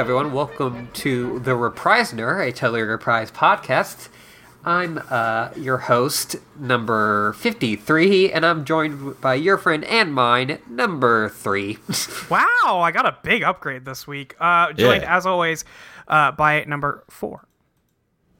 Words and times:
Hello, 0.00 0.14
everyone. 0.16 0.32
Welcome 0.32 0.88
to 0.94 1.40
the 1.40 1.50
Reprisoner, 1.50 2.40
a 2.48 2.52
totally 2.52 2.80
reprise 2.80 3.30
podcast. 3.30 4.08
I'm 4.64 4.98
uh, 5.10 5.50
your 5.58 5.76
host, 5.76 6.36
number 6.58 7.34
53, 7.34 8.32
and 8.32 8.46
I'm 8.46 8.64
joined 8.64 9.20
by 9.20 9.34
your 9.34 9.58
friend 9.58 9.84
and 9.84 10.14
mine, 10.14 10.58
number 10.70 11.28
3. 11.28 11.76
Wow, 12.30 12.80
I 12.80 12.92
got 12.92 13.04
a 13.04 13.18
big 13.22 13.42
upgrade 13.42 13.84
this 13.84 14.06
week. 14.06 14.36
Uh, 14.40 14.72
joined, 14.72 15.02
Yeah. 15.02 15.18
as 15.18 15.26
always, 15.26 15.66
uh, 16.08 16.32
by 16.32 16.64
number 16.64 17.04
four. 17.10 17.46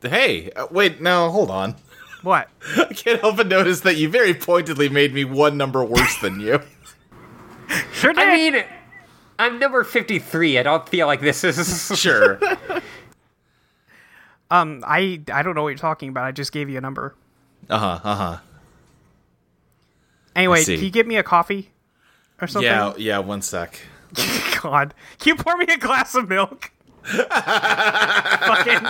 Hey, 0.01 0.51
uh, 0.53 0.67
wait, 0.71 1.03
no, 1.03 1.31
hold 1.31 1.51
on. 1.51 1.77
What? 2.23 2.49
I 2.79 2.95
can't 2.95 3.21
help 3.21 3.37
but 3.37 3.49
notice 3.49 3.81
that 3.81 3.99
you 3.99 4.09
very 4.09 4.33
pointedly 4.33 4.89
made 4.89 5.13
me 5.13 5.27
one 5.27 5.59
number 5.59 5.85
worse 5.85 6.19
than 6.23 6.41
you. 6.41 6.63
Sure 7.93 8.13
did. 8.15 8.19
I 8.23 8.35
mean, 8.35 8.65
I'm 9.41 9.59
number 9.59 9.83
53. 9.85 10.59
I 10.59 10.63
don't 10.63 10.87
feel 10.87 11.07
like 11.07 11.23
this 11.23 11.45
is. 11.45 11.89
Sure. 11.99 12.39
um, 14.51 14.85
I 14.87 15.23
I 15.33 15.43
don't 15.43 15.55
know 15.55 15.63
what 15.63 15.71
you're 15.71 15.79
talking 15.79 16.11
about. 16.11 16.25
I 16.25 16.33
just 16.33 16.53
gave 16.53 16.69
you 16.69 16.77
a 16.77 16.81
number. 16.83 17.15
Uh 17.71 17.79
huh. 17.79 18.01
Uh 18.05 18.15
huh. 18.15 18.37
Anyway, 20.37 20.63
can 20.65 20.79
you 20.79 20.91
get 20.91 21.07
me 21.07 21.17
a 21.17 21.23
coffee 21.23 21.71
or 22.41 22.49
something? 22.49 22.71
Yeah. 22.71 22.93
Yeah. 22.99 23.19
One 23.21 23.41
sec. 23.41 23.81
God, 24.63 24.93
can 25.19 25.37
you 25.37 25.43
pour 25.43 25.57
me 25.57 25.65
a 25.69 25.79
glass 25.79 26.15
of 26.15 26.29
milk? 26.29 26.71
fucking 27.03 28.87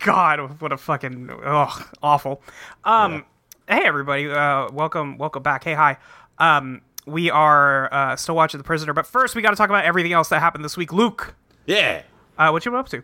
God, 0.00 0.60
what 0.60 0.72
a 0.72 0.76
fucking 0.76 1.30
ugh, 1.42 1.88
awful. 2.02 2.42
Um, 2.84 3.24
hey 3.66 3.84
everybody, 3.84 4.30
uh, 4.30 4.68
welcome, 4.70 5.16
welcome 5.16 5.42
back. 5.42 5.64
Hey, 5.64 5.72
hi. 5.72 5.96
Um, 6.38 6.82
we 7.06 7.30
are 7.30 7.92
uh, 7.92 8.16
still 8.16 8.34
watching 8.36 8.58
The 8.58 8.64
Prisoner, 8.64 8.92
but 8.92 9.06
first 9.06 9.34
we 9.34 9.42
got 9.42 9.50
to 9.50 9.56
talk 9.56 9.68
about 9.70 9.84
everything 9.84 10.12
else 10.12 10.28
that 10.28 10.40
happened 10.40 10.64
this 10.64 10.76
week. 10.76 10.92
Luke, 10.92 11.34
Yeah. 11.66 12.02
uh, 12.38 12.50
what 12.50 12.64
you 12.64 12.70
been 12.70 12.80
up 12.80 12.88
to? 12.90 13.02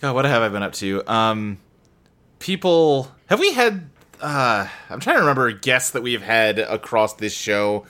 God, 0.00 0.14
what 0.14 0.24
have 0.24 0.42
I 0.42 0.48
been 0.48 0.62
up 0.62 0.72
to? 0.74 1.02
Um, 1.12 1.58
people, 2.38 3.10
have 3.26 3.40
we 3.40 3.52
had? 3.52 3.88
Uh, 4.20 4.66
I'm 4.90 5.00
trying 5.00 5.16
to 5.16 5.20
remember 5.20 5.50
guests 5.52 5.90
that 5.90 6.02
we've 6.02 6.22
had 6.22 6.58
across 6.58 7.14
this 7.14 7.32
show. 7.34 7.86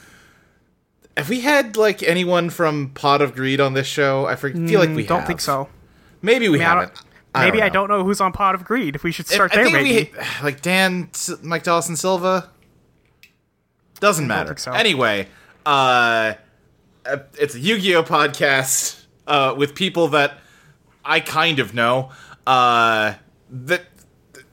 Have 1.16 1.28
we 1.28 1.40
had 1.42 1.76
like 1.76 2.02
anyone 2.02 2.50
from 2.50 2.90
Pot 2.90 3.22
of 3.22 3.34
Greed 3.34 3.60
on 3.60 3.74
this 3.74 3.86
show? 3.86 4.26
I 4.26 4.34
for- 4.36 4.50
feel 4.50 4.80
like 4.80 4.90
we 4.90 5.04
Mm, 5.04 5.08
Don't 5.08 5.18
have. 5.20 5.26
think 5.28 5.40
so. 5.40 5.68
Maybe 6.22 6.48
we 6.48 6.56
I 6.56 6.58
mean, 6.58 6.66
I 6.68 6.74
don't- 6.74 6.80
haven't. 6.88 7.00
Maybe 7.36 7.62
I 7.62 7.68
don't 7.68 7.88
know 7.88 8.04
who's 8.04 8.20
on 8.20 8.30
Pot 8.32 8.54
of 8.54 8.64
Greed. 8.64 8.94
If 8.94 9.02
we 9.02 9.10
should 9.10 9.26
start 9.26 9.52
I 9.52 9.56
there, 9.56 9.64
think 9.64 9.74
maybe. 9.76 10.10
we 10.16 10.44
like 10.44 10.62
Dan, 10.62 11.10
Mike 11.42 11.64
Dawson 11.64 11.96
Silva. 11.96 12.48
Doesn't 14.04 14.26
matter. 14.26 14.54
so. 14.58 14.70
Anyway, 14.70 15.28
uh, 15.64 16.34
uh, 17.06 17.16
it's 17.38 17.54
a 17.54 17.58
Yu-Gi-Oh 17.58 18.02
podcast 18.02 19.02
uh, 19.26 19.54
with 19.56 19.74
people 19.74 20.08
that 20.08 20.40
I 21.02 21.20
kind 21.20 21.58
of 21.58 21.72
know. 21.72 22.12
Uh, 22.46 23.14
that 23.50 23.86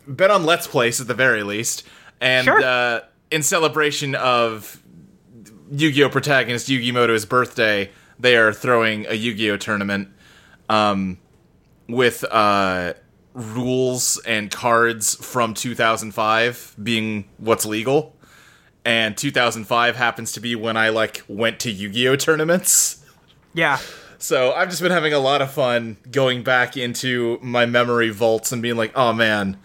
been 0.07 0.31
on 0.31 0.45
Let's 0.45 0.67
Plays 0.67 1.01
at 1.01 1.07
the 1.07 1.13
very 1.13 1.43
least, 1.43 1.83
and 2.21 2.45
Sure. 2.45 2.63
uh, 2.63 2.99
in 3.29 3.43
celebration 3.43 4.15
of 4.15 4.81
Yu-Gi-Oh 5.69 6.07
protagonist 6.07 6.69
Yugi 6.69 6.93
Muto's 6.93 7.25
birthday, 7.25 7.91
they 8.17 8.37
are 8.37 8.53
throwing 8.53 9.05
a 9.07 9.15
Yu-Gi-Oh 9.15 9.57
tournament. 9.57 10.07
Um, 10.69 11.17
with 11.89 12.23
uh 12.31 12.93
rules 13.33 14.17
and 14.25 14.49
cards 14.49 15.15
from 15.15 15.53
2005 15.53 16.75
being 16.81 17.25
what's 17.37 17.65
legal 17.65 18.15
and 18.85 19.15
2005 19.17 19.95
happens 19.95 20.31
to 20.33 20.39
be 20.39 20.55
when 20.55 20.75
I 20.77 20.89
like 20.89 21.23
went 21.27 21.59
to 21.61 21.71
Yu-Gi-Oh 21.71 22.15
tournaments. 22.17 23.03
yeah. 23.53 23.79
So 24.17 24.53
I've 24.53 24.69
just 24.69 24.81
been 24.83 24.91
having 24.91 25.13
a 25.13 25.19
lot 25.19 25.41
of 25.41 25.51
fun 25.51 25.97
going 26.11 26.43
back 26.43 26.77
into 26.77 27.39
my 27.41 27.65
memory 27.65 28.09
vaults 28.11 28.51
and 28.51 28.61
being 28.61 28.75
like, 28.77 28.91
"Oh 28.95 29.13
man, 29.13 29.57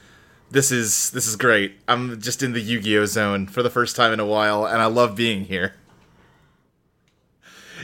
this 0.51 0.73
is 0.73 1.11
this 1.11 1.27
is 1.27 1.37
great. 1.37 1.75
I'm 1.87 2.19
just 2.21 2.43
in 2.43 2.55
the 2.55 2.61
Yu-Gi-Oh 2.61 3.05
zone 3.05 3.47
for 3.49 3.63
the 3.63 3.69
first 3.69 3.97
time 3.97 4.15
in 4.15 4.21
a 4.21 4.25
while 4.25 4.65
and 4.67 4.81
I 4.81 4.87
love 4.87 5.15
being 5.15 5.45
here." 5.45 5.75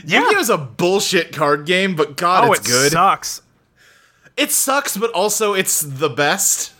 Yeah. 0.05 0.21
Yu-Gi-Oh's 0.21 0.49
a 0.49 0.57
bullshit 0.57 1.31
card 1.33 1.65
game, 1.65 1.95
but 1.95 2.17
god, 2.17 2.49
Oh, 2.49 2.53
it's 2.53 2.67
it 2.67 2.71
good. 2.71 2.91
sucks. 2.91 3.41
It 4.35 4.51
sucks, 4.51 4.97
but 4.97 5.11
also 5.11 5.53
it's 5.53 5.81
the 5.81 6.09
best. 6.09 6.73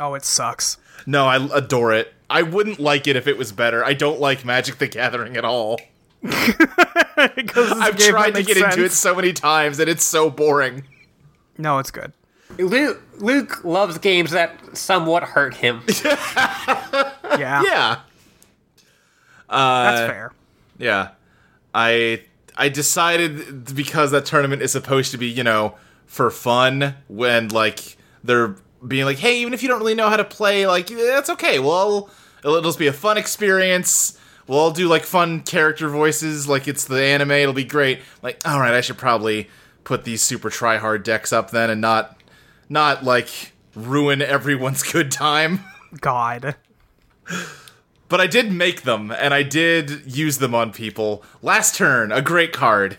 Oh, 0.00 0.14
it 0.14 0.24
sucks. 0.24 0.76
No, 1.06 1.26
I 1.26 1.36
adore 1.56 1.92
it. 1.92 2.12
I 2.30 2.42
wouldn't 2.42 2.78
like 2.78 3.08
it 3.08 3.16
if 3.16 3.26
it 3.26 3.36
was 3.36 3.50
better. 3.50 3.84
I 3.84 3.92
don't 3.92 4.20
like 4.20 4.44
Magic 4.44 4.78
the 4.78 4.86
Gathering 4.86 5.36
at 5.36 5.44
all. 5.44 5.80
I've 6.24 7.96
tried 7.98 8.34
to 8.36 8.42
get 8.42 8.56
into 8.56 8.84
it 8.84 8.92
so 8.92 9.14
many 9.14 9.32
times 9.32 9.80
and 9.80 9.88
it's 9.88 10.04
so 10.04 10.30
boring. 10.30 10.84
No, 11.58 11.78
it's 11.78 11.90
good. 11.90 12.12
Luke, 12.56 13.02
Luke 13.18 13.64
loves 13.64 13.98
games 13.98 14.30
that 14.30 14.76
somewhat 14.76 15.22
hurt 15.24 15.54
him. 15.54 15.82
Yeah, 17.38 17.62
Yeah. 17.62 17.96
Uh, 19.48 19.82
that's 19.84 20.10
fair. 20.10 20.32
Yeah. 20.78 21.08
I 21.72 22.22
I 22.56 22.68
decided 22.68 23.72
because 23.74 24.10
that 24.10 24.26
tournament 24.26 24.62
is 24.62 24.72
supposed 24.72 25.12
to 25.12 25.18
be, 25.18 25.28
you 25.28 25.44
know, 25.44 25.76
for 26.06 26.30
fun 26.30 26.96
when 27.06 27.48
like 27.48 27.96
they're 28.24 28.56
being 28.86 29.04
like, 29.04 29.18
"Hey, 29.18 29.40
even 29.40 29.54
if 29.54 29.62
you 29.62 29.68
don't 29.68 29.78
really 29.78 29.94
know 29.94 30.08
how 30.08 30.16
to 30.16 30.24
play, 30.24 30.66
like 30.66 30.88
that's 30.88 31.30
okay. 31.30 31.60
Well, 31.60 32.10
it'll 32.44 32.62
just 32.62 32.78
be 32.78 32.86
a 32.86 32.92
fun 32.92 33.18
experience. 33.18 34.18
We'll 34.46 34.58
all 34.58 34.70
do 34.70 34.88
like 34.88 35.04
fun 35.04 35.40
character 35.40 35.88
voices 35.88 36.48
like 36.48 36.66
it's 36.66 36.84
the 36.84 37.02
anime. 37.02 37.30
It'll 37.32 37.54
be 37.54 37.64
great." 37.64 38.00
Like, 38.22 38.40
"All 38.46 38.60
right, 38.60 38.74
I 38.74 38.80
should 38.80 38.98
probably 38.98 39.48
put 39.84 40.04
these 40.04 40.22
super 40.22 40.50
try 40.50 40.76
hard 40.78 41.02
decks 41.02 41.32
up 41.32 41.50
then 41.50 41.70
and 41.70 41.80
not 41.80 42.20
not 42.68 43.04
like 43.04 43.52
ruin 43.74 44.22
everyone's 44.22 44.82
good 44.92 45.10
time." 45.10 45.60
God. 46.00 46.56
But 48.08 48.20
I 48.20 48.26
did 48.26 48.50
make 48.52 48.82
them, 48.82 49.12
and 49.12 49.32
I 49.32 49.44
did 49.44 50.02
use 50.04 50.38
them 50.38 50.52
on 50.52 50.72
people. 50.72 51.22
Last 51.42 51.76
turn, 51.76 52.10
a 52.10 52.20
great 52.20 52.52
card. 52.52 52.98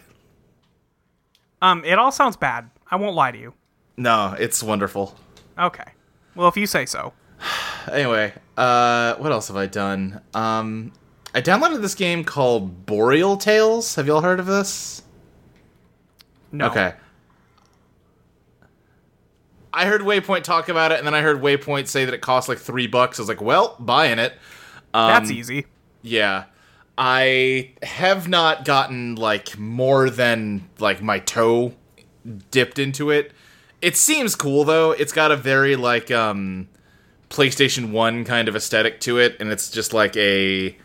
Um, 1.62 1.84
it 1.84 2.00
all 2.00 2.14
sounds 2.14 2.38
bad. 2.38 2.70
I 2.90 2.96
won't 2.96 3.16
lie 3.16 3.32
to 3.32 3.38
you. 3.38 3.54
No, 3.98 4.36
it's 4.40 4.64
wonderful. 4.64 5.18
Okay. 5.60 5.84
Well, 6.34 6.48
if 6.48 6.58
you 6.58 6.66
say 6.66 6.86
so. 6.86 7.14
Anyway, 7.92 8.32
uh, 8.62 9.16
what 9.18 9.32
else 9.32 9.48
have 9.48 9.58
I 9.58 9.66
done? 9.66 10.22
Um, 10.34 10.94
I 11.34 11.42
downloaded 11.42 11.82
this 11.82 11.96
game 11.96 12.24
called 12.24 12.86
Boreal 12.86 13.38
Tales. 13.38 13.96
Have 13.96 14.06
y'all 14.08 14.22
heard 14.22 14.40
of 14.40 14.46
this? 14.46 15.02
No. 16.52 16.68
Okay. 16.68 16.94
I 19.74 19.86
heard 19.86 20.02
Waypoint 20.02 20.44
talk 20.44 20.68
about 20.70 20.92
it, 20.92 20.98
and 20.98 21.08
then 21.08 21.14
I 21.16 21.22
heard 21.22 21.42
Waypoint 21.42 21.88
say 21.88 22.04
that 22.06 22.14
it 22.14 22.22
costs 22.22 22.50
like 22.50 22.58
three 22.58 22.88
bucks. 22.88 23.20
I 23.20 23.22
was 23.22 23.30
like, 23.30 23.42
well, 23.42 23.76
buying 23.80 24.20
it. 24.20 24.34
That's 24.94 25.30
Um, 25.30 25.36
easy. 25.36 25.66
Yeah. 26.02 26.46
I 26.98 27.72
have 27.82 28.28
not 28.28 28.66
gotten 28.66 29.16
like 29.16 29.58
more 29.58 30.10
than 30.10 30.70
like 30.78 31.02
my 31.02 31.20
toe 31.20 31.74
dipped 32.52 32.78
into 32.80 33.10
it. 33.10 33.32
It 33.82 33.96
seems 33.96 34.36
cool 34.36 34.66
though. 34.66 34.92
It's 34.92 35.14
got 35.14 35.32
a 35.32 35.38
very 35.38 35.76
like 35.78 36.12
um 36.12 36.68
PlayStation 37.32 37.92
1 37.92 38.26
kind 38.26 38.48
of 38.48 38.56
aesthetic 38.56 39.00
to 39.02 39.18
it 39.18 39.38
and 39.40 39.50
it's 39.50 39.70
just 39.70 39.94
like 39.94 40.16
a 40.18 40.78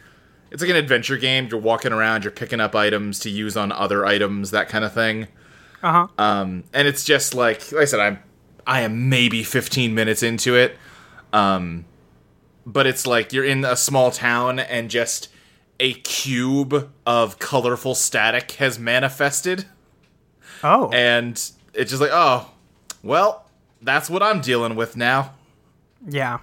it's 0.50 0.62
like 0.62 0.70
an 0.70 0.76
adventure 0.76 1.16
game. 1.16 1.48
You're 1.50 1.60
walking 1.60 1.92
around, 1.92 2.24
you're 2.24 2.30
picking 2.30 2.60
up 2.60 2.74
items 2.74 3.18
to 3.20 3.30
use 3.30 3.56
on 3.56 3.72
other 3.72 4.06
items, 4.06 4.52
that 4.52 4.68
kind 4.68 4.84
of 4.84 4.92
thing. 4.94 5.28
Uh 5.82 5.92
huh. 5.92 6.06
Um, 6.18 6.64
and 6.72 6.88
it's 6.88 7.04
just 7.04 7.34
like, 7.34 7.72
like 7.72 7.82
I 7.82 7.84
said, 7.84 8.00
I'm 8.00 8.18
I 8.66 8.80
am 8.80 9.08
maybe 9.08 9.42
15 9.42 9.94
minutes 9.94 10.22
into 10.22 10.56
it. 10.56 10.76
Um, 11.32 11.84
but 12.64 12.86
it's 12.86 13.06
like 13.06 13.32
you're 13.32 13.44
in 13.44 13.64
a 13.64 13.76
small 13.76 14.10
town 14.10 14.58
and 14.58 14.90
just 14.90 15.28
a 15.78 15.92
cube 15.94 16.90
of 17.06 17.38
colorful 17.38 17.94
static 17.94 18.52
has 18.52 18.78
manifested, 18.78 19.66
oh. 20.64 20.88
and 20.90 21.32
it's 21.74 21.90
just 21.90 22.00
like, 22.00 22.10
oh, 22.12 22.50
well, 23.02 23.46
that's 23.82 24.08
what 24.08 24.22
I'm 24.22 24.40
dealing 24.40 24.74
with 24.74 24.96
now. 24.96 25.34
Yeah. 26.06 26.38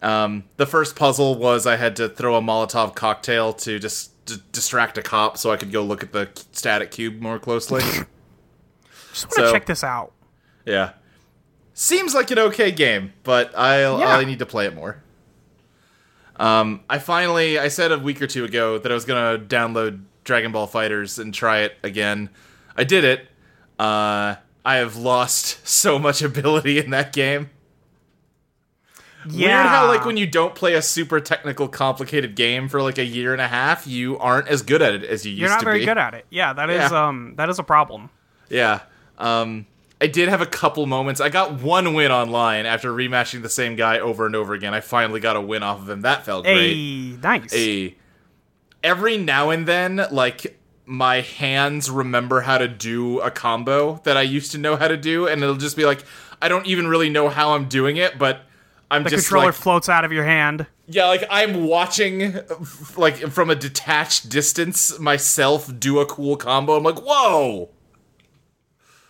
Um, 0.00 0.44
the 0.56 0.66
first 0.66 0.96
puzzle 0.96 1.36
was 1.36 1.66
I 1.66 1.76
had 1.76 1.96
to 1.96 2.08
throw 2.08 2.34
a 2.36 2.40
Molotov 2.40 2.94
cocktail 2.94 3.52
to 3.54 3.78
just 3.78 4.24
d- 4.26 4.36
distract 4.50 4.98
a 4.98 5.02
cop 5.02 5.38
so 5.38 5.50
I 5.52 5.56
could 5.56 5.70
go 5.72 5.82
look 5.84 6.02
at 6.02 6.12
the 6.12 6.28
static 6.52 6.90
cube 6.90 7.20
more 7.20 7.38
closely. 7.38 7.82
Just 9.12 9.26
want 9.26 9.34
to 9.36 9.46
so- 9.48 9.52
check 9.52 9.66
this 9.66 9.84
out. 9.84 10.12
Yeah. 10.64 10.92
Seems 11.74 12.14
like 12.14 12.30
an 12.30 12.38
okay 12.38 12.70
game, 12.70 13.12
but 13.24 13.52
I'll 13.56 13.98
Yeah. 14.00 14.16
I 14.16 14.24
need 14.24 14.38
to 14.40 14.46
play 14.46 14.66
it 14.66 14.74
more. 14.74 15.02
Um, 16.36 16.80
I 16.88 16.98
finally 16.98 17.58
I 17.58 17.68
said 17.68 17.92
a 17.92 17.98
week 17.98 18.20
or 18.22 18.26
two 18.26 18.44
ago 18.44 18.78
that 18.78 18.90
I 18.90 18.94
was 18.94 19.04
gonna 19.04 19.38
download 19.38 20.02
Dragon 20.24 20.50
Ball 20.52 20.66
FighterZ 20.66 21.18
and 21.18 21.32
try 21.34 21.60
it 21.60 21.76
again. 21.82 22.30
I 22.76 22.84
did 22.84 23.04
it. 23.04 23.28
Uh, 23.78 24.36
I 24.64 24.76
have 24.76 24.96
lost 24.96 25.66
so 25.68 25.98
much 25.98 26.22
ability 26.22 26.78
in 26.78 26.90
that 26.90 27.12
game. 27.12 27.50
Yeah. 29.28 29.56
Weird 29.62 29.66
how 29.66 29.86
like 29.88 30.04
when 30.04 30.16
you 30.16 30.26
don't 30.26 30.54
play 30.54 30.74
a 30.74 30.82
super 30.82 31.20
technical, 31.20 31.68
complicated 31.68 32.34
game 32.34 32.68
for 32.68 32.82
like 32.82 32.98
a 32.98 33.04
year 33.04 33.32
and 33.32 33.40
a 33.40 33.48
half, 33.48 33.86
you 33.86 34.18
aren't 34.18 34.48
as 34.48 34.62
good 34.62 34.82
at 34.82 34.94
it 34.94 35.04
as 35.04 35.24
you 35.24 35.30
used 35.32 35.34
to 35.34 35.34
be. 35.34 35.40
you're 35.40 35.48
not 35.50 35.64
very 35.64 35.84
good 35.84 35.98
at 35.98 36.14
it. 36.14 36.26
Yeah, 36.30 36.52
that 36.54 36.70
is 36.70 36.90
Yeah. 36.90 37.06
um 37.08 37.34
that 37.36 37.48
is 37.48 37.58
a 37.58 37.62
problem. 37.62 38.10
Yeah. 38.48 38.80
Um, 39.18 39.66
I 40.00 40.08
did 40.08 40.28
have 40.28 40.40
a 40.40 40.46
couple 40.46 40.84
moments. 40.86 41.20
I 41.20 41.28
got 41.28 41.60
one 41.62 41.94
win 41.94 42.10
online 42.10 42.66
after 42.66 42.90
rematching 42.92 43.42
the 43.42 43.48
same 43.48 43.76
guy 43.76 44.00
over 44.00 44.26
and 44.26 44.34
over 44.34 44.52
again. 44.52 44.74
I 44.74 44.80
finally 44.80 45.20
got 45.20 45.36
a 45.36 45.40
win 45.40 45.62
off 45.62 45.78
of 45.80 45.88
him. 45.88 46.00
That 46.00 46.24
felt 46.24 46.44
great. 46.44 46.74
Hey, 46.74 47.16
nice. 47.22 47.54
Every 48.82 49.16
now 49.16 49.50
and 49.50 49.66
then, 49.66 50.04
like 50.10 50.58
my 50.86 51.20
hands 51.20 51.88
remember 51.88 52.40
how 52.40 52.58
to 52.58 52.66
do 52.66 53.20
a 53.20 53.30
combo 53.30 54.00
that 54.02 54.16
I 54.16 54.22
used 54.22 54.50
to 54.52 54.58
know 54.58 54.74
how 54.74 54.88
to 54.88 54.96
do, 54.96 55.28
and 55.28 55.40
it'll 55.42 55.54
just 55.54 55.76
be 55.76 55.84
like 55.84 56.04
I 56.40 56.48
don't 56.48 56.66
even 56.66 56.88
really 56.88 57.08
know 57.08 57.28
how 57.28 57.52
I'm 57.54 57.68
doing 57.68 57.96
it, 57.96 58.18
but 58.18 58.40
I'm 58.92 59.04
the 59.04 59.10
just 59.10 59.24
controller 59.26 59.46
like 59.46 59.54
floats 59.54 59.88
out 59.88 60.04
of 60.04 60.12
your 60.12 60.24
hand. 60.24 60.66
yeah, 60.86 61.06
like 61.06 61.24
I'm 61.30 61.64
watching 61.64 62.38
like 62.96 63.16
from 63.16 63.50
a 63.50 63.54
detached 63.54 64.28
distance 64.28 64.98
myself 64.98 65.70
do 65.78 65.98
a 65.98 66.06
cool 66.06 66.36
combo. 66.36 66.76
I'm 66.76 66.82
like, 66.84 67.00
whoa. 67.00 67.70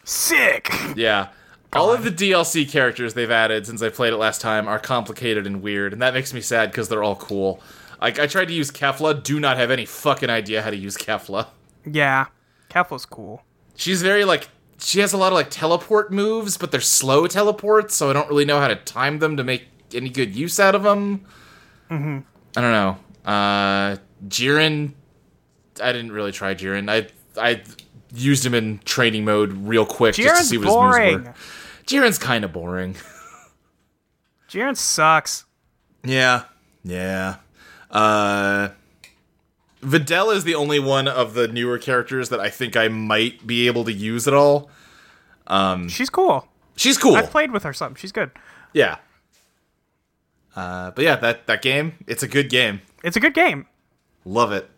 Sick. 0.04 0.72
Yeah. 0.96 1.28
All 1.72 1.92
of 1.92 2.04
the 2.04 2.10
DLC 2.10 2.68
characters 2.70 3.14
they've 3.14 3.30
added 3.30 3.66
since 3.66 3.82
I 3.82 3.88
played 3.88 4.12
it 4.12 4.18
last 4.18 4.40
time 4.40 4.68
are 4.68 4.78
complicated 4.78 5.46
and 5.46 5.62
weird, 5.62 5.92
and 5.92 6.02
that 6.02 6.12
makes 6.12 6.34
me 6.34 6.40
sad 6.40 6.70
because 6.70 6.88
they're 6.88 7.02
all 7.02 7.16
cool. 7.16 7.60
Like 8.00 8.18
I 8.18 8.26
tried 8.26 8.48
to 8.48 8.54
use 8.54 8.70
Kefla, 8.70 9.22
do 9.22 9.40
not 9.40 9.56
have 9.56 9.70
any 9.70 9.86
fucking 9.86 10.28
idea 10.28 10.62
how 10.62 10.70
to 10.70 10.76
use 10.76 10.96
Kefla. 10.96 11.46
Yeah, 11.86 12.26
Kefla's 12.68 13.06
cool. 13.06 13.42
She's 13.74 14.02
very 14.02 14.24
like 14.24 14.48
she 14.82 15.00
has 15.00 15.12
a 15.12 15.16
lot 15.16 15.28
of 15.28 15.34
like 15.34 15.50
teleport 15.50 16.12
moves, 16.12 16.56
but 16.56 16.70
they're 16.70 16.80
slow 16.80 17.26
teleports, 17.26 17.94
so 17.94 18.10
I 18.10 18.12
don't 18.12 18.28
really 18.28 18.44
know 18.44 18.60
how 18.60 18.68
to 18.68 18.76
time 18.76 19.18
them 19.18 19.36
to 19.36 19.44
make 19.44 19.64
any 19.94 20.08
good 20.08 20.34
use 20.34 20.58
out 20.58 20.74
of 20.74 20.82
them. 20.82 21.24
Mm-hmm. 21.90 22.18
I 22.56 22.60
don't 22.60 22.72
know. 22.72 23.30
Uh 23.30 23.96
Jiren 24.26 24.92
I 25.80 25.92
didn't 25.92 26.12
really 26.12 26.32
try 26.32 26.54
Jiren. 26.54 26.90
I 26.90 27.08
I 27.40 27.62
used 28.14 28.44
him 28.44 28.54
in 28.54 28.78
training 28.84 29.24
mode 29.24 29.52
real 29.52 29.86
quick 29.86 30.14
just 30.16 30.42
to 30.42 30.48
see 30.48 30.58
what 30.58 30.66
boring. 30.66 31.18
his 31.18 31.26
moves 31.26 31.28
were. 31.28 31.34
Jiren's 31.86 32.18
kind 32.18 32.44
of 32.44 32.52
boring. 32.52 32.96
Jiren 34.48 34.76
sucks. 34.76 35.44
Yeah. 36.04 36.44
Yeah. 36.84 37.36
Uh 37.90 38.70
Videl 39.82 40.34
is 40.34 40.44
the 40.44 40.54
only 40.54 40.78
one 40.78 41.06
of 41.08 41.34
the 41.34 41.48
newer 41.48 41.76
characters 41.78 42.28
that 42.30 42.40
I 42.40 42.48
think 42.50 42.76
I 42.76 42.88
might 42.88 43.46
be 43.46 43.66
able 43.66 43.84
to 43.84 43.92
use 43.92 44.26
at 44.28 44.34
all. 44.34 44.70
Um, 45.48 45.88
She's 45.88 46.08
cool. 46.08 46.46
She's 46.76 46.96
cool. 46.96 47.16
I've 47.16 47.30
played 47.30 47.50
with 47.50 47.64
her 47.64 47.72
some. 47.72 47.94
She's 47.96 48.12
good. 48.12 48.30
Yeah. 48.72 48.96
Uh, 50.56 50.90
but 50.92 51.04
yeah, 51.04 51.16
that 51.16 51.46
that 51.46 51.62
game, 51.62 51.94
it's 52.06 52.22
a 52.22 52.28
good 52.28 52.48
game. 52.48 52.80
It's 53.02 53.16
a 53.16 53.20
good 53.20 53.34
game. 53.34 53.66
Love 54.24 54.52
it. 54.52 54.70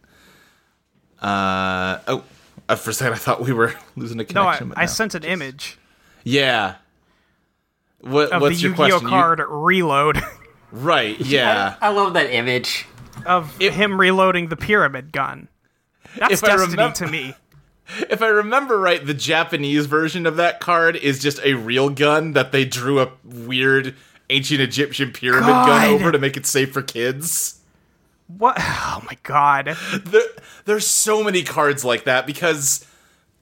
Uh 1.21 1.99
oh, 2.09 2.25
for 2.77 2.91
a 2.91 2.93
second 2.95 3.15
I 3.15 3.17
thought 3.17 3.41
we 3.41 3.53
were 3.53 3.75
losing 3.97 4.21
a 4.21 4.25
No, 4.33 4.43
I, 4.43 4.45
connection. 4.57 4.69
but 4.71 4.79
I 4.79 4.83
no. 4.83 4.87
sent 4.87 5.15
an 5.15 5.25
image 5.25 5.79
yeah. 6.25 6.77
What 8.01 8.31
of 8.33 8.41
what's 8.43 8.57
the 8.57 8.63
your 8.63 8.71
Yu-Gi-Oh 8.73 8.87
question? 9.01 9.03
You- 9.09 9.09
card 9.11 9.41
reload 9.49 10.23
right? 10.73 11.19
Yeah. 11.21 11.77
I 11.81 11.89
love 11.91 12.15
that 12.15 12.31
image. 12.35 12.87
Of 13.27 13.57
him 13.59 14.01
reloading 14.01 14.49
the 14.49 14.57
pyramid 14.57 15.13
gun. 15.13 15.49
That's 16.17 16.41
destiny 16.41 16.93
to 16.93 17.07
me. 17.07 17.35
If 18.09 18.23
I 18.23 18.29
remember 18.29 18.81
right, 18.81 19.05
the 19.05 19.13
Japanese 19.13 19.85
version 19.85 20.25
of 20.25 20.37
that 20.37 20.59
card 20.59 20.97
is 20.97 21.19
just 21.19 21.39
a 21.45 21.53
real 21.53 21.91
gun 21.91 22.33
that 22.33 22.51
they 22.51 22.65
drew 22.65 22.99
a 22.99 23.13
weird 23.23 23.95
ancient 24.31 24.63
Egyptian 24.63 25.13
pyramid 25.13 25.49
gun 25.51 25.93
over 25.93 26.11
to 26.11 26.19
make 26.19 26.39
it 26.39 26.47
safe 26.47 26.73
for 26.73 26.81
kids. 26.81 27.61
What? 28.27 28.57
Oh 28.97 29.03
my 29.07 29.19
god. 29.25 29.77
There, 30.05 30.23
there's 30.67 30.87
so 30.87 31.25
many 31.25 31.43
cards 31.43 31.85
like 31.85 32.05
that 32.05 32.27
because, 32.27 32.87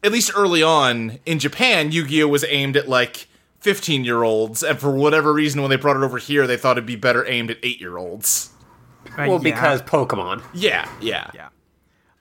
at 0.02 0.10
least 0.10 0.32
early 0.34 0.62
on 0.62 1.18
in 1.26 1.38
Japan, 1.38 1.92
Yu-Gi-Oh 1.92 2.26
was 2.26 2.42
aimed 2.48 2.76
at 2.76 2.88
like 2.88 3.28
15 3.60 4.02
year 4.02 4.22
olds, 4.22 4.62
and 4.62 4.78
for 4.78 4.90
whatever 4.90 5.32
reason, 5.32 5.60
when 5.60 5.70
they 5.70 5.76
brought 5.76 5.96
it 5.96 6.02
over 6.02 6.18
here, 6.18 6.46
they 6.46 6.56
thought 6.56 6.78
it'd 6.78 6.86
be 6.86 6.96
better 6.96 7.24
aimed 7.28 7.50
at 7.50 7.58
eight 7.62 7.80
year 7.80 7.98
olds. 7.98 8.50
Uh, 9.18 9.26
Well, 9.28 9.32
yeah. 9.34 9.38
because 9.54 9.82
Pokemon. 9.82 10.42
Yeah, 10.54 10.88
yeah, 11.00 11.30
Yeah. 11.34 11.48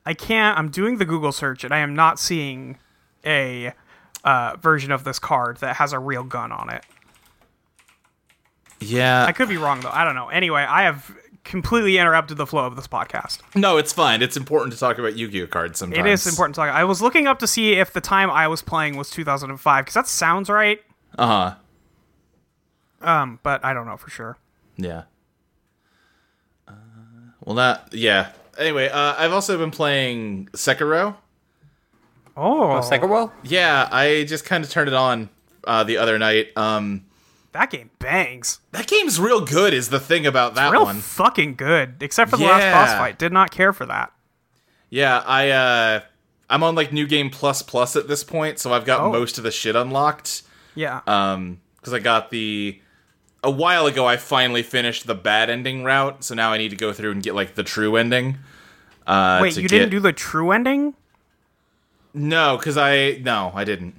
I 0.05 0.13
can't. 0.15 0.57
I'm 0.57 0.69
doing 0.69 0.97
the 0.97 1.05
Google 1.05 1.31
search 1.31 1.63
and 1.63 1.73
I 1.73 1.77
am 1.79 1.93
not 1.95 2.17
seeing 2.19 2.77
a 3.25 3.73
uh, 4.23 4.55
version 4.59 4.91
of 4.91 5.03
this 5.03 5.19
card 5.19 5.57
that 5.57 5.75
has 5.75 5.93
a 5.93 5.99
real 5.99 6.23
gun 6.23 6.51
on 6.51 6.69
it. 6.71 6.83
yeah. 8.79 9.25
I 9.25 9.31
could 9.31 9.47
be 9.49 9.57
wrong 9.57 9.81
though. 9.81 9.91
I 9.91 10.03
don't 10.03 10.15
know. 10.15 10.29
Anyway, 10.29 10.61
I 10.61 10.83
have 10.83 11.15
completely 11.43 11.97
interrupted 11.97 12.37
the 12.37 12.45
flow 12.47 12.65
of 12.65 12.75
this 12.75 12.87
podcast. 12.87 13.39
no, 13.55 13.77
it's 13.77 13.93
fine. 13.93 14.21
It's 14.21 14.37
important 14.37 14.73
to 14.73 14.79
talk 14.79 14.97
about 14.97 15.15
Yu-Gi-Oh 15.15 15.47
cards 15.47 15.79
sometimes. 15.79 15.99
It 16.05 16.09
is 16.11 16.27
important 16.27 16.55
to 16.55 16.61
talk. 16.61 16.69
I 16.73 16.83
was 16.83 17.01
looking 17.01 17.27
up 17.27 17.39
to 17.39 17.47
see 17.47 17.73
if 17.73 17.93
the 17.93 18.01
time 18.01 18.29
I 18.31 18.47
was 18.47 18.61
playing 18.61 18.97
was 18.97 19.09
2005 19.11 19.85
because 19.85 19.93
that 19.93 20.07
sounds 20.07 20.49
right. 20.49 20.79
Uh 21.17 21.27
huh. 21.27 23.07
Um, 23.07 23.39
but 23.43 23.63
I 23.65 23.73
don't 23.73 23.85
know 23.87 23.97
for 23.97 24.09
sure. 24.09 24.37
Yeah. 24.77 25.03
Well, 27.43 27.55
that 27.55 27.89
yeah. 27.93 28.31
Anyway, 28.57 28.89
uh, 28.89 29.15
I've 29.17 29.31
also 29.33 29.57
been 29.57 29.71
playing 29.71 30.49
Sekiro. 30.53 31.15
Oh, 32.37 32.79
Sekiro? 32.83 33.31
Yeah, 33.43 33.87
I 33.91 34.23
just 34.27 34.45
kind 34.45 34.63
of 34.63 34.69
turned 34.69 34.87
it 34.87 34.93
on 34.93 35.29
uh, 35.65 35.83
the 35.83 35.97
other 35.97 36.17
night. 36.17 36.55
Um, 36.55 37.05
that 37.51 37.69
game 37.69 37.89
bangs. 37.99 38.59
that 38.71 38.87
game's 38.87 39.19
real 39.19 39.41
good. 39.43 39.73
Is 39.73 39.89
the 39.89 39.99
thing 39.99 40.25
about 40.25 40.55
that 40.55 40.71
Real 40.71 40.83
one? 40.83 40.99
fucking 40.99 41.55
good. 41.55 41.95
Except 41.99 42.29
for 42.31 42.37
the 42.37 42.45
last 42.45 42.71
boss 42.73 42.97
fight. 42.97 43.19
Did 43.19 43.33
not 43.33 43.51
care 43.51 43.73
for 43.73 43.85
that. 43.87 44.11
Yeah, 44.89 45.19
I 45.25 45.49
uh, 45.49 45.99
I'm 46.49 46.63
on 46.63 46.75
like 46.75 46.93
New 46.93 47.07
Game 47.07 47.29
Plus 47.29 47.61
Plus 47.61 47.95
at 47.95 48.07
this 48.07 48.23
point, 48.23 48.59
so 48.59 48.71
I've 48.73 48.85
got 48.85 49.01
Oh. 49.01 49.11
most 49.11 49.37
of 49.37 49.43
the 49.43 49.51
shit 49.51 49.75
unlocked. 49.75 50.43
Yeah. 50.75 51.01
Um, 51.07 51.59
because 51.77 51.93
I 51.93 51.99
got 51.99 52.29
the 52.29 52.79
a 53.43 53.51
while 53.51 53.85
ago, 53.87 54.05
I 54.05 54.17
finally 54.17 54.63
finished 54.63 55.07
the 55.07 55.15
bad 55.15 55.49
ending 55.49 55.83
route, 55.83 56.23
so 56.23 56.35
now 56.35 56.51
I 56.53 56.57
need 56.57 56.69
to 56.69 56.75
go 56.75 56.93
through 56.93 57.11
and 57.11 57.23
get 57.23 57.35
like 57.35 57.55
the 57.55 57.63
true 57.63 57.95
ending. 57.95 58.37
Uh, 59.07 59.39
Wait, 59.41 59.57
you 59.57 59.67
didn't 59.67 59.89
do 59.89 59.99
the 59.99 60.13
true 60.13 60.51
ending? 60.51 60.93
No, 62.13 62.57
because 62.57 62.77
I 62.77 63.19
no, 63.23 63.51
I 63.55 63.63
didn't. 63.63 63.95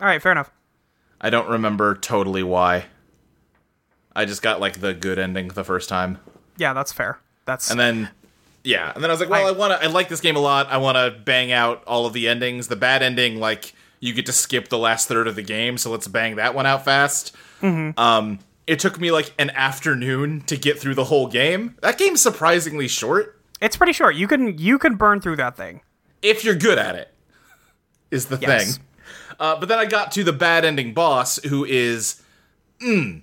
All 0.00 0.06
right, 0.06 0.20
fair 0.22 0.32
enough. 0.32 0.50
I 1.20 1.30
don't 1.30 1.48
remember 1.48 1.94
totally 1.94 2.42
why. 2.42 2.86
I 4.14 4.24
just 4.24 4.42
got 4.42 4.60
like 4.60 4.80
the 4.80 4.92
good 4.94 5.18
ending 5.18 5.48
the 5.48 5.64
first 5.64 5.88
time, 5.88 6.18
Yeah, 6.56 6.72
that's 6.72 6.92
fair. 6.92 7.18
That's 7.46 7.70
and 7.70 7.78
then 7.80 8.10
yeah, 8.62 8.92
and 8.94 9.02
then 9.02 9.10
I 9.10 9.14
was 9.14 9.20
like, 9.20 9.30
well, 9.30 9.46
I, 9.46 9.48
I- 9.48 9.52
want 9.52 9.72
to. 9.72 9.82
I 9.82 9.90
like 9.90 10.08
this 10.08 10.20
game 10.20 10.36
a 10.36 10.40
lot. 10.40 10.68
I 10.68 10.76
want 10.76 10.96
to 10.96 11.18
bang 11.24 11.50
out 11.52 11.82
all 11.86 12.06
of 12.06 12.12
the 12.12 12.28
endings. 12.28 12.68
The 12.68 12.76
bad 12.76 13.02
ending, 13.02 13.40
like 13.40 13.72
you 14.00 14.12
get 14.12 14.26
to 14.26 14.32
skip 14.32 14.68
the 14.68 14.78
last 14.78 15.08
third 15.08 15.26
of 15.28 15.34
the 15.36 15.42
game, 15.42 15.78
so 15.78 15.90
let's 15.90 16.08
bang 16.08 16.36
that 16.36 16.54
one 16.54 16.66
out 16.66 16.84
fast. 16.84 17.34
Um, 17.62 18.38
it 18.70 18.78
took 18.78 19.00
me 19.00 19.10
like 19.10 19.34
an 19.38 19.50
afternoon 19.50 20.42
to 20.42 20.56
get 20.56 20.78
through 20.78 20.94
the 20.94 21.04
whole 21.04 21.26
game. 21.26 21.76
That 21.82 21.98
game's 21.98 22.22
surprisingly 22.22 22.86
short 22.88 23.36
it's 23.60 23.76
pretty 23.76 23.92
short. 23.92 24.14
You 24.14 24.26
can 24.26 24.56
you 24.56 24.78
can 24.78 24.94
burn 24.94 25.20
through 25.20 25.36
that 25.36 25.56
thing. 25.56 25.82
if 26.22 26.44
you're 26.44 26.54
good 26.54 26.78
at 26.78 26.94
it. 26.94 27.12
Is 28.10 28.26
the 28.26 28.38
Yes. 28.40 28.76
thing. 28.76 28.84
Uh, 29.38 29.56
but 29.60 29.68
then 29.68 29.78
I 29.78 29.84
got 29.86 30.12
to 30.12 30.24
the 30.24 30.32
bad 30.32 30.64
ending 30.64 30.92
boss, 30.94 31.38
who 31.44 31.64
is, 31.64 32.22
mm, 32.80 33.22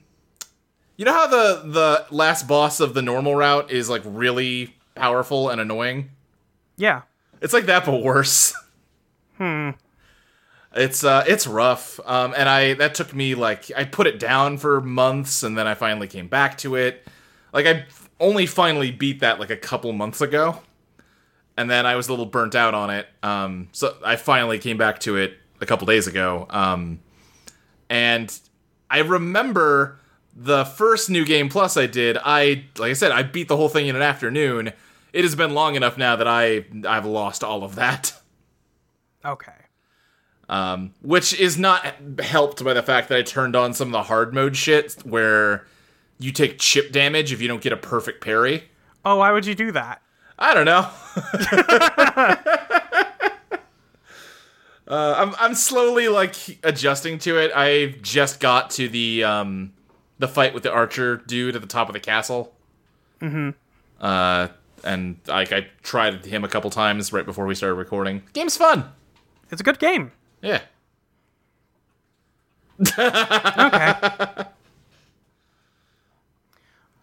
you 0.95 1.05
know 1.05 1.13
how 1.13 1.27
the 1.27 1.61
the 1.65 2.05
last 2.15 2.47
boss 2.47 2.79
of 2.79 2.93
the 2.93 3.01
normal 3.01 3.35
route 3.35 3.71
is 3.71 3.89
like 3.89 4.01
really 4.05 4.75
powerful 4.95 5.49
and 5.49 5.59
annoying. 5.61 6.09
Yeah. 6.77 7.01
It's 7.41 7.53
like 7.53 7.65
that, 7.65 7.85
but 7.85 8.01
worse. 8.03 8.53
Hmm. 9.37 9.71
It's 10.77 11.03
uh, 11.03 11.23
it's 11.27 11.47
rough. 11.47 11.99
Um, 12.05 12.33
and 12.37 12.47
I 12.47 12.75
that 12.75 12.93
took 12.95 13.13
me 13.13 13.35
like 13.35 13.71
I 13.75 13.83
put 13.83 14.07
it 14.07 14.19
down 14.19 14.57
for 14.57 14.79
months, 14.79 15.43
and 15.43 15.57
then 15.57 15.67
I 15.67 15.73
finally 15.73 16.07
came 16.07 16.27
back 16.27 16.57
to 16.59 16.75
it. 16.75 17.05
Like 17.51 17.65
I 17.65 17.85
only 18.19 18.45
finally 18.45 18.91
beat 18.91 19.19
that 19.21 19.39
like 19.39 19.49
a 19.49 19.57
couple 19.57 19.91
months 19.91 20.21
ago, 20.21 20.61
and 21.57 21.69
then 21.69 21.85
I 21.85 21.95
was 21.95 22.07
a 22.07 22.11
little 22.11 22.27
burnt 22.27 22.53
out 22.53 22.75
on 22.75 22.91
it. 22.91 23.07
Um, 23.23 23.69
so 23.71 23.97
I 24.05 24.15
finally 24.15 24.59
came 24.59 24.77
back 24.77 24.99
to 25.01 25.17
it 25.17 25.33
a 25.59 25.65
couple 25.65 25.87
days 25.87 26.05
ago. 26.05 26.45
Um, 26.49 26.99
and 27.89 28.39
I 28.89 28.99
remember 28.99 29.99
the 30.35 30.65
first 30.65 31.09
new 31.09 31.25
game 31.25 31.49
plus 31.49 31.75
I 31.75 31.87
did. 31.87 32.17
I 32.23 32.65
like 32.77 32.91
I 32.91 32.93
said, 32.93 33.11
I 33.11 33.23
beat 33.23 33.47
the 33.47 33.57
whole 33.57 33.69
thing 33.69 33.87
in 33.87 33.95
an 33.95 34.03
afternoon. 34.03 34.73
It 35.11 35.23
has 35.23 35.35
been 35.35 35.55
long 35.55 35.75
enough 35.75 35.97
now 35.97 36.15
that 36.15 36.27
I 36.27 36.65
I've 36.87 37.05
lost 37.05 37.43
all 37.43 37.63
of 37.63 37.75
that. 37.75 38.13
Okay. 39.25 39.51
Um, 40.49 40.93
which 41.01 41.37
is 41.37 41.57
not 41.57 41.85
helped 42.21 42.63
by 42.63 42.73
the 42.73 42.81
fact 42.81 43.09
that 43.09 43.17
I 43.17 43.21
turned 43.21 43.55
on 43.55 43.73
some 43.73 43.89
of 43.89 43.91
the 43.91 44.03
hard 44.03 44.33
mode 44.33 44.55
shit 44.55 44.93
where 45.03 45.67
you 46.19 46.31
take 46.31 46.57
chip 46.57 46.91
damage 46.91 47.33
if 47.33 47.41
you 47.41 47.49
don't 47.49 47.61
get 47.61 47.73
a 47.73 47.77
perfect 47.77 48.23
parry. 48.23 48.69
Oh, 49.03 49.17
why 49.17 49.31
would 49.31 49.45
you 49.45 49.55
do 49.55 49.71
that? 49.73 50.01
I 50.39 50.53
don't 50.53 50.65
know. 50.65 50.89
uh, 54.87 55.15
I'm 55.17 55.35
I'm 55.39 55.55
slowly 55.55 56.07
like 56.07 56.35
adjusting 56.63 57.17
to 57.19 57.37
it. 57.39 57.51
I 57.55 57.95
just 58.01 58.39
got 58.39 58.69
to 58.71 58.87
the 58.87 59.23
um 59.23 59.73
the 60.19 60.27
fight 60.27 60.53
with 60.53 60.63
the 60.63 60.71
archer 60.71 61.17
dude 61.17 61.55
at 61.55 61.61
the 61.61 61.67
top 61.67 61.89
of 61.89 61.93
the 61.93 61.99
castle. 61.99 62.53
Mm-hmm. 63.21 63.49
Uh, 63.99 64.47
and 64.83 65.17
like 65.27 65.51
I 65.51 65.67
tried 65.83 66.25
him 66.25 66.43
a 66.43 66.47
couple 66.47 66.69
times 66.69 67.11
right 67.11 67.25
before 67.25 67.45
we 67.45 67.55
started 67.55 67.75
recording. 67.75 68.23
Game's 68.33 68.57
fun. 68.57 68.91
It's 69.51 69.61
a 69.61 69.63
good 69.63 69.79
game. 69.79 70.11
Yeah. 70.41 70.61
okay. 72.99 74.43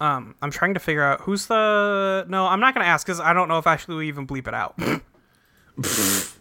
Um, 0.01 0.35
I'm 0.43 0.51
trying 0.51 0.75
to 0.75 0.81
figure 0.81 1.03
out 1.03 1.21
who's 1.23 1.47
the. 1.47 2.27
No, 2.29 2.47
I'm 2.47 2.61
not 2.61 2.75
gonna 2.75 2.85
ask 2.87 3.07
because 3.07 3.21
I 3.21 3.33
don't 3.33 3.49
know 3.49 3.59
if 3.59 3.67
actually 3.67 3.97
we 3.97 4.09
even 4.09 4.27
bleep 4.27 4.47
it 4.49 4.53
out. 4.53 4.77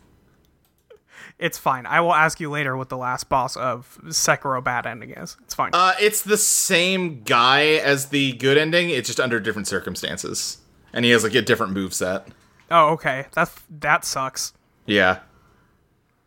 it's 1.39 1.57
fine. 1.57 1.85
I 1.85 2.01
will 2.01 2.13
ask 2.13 2.39
you 2.39 2.49
later 2.49 2.75
what 2.75 2.89
the 2.89 2.97
last 2.97 3.29
boss 3.29 3.55
of 3.55 3.99
Sekiro 4.05 4.61
bad 4.61 4.85
ending 4.85 5.11
is. 5.11 5.37
It's 5.43 5.53
fine. 5.53 5.69
Uh, 5.71 5.93
it's 6.01 6.23
the 6.23 6.35
same 6.35 7.21
guy 7.23 7.65
as 7.75 8.07
the 8.07 8.33
good 8.33 8.57
ending. 8.57 8.89
It's 8.89 9.07
just 9.07 9.19
under 9.19 9.39
different 9.39 9.67
circumstances, 9.67 10.57
and 10.91 11.05
he 11.05 11.11
has 11.11 11.23
like 11.23 11.35
a 11.35 11.41
different 11.41 11.73
move 11.73 11.93
set. 11.93 12.27
oh, 12.71 12.89
okay. 12.89 13.27
That 13.33 13.51
that 13.69 14.03
sucks. 14.03 14.53
Yeah, 14.85 15.19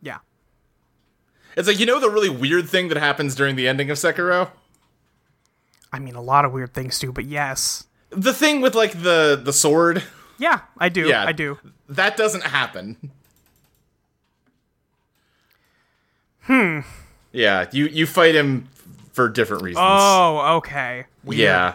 Yeah. 0.01 0.17
It's 1.57 1.67
like 1.67 1.79
you 1.79 1.85
know 1.85 1.99
the 1.99 2.09
really 2.09 2.29
weird 2.29 2.69
thing 2.69 2.87
that 2.87 2.97
happens 2.97 3.35
during 3.35 3.55
the 3.55 3.67
ending 3.67 3.89
of 3.89 3.97
Sekiro. 3.97 4.51
I 5.91 5.99
mean, 5.99 6.15
a 6.15 6.21
lot 6.21 6.45
of 6.45 6.53
weird 6.53 6.73
things 6.73 6.99
too, 6.99 7.11
but 7.11 7.25
yes. 7.25 7.87
The 8.11 8.33
thing 8.33 8.61
with 8.61 8.75
like 8.75 9.01
the 9.01 9.39
the 9.43 9.51
sword. 9.51 10.03
Yeah, 10.37 10.61
I 10.77 10.89
do. 10.89 11.07
Yeah, 11.07 11.25
I 11.25 11.31
do. 11.31 11.57
That 11.89 12.15
doesn't 12.15 12.43
happen. 12.43 13.11
Hmm. 16.43 16.81
Yeah, 17.33 17.65
you 17.71 17.87
you 17.87 18.05
fight 18.05 18.35
him 18.35 18.69
for 19.13 19.27
different 19.27 19.63
reasons. 19.63 19.85
Oh, 19.89 20.57
okay. 20.57 21.05
Weird. 21.23 21.39
yeah. 21.39 21.73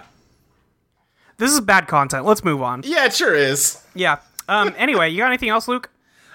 This 1.39 1.53
is 1.53 1.61
bad 1.61 1.89
content. 1.89 2.25
Let's 2.25 2.45
move 2.45 2.63
on. 2.63 2.83
Yeah, 2.85 3.07
it 3.07 3.15
sure 3.15 3.35
is. 3.35 3.83
Yeah. 3.95 4.19
Um. 4.49 4.75
Anyway, 4.79 5.11
you 5.11 5.19
got 5.19 5.27
anything 5.27 5.49
else, 5.49 5.67
Luke? 5.67 5.91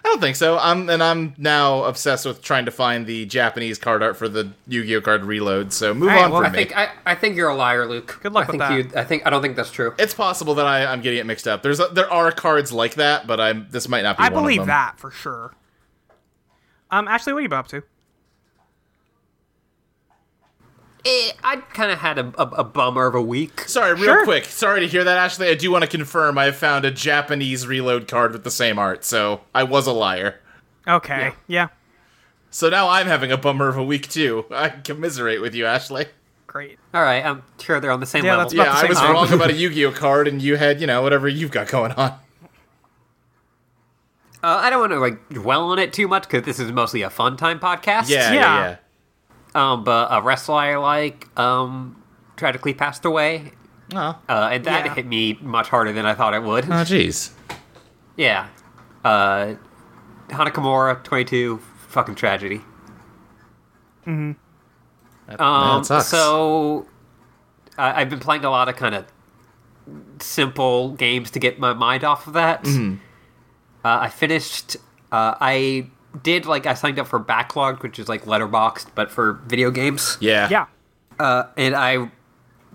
I 0.07 0.11
don't 0.11 0.21
think 0.21 0.37
so. 0.37 0.57
I'm 0.57 0.89
and 0.89 1.03
I'm 1.03 1.33
now 1.37 1.83
obsessed 1.83 2.25
with 2.25 2.41
trying 2.41 2.63
to 2.63 2.71
find 2.71 3.05
the 3.05 3.25
Japanese 3.25 3.77
card 3.77 4.01
art 4.01 4.15
for 4.15 4.29
the 4.29 4.53
Yu-Gi-Oh 4.67 5.01
card 5.01 5.25
reload. 5.25 5.73
So 5.73 5.93
move 5.93 6.07
Alright, 6.07 6.23
on 6.23 6.31
well, 6.31 6.39
for 6.41 6.47
I 6.47 6.49
me. 6.49 6.57
think 6.59 6.77
I, 6.77 6.89
I 7.05 7.13
think 7.13 7.35
you're 7.35 7.49
a 7.49 7.55
liar, 7.55 7.85
Luke. 7.85 8.17
Good 8.23 8.31
luck 8.31 8.47
I 8.47 8.51
with 8.53 8.61
think 8.61 8.87
that. 8.87 8.95
You, 8.95 9.01
I 9.01 9.03
think 9.03 9.27
I 9.27 9.29
don't 9.29 9.41
think 9.41 9.57
that's 9.57 9.69
true. 9.69 9.93
it's 9.99 10.13
possible 10.13 10.55
that 10.55 10.65
I, 10.65 10.85
I'm 10.85 11.01
getting 11.01 11.19
it 11.19 11.25
mixed 11.25 11.45
up. 11.45 11.61
There's 11.61 11.81
a, 11.81 11.87
there 11.87 12.09
are 12.09 12.31
cards 12.31 12.71
like 12.71 12.95
that, 12.95 13.27
but 13.27 13.41
I'm 13.41 13.67
this 13.69 13.89
might 13.89 14.03
not 14.03 14.17
be. 14.17 14.23
I 14.23 14.29
one 14.29 14.43
believe 14.43 14.61
of 14.61 14.67
them. 14.67 14.75
that 14.75 14.97
for 14.97 15.11
sure. 15.11 15.53
Um. 16.89 17.09
Ashley, 17.09 17.33
what 17.33 17.39
are 17.39 17.41
you 17.41 17.49
up 17.49 17.67
to? 17.67 17.83
Eh, 21.07 21.31
I 21.43 21.55
kind 21.57 21.89
of 21.91 21.99
had 21.99 22.17
a, 22.19 22.33
a, 22.37 22.43
a 22.57 22.63
bummer 22.65 23.07
of 23.07 23.15
a 23.15 23.21
week. 23.21 23.61
Sorry, 23.61 23.93
real 23.93 24.03
Sure. 24.03 24.23
quick. 24.25 24.45
Sorry 24.45 24.81
to 24.81 24.87
hear 24.87 25.03
that, 25.05 25.17
Ashley. 25.17 25.47
I 25.47 25.53
do 25.53 25.71
want 25.71 25.83
to 25.83 25.89
confirm 25.89 26.37
I 26.37 26.45
have 26.45 26.55
found 26.57 26.83
a 26.83 26.91
Japanese 26.91 27.65
reload 27.65 28.07
card 28.07 28.33
with 28.33 28.43
the 28.43 28.51
same 28.51 28.77
art, 28.77 29.05
so 29.05 29.41
I 29.55 29.63
was 29.63 29.87
a 29.87 29.93
liar. 29.93 30.39
Okay. 30.87 31.31
Yeah. 31.47 31.69
So 32.49 32.69
now 32.69 32.89
I'm 32.89 33.07
having 33.07 33.31
a 33.31 33.37
bummer 33.37 33.67
of 33.69 33.77
a 33.77 33.83
week 33.83 34.09
too. 34.09 34.45
I 34.51 34.69
commiserate 34.69 35.41
with 35.41 35.53
you, 35.55 35.65
Ashley. 35.65 36.07
Great. 36.47 36.79
All 36.93 37.03
right, 37.03 37.23
I'm 37.25 37.43
sure 37.59 37.79
they're 37.79 37.91
on 37.91 37.99
the 37.99 38.05
same 38.05 38.25
Yeah, 38.25 38.31
level. 38.37 38.45
that's 38.45 38.53
Yeah, 38.55 38.63
the 38.81 38.85
I 38.87 38.89
was 38.89 38.97
time. 38.97 39.11
wrong 39.13 39.31
about 39.31 39.49
a 39.49 39.53
Yu-Gi-Oh 39.61 39.91
card, 39.91 40.27
and 40.27 40.41
you 40.41 40.55
had, 40.57 40.81
you 40.81 40.87
know, 40.87 41.01
whatever 41.01 41.27
you've 41.27 41.51
got 41.51 41.67
going 41.67 41.91
on. 41.93 42.11
Uh, 44.43 44.59
I 44.61 44.69
don't 44.69 44.79
want 44.79 44.91
to 44.93 44.99
like 44.99 45.29
dwell 45.29 45.63
on 45.71 45.79
it 45.79 45.93
too 45.93 46.07
much 46.07 46.23
because 46.23 46.43
this 46.43 46.59
is 46.59 46.71
mostly 46.71 47.01
a 47.01 47.09
fun 47.09 47.37
time 47.37 47.59
podcast. 47.59 48.07
Yeah, 48.09 48.31
yeah, 48.31 48.33
Yeah. 48.33 48.59
yeah. 48.59 48.75
Um, 49.57 49.83
but 49.83 50.07
a 50.11 50.21
wrestler 50.21 50.55
I 50.55 50.75
like 50.77 51.27
um 51.39 52.01
tragically 52.35 52.73
passed 52.73 53.05
away, 53.05 53.51
Oh, 53.95 53.97
uh, 54.29 54.49
and 54.51 54.63
that 54.65 54.85
Yeah. 54.85 54.93
hit 54.93 55.05
me 55.07 55.37
much 55.41 55.69
harder 55.69 55.91
than 55.93 56.05
I 56.05 56.13
thought 56.13 56.33
it 56.33 56.43
would. 56.43 56.65
oh, 56.65 56.83
jeez. 56.83 57.31
Yeah. 58.15 58.47
Uh, 59.03 59.55
Hana 60.29 60.51
Kimura, 60.51 61.01
22, 61.03 61.59
fucking 61.87 62.15
tragedy. 62.15 62.61
That, 64.05 65.41
Um, 65.41 65.79
that 65.79 65.85
sucks. 65.85 66.07
so 66.07 66.85
I 67.77 68.01
I've 68.01 68.09
been 68.09 68.19
playing 68.19 68.45
a 68.45 68.49
lot 68.49 68.69
of 68.69 68.75
kind 68.75 68.95
of 68.95 69.05
simple 70.19 70.91
games 70.91 71.31
to 71.31 71.39
get 71.39 71.59
my 71.59 71.73
mind 71.73 72.03
off 72.03 72.27
of 72.27 72.33
that. 72.33 72.63
Mm-hmm. 72.63 72.95
Uh, 73.85 73.97
I 74.01 74.09
finished. 74.09 74.77
Uh, 75.11 75.35
I 75.39 75.87
did 76.23 76.45
like 76.45 76.65
I 76.65 76.73
signed 76.73 76.99
up 76.99 77.07
for 77.07 77.19
Backloggd, 77.19 77.81
which 77.83 77.99
is 77.99 78.07
like 78.09 78.25
Letterboxd 78.25 78.87
but 78.95 79.11
for 79.11 79.33
video 79.47 79.71
games. 79.71 80.17
yeah, 80.19 80.47
Yeah. 80.49 80.65
Uh, 81.19 81.43
and 81.57 81.75
I 81.75 82.09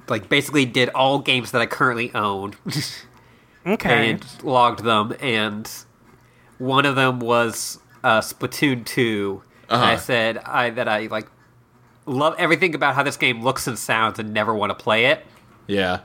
like 0.09 0.29
basically 0.29 0.65
did 0.65 0.89
all 0.91 1.19
games 1.21 1.53
that 1.53 1.61
I 1.63 1.67
currently 1.67 2.13
own 2.15 2.55
Okay. 3.67 4.11
and 4.11 4.27
logged 4.43 4.83
them. 4.85 5.15
And 5.21 5.71
one 6.59 6.85
of 6.87 6.97
them 6.97 7.21
was 7.21 7.79
uh, 8.05 8.21
Splatoon 8.21 8.85
2 8.85 9.43
And 9.69 9.81
I 9.81 9.93
Uh-huh. 9.95 9.97
said 9.99 10.39
I 10.39 10.71
that 10.71 10.89
I 10.89 11.07
like 11.07 11.29
love 12.07 12.35
everything 12.39 12.75
about 12.75 12.95
how 12.97 13.03
this 13.05 13.17
game 13.17 13.43
looks 13.43 13.67
and 13.69 13.79
sounds, 13.79 14.19
and 14.19 14.33
never 14.35 14.55
want 14.55 14.71
to 14.71 14.75
play 14.75 15.07
it. 15.07 15.25
yeah. 15.67 16.01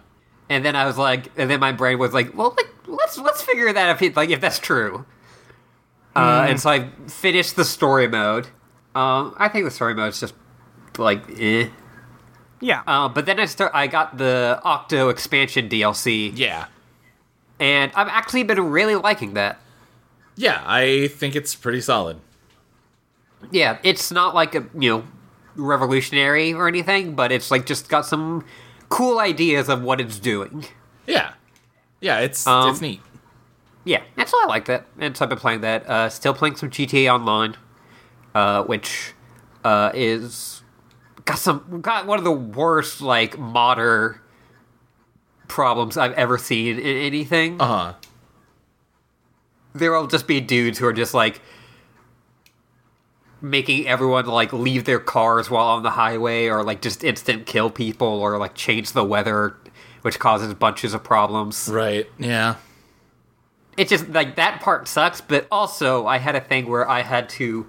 And 0.49 0.63
then 0.63 0.77
I 0.77 0.85
was 0.85 0.97
like, 0.97 1.29
and 1.35 1.49
then 1.49 1.59
my 1.59 1.73
brain 1.73 1.99
was 1.99 2.13
like, 2.13 2.33
well, 2.37 2.53
like, 2.55 2.69
let's 2.87 3.17
let's 3.17 3.41
figure 3.41 3.73
that 3.73 3.89
if 3.95 4.01
it, 4.01 4.15
like 4.15 4.29
if 4.29 4.39
that's 4.39 4.59
true. 4.59 5.05
Uh, 6.17 6.45
and 6.49 6.59
so 6.59 6.69
I 6.69 6.89
finished 7.07 7.55
the 7.55 7.65
story 7.65 8.07
mode. 8.07 8.47
Um, 8.95 9.35
I 9.37 9.47
think 9.49 9.65
the 9.65 9.71
story 9.71 9.93
mode 9.93 10.09
is 10.09 10.19
just 10.19 10.33
like, 10.97 11.21
eh. 11.39 11.69
yeah. 12.59 12.81
Uh, 12.87 13.07
but 13.09 13.25
then 13.25 13.39
I 13.39 13.45
start. 13.45 13.71
I 13.75 13.87
got 13.87 14.17
the 14.17 14.59
Octo 14.63 15.09
expansion 15.09 15.69
DLC, 15.69 16.31
Yeah. 16.35 16.65
and 17.59 17.91
I've 17.95 18.07
actually 18.07 18.43
been 18.43 18.59
really 18.71 18.95
liking 18.95 19.33
that. 19.35 19.59
Yeah, 20.35 20.63
I 20.65 21.07
think 21.07 21.35
it's 21.35 21.53
pretty 21.55 21.81
solid. 21.81 22.19
Yeah, 23.51 23.77
it's 23.83 24.11
not 24.11 24.33
like 24.33 24.55
a 24.55 24.65
you 24.77 24.89
know 24.89 25.03
revolutionary 25.55 26.53
or 26.53 26.67
anything, 26.67 27.13
but 27.15 27.31
it's 27.31 27.51
like 27.51 27.65
just 27.65 27.89
got 27.89 28.05
some 28.05 28.45
cool 28.89 29.19
ideas 29.19 29.69
of 29.69 29.81
what 29.83 29.99
it's 30.01 30.17
doing. 30.19 30.65
Yeah. 31.05 31.33
Yeah, 32.01 32.19
it's 32.19 32.45
Um, 32.47 32.69
it's 32.71 32.81
neat. 32.81 33.01
Yeah, 33.87 34.03
that's 34.17 34.33
why 34.33 34.41
I 34.43 34.47
like 34.47 34.65
that. 34.65 34.85
And 34.99 35.15
so 35.15 35.23
I've 35.23 35.29
been 35.29 35.37
playing 35.37 35.61
that. 35.61 35.89
Uh, 35.89 36.09
still 36.09 36.33
playing 36.33 36.57
some 36.57 36.69
GTA 36.69 37.13
Online, 37.13 37.55
uh, 38.35 38.63
which 38.63 39.13
uh, 39.63 39.91
is 39.93 40.61
got 41.23 41.39
some 41.39 41.79
got 41.81 42.05
one 42.05 42.17
of 42.17 42.25
the 42.25 42.31
worst 42.31 43.01
like 43.01 43.37
modder 43.39 44.21
problems 45.47 45.95
I've 45.97 46.11
ever 46.13 46.37
seen 46.37 46.77
in 46.77 46.97
anything. 46.97 47.61
Uh-huh. 47.61 47.93
there 49.73 49.91
will 49.93 50.07
just 50.07 50.27
be 50.27 50.41
dudes 50.41 50.79
who 50.79 50.85
are 50.85 50.93
just 50.93 51.13
like 51.13 51.39
making 53.39 53.87
everyone 53.87 54.25
like 54.25 54.51
leave 54.51 54.83
their 54.85 54.99
cars 54.99 55.49
while 55.49 55.67
on 55.67 55.83
the 55.83 55.91
highway 55.91 56.47
or 56.47 56.63
like 56.63 56.81
just 56.81 57.03
instant 57.03 57.45
kill 57.45 57.69
people 57.69 58.07
or 58.07 58.37
like 58.37 58.55
change 58.55 58.91
the 58.93 59.03
weather 59.03 59.55
which 60.01 60.17
causes 60.19 60.53
bunches 60.55 60.93
of 60.93 61.03
problems 61.03 61.69
Right. 61.71 62.07
Yeah. 62.17 62.55
It's 63.77 63.89
just 63.91 64.09
like 64.09 64.35
that 64.35 64.59
part 64.61 64.87
sucks 64.87 65.21
but 65.21 65.47
also 65.51 66.05
i 66.07 66.17
had 66.17 66.35
a 66.35 66.41
thing 66.41 66.67
where 66.67 66.89
i 66.89 67.01
had 67.01 67.29
to 67.29 67.65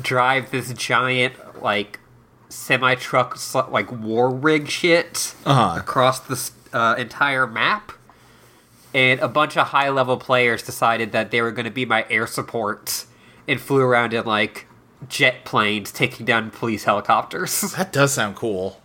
drive 0.00 0.50
this 0.50 0.72
giant 0.72 1.34
like 1.62 2.00
semi 2.48 2.94
truck 2.94 3.38
like 3.70 3.90
war 3.92 4.30
rig 4.30 4.68
shit 4.68 5.34
Uh-huh. 5.44 5.78
across 5.78 6.20
the 6.20 6.50
uh, 6.76 6.94
entire 6.98 7.46
map 7.46 7.92
and 8.94 9.20
a 9.20 9.28
bunch 9.28 9.56
of 9.56 9.68
high 9.68 9.88
level 9.88 10.16
players 10.18 10.62
decided 10.62 11.12
that 11.12 11.30
they 11.30 11.40
were 11.40 11.50
going 11.52 11.64
to 11.64 11.70
be 11.70 11.84
my 11.86 12.04
air 12.10 12.26
support 12.26 13.04
and 13.48 13.60
flew 13.60 13.80
around 13.80 14.12
in 14.12 14.24
like 14.26 14.66
jet 15.08 15.44
planes 15.44 15.90
taking 15.92 16.24
down 16.26 16.50
police 16.50 16.84
helicopters 16.84 17.60
That 17.76 17.92
does 17.92 18.12
sound 18.14 18.36
cool. 18.36 18.80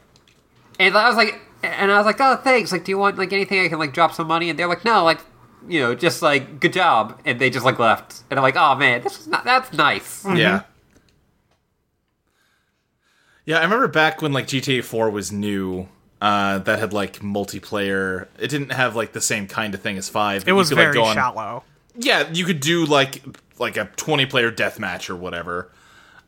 and 0.80 0.96
i 0.98 1.08
was 1.08 1.16
like 1.18 1.40
and 1.64 1.92
i 1.92 1.98
was 1.98 2.06
like 2.06 2.20
oh 2.20 2.36
thanks 2.38 2.72
like 2.72 2.84
do 2.86 2.92
you 2.92 2.98
want 2.98 3.18
like 3.18 3.34
anything 3.34 3.60
i 3.64 3.68
can 3.68 3.80
like 3.80 3.94
drop 3.94 4.14
some 4.14 4.28
money 4.28 4.50
and 4.50 4.58
they're 4.58 4.68
like 4.68 4.86
no 4.86 5.04
like 5.04 5.20
you 5.68 5.80
know 5.82 5.96
just 5.96 6.22
like 6.22 6.60
good 6.60 6.74
job 6.74 7.20
and 7.26 7.40
they 7.40 7.50
just 7.50 7.66
like 7.66 7.80
left 7.80 8.22
and 8.30 8.40
i'm 8.40 8.44
like 8.44 8.56
oh 8.58 8.76
man 8.76 9.02
this 9.02 9.20
is 9.20 9.28
not 9.28 9.44
that's 9.44 9.72
nice 9.74 10.26
Yeah. 10.26 10.62
Yeah, 13.46 13.60
I 13.60 13.64
remember 13.64 13.88
back 13.88 14.22
when 14.22 14.34
like 14.34 14.46
GTA 14.46 14.84
4 14.84 15.10
was 15.10 15.32
new, 15.32 15.88
uh, 16.22 16.60
that 16.60 16.80
had 16.80 16.92
like 16.92 17.20
multiplayer. 17.20 18.28
It 18.38 18.50
didn't 18.50 18.74
have 18.74 18.94
like 18.96 19.14
the 19.14 19.22
same 19.22 19.48
kind 19.48 19.74
of 19.74 19.82
thing 19.82 19.98
as 19.98 20.10
5. 20.10 20.46
it 20.48 20.52
was 20.52 20.68
could, 20.68 20.78
like, 20.78 20.84
very 20.88 20.94
go 20.96 21.04
on- 21.06 21.16
shallow. 21.16 21.64
Yeah, 21.96 22.30
you 22.32 22.44
could 22.44 22.60
do 22.60 22.86
like 22.86 23.24
like 23.58 23.78
a 23.78 23.86
20 23.96 24.26
player 24.26 24.52
deathmatch 24.52 25.10
or 25.10 25.16
whatever. 25.16 25.72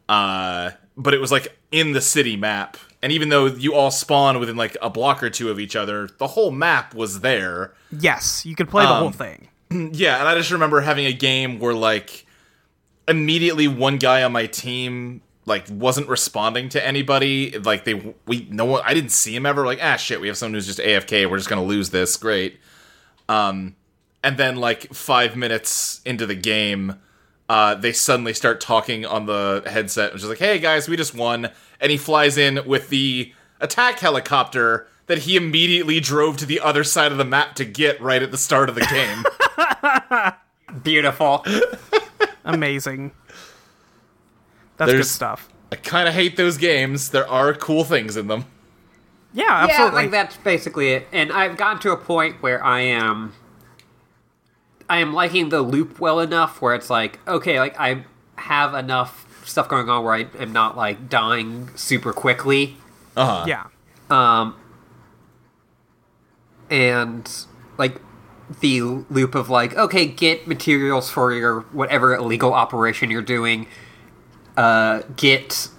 Uh, 0.08 0.72
but 0.96 1.14
it 1.14 1.20
was 1.20 1.30
like 1.32 1.56
in 1.72 1.92
the 1.92 2.02
city 2.02 2.38
map. 2.38 2.78
And 3.02 3.12
even 3.14 3.30
though 3.30 3.46
you 3.46 3.74
all 3.76 3.92
spawn 3.92 4.40
within 4.40 4.58
like 4.58 4.76
a 4.82 4.90
block 4.90 5.24
or 5.24 5.30
two 5.30 5.50
of 5.50 5.60
each 5.60 5.76
other, 5.76 6.10
the 6.18 6.28
whole 6.28 6.52
map 6.52 6.94
was 6.94 7.22
there. 7.22 7.74
Yes, 7.98 8.46
you 8.46 8.56
could 8.56 8.70
play 8.70 8.84
the 8.84 8.92
Um, 8.92 9.00
whole 9.00 9.12
thing. 9.12 9.48
Yeah, 9.94 10.18
and 10.20 10.28
I 10.28 10.34
just 10.36 10.52
remember 10.52 10.82
having 10.82 11.06
a 11.06 11.14
game 11.14 11.60
where 11.60 11.74
like 11.76 12.26
immediately 13.08 13.68
one 13.68 13.98
guy 13.98 14.24
on 14.24 14.32
my 14.32 14.46
team 14.48 15.22
like 15.46 15.66
wasn't 15.70 16.08
responding 16.08 16.70
to 16.70 16.86
anybody. 16.86 17.52
Like 17.58 17.84
they 17.86 18.16
we 18.26 18.48
no 18.50 18.66
one 18.66 18.82
I 18.86 18.94
didn't 18.94 19.12
see 19.12 19.36
him 19.36 19.46
ever. 19.46 19.66
Like 19.66 19.80
ah 19.82 19.96
shit, 19.96 20.22
we 20.22 20.28
have 20.28 20.38
someone 20.38 20.56
who's 20.56 20.66
just 20.68 20.80
AFK. 20.80 21.30
We're 21.30 21.38
just 21.38 21.50
gonna 21.50 21.64
lose 21.64 21.90
this. 21.92 22.18
Great. 22.18 22.60
Um, 23.28 23.76
and 24.24 24.38
then 24.38 24.56
like 24.58 24.92
five 24.94 25.36
minutes 25.36 26.02
into 26.06 26.26
the 26.26 26.36
game, 26.36 26.96
uh, 27.50 27.76
they 27.76 27.92
suddenly 27.92 28.34
start 28.34 28.62
talking 28.62 29.06
on 29.06 29.26
the 29.26 29.64
headset, 29.66 30.14
which 30.14 30.22
is 30.24 30.30
like, 30.30 30.38
"Hey 30.40 30.60
guys, 30.60 30.88
we 30.88 30.96
just 30.96 31.14
won!" 31.16 31.50
And 31.82 31.92
he 31.92 31.98
flies 31.98 32.38
in 32.38 32.66
with 32.66 32.90
the 32.90 33.34
attack 33.60 34.00
helicopter 34.00 34.88
that 35.08 35.20
he 35.20 35.36
immediately 35.36 36.00
drove 36.00 36.38
to 36.38 36.46
the 36.46 36.60
other 36.60 36.84
side 36.84 37.12
of 37.12 37.18
the 37.18 37.26
map 37.26 37.56
to 37.56 37.66
get 37.66 38.00
right 38.00 38.22
at 38.22 38.30
the 38.32 38.38
start 38.38 38.70
of 38.70 38.76
the 38.76 38.86
game. 38.86 40.82
Beautiful. 40.84 41.44
Amazing. 42.46 43.12
That's 44.78 44.92
good 44.92 45.06
stuff. 45.06 45.50
I 45.72 45.76
kind 45.78 46.08
of 46.08 46.14
hate 46.14 46.38
those 46.38 46.58
games. 46.58 47.10
There 47.10 47.28
are 47.28 47.54
cool 47.54 47.84
things 47.84 48.16
in 48.18 48.28
them. 48.28 48.46
Yeah, 49.34 49.46
Yeah, 49.46 49.64
absolutely. 49.66 49.96
like 50.04 50.12
that's 50.12 50.38
basically 50.38 50.92
it. 50.92 51.08
And 51.12 51.32
I've 51.32 51.58
gotten 51.58 51.80
to 51.82 51.92
a 51.92 51.98
point 51.98 52.42
where 52.42 52.64
I 52.64 52.82
am 52.82 53.34
I 54.90 54.98
am 55.00 55.14
liking 55.14 55.50
the 55.50 55.62
loop 55.62 56.00
well 56.00 56.20
enough 56.20 56.62
where 56.62 56.74
it's 56.74 56.90
like, 56.90 57.20
okay, 57.28 57.60
like 57.60 57.80
I 57.80 58.06
have 58.36 58.74
enough 58.74 59.28
stuff 59.48 59.70
going 59.70 59.90
on 59.90 60.04
where 60.04 60.14
I 60.14 60.28
am 60.40 60.52
not 60.52 60.76
like 60.76 61.10
dying 61.10 61.70
super 61.76 62.12
quickly. 62.12 62.78
Uh 63.16 63.26
huh. 63.26 63.46
yeah. 63.48 63.66
Um 64.10 64.56
and 66.70 67.30
like 67.78 68.02
the 68.62 68.82
loop 68.82 69.36
of 69.36 69.50
like, 69.50 69.76
okay, 69.76 70.06
get 70.06 70.48
materials 70.48 71.10
for 71.10 71.32
your 71.34 71.62
whatever 71.72 72.16
illegal 72.16 72.54
operation 72.54 73.12
you're 73.12 73.22
doing. 73.22 73.68
Uh 74.58 75.04
get 75.16 75.70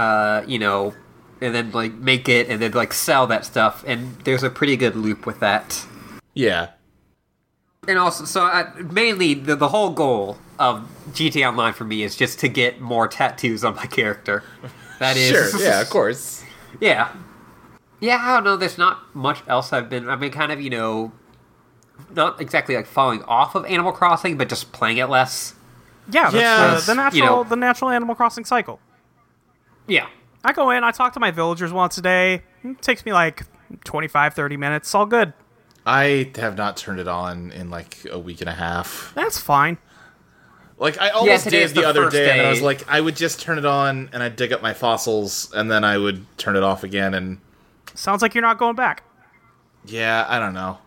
uh, 0.00 0.42
you 0.46 0.58
know, 0.58 0.94
and 1.42 1.54
then 1.54 1.70
like 1.72 1.92
make 1.94 2.28
it 2.28 2.48
and 2.48 2.60
then 2.62 2.72
like 2.72 2.92
sell 2.92 3.26
that 3.26 3.44
stuff 3.44 3.84
and 3.86 4.18
there's 4.24 4.42
a 4.42 4.48
pretty 4.50 4.76
good 4.76 4.96
loop 4.96 5.26
with 5.26 5.40
that. 5.40 5.84
Yeah. 6.32 6.68
And 7.88 7.98
also, 7.98 8.24
so 8.24 8.42
I, 8.42 8.68
mainly 8.92 9.34
the, 9.34 9.56
the 9.56 9.68
whole 9.68 9.90
goal 9.90 10.36
of 10.58 10.86
GTA 11.12 11.48
Online 11.48 11.72
for 11.72 11.84
me 11.84 12.02
is 12.02 12.14
just 12.14 12.38
to 12.40 12.48
get 12.48 12.80
more 12.80 13.08
tattoos 13.08 13.64
on 13.64 13.74
my 13.74 13.86
character. 13.86 14.42
That 14.98 15.16
is 15.16 15.30
Sure. 15.30 15.60
Yeah. 15.62 15.80
Of 15.80 15.88
course. 15.90 16.44
yeah. 16.80 17.10
Yeah, 18.00 18.18
I 18.20 18.34
don't 18.34 18.44
know. 18.44 18.56
There's 18.56 18.78
not 18.78 19.14
much 19.14 19.42
else 19.46 19.72
I've 19.74 19.90
been. 19.90 20.08
I've 20.08 20.20
been 20.20 20.30
kind 20.32 20.52
of, 20.52 20.60
you 20.60 20.70
know, 20.70 21.12
not 22.14 22.40
exactly 22.40 22.74
like 22.74 22.86
falling 22.86 23.22
off 23.24 23.54
of 23.54 23.64
Animal 23.66 23.92
Crossing, 23.92 24.38
but 24.38 24.48
just 24.48 24.72
playing 24.72 24.96
it 24.98 25.06
less. 25.06 25.54
Yeah, 26.10 26.30
that's 26.30 26.34
Yeah, 26.34 26.74
the, 26.76 26.86
the 26.86 26.94
natural 26.94 27.18
you 27.18 27.24
know- 27.24 27.44
the 27.44 27.56
natural 27.56 27.90
Animal 27.90 28.14
Crossing 28.14 28.44
cycle. 28.44 28.78
Yeah. 29.86 30.06
I 30.44 30.52
go 30.54 30.70
in, 30.70 30.82
I 30.84 30.90
talk 30.92 31.12
to 31.14 31.20
my 31.20 31.30
villagers 31.30 31.72
once 31.72 31.98
a 31.98 32.02
day. 32.02 32.42
It 32.64 32.80
takes 32.80 33.04
me 33.04 33.12
like 33.12 33.42
25, 33.84 34.32
30 34.34 34.56
minutes. 34.56 34.88
It's 34.88 34.94
all 34.94 35.04
good. 35.06 35.32
I 35.86 36.30
have 36.36 36.56
not 36.56 36.76
turned 36.76 37.00
it 37.00 37.08
on 37.08 37.52
in 37.52 37.70
like 37.70 37.98
a 38.10 38.18
week 38.18 38.40
and 38.40 38.48
a 38.50 38.54
half. 38.54 39.12
That's 39.14 39.38
fine. 39.38 39.78
Like 40.78 40.98
I 41.00 41.10
almost 41.10 41.44
today's 41.44 41.70
did 41.72 41.76
the, 41.78 41.80
the 41.82 41.88
other 41.88 42.02
first 42.04 42.14
day, 42.16 42.38
and 42.38 42.46
I 42.46 42.50
was 42.50 42.62
like, 42.62 42.88
I 42.88 43.00
would 43.00 43.16
just 43.16 43.40
turn 43.40 43.58
it 43.58 43.66
on 43.66 44.08
and 44.12 44.22
I'd 44.22 44.36
dig 44.36 44.52
up 44.52 44.62
my 44.62 44.72
fossils, 44.74 45.52
and 45.54 45.70
then 45.70 45.84
I 45.84 45.98
would 45.98 46.24
turn 46.38 46.56
it 46.56 46.62
off 46.62 46.84
again. 46.84 47.12
And 47.14 47.38
Sounds 47.94 48.22
like 48.22 48.34
you're 48.34 48.42
not 48.42 48.56
going 48.58 48.76
back. 48.76 49.02
yeah, 49.86 50.24
I 50.28 50.38
don't 50.38 50.54
know. 50.54 50.78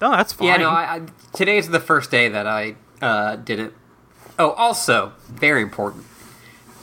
No, 0.00 0.10
that's 0.12 0.32
fine. 0.32 0.48
Yeah, 0.48 0.56
no, 0.58 0.68
I, 0.70 0.96
I, 0.96 1.02
today's 1.32 1.68
the 1.68 1.80
first 1.80 2.10
day 2.10 2.28
that 2.28 2.46
I 2.46 2.76
uh, 3.02 3.36
did 3.36 3.58
it. 3.58 3.72
Oh, 4.38 4.50
also, 4.52 5.12
very 5.28 5.62
important. 5.62 6.04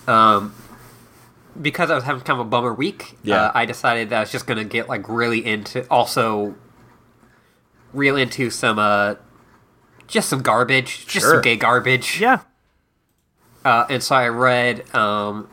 Um, 0.08 0.54
because 1.62 1.90
I 1.90 1.96
was 1.96 2.04
having 2.04 2.22
kind 2.24 2.40
of 2.42 2.46
a 2.48 2.50
bummer 2.50 2.74
week, 2.74 3.16
Yeah. 3.24 3.44
uh, 3.44 3.52
I 3.56 3.66
decided 3.66 4.10
that 4.10 4.18
I 4.18 4.20
was 4.22 4.32
just 4.32 4.46
going 4.48 4.58
to 4.58 4.66
get 4.66 4.90
like 4.90 5.08
really 5.08 5.46
into, 5.46 5.88
also 5.90 6.56
real 7.96 8.16
into 8.18 8.50
some, 8.50 8.78
uh, 8.80 9.16
just 10.08 10.30
some 10.30 10.42
garbage, 10.42 11.06
just 11.08 11.26
Sure. 11.26 11.36
some 11.36 11.42
gay 11.42 11.56
garbage. 11.56 12.20
yeah. 12.20 12.40
Uh, 13.64 13.86
and 13.90 14.04
so 14.04 14.16
I 14.16 14.28
read 14.28 14.94
um, 14.96 15.50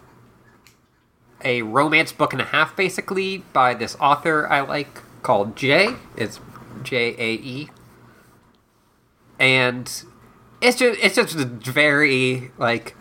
a 1.42 1.62
romance 1.62 2.12
book 2.12 2.32
and 2.34 2.42
a 2.42 2.46
half, 2.46 2.76
basically, 2.76 3.38
by 3.54 3.72
this 3.72 3.96
author 4.00 4.46
I 4.50 4.60
like 4.60 5.00
called 5.22 5.56
Jay. 5.56 5.94
It's 6.16 6.38
J 6.82 7.14
A 7.18 7.32
E, 7.34 7.70
and 9.38 9.86
it's 10.60 10.78
just 10.78 10.98
it's 11.02 11.14
just 11.14 11.34
a 11.36 11.44
very 11.46 12.50
like 12.58 12.94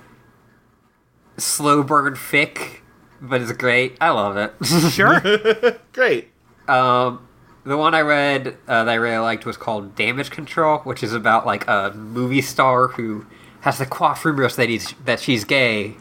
slow 1.37 1.83
burn 1.83 2.13
fic, 2.15 2.79
but 3.21 3.41
it's 3.41 3.51
great. 3.51 3.97
I 3.99 4.09
love 4.11 4.37
it. 4.37 4.53
Sure. 4.91 5.19
Great. 5.93 6.29
Um, 6.67 7.27
the 7.63 7.77
one 7.77 7.93
I 7.93 8.01
read 8.01 8.57
uh, 8.67 8.83
that 8.83 8.91
I 8.91 8.95
really 8.95 9.17
liked 9.17 9.45
was 9.45 9.57
called 9.57 9.95
Damage 9.95 10.31
Control, 10.31 10.79
which 10.79 11.03
is 11.03 11.13
about 11.13 11.45
like 11.45 11.67
a 11.67 11.91
movie 11.95 12.41
star 12.41 12.89
who 12.89 13.25
has 13.61 13.77
to 13.77 13.85
quaff 13.85 14.25
rumors 14.25 14.55
that 14.55 14.69
he's 14.69 14.93
that 15.05 15.19
she's 15.19 15.43
gay, 15.43 15.95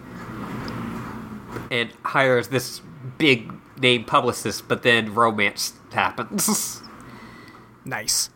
and 1.71 1.91
hires 2.05 2.49
this 2.49 2.81
big 3.19 3.53
name 3.79 4.05
publicist, 4.05 4.69
but 4.69 4.83
then 4.83 5.15
romance 5.15 5.75
happens. 5.93 6.83
nice. 7.85 8.31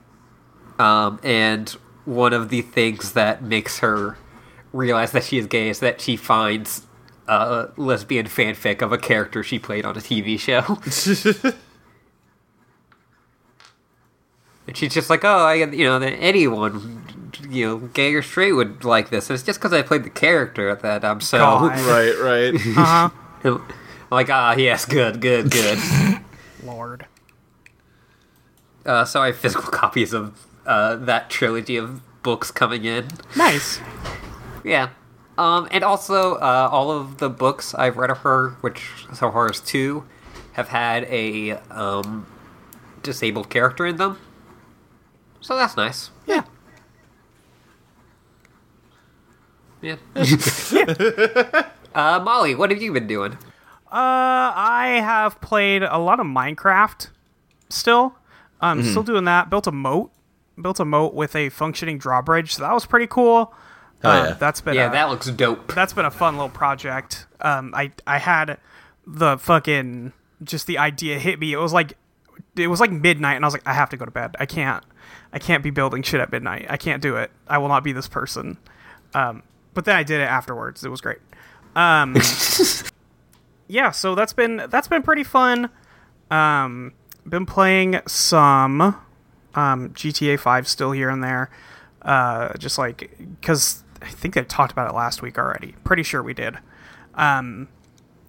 um, 0.79 1.19
and 1.23 1.71
one 2.05 2.35
of 2.35 2.51
the 2.51 2.61
things 2.61 3.13
that 3.13 3.43
makes 3.43 3.79
her 3.79 4.19
realize 4.73 5.13
that 5.13 5.25
she 5.25 5.39
is 5.39 5.47
gay 5.47 5.69
is 5.71 5.81
that 5.81 6.01
she 6.01 6.17
finds 6.17 6.87
a 7.27 7.69
lesbian 7.79 8.27
fanfic 8.27 8.83
of 8.83 8.93
a 8.93 8.99
character 8.99 9.43
she 9.43 9.59
played 9.59 9.87
on 9.87 9.97
a 9.97 10.01
TV 10.01 10.39
show. 10.39 10.79
And 14.67 14.77
she's 14.77 14.95
just 14.95 15.11
like, 15.11 15.25
oh, 15.25 15.45
I, 15.47 15.55
you 15.55 15.85
know, 15.85 15.99
that 15.99 16.13
anyone, 16.15 17.05
you 17.49 17.67
know, 17.67 17.79
gay 17.79 18.15
or 18.15 18.23
straight 18.23 18.53
would 18.53 18.85
like 18.85 19.11
this. 19.11 19.29
And 19.29 19.35
it's 19.35 19.45
just 19.45 19.59
because 19.59 19.73
I 19.73 19.83
played 19.83 20.05
the 20.05 20.11
character 20.11 20.75
that 20.75 21.05
I'm 21.05 21.21
so. 21.21 21.39
God. 21.39 21.79
right, 21.81 22.19
right. 22.19 22.55
Uh 22.77 23.09
huh. 23.09 23.11
I'm 23.45 23.61
like, 24.11 24.31
ah, 24.31 24.55
yes, 24.57 24.85
good, 24.87 25.21
good, 25.21 25.51
good. 25.51 25.79
Lord. 26.65 27.07
uh, 28.87 29.05
so 29.05 29.21
I 29.21 29.27
have 29.27 29.37
physical 29.37 29.71
copies 29.71 30.15
of 30.15 30.47
uh, 30.65 30.97
that 30.97 31.29
trilogy 31.29 31.77
of 31.77 32.01
books 32.23 32.51
coming 32.51 32.87
in. 32.87 33.09
Nice. 33.37 33.81
Yeah. 34.65 34.91
Um, 35.37 35.69
and 35.71 35.85
also, 35.85 36.37
uh, 36.37 36.69
all 36.73 36.91
of 36.91 37.19
the 37.19 37.29
books 37.29 37.75
I've 37.75 37.97
read 37.99 38.11
of 38.11 38.19
her, 38.19 38.51
which 38.61 38.89
so 39.13 39.31
far 39.31 39.51
is 39.51 39.61
two, 39.61 40.05
have 40.53 40.69
had 40.69 41.05
a 41.05 41.53
um, 41.71 42.27
disabled 43.03 43.51
character 43.51 43.85
in 43.85 43.97
them. 43.97 44.19
So 45.45 45.55
that's 45.57 45.77
nice. 45.77 46.09
Yeah. 46.27 46.45
Yeah. 49.83 49.97
uh, 51.95 52.21
Molly, 52.25 52.55
what 52.55 52.71
have 52.71 52.81
you 52.81 52.93
been 52.95 53.07
doing? 53.07 53.33
Uh, 53.33 53.37
I 53.93 55.01
have 55.05 55.39
played 55.43 55.83
a 55.83 55.99
lot 55.99 56.19
of 56.19 56.27
Minecraft 56.27 57.09
still. 57.69 58.17
I'm 58.61 58.83
still 58.83 59.03
doing 59.03 59.25
that. 59.27 59.51
Built 59.51 59.67
a 59.67 59.73
moat. 59.73 60.11
Built 60.61 60.81
a 60.81 60.85
moat 60.87 61.13
with 61.13 61.37
a 61.37 61.51
functioning 61.51 61.99
drawbridge. 61.99 62.55
So 62.55 62.63
that 62.63 62.73
was 62.73 62.87
pretty 62.87 63.07
cool. 63.07 63.53
Oh, 64.03 64.11
Uh, 64.11 64.25
yeah. 64.29 64.33
That's 64.35 64.63
been 64.63 64.75
Yeah, 64.75 64.89
a- 64.89 64.93
that 64.93 65.11
looks 65.11 65.27
dope. 65.27 65.75
that's 65.75 65.93
been 65.93 66.07
a 66.07 66.11
fun 66.11 66.37
little 66.37 66.49
project. 66.49 67.27
Um, 67.43 67.75
I 67.77 67.93
I 68.07 68.19
had 68.19 68.59
the 69.07 69.37
fucking 69.37 70.15
just 70.43 70.67
the 70.67 70.79
idea 70.79 71.19
hit 71.19 71.39
me. 71.39 71.53
It 71.53 71.59
was 71.59 71.75
like 71.75 71.99
it 72.57 72.69
was 72.69 72.81
like 72.81 72.91
midnight, 72.91 73.37
and 73.37 73.45
I 73.45 73.47
was 73.47 73.53
like, 73.55 73.67
I 73.67 73.75
have 73.75 73.91
to 73.91 73.97
go 73.99 74.05
to 74.07 74.11
bed. 74.11 74.35
I 74.41 74.47
can't. 74.47 74.83
I 75.35 75.39
can't 75.39 75.63
be 75.63 75.71
building 75.71 76.03
shit 76.03 76.21
at 76.21 76.31
midnight. 76.33 76.67
I 76.71 76.77
can't 76.79 77.03
do 77.03 77.17
it. 77.17 77.31
I 77.49 77.59
will 77.59 77.69
not 77.69 77.83
be 77.85 77.93
this 77.93 78.09
person. 78.09 78.57
Um, 79.13 79.43
but 79.75 79.85
then 79.85 79.97
I 79.97 80.03
did 80.05 80.21
it 80.21 80.29
afterwards. 80.29 80.85
It 80.85 80.89
was 80.91 81.01
great. 81.03 81.19
Um, 81.75 82.17
yeah, 83.69 83.91
so 83.91 84.15
that's 84.15 84.33
been 84.33 84.63
that's 84.69 84.89
been 84.89 85.03
pretty 85.03 85.25
fun. 85.25 85.71
Um, 86.31 86.93
been 87.27 87.47
playing 87.47 88.01
some 88.07 88.81
um, 89.55 89.91
GTA 89.91 90.39
Five 90.39 90.69
still 90.69 90.93
here 90.93 91.11
and 91.11 91.23
there. 91.23 91.51
Uh, 92.03 92.57
just 92.59 92.79
like 92.79 93.11
because 93.41 93.83
I 94.03 94.07
think 94.09 94.35
they 94.35 94.45
talked 94.45 94.71
about 94.73 94.91
it 94.91 94.95
last 94.95 95.21
week 95.23 95.37
already. 95.39 95.75
Pretty 95.85 96.03
sure 96.05 96.23
we 96.23 96.35
did. 96.35 96.57
Um, 97.15 97.69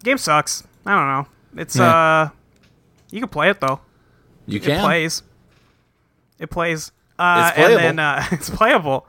game 0.04 0.18
sucks. 0.18 0.64
I 0.86 0.96
don't 0.96 1.08
know. 1.08 1.62
It's 1.62 1.76
Yeah. 1.76 1.96
uh, 1.96 2.30
you 3.12 3.20
can 3.20 3.30
play 3.30 3.50
it 3.50 3.60
though. 3.60 3.82
You 4.48 4.60
can. 4.60 4.80
It 4.80 4.82
plays. 4.82 5.24
It 6.40 6.50
plays. 6.50 6.92
Uh, 7.18 7.46
It's 7.48 7.56
playable. 7.56 7.78
And 7.78 7.84
then 7.84 8.00
uh, 8.00 8.24
it's 8.32 8.50
playable. 8.50 9.08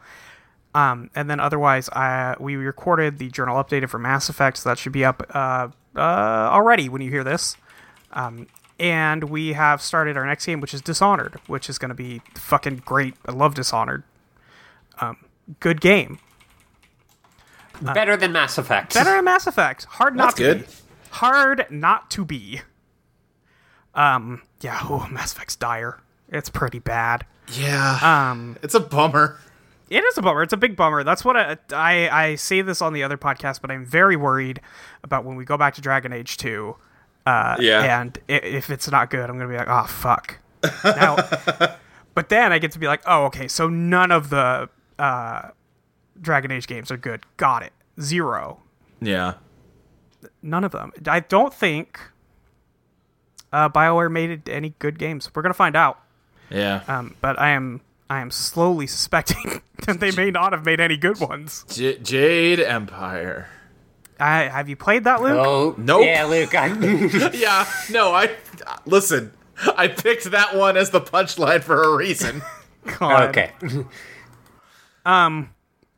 Um, 0.75 1.11
and 1.15 1.31
then 1.31 1.41
otherwise, 1.41 1.89
uh, 1.89 2.35
we 2.39 2.57
recorded 2.57 3.19
the 3.19 3.31
journal 3.31 3.63
updated 3.63 3.89
for 3.89 3.99
Mass 3.99 4.29
Effect, 4.29 4.59
so 4.59 4.69
that 4.69 4.79
should 4.79 4.93
be 4.93 5.05
up 5.05 5.23
uh, 5.35 5.69
uh, 5.97 5.99
already 6.01 6.89
when 6.91 7.01
you 7.01 7.11
hear 7.11 7.25
this. 7.25 7.57
Um, 8.13 8.47
and 8.79 9.25
we 9.25 9.55
have 9.55 9.81
started 9.81 10.19
our 10.19 10.27
next 10.27 10.45
game, 10.45 10.61
which 10.61 10.75
is 10.75 10.83
Dishonored, 10.83 11.41
which 11.47 11.71
is 11.71 11.79
going 11.79 11.89
to 11.89 11.95
be 11.95 12.21
fucking 12.35 12.83
great. 12.85 13.15
I 13.25 13.33
love 13.33 13.55
Dishonored. 13.55 14.03
Um, 15.01 15.17
good 15.61 15.81
game. 15.81 16.19
Better 17.81 18.17
than 18.17 18.33
Mass 18.33 18.59
Effect. 18.59 18.95
Better 18.95 19.13
than 19.17 19.25
Mass 19.25 19.47
Effect. 19.47 19.85
Hard 19.85 20.15
not 20.15 20.27
That's 20.27 20.37
to 20.37 20.43
good. 20.43 20.67
be. 20.67 20.73
Hard 21.11 21.67
not 21.71 22.11
to 22.11 22.25
be. 22.25 22.61
Um, 23.95 24.43
yeah, 24.61 24.79
oh, 24.85 25.07
Mass 25.11 25.33
Effect's 25.33 25.57
dire. 25.57 26.01
It's 26.29 26.51
pretty 26.51 26.79
bad. 26.81 27.25
Yeah. 27.53 27.99
Um, 28.31 28.57
it's 28.63 28.75
a 28.75 28.81
bummer. 28.81 29.39
It 29.89 30.03
is 30.03 30.19
a 30.19 30.23
bummer. 30.23 30.43
It's 30.43 30.53
a 30.53 30.57
big 30.57 30.75
bummer. 30.75 31.05
That's 31.05 31.25
what 31.25 31.37
I, 31.37 31.57
I 31.73 32.09
I 32.09 32.35
say 32.35 32.61
this 32.63 32.83
on 32.83 32.93
the 32.93 33.03
other 33.05 33.17
podcast, 33.17 33.61
but 33.61 33.71
I'm 33.71 33.85
very 33.87 34.17
worried 34.17 34.61
about 35.05 35.25
when 35.25 35.37
we 35.37 35.45
go 35.45 35.57
back 35.57 35.75
to 35.75 35.81
Dragon 35.81 36.13
Age 36.13 36.37
two. 36.39 36.77
Uh, 37.25 37.57
Yeah. 37.61 38.01
And 38.01 38.19
i- 38.29 38.33
if 38.33 38.69
it's 38.71 38.91
not 38.91 39.11
good, 39.11 39.29
I'm 39.31 39.39
gonna 39.39 39.49
be 39.51 39.57
like, 39.57 39.69
oh 39.69 39.85
fuck. 39.87 40.39
Now, 40.85 41.17
but 42.15 42.29
then 42.31 42.53
I 42.53 42.59
get 42.59 42.73
to 42.73 42.79
be 42.81 42.87
like, 42.89 43.03
oh 43.07 43.27
okay, 43.27 43.47
so 43.47 43.69
none 43.69 44.11
of 44.11 44.31
the 44.31 44.69
uh, 44.99 45.51
Dragon 46.21 46.51
Age 46.51 46.67
games 46.67 46.91
are 46.91 46.97
good. 46.97 47.25
Got 47.37 47.63
it. 47.63 47.73
Zero. 48.01 48.61
Yeah. 49.01 49.35
None 50.43 50.65
of 50.65 50.73
them. 50.73 50.93
I 51.07 51.21
don't 51.21 51.55
think 51.55 52.01
uh, 53.53 53.69
Bioware 53.69 54.11
made 54.11 54.49
any 54.49 54.75
good 54.81 54.99
games. 54.99 55.31
We're 55.33 55.43
gonna 55.43 55.55
find 55.55 55.77
out. 55.77 56.01
Yeah. 56.51 56.83
Um, 56.89 57.17
but 57.21 57.39
I 57.39 57.51
am 57.51 57.81
I 58.09 58.21
am 58.21 58.31
slowly 58.31 58.87
suspecting 58.87 59.63
that 59.87 60.01
they 60.01 60.11
may 60.13 60.31
not 60.31 60.53
have 60.53 60.65
made 60.65 60.81
any 60.81 60.97
good 60.97 61.19
ones. 61.21 61.65
J- 61.69 61.99
Jade 61.99 62.61
Empire. 62.61 63.49
I, 64.19 64.45
have 64.45 64.69
you 64.69 64.77
played 64.77 65.05
that, 65.05 65.21
Luke? 65.21 65.39
Oh, 65.47 65.75
Nope. 65.77 66.05
Yeah, 66.07 66.25
Luke. 66.25 66.55
I, 66.55 66.69
yeah. 67.35 67.67
No, 67.91 68.13
I 68.15 68.35
listen. 68.87 69.33
I 69.77 69.89
picked 69.89 70.31
that 70.31 70.57
one 70.57 70.77
as 70.77 70.91
the 70.91 71.01
punchline 71.01 71.63
for 71.63 71.83
a 71.83 71.97
reason. 71.97 72.43
God. 72.99 73.29
okay. 73.31 73.53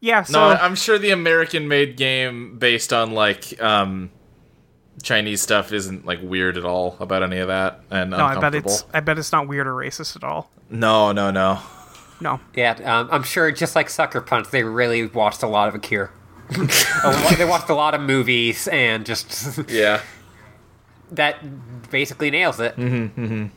Yeah. 0.00 0.22
So 0.22 0.32
No, 0.38 0.54
I'm 0.54 0.74
sure 0.74 0.98
the 0.98 1.10
American-made 1.10 1.96
game 1.96 2.58
based 2.58 2.92
on 2.92 3.12
like 3.12 3.60
um, 3.60 4.10
Chinese 5.02 5.40
stuff 5.42 5.72
isn't 5.72 6.04
like 6.06 6.18
weird 6.22 6.56
at 6.56 6.64
all 6.64 6.96
about 7.00 7.22
any 7.22 7.38
of 7.38 7.48
that, 7.48 7.80
and 7.90 8.10
no, 8.10 8.18
I 8.18 8.38
bet 8.40 8.54
it's 8.54 8.84
I 8.92 9.00
bet 9.00 9.18
it's 9.18 9.32
not 9.32 9.46
weird 9.48 9.66
or 9.66 9.74
racist 9.74 10.16
at 10.16 10.24
all. 10.24 10.50
No, 10.70 11.12
no, 11.12 11.30
no. 11.30 11.60
No. 12.20 12.40
Yeah, 12.54 12.72
um, 12.84 13.08
I'm 13.12 13.22
sure 13.22 13.50
just 13.52 13.76
like 13.76 13.88
Sucker 13.88 14.20
Punch, 14.20 14.50
they 14.50 14.64
really 14.64 15.06
watched 15.06 15.42
a 15.42 15.46
lot 15.46 15.68
of 15.68 15.74
Akira. 15.76 16.10
A 16.50 16.58
lot- 17.04 17.36
they 17.38 17.44
watched 17.44 17.68
a 17.68 17.74
lot 17.74 17.94
of 17.94 18.00
movies 18.00 18.66
and 18.68 19.04
just 19.06 19.60
Yeah. 19.70 20.00
that 21.12 21.90
basically 21.90 22.30
nails 22.30 22.58
it. 22.58 22.76
Um, 22.78 23.50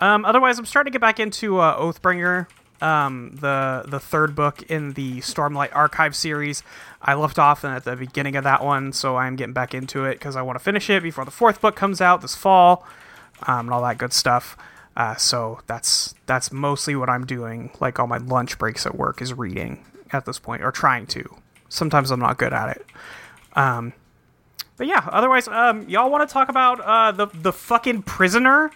otherwise, 0.00 0.58
I'm 0.58 0.66
starting 0.66 0.92
to 0.92 0.98
get 0.98 1.00
back 1.00 1.20
into 1.20 1.58
uh, 1.58 1.78
Oathbringer, 1.80 2.46
um, 2.84 3.30
the 3.40 3.84
the 3.88 3.98
third 3.98 4.34
book 4.34 4.62
in 4.64 4.92
the 4.92 5.18
Stormlight 5.20 5.74
Archive 5.74 6.14
series. 6.14 6.62
I 7.00 7.14
left 7.14 7.38
off 7.38 7.64
at 7.64 7.84
the 7.84 7.96
beginning 7.96 8.36
of 8.36 8.44
that 8.44 8.62
one, 8.62 8.92
so 8.92 9.16
I'm 9.16 9.36
getting 9.36 9.54
back 9.54 9.72
into 9.74 10.04
it 10.04 10.14
because 10.14 10.36
I 10.36 10.42
want 10.42 10.58
to 10.58 10.64
finish 10.64 10.90
it 10.90 11.02
before 11.02 11.24
the 11.24 11.30
fourth 11.30 11.62
book 11.62 11.76
comes 11.76 12.02
out 12.02 12.20
this 12.20 12.34
fall, 12.34 12.86
um, 13.44 13.66
and 13.66 13.70
all 13.70 13.82
that 13.82 13.96
good 13.96 14.12
stuff. 14.12 14.56
Uh, 14.96 15.16
so 15.16 15.60
that's 15.66 16.14
that's 16.26 16.52
mostly 16.52 16.94
what 16.94 17.08
I'm 17.08 17.24
doing. 17.24 17.70
Like 17.80 17.98
all 17.98 18.06
my 18.06 18.18
lunch 18.18 18.58
breaks 18.58 18.84
at 18.84 18.94
work 18.94 19.22
is 19.22 19.32
reading 19.32 19.84
at 20.12 20.26
this 20.26 20.38
point, 20.38 20.62
or 20.62 20.70
trying 20.70 21.06
to. 21.06 21.24
Sometimes 21.70 22.10
I'm 22.10 22.20
not 22.20 22.36
good 22.36 22.52
at 22.52 22.76
it. 22.76 22.86
Um, 23.54 23.94
but 24.76 24.86
yeah, 24.86 25.08
otherwise, 25.10 25.48
um, 25.48 25.88
y'all 25.88 26.10
want 26.10 26.28
to 26.28 26.32
talk 26.32 26.50
about 26.50 26.80
uh, 26.80 27.12
the 27.12 27.28
the 27.32 27.52
fucking 27.52 28.02
prisoner? 28.02 28.70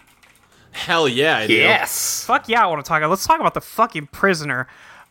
Hell 0.79 1.09
yeah, 1.09 1.38
I 1.38 1.47
do. 1.49 1.55
Yes. 1.55 2.25
Fuck 2.25 2.49
yeah, 2.49 2.62
I 2.62 2.67
want 2.69 2.83
to 2.85 2.88
talk. 2.88 2.99
about. 2.99 3.11
Let's 3.11 3.27
talk 3.27 3.41
about 3.41 3.53
the 3.55 3.61
fucking 3.61 4.07
prisoner. 4.07 4.69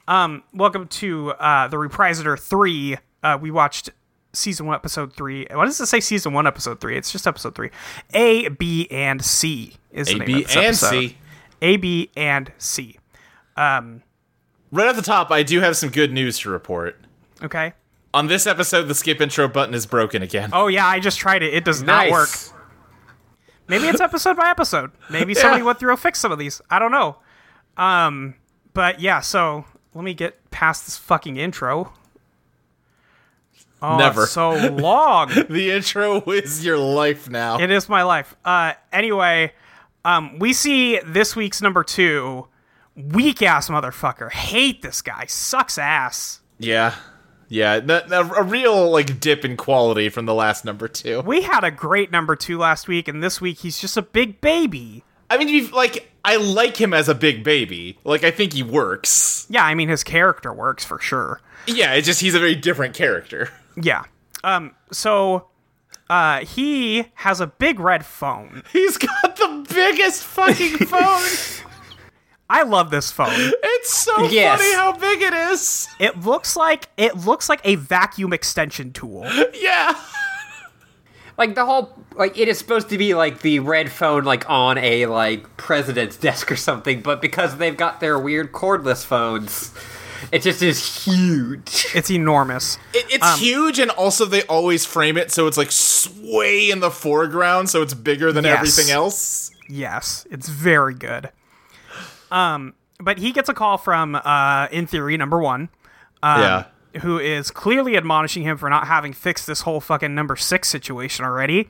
Um, 0.08 0.42
welcome 0.54 0.88
to 0.88 1.32
uh, 1.32 1.68
the 1.68 1.76
Reprisoner 1.78 2.40
three. 2.40 2.98
Uh, 3.22 3.38
we 3.40 3.52
watched 3.52 3.90
season 4.32 4.66
one, 4.66 4.76
episode 4.76 5.12
three. 5.14 5.46
Why 5.52 5.66
does 5.66 5.80
it 5.82 5.88
say 5.88 6.00
season 6.00 6.32
one, 6.32 6.48
episode 6.48 6.80
three? 6.80 6.98
It's 6.98 7.12
just 7.12 7.28
episode 7.28 7.54
three. 7.54 7.70
A, 8.14 8.48
B, 8.48 8.88
and 8.90 9.24
C 9.24 9.74
is 9.92 10.08
the 10.08 10.14
A, 10.16 10.18
name 10.20 10.26
B, 10.26 10.34
of 10.42 10.48
this 10.48 10.56
and 10.56 10.66
episode. 10.66 10.90
C. 11.10 11.18
A, 11.62 11.78
B, 11.78 12.12
and 12.16 12.52
C. 12.58 12.98
Right 13.58 14.02
off 14.88 14.96
the 14.96 15.02
top, 15.02 15.32
I 15.32 15.44
do 15.44 15.60
have 15.60 15.76
some 15.76 15.90
good 15.90 16.14
news 16.14 16.40
to 16.40 16.50
report. 16.50 16.98
Okay. 17.44 17.74
On 18.14 18.28
this 18.28 18.48
episode, 18.48 18.84
the 18.84 18.96
skip 18.96 19.20
intro 19.20 19.48
button 19.50 19.76
is 19.76 19.86
broken 19.86 20.24
again. 20.24 20.50
Oh 20.54 20.68
yeah, 20.68 20.88
I 20.88 21.00
just 21.02 21.20
tried 21.20 21.44
it. 21.44 21.54
It 21.54 21.66
does 21.66 21.84
Nice. 21.84 22.10
not 22.10 22.12
work. 22.12 22.30
Maybe 23.68 23.88
it's 23.88 24.02
episode 24.02 24.38
by 24.38 24.50
episode. 24.50 24.92
Maybe 25.10 25.34
somebody 25.34 25.64
went 25.64 25.80
through 25.80 25.92
and 25.92 26.00
fixed 26.00 26.22
some 26.22 26.32
of 26.32 26.40
these. 26.40 26.62
I 26.70 26.80
don't 26.80 26.92
know. 26.92 27.18
Um, 27.76 28.36
but 28.74 29.00
yeah. 29.02 29.20
So 29.20 29.66
let 29.94 30.04
me 30.04 30.14
get 30.14 30.50
past 30.52 30.86
this 30.86 30.98
fucking 30.98 31.38
intro. 31.38 31.94
Oh, 33.82 33.98
Never. 33.98 34.26
so 34.26 34.52
long. 34.70 35.30
The 35.50 35.72
intro 35.72 36.22
is 36.32 36.66
your 36.66 36.78
life 36.80 37.30
now. 37.30 37.60
it 37.60 37.70
is 37.70 37.88
my 37.88 38.04
life. 38.04 38.36
Uh, 38.44 38.74
anyway, 38.92 39.54
um, 40.04 40.40
we 40.40 40.54
see 40.54 41.00
this 41.06 41.36
week's 41.36 41.62
number 41.62 41.84
two. 41.84 42.48
Weak 42.96 43.44
ass 43.44 43.70
motherfucker. 43.70 44.32
Hate 44.32 44.82
this 44.82 45.02
guy. 45.04 45.26
Sucks 45.28 45.78
ass. 45.78 46.42
yeah. 46.58 46.96
Yeah, 47.50 47.80
a 48.12 48.44
real 48.44 48.90
like 48.92 49.20
dip 49.20 49.46
in 49.46 49.56
quality 49.58 50.10
from 50.10 50.26
the 50.26 50.34
last 50.34 50.66
number 50.66 50.88
two. 50.88 51.22
We 51.22 51.44
had 51.44 51.64
a 51.64 51.72
great 51.72 52.12
number 52.12 52.36
two 52.36 52.58
last 52.58 52.88
week, 52.88 53.08
and 53.08 53.24
this 53.24 53.40
week 53.40 53.60
he's 53.60 53.80
just 53.80 53.96
a 53.96 54.02
big 54.02 54.42
baby. 54.42 55.04
I 55.30 55.38
mean, 55.38 55.72
like 55.72 56.12
I 56.26 56.36
like 56.38 56.76
him 56.76 56.94
as 56.94 57.08
a 57.08 57.16
big 57.16 57.44
baby. 57.44 58.00
Like 58.04 58.24
I 58.24 58.32
think 58.32 58.54
he 58.54 58.64
works. 58.64 59.46
Yeah, 59.50 59.64
I 59.66 59.76
mean 59.76 59.88
his 59.90 60.04
character 60.04 60.52
works 60.54 60.84
for 60.84 61.00
sure. 61.00 61.40
Yeah, 61.66 61.94
it's 61.94 62.06
just 62.08 62.20
he's 62.22 62.36
a 62.36 62.40
very 62.40 62.56
different 62.56 62.94
character. 62.94 63.50
Yeah. 63.80 64.06
Um. 64.44 64.74
So, 64.92 65.50
uh, 66.10 66.40
he 66.40 67.06
has 67.14 67.40
a 67.40 67.46
big 67.46 67.80
red 67.80 68.04
phone. 68.04 68.64
He's 68.74 68.98
got 68.98 69.36
the 69.36 69.68
biggest 69.72 70.24
fucking 70.24 70.78
phone. 70.88 71.67
I 72.50 72.64
love 72.64 72.92
this 72.92 73.12
phone. 73.12 73.30
It's 73.34 73.94
so 73.94 74.28
Yes. 74.28 74.60
funny 74.60 74.74
how 74.74 74.94
big 74.94 75.22
it 75.22 75.34
is. 75.34 75.88
It 76.00 76.22
looks 76.22 76.56
like 76.56 76.88
it 76.98 77.18
looks 77.18 77.50
like 77.50 77.60
a 77.64 77.76
vacuum 77.76 78.34
extension 78.34 78.94
tool. 78.94 79.28
Yeah. 79.54 79.96
Like 81.38 81.54
the 81.54 81.66
whole 81.66 81.94
like 82.16 82.38
it 82.38 82.48
is 82.48 82.58
supposed 82.58 82.90
to 82.90 82.98
be 82.98 83.14
like 83.14 83.42
the 83.42 83.60
red 83.60 83.92
phone 83.92 84.24
like 84.24 84.50
on 84.50 84.78
a 84.80 85.06
like 85.06 85.56
president's 85.58 86.18
desk 86.28 86.52
or 86.52 86.56
something, 86.56 87.02
but 87.02 87.22
because 87.22 87.58
they've 87.58 87.78
got 87.78 88.00
their 88.00 88.18
weird 88.18 88.54
cordless 88.54 89.06
phones, 89.06 89.72
it 90.32 90.42
just 90.42 90.64
is 90.64 91.04
huge. 91.06 91.86
It's 91.94 92.10
enormous. 92.10 92.78
It, 92.94 93.06
it's 93.12 93.24
um, 93.26 93.38
huge, 93.40 93.78
and 93.78 93.92
also 93.92 94.26
they 94.26 94.44
always 94.44 94.84
frame 94.86 95.16
it 95.16 95.32
so 95.32 95.46
it's 95.46 95.58
like 95.58 95.72
sway 95.72 96.72
in 96.72 96.80
the 96.80 96.90
foreground, 96.90 97.70
so 97.70 97.84
it's 97.84 97.94
bigger 97.94 98.32
than 98.32 98.44
Yes. 98.46 98.58
everything 98.58 98.92
else. 98.92 99.52
Yes, 99.70 100.26
it's 100.32 100.50
very 100.50 100.96
good. 100.96 101.30
Um, 102.32 102.74
but 103.00 103.20
he 103.20 103.32
gets 103.32 103.50
a 103.50 103.54
call 103.54 103.78
from 103.78 104.16
uh, 104.16 104.68
in 104.72 104.88
theory 104.88 105.18
number 105.18 105.40
one. 105.40 105.70
Um, 106.24 106.42
yeah. 106.42 106.66
who 107.02 107.20
is 107.20 107.52
clearly 107.52 107.96
admonishing 107.96 108.42
him 108.42 108.58
for 108.58 108.70
not 108.72 108.88
having 108.88 109.14
fixed 109.14 109.46
this 109.46 109.62
whole 109.62 109.80
fucking 109.80 110.16
number 110.16 110.36
six 110.36 110.68
situation 110.68 111.26
already. 111.26 111.70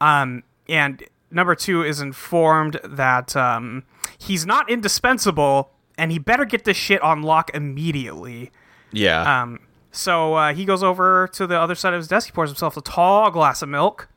Um, 0.00 0.42
and 0.68 1.02
number 1.30 1.54
two 1.54 1.82
is 1.82 2.00
informed 2.00 2.80
that 2.82 3.36
um, 3.36 3.84
he's 4.18 4.46
not 4.46 4.70
indispensable 4.70 5.70
and 5.98 6.10
he 6.10 6.18
better 6.18 6.46
get 6.46 6.64
this 6.64 6.78
shit 6.78 7.02
on 7.02 7.22
lock 7.22 7.50
immediately. 7.54 8.50
Yeah. 8.90 9.42
Um, 9.42 9.60
so 9.92 10.34
uh, 10.34 10.54
he 10.54 10.64
goes 10.64 10.82
over 10.82 11.28
to 11.34 11.46
the 11.46 11.58
other 11.58 11.74
side 11.74 11.92
of 11.94 11.98
his 11.98 12.08
desk. 12.08 12.26
He 12.26 12.32
pours 12.32 12.50
himself 12.50 12.76
a 12.76 12.80
tall 12.80 13.30
glass 13.30 13.62
of 13.62 13.68
milk, 13.68 14.08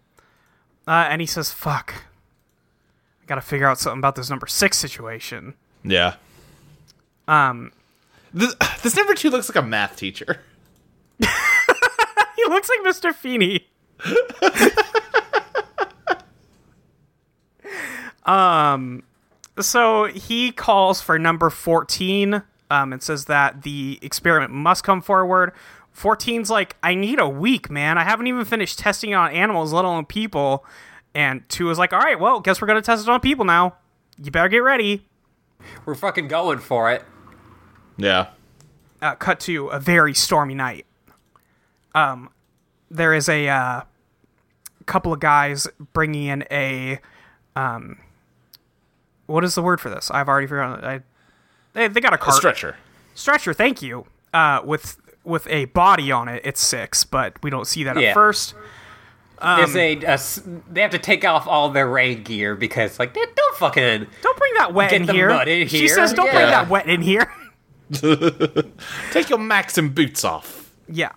uh, 0.88 1.08
and 1.10 1.22
he 1.22 1.28
says, 1.28 1.52
"Fuck, 1.52 1.94
I 3.22 3.26
gotta 3.28 3.42
figure 3.42 3.68
out 3.68 3.80
something 3.80 4.00
about 4.00 4.16
this 4.16 4.30
number 4.30 4.48
six 4.48 4.78
situation." 4.78 5.54
Yeah. 5.90 6.16
Um, 7.28 7.72
This, 8.34 8.56
this 8.84 8.96
number 8.96 9.14
two 9.14 9.30
looks 9.30 9.50
like 9.50 9.56
a 9.56 9.68
math 9.68 9.96
teacher. 9.96 10.42
he 11.20 12.46
looks 12.48 12.70
like 12.70 12.96
Mr. 12.96 13.14
Feeney. 13.14 13.68
um, 18.26 19.04
so 19.60 20.06
he 20.06 20.52
calls 20.52 21.02
for 21.02 21.18
number 21.18 21.50
14 21.50 22.44
um, 22.70 22.94
and 22.94 23.02
says 23.02 23.26
that 23.26 23.64
the 23.64 23.98
experiment 24.02 24.52
must 24.52 24.84
come 24.84 25.02
forward. 25.02 25.54
14's 25.96 26.50
like, 26.52 26.76
I 26.84 26.94
need 26.94 27.20
a 27.20 27.28
week, 27.28 27.72
man. 27.72 27.98
I 27.98 28.04
haven't 28.04 28.28
even 28.28 28.46
finished 28.46 28.78
testing 28.78 29.12
it 29.12 29.16
on 29.16 29.32
animals, 29.32 29.74
let 29.74 29.84
alone 29.84 30.06
people. 30.06 30.64
And 31.16 31.48
2 31.50 31.72
is 31.72 31.80
like, 31.80 31.92
all 31.92 32.00
right, 32.00 32.20
well, 32.20 32.40
guess 32.40 32.62
we're 32.62 32.68
going 32.68 32.80
to 32.80 32.86
test 32.86 33.08
it 33.08 33.10
on 33.10 33.20
people 33.20 33.46
now. 33.46 33.76
You 34.22 34.30
better 34.30 34.50
get 34.50 34.60
ready. 34.60 35.08
We're 35.86 35.96
fucking 35.96 36.28
going 36.28 36.60
for 36.60 36.92
it. 36.92 37.04
Yeah. 37.98 38.28
uh, 39.02 39.16
cut 39.16 39.40
to 39.42 39.68
a 39.68 39.80
very 39.80 40.14
stormy 40.14 40.54
night. 40.54 40.86
Um, 41.96 42.30
there 42.92 43.14
is 43.14 43.28
a 43.28 43.48
uh, 43.48 43.82
couple 44.86 45.12
of 45.14 45.20
guys 45.20 45.68
bringing 45.94 46.26
in 46.28 46.46
a 46.52 47.00
um, 47.56 47.98
what 49.26 49.44
is 49.44 49.56
the 49.56 49.62
word 49.62 49.82
for 49.82 49.90
this? 49.90 50.10
I've 50.12 50.28
already 50.30 50.48
forgotten. 50.48 50.86
I, 50.86 51.02
they 51.74 51.88
they 51.88 52.00
got 52.02 52.14
a 52.14 52.18
A 52.18 52.20
cart 52.20 52.38
stretcher. 52.38 52.78
stretcher. 53.16 53.54
Thank 53.54 53.82
you. 53.82 54.06
Uh, 54.34 54.62
with 54.64 54.98
with 55.24 55.48
a 55.48 55.66
body 55.66 56.12
on 56.12 56.28
it. 56.30 56.42
It's 56.46 56.62
six, 56.62 57.04
but 57.04 57.42
we 57.44 57.50
don't 57.50 57.66
see 57.68 57.84
that 57.84 58.00
Yeah. 58.00 58.10
at 58.10 58.14
first. 58.14 58.54
There's 59.42 59.76
a, 59.76 59.96
a 60.04 60.10
s- 60.14 60.42
they 60.72 60.82
have 60.82 60.92
to 60.92 61.00
take 61.00 61.24
off 61.26 61.48
all 61.48 61.70
their 61.70 61.88
rain 61.88 62.24
gear 62.24 62.56
because 62.56 62.98
like 63.00 63.14
don't 63.14 63.58
fucking 63.58 64.08
Don't 64.22 64.38
bring 64.38 64.54
that 64.58 64.74
wet 64.74 64.90
Get 64.92 65.02
in 65.02 65.08
the 65.08 65.14
here. 65.14 65.30
mud 65.30 65.48
in 65.48 65.68
She 65.68 65.88
says, 65.88 66.14
"Don't 66.14 66.32
bring 66.32 66.48
that 66.48 66.70
wet 66.70 66.88
in 66.88 67.02
here." 67.02 67.32
Take 69.12 69.30
your 69.30 69.40
macs 69.40 69.78
and 69.78 69.94
boots 69.96 70.24
off. 70.24 70.72
Yeah. 70.88 71.12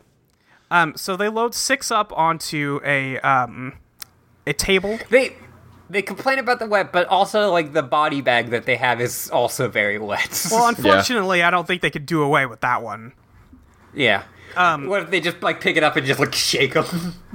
Um, 0.71 0.95
so 0.97 1.17
they 1.17 1.29
load 1.29 1.55
six 1.55 1.91
up 1.91 2.13
onto 2.17 2.81
a 2.85 3.19
um, 3.21 3.75
a 4.47 4.53
table. 4.53 4.99
They 5.11 5.35
they 5.89 6.03
complain 6.03 6.39
about 6.39 6.61
the 6.61 6.67
wet, 6.67 6.93
but 6.93 7.09
also 7.09 7.51
like 7.51 7.73
the 7.73 7.83
body 7.83 8.21
bag 8.21 8.51
that 8.51 8.67
they 8.67 8.77
have 8.77 9.01
is 9.01 9.29
also 9.31 9.69
very 9.69 9.99
wet. 9.99 10.47
Well, 10.51 10.69
unfortunately, 10.77 11.43
I 11.43 11.51
don't 11.51 11.67
think 11.67 11.83
they 11.83 11.91
could 11.91 12.07
do 12.07 12.23
away 12.23 12.47
with 12.47 12.61
that 12.61 12.83
one. 12.83 13.13
yeah. 13.95 14.23
Um, 14.57 14.87
what 14.87 15.03
if 15.03 15.11
they 15.11 15.21
just 15.21 15.43
like 15.43 15.61
pick 15.61 15.77
it 15.77 15.83
up 15.83 15.97
and 15.97 16.07
just 16.07 16.19
like 16.21 16.35
shake 16.35 16.75
them? 16.75 16.87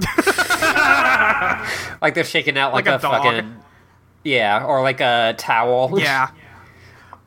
like 2.02 2.14
they're 2.14 2.24
shaking 2.24 2.58
out 2.58 2.72
like, 2.72 2.86
Like 2.86 2.94
a 2.94 2.98
a, 2.98 3.00
dog. 3.00 3.22
fucking 3.22 3.56
yeah, 4.24 4.64
or 4.64 4.82
like 4.82 5.00
a 5.00 5.34
towel. 5.38 5.98
Yeah. 6.00 6.30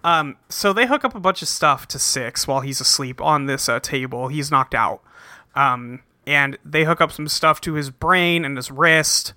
Um, 0.03 0.37
so 0.47 0.71
they 0.71 0.85
hook 0.85 1.03
up 1.03 1.13
a 1.13 1.19
bunch 1.19 1.41
of 1.41 1.47
stuff 1.49 1.85
to 1.89 1.99
Six 1.99 2.47
while 2.47 2.61
he's 2.61 2.79
asleep 2.79 3.19
on 3.21 3.47
this 3.47 3.67
uh, 3.67 3.79
table. 3.81 4.29
He's 4.29 4.49
knocked 4.49 4.73
out. 4.73 5.01
Um, 5.55 6.01
and 6.25 6.57
they 6.63 6.85
hook 6.85 7.01
up 7.01 7.11
some 7.11 7.27
stuff 7.27 7.59
to 7.61 7.73
his 7.73 7.89
brain 7.89 8.45
and 8.45 8.55
his 8.55 8.71
wrist. 8.71 9.33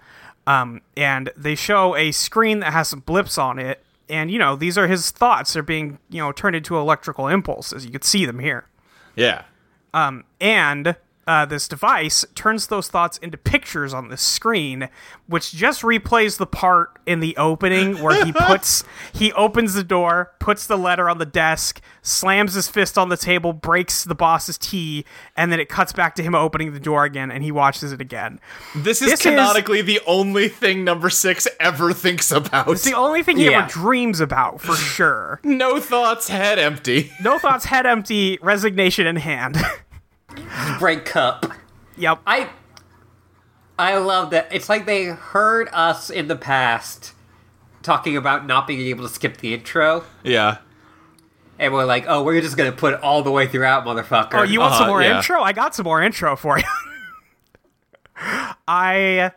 Um, 0.46 0.80
and 0.96 1.30
they 1.36 1.56
show 1.56 1.96
a 1.96 2.12
screen 2.12 2.60
that 2.60 2.72
has 2.72 2.88
some 2.88 3.00
blips 3.00 3.38
on 3.38 3.58
it. 3.58 3.82
And, 4.08 4.30
you 4.30 4.38
know, 4.38 4.54
these 4.54 4.78
are 4.78 4.86
his 4.86 5.10
thoughts. 5.10 5.52
They're 5.54 5.62
being, 5.64 5.98
you 6.10 6.18
know, 6.22 6.30
turned 6.30 6.54
into 6.54 6.76
electrical 6.76 7.26
impulses. 7.26 7.84
You 7.84 7.90
can 7.90 8.02
see 8.02 8.24
them 8.24 8.38
here. 8.38 8.66
Yeah. 9.16 9.42
And 9.94 10.96
uh, 11.24 11.46
this 11.46 11.68
device 11.68 12.24
turns 12.34 12.66
those 12.66 12.88
thoughts 12.88 13.16
into 13.18 13.38
pictures 13.38 13.94
on 13.94 14.08
the 14.08 14.16
screen, 14.16 14.88
which 15.28 15.52
just 15.52 15.82
replays 15.82 16.36
the 16.38 16.46
part 16.46 16.98
in 17.06 17.20
the 17.20 17.36
opening 17.36 18.02
where 18.02 18.24
he 18.24 18.32
puts 18.48 18.82
he 19.12 19.32
opens 19.34 19.74
the 19.74 19.84
door, 19.84 20.32
puts 20.40 20.66
the 20.66 20.76
letter 20.76 21.08
on 21.08 21.18
the 21.18 21.24
desk, 21.24 21.80
slams 22.02 22.54
his 22.54 22.66
fist 22.68 22.98
on 22.98 23.08
the 23.08 23.16
table, 23.16 23.52
breaks 23.52 24.02
the 24.02 24.16
boss's 24.16 24.58
tea, 24.58 25.04
and 25.36 25.52
then 25.52 25.60
it 25.60 25.68
cuts 25.68 25.92
back 25.92 26.16
to 26.16 26.24
him 26.24 26.34
opening 26.34 26.72
the 26.72 26.80
door 26.80 27.04
again, 27.04 27.30
and 27.30 27.44
he 27.44 27.52
watches 27.52 27.92
it 27.92 28.00
again. 28.00 28.40
This 28.74 29.00
is 29.00 29.10
This 29.10 29.20
is- 29.20 29.26
canonically 29.26 29.80
the 29.80 30.00
only 30.08 30.48
thing 30.48 30.82
number 30.82 31.08
six 31.08 31.46
ever 31.60 31.92
thinks 31.92 32.32
about. 32.32 32.66
It's 32.68 32.82
the 32.82 32.94
only 32.94 33.22
thing 33.22 33.36
he 33.36 33.44
Yeah. 33.48 33.58
ever 33.62 33.68
dreams 33.68 34.18
about 34.18 34.60
for 34.60 34.74
sure. 34.74 35.38
no 35.44 35.78
thoughts, 35.78 36.26
head 36.26 36.58
empty. 36.58 37.12
No 37.22 37.38
thoughts, 37.38 37.66
head 37.66 37.86
empty, 37.86 38.40
resignation 38.42 39.06
in 39.06 39.14
hand. 39.16 39.56
Break 40.78 41.04
cup. 41.04 41.46
yep. 41.96 42.20
I 42.26 42.48
I 43.78 43.96
love 43.98 44.30
that. 44.30 44.48
It's 44.52 44.68
like 44.68 44.86
they 44.86 45.06
heard 45.06 45.68
us 45.72 46.10
in 46.10 46.28
the 46.28 46.36
past 46.36 47.12
talking 47.82 48.16
about 48.16 48.46
not 48.46 48.66
being 48.66 48.80
able 48.88 49.02
to 49.06 49.12
skip 49.12 49.38
the 49.38 49.54
intro, 49.54 50.04
Yeah. 50.22 50.58
and 51.58 51.72
we're 51.72 51.84
like, 51.84 52.04
"Oh, 52.06 52.22
we're 52.22 52.40
just 52.40 52.56
gonna 52.56 52.70
put 52.72 52.94
it 52.94 53.02
all 53.02 53.22
the 53.22 53.30
way 53.32 53.46
throughout, 53.48 53.84
motherfucker." 53.84 54.34
Oh, 54.34 54.42
you 54.42 54.60
want 54.60 54.74
some 54.74 54.82
Uh-huh, 54.84 54.90
more 54.92 55.02
yeah. 55.02 55.16
intro? 55.16 55.42
I 55.42 55.52
got 55.52 55.74
some 55.74 55.84
more 55.84 56.00
intro 56.02 56.36
for 56.36 56.58
you. 56.58 56.64
I 58.68 59.32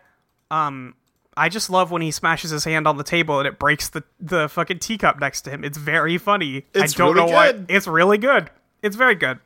um 0.51 0.95
I 1.37 1.49
just 1.49 1.69
love 1.69 1.91
when 1.91 2.01
he 2.01 2.11
smashes 2.11 2.51
his 2.51 2.63
hand 2.63 2.87
on 2.87 2.97
the 2.97 3.03
table 3.03 3.39
and 3.39 3.47
it 3.47 3.57
breaks 3.59 3.89
the 3.89 4.03
the 4.19 4.47
fucking 4.49 4.79
teacup 4.79 5.19
next 5.19 5.41
to 5.41 5.49
him. 5.49 5.63
It's 5.63 5.77
very 5.77 6.17
funny. 6.17 6.65
It's 6.73 6.93
I 6.93 6.97
don't 6.97 7.15
really 7.15 7.27
know 7.31 7.35
what. 7.35 7.55
good. 7.55 7.65
It's 7.69 7.87
really 7.87 8.17
good. 8.17 8.49
It's 8.81 8.95
very 8.95 9.15
good. 9.15 9.39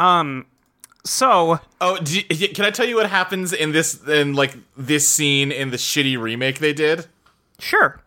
Um 0.00 0.46
so 1.04 1.60
Oh, 1.80 1.98
do 1.98 2.20
you- 2.20 2.48
can 2.48 2.64
I 2.64 2.70
tell 2.70 2.86
you 2.86 2.96
what 2.96 3.08
happens 3.08 3.52
in 3.52 3.72
this 3.72 4.02
in 4.08 4.34
like 4.34 4.54
this 4.76 5.08
scene 5.08 5.52
in 5.52 5.70
the 5.70 5.76
shitty 5.76 6.18
remake 6.20 6.58
they 6.58 6.72
did? 6.72 7.06
sure. 7.58 8.00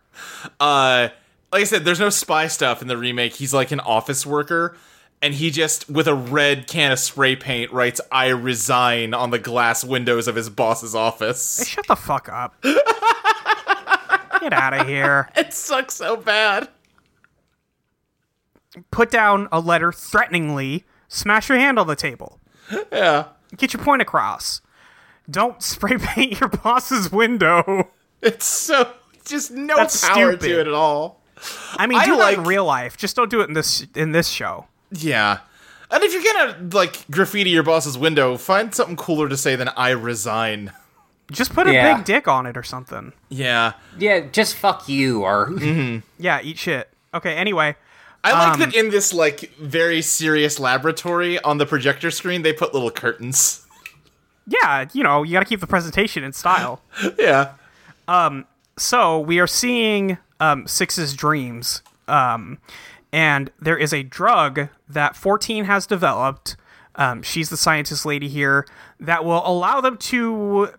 Uh 0.60 1.08
like 1.52 1.60
I 1.60 1.64
said, 1.64 1.84
there's 1.84 2.00
no 2.00 2.10
spy 2.10 2.48
stuff 2.48 2.82
in 2.82 2.88
the 2.88 2.96
remake. 2.96 3.34
He's 3.34 3.54
like 3.54 3.70
an 3.70 3.78
office 3.78 4.26
worker, 4.26 4.76
and 5.22 5.32
he 5.34 5.52
just 5.52 5.88
with 5.88 6.08
a 6.08 6.14
red 6.14 6.66
can 6.66 6.90
of 6.90 6.98
spray 6.98 7.36
paint 7.36 7.70
writes 7.72 8.00
"I 8.10 8.26
resign" 8.30 9.14
on 9.14 9.30
the 9.30 9.38
glass 9.38 9.84
windows 9.84 10.26
of 10.26 10.34
his 10.34 10.50
boss's 10.50 10.96
office. 10.96 11.64
Shut 11.68 11.86
the 11.86 11.94
fuck 11.94 12.28
up. 12.28 12.60
Get 14.40 14.52
out 14.52 14.74
of 14.74 14.88
here. 14.88 15.28
It 15.36 15.52
sucks 15.54 15.94
so 15.94 16.16
bad. 16.16 16.68
Put 18.90 19.10
down 19.10 19.48
a 19.52 19.60
letter 19.60 19.92
threateningly, 19.92 20.84
smash 21.14 21.48
your 21.48 21.58
hand 21.58 21.78
on 21.78 21.86
the 21.86 21.96
table. 21.96 22.40
Yeah. 22.92 23.26
Get 23.56 23.72
your 23.74 23.82
point 23.82 24.02
across. 24.02 24.60
Don't 25.30 25.62
spray 25.62 25.96
paint 26.00 26.40
your 26.40 26.48
boss's 26.48 27.12
window. 27.12 27.90
It's 28.22 28.46
so 28.46 28.90
just 29.24 29.50
no 29.50 29.76
That's 29.76 30.06
power 30.06 30.32
stupid. 30.32 30.40
to 30.48 30.60
it 30.60 30.66
at 30.68 30.72
all. 30.72 31.20
I 31.76 31.86
mean, 31.86 31.98
I 31.98 32.04
do 32.06 32.16
that 32.16 32.34
in 32.34 32.38
like- 32.40 32.46
real 32.48 32.64
life. 32.64 32.96
Just 32.96 33.16
don't 33.16 33.30
do 33.30 33.40
it 33.42 33.48
in 33.48 33.54
this 33.54 33.86
in 33.94 34.12
this 34.12 34.28
show. 34.28 34.66
Yeah. 34.90 35.38
And 35.90 36.02
if 36.02 36.12
you're 36.12 36.22
gonna 36.32 36.68
like 36.72 37.08
graffiti 37.10 37.50
your 37.50 37.62
boss's 37.62 37.96
window, 37.98 38.36
find 38.36 38.74
something 38.74 38.96
cooler 38.96 39.28
to 39.28 39.36
say 39.36 39.54
than 39.56 39.68
"I 39.76 39.90
resign." 39.90 40.72
Just 41.30 41.52
put 41.54 41.66
a 41.66 41.72
Yeah. 41.72 41.96
big 41.96 42.04
dick 42.06 42.26
on 42.28 42.46
it 42.46 42.56
or 42.56 42.62
something. 42.62 43.12
Yeah. 43.28 43.72
yeah, 43.98 44.20
just 44.32 44.56
fuck 44.56 44.88
you, 44.88 45.22
or 45.22 45.50
Yeah, 46.18 46.40
eat 46.42 46.58
shit. 46.58 46.90
Okay, 47.12 47.34
anyway. 47.34 47.76
I 48.24 48.32
like 48.32 48.54
Um, 48.54 48.60
that 48.60 48.74
in 48.74 48.90
this 48.90 49.12
like 49.12 49.52
very 49.58 50.00
serious 50.02 50.58
laboratory 50.58 51.38
on 51.40 51.58
the 51.58 51.66
projector 51.66 52.10
screen 52.10 52.42
they 52.42 52.52
put 52.52 52.72
little 52.72 52.90
curtains. 52.90 53.66
Yeah, 54.46 54.86
you 54.92 55.02
know, 55.02 55.22
you 55.22 55.32
got 55.32 55.40
to 55.40 55.46
keep 55.46 55.60
the 55.60 55.66
presentation 55.66 56.24
in 56.24 56.32
style. 56.32 56.82
yeah. 57.18 57.52
so, 58.76 59.20
we 59.20 59.38
are 59.40 59.46
seeing 59.46 60.18
um, 60.40 60.66
Six's 60.66 61.14
dreams. 61.14 61.82
Um, 62.08 62.58
and 63.12 63.50
there 63.60 63.78
is 63.78 63.94
a 63.94 64.02
drug 64.02 64.68
that 64.88 65.16
14 65.16 65.64
has 65.64 65.86
developed. 65.86 66.56
Um, 66.96 67.22
she's 67.22 67.48
the 67.48 67.56
scientist 67.56 68.04
lady 68.04 68.28
here 68.28 68.66
that 69.00 69.24
will 69.24 69.42
allow 69.46 69.80
them 69.80 69.96
to 69.98 70.70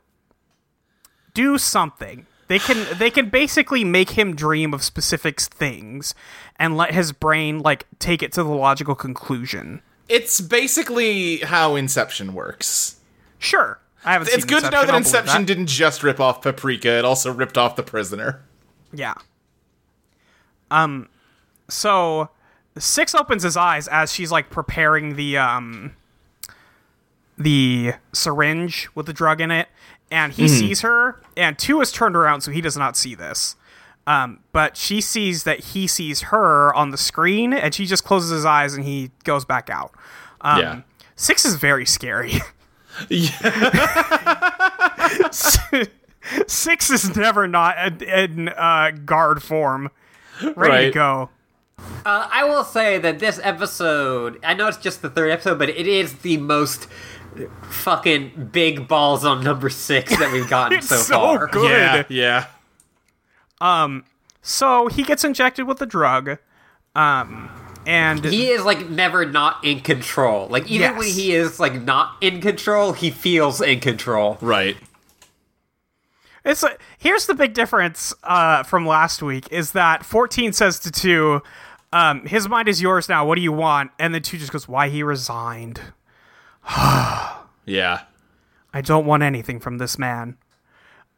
do 1.33 1.57
something. 1.57 2.25
They 2.47 2.59
can 2.59 2.85
they 2.97 3.09
can 3.09 3.29
basically 3.29 3.83
make 3.83 4.11
him 4.11 4.35
dream 4.35 4.73
of 4.73 4.83
specific 4.83 5.41
things 5.41 6.13
and 6.57 6.77
let 6.77 6.93
his 6.93 7.11
brain 7.11 7.59
like 7.59 7.87
take 7.99 8.21
it 8.21 8.31
to 8.33 8.43
the 8.43 8.49
logical 8.49 8.93
conclusion. 8.95 9.81
It's 10.07 10.39
basically 10.41 11.37
how 11.37 11.75
Inception 11.75 12.33
works. 12.35 12.97
Sure. 13.39 13.79
I 14.03 14.13
haven't 14.13 14.29
It's 14.31 14.45
good 14.45 14.63
to 14.63 14.69
know 14.69 14.85
that 14.85 14.93
Inception 14.93 15.41
that. 15.41 15.47
didn't 15.47 15.65
just 15.67 16.03
rip 16.03 16.19
off 16.19 16.41
Paprika, 16.43 16.99
it 16.99 17.05
also 17.05 17.33
ripped 17.33 17.57
off 17.57 17.75
The 17.75 17.83
Prisoner. 17.83 18.41
Yeah. 18.93 19.15
Um 20.69 21.09
so 21.67 22.29
Six 22.77 23.15
opens 23.15 23.41
his 23.43 23.55
eyes 23.57 23.87
as 23.87 24.11
she's 24.13 24.31
like 24.31 24.49
preparing 24.49 25.15
the 25.15 25.37
um 25.37 25.93
the 27.37 27.93
syringe 28.13 28.87
with 28.95 29.05
the 29.07 29.13
drug 29.13 29.41
in 29.41 29.49
it 29.51 29.67
and 30.11 30.33
he 30.33 30.47
sees 30.47 30.81
her 30.81 31.19
and 31.35 31.57
two 31.57 31.81
is 31.81 31.91
turned 31.91 32.15
around 32.15 32.41
so 32.41 32.51
he 32.51 32.61
does 32.61 32.77
not 32.77 32.95
see 32.97 33.15
this. 33.15 33.55
Um, 34.07 34.39
but 34.51 34.77
she 34.77 35.01
sees 35.01 35.43
that 35.45 35.59
he 35.59 35.87
sees 35.87 36.21
her 36.23 36.73
on 36.75 36.91
the 36.91 36.97
screen 36.97 37.53
and 37.53 37.73
she 37.73 37.85
just 37.87 38.03
closes 38.03 38.29
his 38.29 38.45
eyes 38.45 38.75
and 38.75 38.85
he 38.85 39.09
goes 39.23 39.45
back 39.45 39.69
out. 39.69 39.91
Um, 40.41 40.59
yeah. 40.59 40.81
Six 41.15 41.43
is 41.45 41.55
very 41.55 41.85
scary. 41.87 42.33
Six 46.47 46.89
is 46.89 47.15
never 47.15 47.47
not 47.47 48.01
in, 48.01 48.09
in 48.09 48.49
uh, 48.49 48.91
guard 49.05 49.43
form, 49.43 49.91
ready 50.41 50.53
to 50.53 50.59
Right. 50.59 50.93
go. 50.93 51.29
Uh, 52.05 52.27
I 52.31 52.43
will 52.45 52.63
say 52.63 52.97
that 52.99 53.19
this 53.19 53.39
episode, 53.43 54.39
I 54.43 54.53
know 54.53 54.67
it's 54.67 54.77
just 54.77 55.01
the 55.01 55.09
third 55.09 55.29
episode, 55.31 55.59
but 55.59 55.69
it 55.69 55.87
is 55.87 56.13
the 56.19 56.37
most 56.37 56.87
fucking 57.69 58.49
big 58.51 58.87
balls 58.87 59.23
on 59.25 59.43
number 59.43 59.69
six 59.69 60.15
that 60.17 60.31
we've 60.31 60.49
gotten 60.49 60.77
It's 60.79 60.87
so, 60.89 60.95
so 60.97 61.13
far. 61.13 61.47
good. 61.47 62.05
Yeah, 62.09 62.45
yeah. 63.59 63.91
So 64.41 64.87
he 64.87 65.03
gets 65.03 65.23
injected 65.23 65.65
with 65.67 65.79
the 65.79 65.85
drug, 65.85 66.37
um, 66.95 67.49
and 67.87 68.23
He 68.23 68.49
is 68.49 68.63
like 68.63 68.89
never 68.89 69.25
not 69.25 69.63
in 69.63 69.79
control. 69.81 70.47
Like 70.47 70.63
even 70.69 70.91
Yes. 70.91 70.97
when 70.99 71.07
he 71.07 71.31
is 71.33 71.59
like 71.59 71.81
not 71.81 72.15
in 72.21 72.41
control, 72.41 72.93
he 72.93 73.09
feels 73.09 73.61
in 73.61 73.79
control. 73.79 74.37
Right. 74.41 74.77
it's 76.43 76.61
like, 76.61 76.79
here's 76.99 77.25
the 77.25 77.33
big 77.33 77.53
difference 77.55 78.13
uh, 78.23 78.61
from 78.63 78.85
last 78.85 79.23
week 79.23 79.47
is 79.51 79.71
that 79.71 80.05
14 80.05 80.53
says 80.53 80.79
to 80.81 80.91
two, 80.91 81.41
um, 81.91 82.23
"His 82.25 82.47
mind 82.47 82.67
is 82.67 82.81
yours 82.81 83.09
now. 83.09 83.25
What 83.25 83.35
do 83.35 83.41
you 83.41 83.51
want?" 83.51 83.91
And 83.97 84.13
then 84.13 84.21
two 84.21 84.37
just 84.37 84.51
goes, 84.51 84.67
"Why 84.67 84.89
he 84.89 85.01
resigned." 85.01 85.81
Yeah. 87.67 88.01
I 88.73 88.81
don't 88.81 89.05
want 89.07 89.23
anything 89.23 89.59
from 89.59 89.79
this 89.79 89.97
man. 89.97 90.37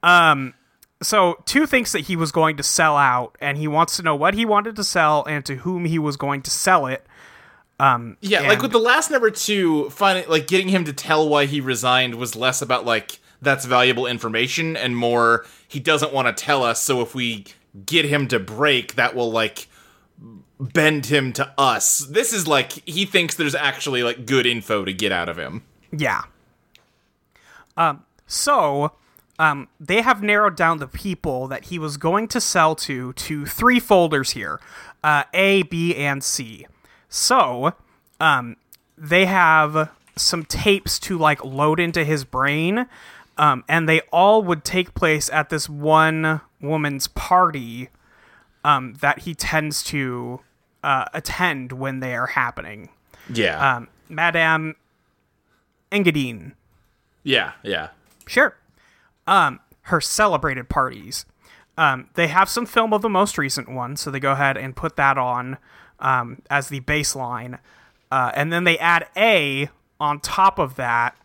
Um, 0.04 0.54
so 1.02 1.36
two 1.46 1.66
thinks 1.66 1.92
that 1.92 2.02
he 2.02 2.16
was 2.16 2.32
going 2.32 2.56
to 2.58 2.64
sell 2.64 2.96
out, 2.96 3.36
and 3.42 3.58
he 3.58 3.68
wants 3.68 3.98
to 3.98 4.04
know 4.04 4.16
what 4.16 4.34
he 4.34 4.46
wanted 4.46 4.76
to 4.78 4.84
sell 4.84 5.26
and 5.26 5.46
to 5.46 5.56
whom 5.58 5.84
he 5.86 6.00
was 6.00 6.16
going 6.16 6.42
to 6.44 6.50
sell 6.52 6.86
it. 6.86 7.06
Um, 7.80 8.18
Yeah, 8.22 8.40
and- 8.40 8.48
like 8.48 8.62
with 8.62 8.72
the 8.72 8.80
last 8.80 9.12
number 9.12 9.30
two, 9.30 9.90
finding 9.90 10.28
like 10.30 10.48
getting 10.48 10.70
him 10.70 10.86
to 10.86 10.94
tell 10.94 11.28
why 11.28 11.46
he 11.46 11.60
resigned 11.62 12.16
was 12.16 12.36
less 12.36 12.62
about 12.62 12.86
like 12.86 13.20
that's 13.42 13.66
valuable 13.66 14.08
information 14.08 14.76
and 14.78 14.96
more 14.98 15.46
he 15.68 15.80
doesn't 15.80 16.12
want 16.14 16.28
to 16.28 16.44
tell 16.44 16.64
us. 16.64 16.82
So 16.82 17.02
if 17.02 17.14
we 17.14 17.46
get 17.86 18.06
him 18.06 18.28
to 18.30 18.40
break, 18.40 18.96
that 18.96 19.16
will 19.16 19.32
like 19.32 19.68
bend 20.60 21.08
him 21.08 21.34
to 21.34 21.54
us. 21.58 22.00
This 22.00 22.34
is 22.34 22.48
like 22.48 22.88
he 22.88 23.06
thinks 23.06 23.36
there's 23.36 23.56
actually 23.56 24.04
like 24.04 24.26
good 24.26 24.46
info 24.46 24.86
to 24.86 24.94
get 24.94 25.12
out 25.12 25.30
of 25.30 25.38
him. 25.38 25.64
Yeah. 25.92 26.24
Um, 27.76 28.04
so, 28.26 28.94
um, 29.40 29.68
they 29.80 30.02
have 30.02 30.24
narrowed 30.24 30.56
down 30.56 30.80
the 30.80 30.88
people 30.88 31.48
that 31.48 31.66
he 31.66 31.78
was 31.78 31.98
going 31.98 32.28
to 32.30 32.42
sell 32.42 32.76
to 32.76 33.14
to 33.14 33.46
three 33.46 33.80
folders 33.80 34.32
here 34.32 34.60
uh, 35.04 35.24
A, 35.34 35.64
B, 35.64 35.96
and 35.96 36.24
C. 36.24 36.66
So, 37.08 37.74
um, 38.20 38.58
they 38.98 39.26
have 39.26 39.92
some 40.16 40.44
tapes 40.44 40.98
to 41.00 41.18
like 41.18 41.44
load 41.44 41.80
into 41.80 42.04
his 42.04 42.26
brain, 42.26 42.88
um, 43.38 43.64
and 43.70 43.88
they 43.88 44.02
all 44.12 44.42
would 44.42 44.66
take 44.66 44.96
place 44.96 45.30
at 45.30 45.50
this 45.50 45.70
one 45.70 46.42
woman's 46.60 47.08
party 47.08 47.90
um, 48.64 48.96
that 49.02 49.20
he 49.20 49.36
tends 49.36 49.84
to 49.84 50.42
uh, 50.84 51.06
attend 51.14 51.72
when 51.72 52.00
they 52.00 52.16
are 52.16 52.28
happening. 52.28 52.90
Yeah. 53.34 53.76
Um, 53.78 53.88
Madame 54.10 54.76
Engadine. 55.92 56.54
yeah, 57.24 57.54
yeah. 57.64 57.90
Sure. 58.26 58.56
Um, 59.26 59.60
her 59.84 60.02
celebrated 60.02 60.70
parties. 60.70 61.26
Um, 61.78 62.10
they 62.16 62.28
have 62.28 62.50
some 62.50 62.66
film 62.66 62.94
of 62.94 63.02
the 63.02 63.10
most 63.10 63.38
recent 63.38 63.70
one, 63.70 63.96
so 63.98 64.10
they 64.12 64.20
go 64.20 64.32
ahead 64.32 64.58
and 64.58 64.76
put 64.76 64.96
that 64.96 65.18
on 65.18 65.58
um, 66.00 66.42
as 66.50 66.70
the 66.70 66.80
baseline, 66.82 67.60
uh, 68.12 68.32
and 68.34 68.52
then 68.52 68.64
they 68.64 68.78
add 68.80 69.08
A 69.16 69.70
on 70.00 70.20
top 70.20 70.60
of 70.60 70.76
that. 70.76 71.16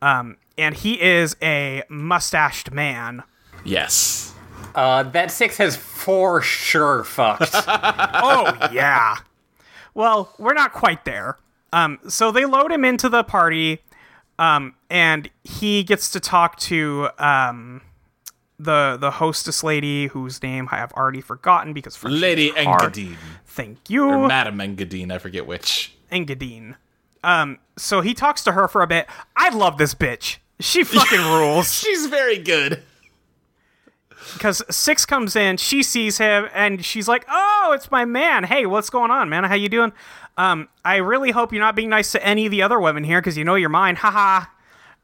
Um, 0.00 0.36
and 0.56 0.74
he 0.74 1.00
is 1.00 1.36
a 1.42 1.82
mustached 1.88 2.70
man. 2.72 3.22
Yes. 3.64 4.34
Uh, 4.78 5.02
that 5.02 5.30
six 5.32 5.56
has 5.56 5.74
for 5.76 6.40
sure 6.40 7.02
fucked. 7.02 7.52
Oh 7.52 8.68
yeah. 8.70 9.16
Well, 9.92 10.32
we're 10.38 10.54
not 10.54 10.72
quite 10.72 11.04
there. 11.04 11.36
Um, 11.72 11.98
so 12.08 12.30
they 12.30 12.44
load 12.44 12.70
him 12.70 12.84
into 12.84 13.08
the 13.08 13.24
party, 13.24 13.80
um, 14.38 14.74
and 14.88 15.28
he 15.42 15.82
gets 15.82 16.10
to 16.10 16.20
talk 16.20 16.58
to 16.60 17.08
um, 17.18 17.80
the 18.60 18.96
the 19.00 19.10
hostess 19.10 19.64
lady 19.64 20.06
whose 20.06 20.40
name 20.44 20.68
I 20.70 20.76
have 20.76 20.92
already 20.92 21.20
forgotten 21.22 21.72
because 21.72 21.96
French 21.96 22.20
Lady. 22.20 22.52
Engadine. 22.52 23.16
Thank 23.46 23.90
you, 23.90 24.08
Or 24.08 24.28
Madame 24.28 24.58
Engadine, 24.58 25.10
I 25.10 25.18
forget 25.18 25.44
which. 25.46 25.92
Engadine. 26.12 26.76
Um, 27.24 27.58
so 27.76 28.00
he 28.00 28.14
talks 28.14 28.44
to 28.44 28.52
her 28.52 28.68
for 28.68 28.82
a 28.82 28.86
bit. 28.86 29.06
I 29.36 29.48
love 29.48 29.76
this 29.76 29.92
bitch. 29.94 30.36
She 30.60 30.84
fucking 30.84 31.18
rules. 31.32 31.74
She's 31.74 32.06
very 32.06 32.38
good. 32.38 32.84
Because 34.32 34.62
Six 34.70 35.04
comes 35.06 35.34
in, 35.36 35.56
she 35.56 35.82
sees 35.82 36.18
him, 36.18 36.48
and 36.54 36.84
she's 36.84 37.08
like, 37.08 37.24
"Oh, 37.30 37.72
it's 37.74 37.90
my 37.90 38.04
man. 38.04 38.44
Hey, 38.44 38.66
what's 38.66 38.90
going 38.90 39.10
on, 39.10 39.28
man? 39.28 39.44
How 39.44 39.54
you 39.54 39.68
doing? 39.68 39.92
Um, 40.36 40.68
I 40.84 40.96
really 40.96 41.30
hope 41.32 41.52
you're 41.52 41.60
not 41.62 41.74
being 41.76 41.88
nice 41.88 42.12
to 42.12 42.24
any 42.24 42.46
of 42.46 42.50
the 42.52 42.62
other 42.62 42.78
women 42.78 43.02
here 43.04 43.20
because 43.20 43.36
you 43.36 43.44
know 43.44 43.54
you're 43.56 43.68
mine. 43.68 43.96
Haha. 43.96 44.46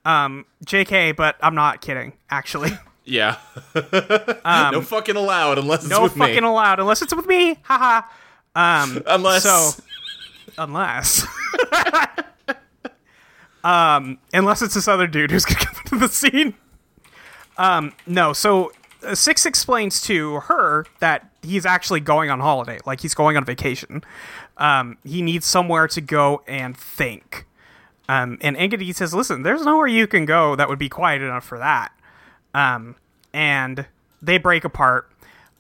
Um, 0.04 0.44
Jk, 0.66 1.16
but 1.16 1.36
I'm 1.40 1.54
not 1.54 1.80
kidding. 1.80 2.12
Actually, 2.30 2.70
Yeah. 3.04 3.38
no 3.74 4.80
fucking 4.82 5.16
allowed 5.16 5.58
unless 5.58 5.84
it's 5.84 5.92
Um, 5.92 5.98
no 5.98 6.02
with 6.04 6.12
fucking 6.16 6.42
me. 6.42 6.48
allowed 6.48 6.78
unless 6.78 7.02
it's 7.02 7.14
with 7.14 7.26
me. 7.26 7.58
Haha. 7.62 8.02
Um, 8.54 9.02
unless 9.06 9.42
so 9.42 9.70
unless. 10.58 11.26
um, 13.64 14.18
unless 14.32 14.62
it's 14.62 14.74
this 14.74 14.88
other 14.88 15.06
dude 15.06 15.30
who's 15.30 15.44
gonna 15.44 15.58
come 15.64 15.74
into 15.84 15.96
the 16.06 16.08
scene. 16.12 16.54
Um, 17.56 17.92
no, 18.06 18.32
so 18.32 18.72
Six 19.12 19.44
explains 19.44 20.00
to 20.02 20.40
her 20.40 20.86
that 21.00 21.30
he's 21.42 21.66
actually 21.66 22.00
going 22.00 22.30
on 22.30 22.40
holiday, 22.40 22.78
like 22.86 23.00
he's 23.00 23.14
going 23.14 23.36
on 23.36 23.44
vacation. 23.44 24.02
Um, 24.56 24.98
he 25.04 25.20
needs 25.20 25.46
somewhere 25.46 25.86
to 25.88 26.00
go 26.00 26.42
and 26.46 26.76
think. 26.76 27.46
Um, 28.08 28.38
and 28.40 28.56
Engadine 28.56 28.94
says, 28.94 29.14
"Listen, 29.14 29.42
there's 29.42 29.64
nowhere 29.64 29.86
you 29.86 30.06
can 30.06 30.24
go 30.24 30.56
that 30.56 30.68
would 30.68 30.78
be 30.78 30.88
quiet 30.88 31.22
enough 31.22 31.44
for 31.44 31.58
that." 31.58 31.92
Um, 32.54 32.96
and 33.32 33.86
they 34.22 34.38
break 34.38 34.64
apart, 34.64 35.10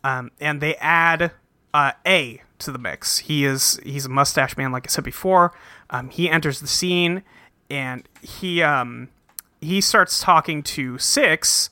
um, 0.02 0.30
and 0.40 0.60
they 0.60 0.76
add 0.76 1.32
uh, 1.72 1.92
A 2.06 2.42
to 2.60 2.70
the 2.70 2.78
mix. 2.78 3.18
He 3.18 3.44
is 3.44 3.80
he's 3.82 4.06
a 4.06 4.10
mustache 4.10 4.56
man, 4.56 4.72
like 4.72 4.86
I 4.86 4.90
said 4.90 5.04
before. 5.04 5.52
Um, 5.90 6.10
he 6.10 6.28
enters 6.30 6.60
the 6.60 6.66
scene, 6.66 7.22
and 7.70 8.08
he 8.22 8.62
um, 8.62 9.08
he 9.60 9.80
starts 9.80 10.20
talking 10.20 10.62
to 10.62 10.98
Six, 10.98 11.70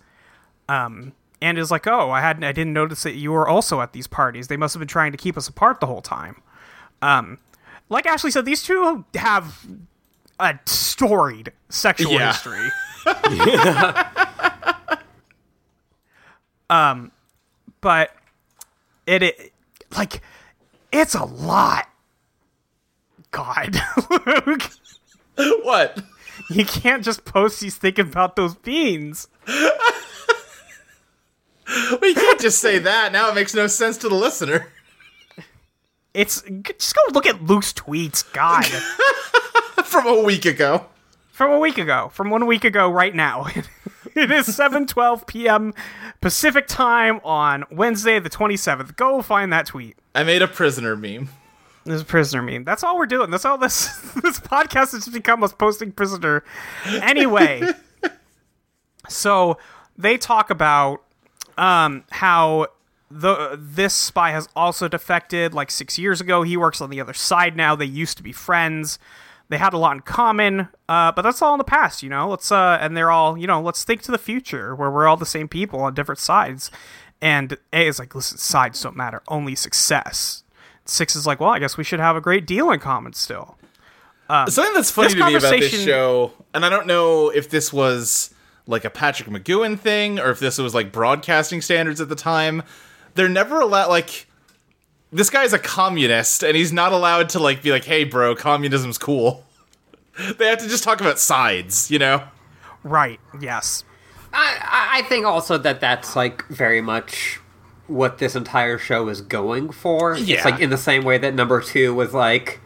um, 0.69 1.13
and 1.43 1.59
is 1.59 1.71
like, 1.71 1.87
"Oh, 1.87 2.11
I 2.11 2.21
hadn't, 2.21 2.45
I 2.45 2.53
didn't 2.53 2.73
notice 2.73 3.03
that 3.03 3.15
you 3.15 3.33
were 3.33 3.49
also 3.49 3.81
at 3.81 3.93
these 3.93 4.07
parties. 4.07 4.49
They 4.49 4.57
must 4.57 4.75
have 4.75 4.81
been 4.81 4.89
trying 4.89 5.13
to 5.13 5.19
keep 5.19 5.37
us 5.37 5.49
apart 5.49 5.81
the 5.81 5.87
whole 5.87 6.03
time." 6.03 6.41
Um, 7.03 7.39
like 7.89 8.07
Ashley 8.07 8.31
said, 8.31 8.45
these 8.45 8.63
two 8.63 9.05
have 9.17 9.67
a 10.41 10.59
storied 10.67 11.53
sexual 11.69 12.13
Yeah. 12.13 12.33
history. 12.33 12.69
um, 16.71 17.13
but 17.81 18.15
it, 19.07 19.23
it 19.23 19.53
like 19.97 20.23
it's 20.93 21.15
a 21.15 21.25
lot. 21.25 21.89
God, 23.31 23.75
Luke, 24.47 24.69
what? 25.65 25.99
you 26.51 26.67
can't 26.67 27.03
just 27.03 27.25
post 27.25 27.63
he's 27.63 27.77
thinking 27.77 28.07
about 28.07 28.37
those 28.37 28.55
beans. 28.55 29.29
You 32.03 32.15
can't 32.15 32.41
just 32.41 32.59
say 32.59 32.79
that. 32.79 33.13
Now 33.13 33.31
it 33.31 33.35
makes 33.35 33.55
no 33.55 33.67
sense 33.67 33.97
to 33.99 34.09
the 34.09 34.15
listener. 34.15 34.69
It's 36.15 36.43
just 36.79 36.95
go 36.95 37.01
look 37.13 37.27
at 37.27 37.43
Luke's 37.43 37.73
tweets. 37.73 38.31
God, 38.33 38.65
From 39.85 40.07
a 40.07 40.23
week 40.23 40.45
ago. 40.45 40.87
from 41.31 41.53
a 41.53 41.59
week 41.59 41.79
ago, 41.79 42.11
from 42.13 42.29
one 42.31 42.47
week 42.47 42.65
ago, 42.65 42.91
right 42.91 43.15
now. 43.15 43.47
it 44.15 44.31
is 44.31 44.47
7:12 44.49 45.27
p.m. 45.27 45.73
Pacific 46.21 46.67
time 46.67 47.21
on 47.25 47.65
Wednesday, 47.71 48.19
the 48.19 48.31
27th. 48.31 48.97
Go 48.97 49.23
find 49.23 49.53
that 49.53 49.67
tweet. 49.67 49.97
I 50.15 50.23
made 50.25 50.43
a 50.43 50.49
prisoner 50.49 50.97
meme. 50.97 51.31
This 51.85 52.03
a 52.03 52.05
prisoner 52.05 52.43
meme. 52.43 52.65
That's 52.65 52.85
all 52.85 52.97
we're 52.97 53.07
doing. 53.07 53.31
That's 53.31 53.45
all 53.47 53.57
this 53.59 53.87
this 54.23 54.39
podcast 54.39 54.93
has 54.93 55.09
become 55.09 55.43
us 55.43 55.53
posting 55.55 55.93
prisoner. 55.93 56.45
Anyway, 56.87 57.63
so 59.09 59.59
they 59.97 60.17
talk 60.19 60.51
about 60.51 61.03
um, 61.59 62.05
how 62.11 62.69
the 63.11 63.59
this 63.61 63.95
spy 63.95 64.31
has 64.31 64.49
also 64.57 64.89
defected 64.89 65.53
like 65.53 65.71
six 65.71 65.99
years 65.99 66.21
ago. 66.21 66.43
He 66.43 66.57
works 66.57 66.81
on 66.81 66.91
the 66.91 67.01
other 67.01 67.13
side 67.13 67.57
now. 67.57 67.77
They 67.77 67.85
used 67.85 68.17
to 68.17 68.23
be 68.23 68.33
friends. 68.33 68.99
They 69.49 69.59
had 69.59 69.75
a 69.75 69.79
lot 69.79 69.97
in 69.97 70.01
common, 70.01 70.69
uh, 70.89 71.13
but 71.13 71.21
that's 71.23 71.43
all 71.43 71.53
in 71.53 71.59
the 71.59 71.65
past, 71.65 72.03
you 72.03 72.09
know. 72.09 72.29
Let's 72.29 72.51
uh, 72.51 72.79
and 72.81 72.97
they're 72.97 73.11
all, 73.11 73.37
you 73.37 73.47
know, 73.47 73.61
let's 73.61 73.85
think 73.85 74.01
to 74.03 74.11
the 74.11 74.19
future 74.19 74.75
where 74.75 74.91
we're 74.91 75.07
all 75.07 75.19
the 75.19 75.27
same 75.27 75.47
people 75.47 75.81
on 75.81 75.93
different 75.93 76.21
sides. 76.21 76.71
And 77.21 77.57
A 77.73 77.87
is 77.87 77.99
like, 77.99 78.15
listen, 78.15 78.39
sides 78.39 78.83
don't 78.83 78.97
matter, 78.97 79.23
only 79.29 79.55
success. 79.55 80.43
Six 80.87 81.15
is 81.15 81.27
like, 81.27 81.39
well, 81.39 81.51
I 81.51 81.59
guess 81.59 81.77
we 81.77 81.85
should 81.85 82.01
have 82.01 82.17
a 82.17 82.21
great 82.21 82.47
deal 82.47 82.71
in 82.71 82.81
common 82.81 83.13
still. 83.13 83.57
Something 84.49 84.75
that's 84.75 84.91
funny 84.91 85.11
to 85.11 85.27
me 85.27 85.35
about 85.35 85.51
this 85.51 85.85
show, 85.85 86.33
and 86.55 86.65
I 86.65 86.71
don't 86.71 86.87
know 86.87 87.29
if 87.29 87.51
this 87.51 87.73
was 87.73 88.33
like 88.67 88.85
a 88.85 88.91
Patrick 88.91 89.29
McGoohan 89.29 89.79
thing 89.79 90.19
or 90.19 90.31
if 90.31 90.39
this 90.41 90.59
was 90.59 90.75
like 90.75 90.93
broadcasting 90.93 91.61
standards 91.61 92.01
at 92.01 92.09
the 92.09 92.15
time. 92.17 92.63
They're 93.15 93.29
never 93.29 93.61
allowed 93.61 93.89
like 93.89 94.27
this 95.13 95.29
guy's 95.31 95.53
a 95.53 95.59
communist 95.59 96.43
and 96.43 96.57
he's 96.57 96.73
not 96.73 96.93
allowed 96.93 97.29
to 97.31 97.39
like 97.39 97.63
be 97.63 97.71
like, 97.71 97.85
"Hey, 97.85 98.05
bro, 98.05 98.35
communism's 98.35 98.97
cool." 98.99 99.45
they 100.39 100.47
have 100.49 100.59
to 100.59 100.69
just 100.69 100.85
talk 100.85 101.01
about 101.01 101.19
sides, 101.19 101.91
you 101.91 101.99
know? 101.99 102.23
Right. 102.83 103.21
Yes. 103.41 103.85
I, 104.33 104.59
I- 104.63 104.99
I 104.99 105.03
think 105.03 105.25
also 105.27 105.59
that 105.59 105.81
that's 105.81 106.15
like 106.17 106.47
very 106.49 106.81
much 106.81 107.41
what 107.87 108.19
this 108.19 108.35
entire 108.37 108.79
show 108.79 109.09
is 109.09 109.21
going 109.21 109.71
for. 109.71 110.17
Yeah. 110.17 110.37
It's 110.37 110.45
like 110.45 110.61
in 110.61 110.71
the 110.71 110.79
same 110.79 111.03
way 111.05 111.19
that 111.19 111.35
number 111.35 111.61
two 111.61 111.95
was 111.95 112.15
like, 112.15 112.61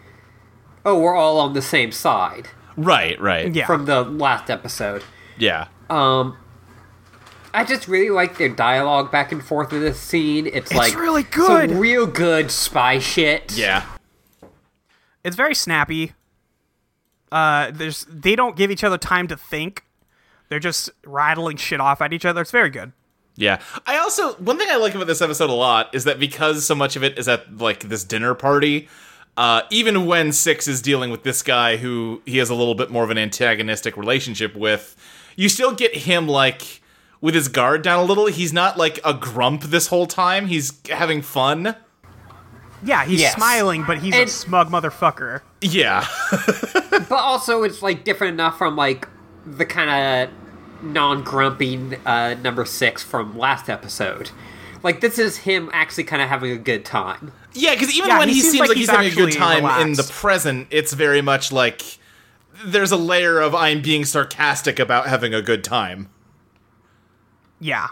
oh, 0.85 0.99
we're 1.01 1.15
all 1.17 1.41
on 1.41 1.53
the 1.55 1.63
same 1.63 1.91
side 1.91 2.49
Right, 2.77 3.21
right. 3.21 3.53
Yeah. 3.55 3.67
from 3.67 3.87
the 3.87 4.03
last 4.03 4.51
episode. 4.51 5.03
Yeah. 5.39 5.67
Um, 5.89 6.37
I 7.55 7.65
just 7.65 7.89
really 7.89 8.11
like 8.11 8.39
their 8.39 8.49
dialogue 8.49 9.11
back 9.11 9.33
and 9.33 9.43
forth 9.43 9.73
with 9.73 9.83
this 9.83 9.99
scene. 9.99 10.47
It's, 10.47 10.73
like 10.75 10.95
really 10.95 11.23
good. 11.23 11.71
some 11.71 11.79
real 11.79 12.07
good 12.07 12.51
spy 12.51 12.99
shit. 12.99 13.57
Yeah. 13.57 13.85
it's 15.25 15.37
very 15.37 15.55
snappy. 15.55 16.13
Uh, 17.33 17.71
there's 17.73 18.07
they 18.09 18.37
don't 18.37 18.57
give 18.57 18.71
each 18.71 18.85
other 18.85 18.99
time 18.99 19.27
to 19.29 19.37
think. 19.37 19.85
They're 20.49 20.61
just 20.61 20.91
rattling 21.05 21.57
shit 21.57 21.81
off 21.81 22.01
at 22.01 22.13
each 22.13 22.25
other. 22.25 22.43
It's 22.43 22.51
very 22.51 22.71
good. 22.71 22.93
Yeah. 23.37 23.61
I 23.87 23.99
also 23.99 24.35
one 24.35 24.59
thing 24.59 24.69
I 24.71 24.77
like 24.77 24.95
about 24.95 25.07
this 25.07 25.21
episode 25.21 25.51
a 25.51 25.55
lot 25.55 25.95
is 25.95 26.05
that 26.05 26.19
because 26.19 26.67
so 26.67 26.75
much 26.75 26.97
of 26.97 27.05
it 27.05 27.19
is 27.19 27.29
at 27.29 27.59
like 27.59 27.81
this 27.81 28.05
dinner 28.05 28.35
party, 28.35 28.89
uh, 29.37 29.63
even 29.71 30.07
when 30.07 30.33
Six 30.33 30.67
is 30.67 30.81
dealing 30.81 31.11
with 31.11 31.23
this 31.23 31.43
guy 31.43 31.77
who 31.77 32.23
he 32.25 32.39
has 32.39 32.49
a 32.49 32.55
little 32.55 32.75
bit 32.75 32.91
more 32.91 33.05
of 33.05 33.11
an 33.11 33.19
antagonistic 33.19 33.97
relationship 33.97 34.55
with, 34.57 34.97
you 35.37 35.49
still 35.49 35.73
get 35.73 35.95
him 35.95 36.27
like 36.27 36.81
with 37.21 37.35
his 37.35 37.49
guard 37.49 37.83
down 37.83 38.01
a 38.01 38.05
little. 38.05 38.27
He's 38.27 38.53
not 38.53 38.77
like 38.77 38.99
a 39.05 39.15
grump 39.15 39.63
this 39.65 39.87
whole 39.89 40.07
time. 40.07 40.47
He's 40.49 40.73
having 40.89 41.23
fun. 41.23 41.77
Yeah, 42.83 43.05
he's 43.05 43.21
Yes. 43.21 43.35
smiling, 43.35 43.85
but 43.87 43.99
he's 43.99 44.15
a 44.15 44.27
smug 44.27 44.71
motherfucker. 44.71 45.41
Yeah. 45.61 46.07
but 46.91 47.11
also 47.13 47.63
it's 47.63 47.83
like 47.83 48.05
different 48.05 48.35
enough 48.35 48.59
from 48.59 48.77
like 48.77 49.09
the 49.47 49.65
kind 49.65 50.29
of 50.31 50.85
non-grumpy 50.85 51.97
uh, 52.05 52.35
number 52.43 52.65
six 52.65 53.03
from 53.03 53.37
last 53.39 53.69
episode. 53.69 54.31
Like 54.83 55.01
this 55.01 55.19
is 55.19 55.39
him 55.39 55.71
actually 55.73 56.05
kind 56.05 56.23
of 56.23 56.29
having 56.29 56.53
a 56.53 56.59
good 56.59 56.85
time. 56.85 57.33
Yeah, 57.55 57.73
because 57.73 57.95
even 57.97 58.11
Yeah, 58.11 58.19
when 58.19 58.29
he 58.29 58.35
he, 58.35 58.41
seems 58.43 58.53
seems 58.53 58.61
like 58.61 58.69
like, 58.69 58.77
he's 58.77 58.89
he's, 58.89 58.97
having 58.97 59.13
a 59.13 59.15
good 59.15 59.29
actually 59.37 59.63
time 59.63 59.87
in 59.87 59.95
the 59.95 60.09
present, 60.13 60.69
it's 60.71 60.93
very 60.93 61.23
much 61.23 61.51
like 61.51 61.83
there's 62.65 62.93
a 62.93 62.97
layer 62.97 63.41
of 63.41 63.55
I'm 63.55 63.83
being 63.83 64.05
sarcastic 64.05 64.79
about 64.79 65.07
having 65.09 65.35
a 65.35 65.43
good 65.43 65.63
time 65.65 66.09
Yeah. 67.61 67.89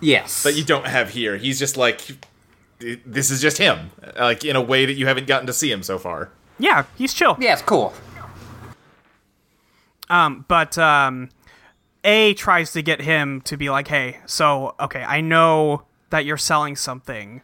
Yes, 0.00 0.42
that 0.42 0.54
you 0.54 0.64
don't 0.64 0.86
have 0.86 1.10
here. 1.10 1.36
He's 1.36 1.58
just 1.58 1.76
like 1.76 2.00
this 3.06 3.30
is 3.30 3.40
just 3.40 3.58
him, 3.58 3.90
like 4.18 4.44
in 4.44 4.56
a 4.56 4.60
way 4.60 4.84
that 4.86 4.94
you 4.94 5.06
haven't 5.06 5.28
gotten 5.28 5.46
to 5.46 5.52
see 5.52 5.70
him 5.70 5.84
so 5.84 5.98
far. 5.98 6.32
Yeah, 6.58 6.84
he's 6.96 7.14
chill. 7.14 7.36
Yeah, 7.38 7.52
it's 7.52 7.62
cool. 7.62 7.94
Um, 10.10 10.44
but 10.48 10.76
um, 10.76 11.30
A 12.04 12.34
tries 12.34 12.72
to 12.72 12.82
get 12.82 13.00
him 13.00 13.40
to 13.42 13.56
be 13.56 13.70
like, 13.70 13.88
"Hey, 13.88 14.18
so 14.26 14.74
okay, 14.80 15.02
I 15.02 15.20
know 15.20 15.84
that 16.10 16.24
you're 16.24 16.36
selling 16.36 16.74
something." 16.76 17.42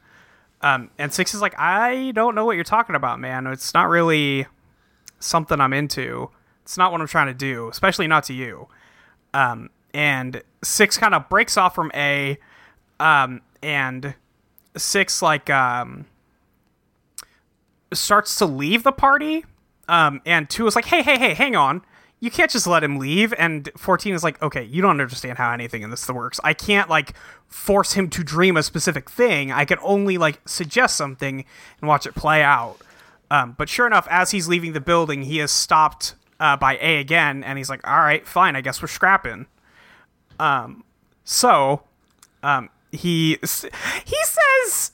Um, 0.61 0.91
and 0.99 1.15
Six 1.15 1.35
is 1.35 1.41
like, 1.41 1.57
"I 1.59 2.11
don't 2.11 2.35
know 2.35 2.45
what 2.45 2.57
you're 2.57 2.65
talking 2.65 2.97
about, 2.97 3.21
man. 3.21 3.47
It's 3.47 3.73
not 3.73 3.89
really 3.89 4.47
something 5.21 5.61
I'm 5.61 5.73
into. 5.73 6.31
It's 6.69 6.77
not 6.77 6.93
what 6.93 7.01
I'm 7.01 7.07
trying 7.07 7.29
to 7.29 7.35
do, 7.35 7.69
especially 7.71 8.07
not 8.07 8.25
to 8.25 8.35
you." 8.35 8.69
Um, 9.33 9.71
and 9.95 10.43
Six 10.63 10.99
kind 10.99 11.15
of 11.15 11.29
breaks 11.31 11.57
off 11.57 11.75
from 11.75 11.91
A, 11.95 12.37
um, 13.01 13.41
and 13.63 14.15
Six 14.77 15.23
like 15.23 15.49
um 15.49 16.05
starts 17.93 18.37
to 18.37 18.47
leave 18.47 18.83
the 18.83 18.93
party. 18.93 19.45
Um, 19.89 20.21
and 20.27 20.49
two 20.49 20.67
is 20.67 20.77
like, 20.77 20.85
hey, 20.85 21.03
hey, 21.03 21.19
hey, 21.19 21.35
hang 21.35 21.57
on. 21.57 21.83
You 22.21 22.31
can't 22.31 22.51
just 22.51 22.67
let 22.67 22.85
him 22.85 22.99
leave. 22.99 23.33
And 23.39 23.71
14 23.77 24.15
is 24.15 24.23
like, 24.23 24.43
okay, 24.43 24.65
you 24.65 24.83
don't 24.83 25.01
understand 25.01 25.39
how 25.39 25.53
anything 25.53 25.83
in 25.83 25.91
this 25.91 26.07
works. 26.09 26.39
I 26.45 26.53
can't, 26.53 26.91
like, 26.91 27.15
force 27.47 27.93
him 27.93 28.11
to 28.11 28.23
dream 28.23 28.57
a 28.57 28.63
specific 28.63 29.09
thing. 29.09 29.53
I 29.53 29.65
can 29.65 29.79
only, 29.83 30.19
like, 30.19 30.47
suggest 30.47 30.97
something 30.97 31.45
and 31.81 31.89
watch 31.89 32.07
it 32.07 32.15
play 32.15 32.43
out. 32.43 32.77
Um, 33.31 33.55
but 33.57 33.69
sure 33.69 33.87
enough, 33.87 34.07
as 34.11 34.33
he's 34.33 34.49
leaving 34.49 34.73
the 34.73 34.81
building, 34.81 35.23
he 35.23 35.39
has 35.39 35.51
stopped 35.51 36.15
uh, 36.41 36.57
by 36.57 36.77
A 36.81 36.99
again. 36.99 37.43
And 37.45 37.59
he's 37.59 37.71
like, 37.71 37.87
all 37.87 38.01
right, 38.01 38.27
fine, 38.27 38.57
I 38.57 38.61
guess 38.61 38.81
we're 38.83 38.89
scrapping. 38.89 39.47
Um, 40.39 40.85
so, 41.25 41.83
um, 42.43 42.71
he, 42.93 43.39
he 43.43 44.17
says, 44.25 44.93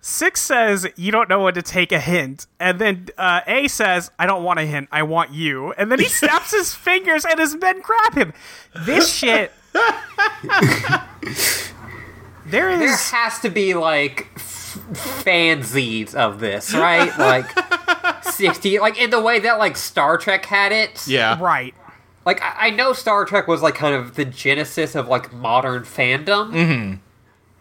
Six 0.00 0.40
says, 0.40 0.86
You 0.96 1.10
don't 1.10 1.28
know 1.28 1.42
when 1.42 1.54
to 1.54 1.62
take 1.62 1.90
a 1.90 1.98
hint. 1.98 2.46
And 2.60 2.78
then 2.78 3.08
uh, 3.18 3.40
A 3.48 3.66
says, 3.66 4.10
I 4.20 4.26
don't 4.26 4.44
want 4.44 4.60
a 4.60 4.64
hint. 4.64 4.88
I 4.92 5.02
want 5.02 5.32
you. 5.32 5.72
And 5.72 5.90
then 5.90 5.98
he 5.98 6.04
snaps 6.08 6.52
his 6.52 6.72
fingers 6.74 7.24
and 7.24 7.40
his 7.40 7.56
men 7.56 7.80
grab 7.80 8.14
him. 8.14 8.32
This 8.84 9.12
shit. 9.12 9.50
there 9.72 11.02
There 12.46 12.70
is. 12.82 13.10
has 13.10 13.40
to 13.40 13.50
be 13.50 13.74
like 13.74 14.28
f- 14.36 14.55
fanzines 14.92 16.14
of 16.14 16.40
this, 16.40 16.74
right? 16.74 17.16
Like 17.18 18.24
sixty, 18.24 18.78
like 18.78 18.98
in 19.00 19.10
the 19.10 19.20
way 19.20 19.38
that 19.40 19.58
like 19.58 19.76
Star 19.76 20.18
Trek 20.18 20.44
had 20.46 20.72
it. 20.72 21.06
Yeah, 21.06 21.38
Right. 21.40 21.74
Like 22.24 22.42
I, 22.42 22.66
I 22.66 22.70
know 22.70 22.92
Star 22.92 23.24
Trek 23.24 23.46
was 23.48 23.62
like 23.62 23.74
kind 23.76 23.94
of 23.94 24.14
the 24.16 24.24
genesis 24.24 24.94
of 24.94 25.08
like 25.08 25.32
modern 25.32 25.84
fandom 25.84 26.50
Mm-hmm. 26.52 26.94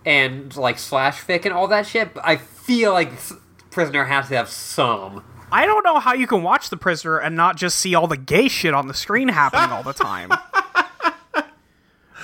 and 0.05 0.55
like 0.57 0.79
slash 0.79 1.21
fic 1.23 1.45
and 1.45 1.53
all 1.53 1.67
that 1.67 1.85
shit. 1.87 2.13
But 2.15 2.25
I 2.25 2.37
feel 2.37 2.91
like 2.93 3.13
S- 3.13 3.33
Prisoner 3.69 4.05
has 4.05 4.29
to 4.29 4.35
have 4.37 4.49
some. 4.49 5.23
I 5.51 5.65
don't 5.67 5.83
know 5.85 5.99
how 5.99 6.13
you 6.13 6.25
can 6.27 6.41
watch 6.43 6.69
The 6.69 6.77
Prisoner 6.77 7.17
and 7.19 7.35
not 7.35 7.55
just 7.57 7.77
see 7.77 7.93
all 7.93 8.07
the 8.07 8.17
gay 8.17 8.47
shit 8.47 8.73
on 8.73 8.87
the 8.87 8.93
screen 8.95 9.27
happening 9.27 9.69
all 9.71 9.83
the 9.83 9.93
time. 9.93 10.31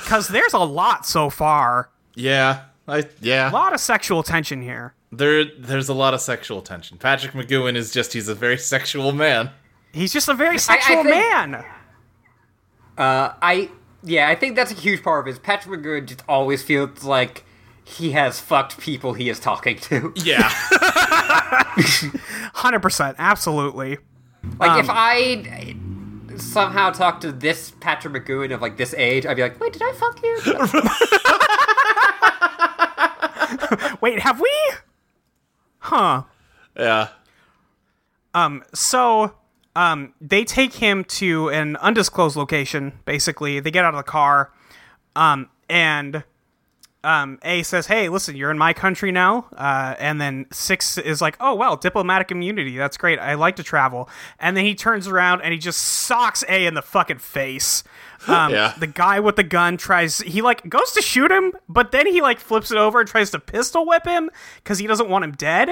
Because 0.03 0.27
there's 0.27 0.53
a 0.53 0.59
lot 0.59 1.05
so 1.05 1.29
far. 1.29 1.89
yeah, 2.15 2.63
I 2.91 2.99
A 2.99 3.05
yeah. 3.21 3.49
lot 3.51 3.73
of 3.73 3.79
sexual 3.79 4.21
tension 4.23 4.61
here. 4.61 4.93
There, 5.11 5.45
there's 5.45 5.89
a 5.89 5.93
lot 5.93 6.13
of 6.13 6.21
sexual 6.21 6.61
tension. 6.61 6.97
Patrick 6.97 7.33
McGoohan 7.33 7.75
is 7.75 7.91
just 7.91 8.13
he's 8.13 8.27
a 8.27 8.35
very 8.35 8.57
sexual 8.73 9.11
man. 9.11 9.49
He's 9.93 10.13
just 10.13 10.27
a 10.29 10.33
very 10.33 10.57
sexual 10.57 11.03
think- 11.03 11.09
man. 11.15 11.65
Uh, 12.97 13.33
I 13.41 13.69
yeah, 14.03 14.29
I 14.29 14.35
think 14.35 14.55
that's 14.55 14.71
a 14.71 14.75
huge 14.75 15.03
part 15.03 15.21
of 15.21 15.27
it. 15.27 15.31
is 15.31 15.39
Patrick 15.39 15.79
McGoohan 15.81 16.05
just 16.07 16.23
always 16.27 16.61
feels 16.63 17.03
like 17.03 17.43
he 17.83 18.11
has 18.11 18.39
fucked 18.39 18.77
people 18.79 19.13
he 19.13 19.29
is 19.29 19.39
talking 19.39 19.77
to. 19.79 20.13
Yeah, 20.23 20.49
100%. 22.55 23.15
Absolutely. 23.17 23.97
Like 24.59 24.71
Um, 24.71 24.79
if 24.79 24.87
I 24.89 25.75
somehow 26.37 26.89
talked 26.91 27.21
to 27.21 27.31
this 27.31 27.71
Patrick 27.79 28.13
McGoohan 28.25 28.53
of 28.53 28.61
like 28.61 28.77
this 28.77 28.93
age, 28.95 29.25
I'd 29.25 29.35
be 29.35 29.41
like, 29.43 29.59
wait, 29.59 29.73
did 29.73 29.81
I 29.83 29.93
fuck 29.93 30.21
you? 30.23 30.37
Wait, 34.01 34.19
have 34.19 34.39
we? 34.39 34.51
Huh. 35.79 36.23
yeah. 36.77 37.09
Um. 38.33 38.63
So, 38.73 39.35
um, 39.75 40.13
they 40.21 40.43
take 40.45 40.73
him 40.73 41.03
to 41.05 41.49
an 41.49 41.75
undisclosed 41.77 42.35
location. 42.35 42.99
Basically, 43.05 43.59
they 43.59 43.71
get 43.71 43.83
out 43.83 43.93
of 43.93 43.97
the 43.97 44.09
car, 44.09 44.51
um, 45.15 45.49
and 45.69 46.23
um, 47.03 47.39
A 47.43 47.63
says, 47.63 47.87
"Hey, 47.87 48.09
listen, 48.09 48.35
you're 48.35 48.51
in 48.51 48.57
my 48.57 48.73
country 48.73 49.11
now." 49.11 49.47
Uh, 49.55 49.95
and 49.99 50.21
then 50.21 50.45
Six 50.51 50.97
is 50.97 51.21
like, 51.21 51.35
"Oh 51.39 51.55
well, 51.55 51.75
diplomatic 51.75 52.31
immunity. 52.31 52.77
That's 52.77 52.97
great. 52.97 53.19
I 53.19 53.33
like 53.33 53.55
to 53.57 53.63
travel." 53.63 54.09
And 54.39 54.55
then 54.55 54.65
he 54.65 54.75
turns 54.75 55.07
around 55.07 55.41
and 55.41 55.51
he 55.51 55.59
just 55.59 55.79
socks 55.79 56.43
A 56.47 56.65
in 56.65 56.73
the 56.73 56.81
fucking 56.81 57.19
face. 57.19 57.83
Um, 58.27 58.51
Yeah. 58.51 58.73
The 58.77 58.87
guy 58.87 59.19
with 59.19 59.35
the 59.35 59.43
gun 59.43 59.77
tries. 59.77 60.19
He 60.19 60.41
like 60.41 60.67
goes 60.69 60.91
to 60.93 61.01
shoot 61.01 61.31
him, 61.31 61.53
but 61.67 61.91
then 61.91 62.05
he 62.05 62.21
like 62.21 62.39
flips 62.39 62.71
it 62.71 62.77
over 62.77 62.99
and 62.99 63.09
tries 63.09 63.31
to 63.31 63.39
pistol 63.39 63.85
whip 63.85 64.05
him 64.05 64.29
because 64.57 64.77
he 64.79 64.87
doesn't 64.87 65.09
want 65.09 65.23
him 65.25 65.31
dead. 65.31 65.69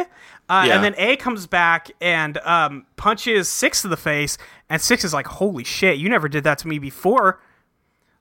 Uh, 0.50 0.64
Yeah. 0.68 0.76
And 0.76 0.84
then 0.84 0.96
A 0.98 1.16
comes 1.18 1.46
back 1.48 1.92
and 2.02 2.38
um, 2.40 2.86
punches 2.96 3.50
Six 3.50 3.84
in 3.84 3.92
the 3.92 3.98
face, 3.98 4.38
and 4.70 4.82
Six 4.82 5.04
is 5.04 5.14
like, 5.14 5.28
"Holy 5.28 5.64
shit, 5.64 5.98
you 6.00 6.10
never 6.10 6.28
did 6.28 6.44
that 6.46 6.58
to 6.60 6.68
me 6.68 6.80
before." 6.80 7.40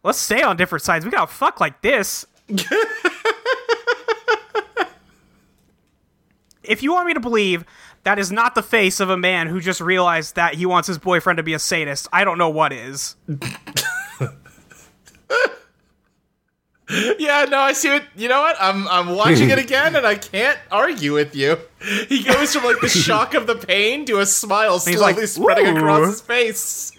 Let's 0.05 0.19
stay 0.19 0.43
on 0.43 0.57
different 0.57 0.83
sides. 0.85 1.05
We 1.05 1.11
gotta 1.11 1.27
fuck 1.33 1.59
like 1.61 1.81
this. 1.83 2.27
if 6.63 6.83
you 6.83 6.93
want 6.93 7.07
me 7.07 7.15
to 7.15 7.21
believe 7.21 7.65
that 8.05 8.19
is 8.19 8.31
not 8.31 8.55
the 8.55 8.63
face 8.63 9.01
of 9.01 9.11
a 9.11 9.17
man 9.17 9.47
who 9.49 9.61
just 9.61 9.81
realized 9.81 10.37
that 10.37 10.55
he 10.55 10.67
wants 10.67 10.87
his 10.87 10.99
boyfriend 10.99 11.37
to 11.39 11.43
be 11.43 11.55
a 11.55 11.59
sadist, 11.59 12.09
I 12.13 12.25
don't 12.25 12.39
know 12.39 12.51
what 12.51 12.73
is. 12.73 13.17
Yeah, 17.19 17.45
no, 17.51 17.59
I 17.59 17.75
see 17.75 17.95
it. 17.95 18.03
You 18.17 18.29
know 18.29 18.41
what? 18.41 18.57
I'm 18.59 18.89
I'm 18.89 19.15
watching 19.15 19.51
it 19.51 19.59
again, 19.67 19.95
and 19.95 20.07
I 20.07 20.15
can't 20.15 20.59
argue 20.71 21.13
with 21.13 21.37
you. 21.37 21.59
He 22.09 22.23
goes 22.23 22.55
from 22.55 22.65
like 22.65 22.81
the 22.81 22.89
shock 23.07 23.35
of 23.35 23.47
the 23.47 23.57
pain 23.57 24.07
to 24.07 24.21
a 24.21 24.27
smile 24.27 24.79
slowly 24.79 24.99
like, 24.99 25.19
spreading 25.29 25.67
"Ooh." 25.67 25.77
across 25.77 26.07
his 26.07 26.21
face. 26.23 26.93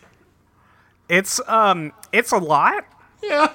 It's 1.09 1.41
um, 1.47 1.91
it's 2.13 2.31
a 2.31 2.37
lot. 2.37 2.85
Yeah, 3.23 3.51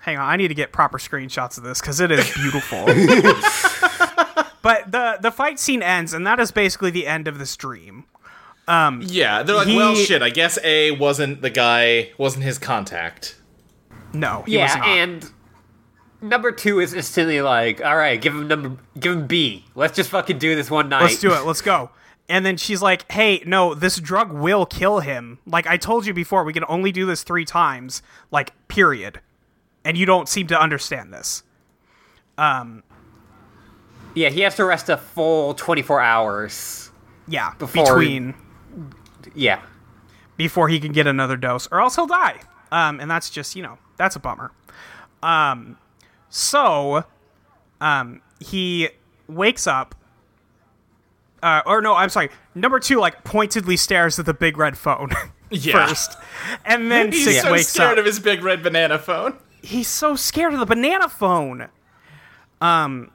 Hang 0.00 0.18
on, 0.18 0.28
I 0.28 0.36
need 0.36 0.48
to 0.48 0.54
get 0.54 0.72
proper 0.72 0.98
screenshots 0.98 1.56
of 1.56 1.64
this 1.64 1.80
because 1.80 2.00
it 2.00 2.10
is 2.12 2.30
beautiful. 2.34 2.84
but 4.62 4.92
the 4.92 5.16
the 5.22 5.30
fight 5.34 5.58
scene 5.58 5.82
ends, 5.82 6.12
and 6.12 6.26
that 6.26 6.38
is 6.38 6.50
basically 6.50 6.90
the 6.90 7.06
end 7.06 7.28
of 7.28 7.38
this 7.38 7.56
dream. 7.56 8.04
yeah. 8.68 9.42
They're 9.42 9.56
like, 9.56 9.68
He- 9.68 9.76
well, 9.78 9.94
shit. 9.94 10.20
I 10.20 10.28
guess 10.28 10.58
A 10.62 10.90
wasn't 10.90 11.40
the 11.40 11.48
guy, 11.48 12.10
wasn't 12.18 12.44
his 12.44 12.58
contact. 12.58 13.36
No, 14.14 14.42
he 14.46 14.56
was 14.56 14.70
yeah, 14.70 14.76
not. 14.76 14.88
and 14.88 15.30
number 16.22 16.52
two 16.52 16.80
is 16.80 16.94
instantly 16.94 17.40
like, 17.40 17.84
all 17.84 17.96
right, 17.96 18.20
give 18.20 18.34
him 18.34 18.48
number, 18.48 18.76
give 18.98 19.12
him 19.12 19.26
B. 19.26 19.64
Let's 19.74 19.96
just 19.96 20.10
fucking 20.10 20.38
do 20.38 20.54
this 20.54 20.70
one 20.70 20.88
night. 20.88 21.02
Let's 21.02 21.20
do 21.20 21.34
it. 21.34 21.44
Let's 21.44 21.60
go. 21.60 21.90
And 22.28 22.46
then 22.46 22.56
she's 22.56 22.80
like, 22.80 23.10
"Hey, 23.12 23.42
no, 23.44 23.74
this 23.74 23.96
drug 23.98 24.32
will 24.32 24.64
kill 24.64 25.00
him. 25.00 25.38
Like 25.46 25.66
I 25.66 25.76
told 25.76 26.06
you 26.06 26.14
before, 26.14 26.42
we 26.44 26.54
can 26.54 26.64
only 26.68 26.90
do 26.90 27.04
this 27.04 27.22
3 27.22 27.44
times, 27.44 28.02
like 28.30 28.52
period. 28.68 29.20
And 29.84 29.98
you 29.98 30.06
don't 30.06 30.28
seem 30.28 30.46
to 30.46 30.58
understand 30.58 31.12
this." 31.12 31.42
Um. 32.38 32.82
Yeah, 34.14 34.30
he 34.30 34.40
has 34.40 34.54
to 34.56 34.64
rest 34.64 34.88
a 34.88 34.96
full 34.96 35.54
twenty 35.54 35.82
four 35.82 36.00
hours. 36.00 36.90
Yeah, 37.26 37.52
between 37.58 38.34
Yeah, 39.34 39.60
before 40.36 40.68
he 40.68 40.78
can 40.80 40.92
get 40.92 41.06
another 41.06 41.36
dose 41.36 41.66
or 41.70 41.80
else 41.80 41.96
he'll 41.96 42.06
die. 42.06 42.40
Um 42.74 42.98
and 43.00 43.10
that's 43.10 43.30
just, 43.30 43.54
you 43.56 43.62
know, 43.62 43.78
that's 43.96 44.16
a 44.16 44.20
bummer. 44.20 44.50
Um 45.22 45.78
so 46.28 47.04
um 47.80 48.20
he 48.40 48.88
wakes 49.28 49.66
up 49.66 49.94
uh, 51.42 51.60
or 51.66 51.82
no, 51.82 51.94
I'm 51.94 52.08
sorry. 52.08 52.30
Number 52.54 52.80
two, 52.80 52.98
like 53.00 53.22
pointedly 53.22 53.76
stares 53.76 54.18
at 54.18 54.24
the 54.24 54.32
big 54.32 54.56
red 54.56 54.78
phone 54.78 55.10
Yeah. 55.50 55.86
first, 55.86 56.16
and 56.64 56.90
then 56.90 57.12
He's 57.12 57.24
Six 57.26 57.42
so 57.42 57.52
wakes 57.52 57.68
scared 57.68 57.92
up. 57.92 57.98
of 57.98 58.06
his 58.06 58.18
big 58.18 58.42
red 58.42 58.62
banana 58.62 58.98
phone. 58.98 59.36
he's 59.62 59.86
so 59.86 60.16
scared 60.16 60.54
of 60.54 60.58
the 60.60 60.64
banana 60.66 61.06
phone. 61.08 61.68
Um, 62.62 63.10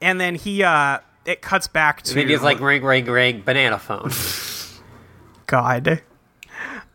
and 0.00 0.18
then 0.18 0.34
he 0.34 0.62
uh 0.62 1.00
it 1.26 1.42
cuts 1.42 1.68
back 1.68 2.00
to 2.02 2.14
Then 2.14 2.28
he's 2.28 2.40
like 2.40 2.58
ring, 2.58 2.82
ring, 2.82 3.04
ring, 3.04 3.42
banana 3.44 3.78
phone. 3.78 4.10
God. 5.46 6.00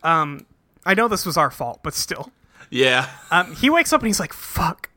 Um, 0.01 0.45
I 0.85 0.93
know 0.93 1.07
this 1.07 1.25
was 1.25 1.37
our 1.37 1.51
fault, 1.51 1.79
but 1.83 1.93
still. 1.93 2.31
Yeah. 2.69 3.09
Um, 3.31 3.55
he 3.55 3.69
wakes 3.69 3.93
up 3.93 4.01
and 4.01 4.07
he's 4.07 4.19
like, 4.19 4.33
"Fuck, 4.33 4.89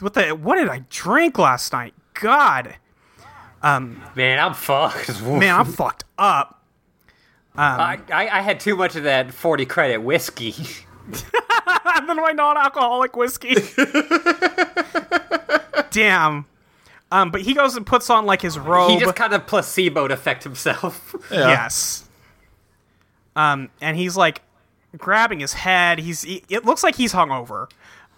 what 0.00 0.14
the? 0.14 0.30
What 0.30 0.56
did 0.56 0.68
I 0.68 0.84
drink 0.90 1.38
last 1.38 1.72
night? 1.72 1.94
God, 2.14 2.76
Man, 3.62 4.38
I'm 4.38 4.54
fucked. 4.54 5.22
man, 5.22 5.54
I'm 5.54 5.66
fucked 5.66 6.04
up." 6.18 6.52
I, 7.58 7.98
I, 8.12 8.28
I 8.28 8.40
had 8.42 8.60
too 8.60 8.76
much 8.76 8.96
of 8.96 9.04
that 9.04 9.32
40 9.32 9.64
credit 9.66 9.98
whiskey. 9.98 10.54
And 11.96 12.08
then 12.08 12.16
my 12.16 12.32
non-alcoholic 12.32 13.16
whiskey. 13.16 13.54
Damn. 15.90 16.44
Um, 17.10 17.30
but 17.30 17.40
he 17.40 17.54
goes 17.54 17.76
and 17.76 17.86
puts 17.86 18.10
on 18.10 18.26
like 18.26 18.42
his 18.42 18.58
robe. 18.58 18.90
he 18.90 18.98
just 18.98 19.16
kind 19.16 19.32
of 19.32 19.46
placeboed 19.46 20.10
affect 20.10 20.44
himself. 20.44 21.14
Yeah. 21.30 21.48
Yes. 21.48 22.04
Um, 23.34 23.70
and 23.80 23.96
he's 23.96 24.16
like 24.16 24.42
grabbing 24.98 25.40
his 25.40 25.52
head. 25.54 25.98
He's. 25.98 26.22
He, 26.22 26.42
it 26.48 26.64
looks 26.64 26.82
like 26.82 26.96
he's 26.96 27.12
hungover. 27.12 27.70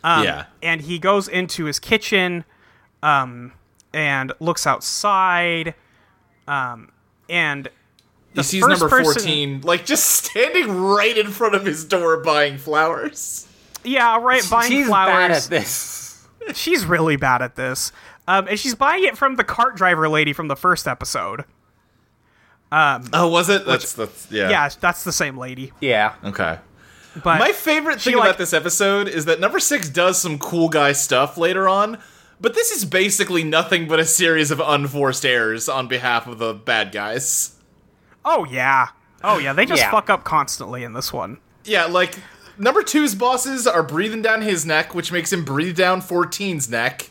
Um, 0.04 0.24
yeah. 0.24 0.44
And 0.62 0.80
he 0.80 0.98
goes 0.98 1.26
into 1.28 1.64
his 1.64 1.78
kitchen, 1.78 2.44
um, 3.02 3.52
and 3.92 4.32
looks 4.40 4.66
outside. 4.66 5.74
Um, 6.46 6.90
and 7.28 7.68
He 8.34 8.42
sees 8.42 8.62
first 8.62 8.80
number 8.80 8.88
person- 8.88 9.22
14, 9.22 9.60
like, 9.62 9.84
just 9.84 10.04
standing 10.06 10.70
right 10.80 11.16
in 11.18 11.26
front 11.28 11.54
of 11.54 11.64
his 11.66 11.84
door 11.84 12.18
buying 12.22 12.56
flowers. 12.58 13.46
yeah, 13.84 14.18
right, 14.20 14.42
buying 14.50 14.70
She's 14.70 14.86
flowers. 14.86 15.12
bad 15.12 15.30
at 15.32 15.42
this. 15.44 16.26
She's 16.54 16.86
really 16.86 17.16
bad 17.16 17.42
at 17.42 17.56
this. 17.56 17.92
Um, 18.26 18.46
and 18.48 18.58
she's 18.58 18.74
buying 18.74 19.04
it 19.04 19.18
from 19.18 19.36
the 19.36 19.44
cart 19.44 19.76
driver 19.76 20.08
lady 20.08 20.32
from 20.32 20.48
the 20.48 20.56
first 20.56 20.86
episode. 20.88 21.44
um, 22.70 23.04
Oh, 23.12 23.28
was 23.28 23.48
it? 23.48 23.66
That's, 23.66 23.92
that's, 23.94 24.30
yeah. 24.30 24.48
Yeah, 24.50 24.68
that's 24.80 25.04
the 25.04 25.12
same 25.12 25.36
lady. 25.36 25.72
Yeah. 25.80 26.14
Okay. 26.24 26.58
But 27.22 27.38
My 27.38 27.52
favorite 27.52 28.00
she, 28.00 28.10
thing 28.10 28.18
like- 28.18 28.28
about 28.28 28.38
this 28.38 28.52
episode 28.52 29.08
is 29.08 29.24
that 29.26 29.40
number 29.40 29.58
six 29.60 29.88
does 29.88 30.20
some 30.20 30.38
cool 30.38 30.68
guy 30.68 30.92
stuff 30.92 31.36
later 31.38 31.68
on, 31.68 31.98
but 32.40 32.54
this 32.54 32.70
is 32.70 32.84
basically 32.84 33.42
nothing 33.44 33.88
but 33.88 33.98
a 33.98 34.04
series 34.04 34.50
of 34.50 34.60
unforced 34.60 35.24
errors 35.24 35.68
on 35.68 35.88
behalf 35.88 36.26
of 36.26 36.38
the 36.38 36.54
bad 36.54 36.92
guys. 36.92 37.54
oh 38.24 38.44
yeah, 38.44 38.88
oh 39.24 39.38
yeah, 39.38 39.52
they 39.52 39.64
just 39.66 39.80
Yeah. 39.80 39.90
fuck 39.90 40.10
up 40.10 40.24
constantly 40.24 40.84
in 40.84 40.92
this 40.92 41.12
one. 41.12 41.38
Yeah, 41.64 41.86
like 41.86 42.18
number 42.58 42.82
two's 42.82 43.14
bosses 43.14 43.66
are 43.66 43.82
breathing 43.82 44.20
down 44.22 44.42
his 44.42 44.66
neck, 44.66 44.94
which 44.94 45.10
makes 45.12 45.32
him 45.32 45.44
breathe 45.44 45.76
down 45.76 46.02
14's 46.02 46.68
neck. 46.68 47.10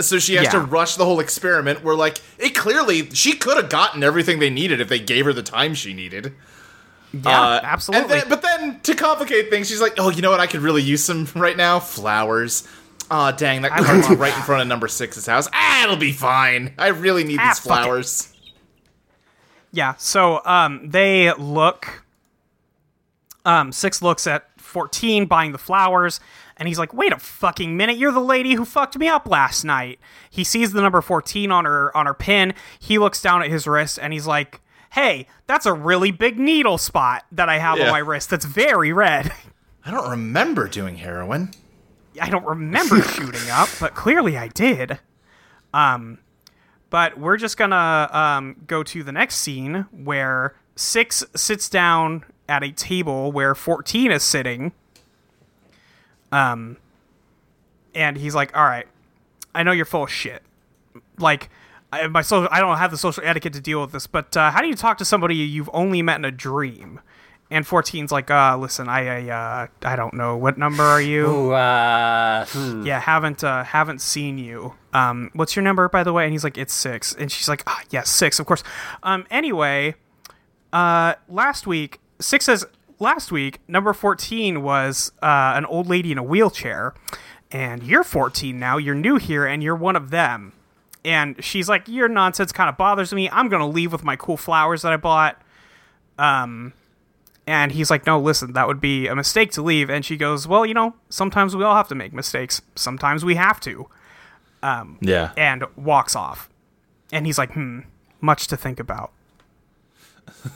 So 0.00 0.18
she 0.20 0.36
has 0.36 0.44
Yeah. 0.44 0.50
to 0.52 0.60
rush 0.60 0.94
the 0.94 1.04
whole 1.04 1.18
experiment. 1.20 1.82
Where 1.82 1.94
like 1.96 2.18
it 2.38 2.50
clearly 2.54 3.10
she 3.14 3.32
could 3.32 3.56
have 3.56 3.68
gotten 3.68 4.02
everything 4.04 4.38
they 4.38 4.48
needed 4.50 4.80
if 4.80 4.88
they 4.88 5.00
gave 5.00 5.24
her 5.24 5.32
the 5.32 5.42
time 5.42 5.74
she 5.74 5.92
needed. 5.92 6.34
Yeah, 7.12 7.40
Uh, 7.40 7.60
absolutely. 7.62 8.12
And 8.12 8.22
then, 8.22 8.28
but 8.28 8.42
then 8.42 8.80
to 8.80 8.94
complicate 8.94 9.48
things, 9.50 9.68
she's 9.68 9.80
like, 9.80 9.94
"Oh, 9.98 10.10
you 10.10 10.20
know 10.22 10.30
what? 10.30 10.40
I 10.40 10.46
could 10.46 10.60
really 10.60 10.82
use 10.82 11.02
some 11.04 11.26
right 11.34 11.56
now. 11.56 11.80
Flowers. 11.80 12.66
Aw, 13.10 13.30
dang, 13.32 13.62
that 13.62 13.70
cart's 13.72 14.10
right 14.10 14.36
in 14.36 14.42
front 14.42 14.60
of 14.60 14.68
number 14.68 14.86
six's 14.88 15.24
house. 15.26 15.48
Ah, 15.54 15.84
it'll 15.84 15.96
be 15.96 16.12
fine. 16.12 16.74
I 16.78 16.88
really 16.88 17.24
need 17.24 17.38
Ah, 17.40 17.48
these 17.48 17.58
flowers. 17.60 18.32
Yeah, 19.72 19.94
so 19.96 20.42
um, 20.44 20.90
they 20.90 21.32
look. 21.34 22.04
Um, 23.44 23.72
Six 23.72 24.02
looks 24.02 24.26
at 24.26 24.46
14 24.58 25.24
buying 25.26 25.52
the 25.52 25.58
flowers, 25.58 26.20
and 26.58 26.68
he's 26.68 26.78
like, 26.78 26.92
wait 26.92 27.12
a 27.12 27.18
fucking 27.18 27.76
minute, 27.78 27.96
you're 27.96 28.12
the 28.12 28.20
lady 28.20 28.54
who 28.54 28.66
fucked 28.66 28.98
me 28.98 29.08
up 29.08 29.26
last 29.26 29.64
night. 29.64 29.98
He 30.28 30.44
sees 30.44 30.72
the 30.72 30.82
number 30.82 31.00
14 31.00 31.50
on 31.50 31.64
her 31.64 31.96
on 31.96 32.04
her 32.04 32.12
pin. 32.12 32.52
He 32.78 32.98
looks 32.98 33.22
down 33.22 33.42
at 33.42 33.48
his 33.48 33.66
wrist 33.66 33.98
and 34.02 34.12
he's 34.12 34.26
like, 34.26 34.60
hey, 34.92 35.26
that's 35.46 35.66
a 35.66 35.72
really 35.72 36.10
big 36.10 36.38
needle 36.38 36.78
spot 36.78 37.24
that 37.32 37.48
I 37.48 37.58
have 37.58 37.78
Yeah. 37.78 37.86
on 37.86 37.90
my 37.92 37.98
wrist 37.98 38.30
that's 38.30 38.44
very 38.44 38.92
red. 38.92 39.32
I 39.84 39.90
don't 39.90 40.10
remember 40.10 40.68
doing 40.68 40.96
heroin. 40.96 41.52
I 42.20 42.30
don't 42.30 42.44
remember 42.46 43.00
shooting 43.14 43.48
up, 43.50 43.68
but 43.80 43.94
clearly 43.94 44.36
I 44.36 44.48
did. 44.48 44.98
Um, 45.72 46.18
but 46.90 47.18
we're 47.18 47.36
just 47.36 47.56
gonna 47.56 48.08
um, 48.12 48.56
go 48.66 48.82
to 48.82 49.02
the 49.02 49.12
next 49.12 49.36
scene 49.36 49.86
where 49.92 50.54
Six 50.76 51.24
sits 51.34 51.68
down 51.68 52.24
at 52.48 52.62
a 52.62 52.70
table 52.70 53.32
where 53.32 53.54
14 53.56 54.10
is 54.12 54.22
sitting. 54.22 54.70
Um, 56.30 56.76
and 57.94 58.16
he's 58.16 58.34
like, 58.34 58.56
"All 58.56 58.62
right, 58.64 58.86
I 59.54 59.62
know 59.64 59.72
you're 59.72 59.84
full 59.84 60.04
of 60.04 60.10
shit. 60.10 60.42
Like, 61.18 61.50
I, 61.92 62.06
my 62.08 62.22
social, 62.22 62.48
I 62.50 62.60
don't 62.60 62.76
have 62.76 62.90
the 62.90 62.98
social 62.98 63.22
etiquette 63.24 63.54
to 63.54 63.60
deal 63.60 63.80
with 63.80 63.92
this, 63.92 64.06
but 64.06 64.36
uh, 64.36 64.50
how 64.50 64.60
do 64.60 64.68
you 64.68 64.74
talk 64.74 64.98
to 64.98 65.04
somebody 65.04 65.36
you've 65.36 65.70
only 65.72 66.02
met 66.02 66.16
in 66.16 66.24
a 66.24 66.30
dream?" 66.30 67.00
And 67.50 67.64
14's 67.64 68.12
like, 68.12 68.30
"Uh, 68.30 68.58
listen, 68.58 68.88
I, 68.88 69.28
I, 69.28 69.30
uh, 69.30 69.66
I 69.82 69.96
don't 69.96 70.12
know. 70.12 70.36
What 70.36 70.58
number 70.58 70.82
are 70.82 71.00
you?" 71.00 71.26
Ooh, 71.26 71.52
uh, 71.52 72.44
hmm. 72.46 72.82
yeah 72.82 73.00
haven't 73.00 73.42
uh 73.42 73.64
haven't 73.64 74.00
seen 74.00 74.38
you 74.38 74.74
um 74.92 75.30
what's 75.34 75.56
your 75.56 75.62
number 75.62 75.88
by 75.88 76.02
the 76.04 76.12
way 76.12 76.24
and 76.24 76.32
he's 76.32 76.44
like 76.44 76.56
it's 76.58 76.72
six 76.72 77.14
and 77.14 77.30
she's 77.32 77.48
like 77.48 77.62
ah 77.66 77.82
yes 77.90 78.08
six 78.10 78.38
of 78.38 78.46
course 78.46 78.62
um 79.02 79.26
anyway 79.30 79.94
uh 80.72 81.14
last 81.28 81.66
week 81.66 82.00
six 82.20 82.44
says 82.44 82.64
last 82.98 83.32
week 83.32 83.60
number 83.68 83.92
14 83.92 84.62
was 84.62 85.12
uh 85.22 85.52
an 85.56 85.64
old 85.66 85.88
lady 85.88 86.12
in 86.12 86.18
a 86.18 86.22
wheelchair 86.22 86.94
and 87.50 87.82
you're 87.82 88.04
14 88.04 88.58
now 88.58 88.76
you're 88.76 88.94
new 88.94 89.16
here 89.16 89.44
and 89.46 89.62
you're 89.62 89.76
one 89.76 89.96
of 89.96 90.10
them 90.10 90.52
and 91.04 91.42
she's 91.42 91.68
like 91.68 91.86
your 91.88 92.08
nonsense 92.08 92.52
kind 92.52 92.68
of 92.68 92.76
bothers 92.76 93.12
me 93.12 93.28
i'm 93.30 93.48
gonna 93.48 93.68
leave 93.68 93.92
with 93.92 94.04
my 94.04 94.16
cool 94.16 94.36
flowers 94.36 94.82
that 94.82 94.92
i 94.92 94.96
bought 94.96 95.40
um 96.18 96.72
and 97.48 97.72
he's 97.72 97.90
like, 97.90 98.04
no, 98.04 98.20
listen, 98.20 98.52
that 98.52 98.66
would 98.68 98.78
be 98.78 99.06
a 99.06 99.16
mistake 99.16 99.52
to 99.52 99.62
leave. 99.62 99.88
And 99.88 100.04
she 100.04 100.18
goes, 100.18 100.46
well, 100.46 100.66
you 100.66 100.74
know, 100.74 100.94
sometimes 101.08 101.56
we 101.56 101.64
all 101.64 101.74
have 101.74 101.88
to 101.88 101.94
make 101.94 102.12
mistakes. 102.12 102.60
Sometimes 102.74 103.24
we 103.24 103.36
have 103.36 103.58
to. 103.60 103.88
Yeah. 105.00 105.32
And 105.34 105.64
walks 105.74 106.14
off. 106.14 106.50
And 107.10 107.24
he's 107.24 107.38
like, 107.38 107.52
hmm, 107.52 107.80
much 108.20 108.48
to 108.48 108.56
think 108.58 108.78
about. 108.78 109.12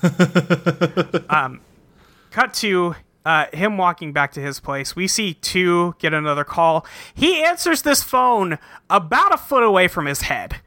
um, 1.31 1.63
cut 2.31 2.53
to 2.55 2.95
uh, 3.25 3.47
him 3.53 3.79
walking 3.79 4.13
back 4.13 4.33
to 4.33 4.41
his 4.41 4.59
place. 4.61 4.97
We 4.97 5.07
see 5.09 5.35
two 5.35 5.95
get 5.99 6.13
another 6.15 6.45
call. 6.45 6.87
He 7.15 7.43
answers 7.45 7.83
this 7.83 8.03
phone 8.03 8.59
about 8.91 9.35
a 9.35 9.37
foot 9.39 9.63
away 9.63 9.89
from 9.89 10.07
his 10.07 10.23
head. 10.23 10.57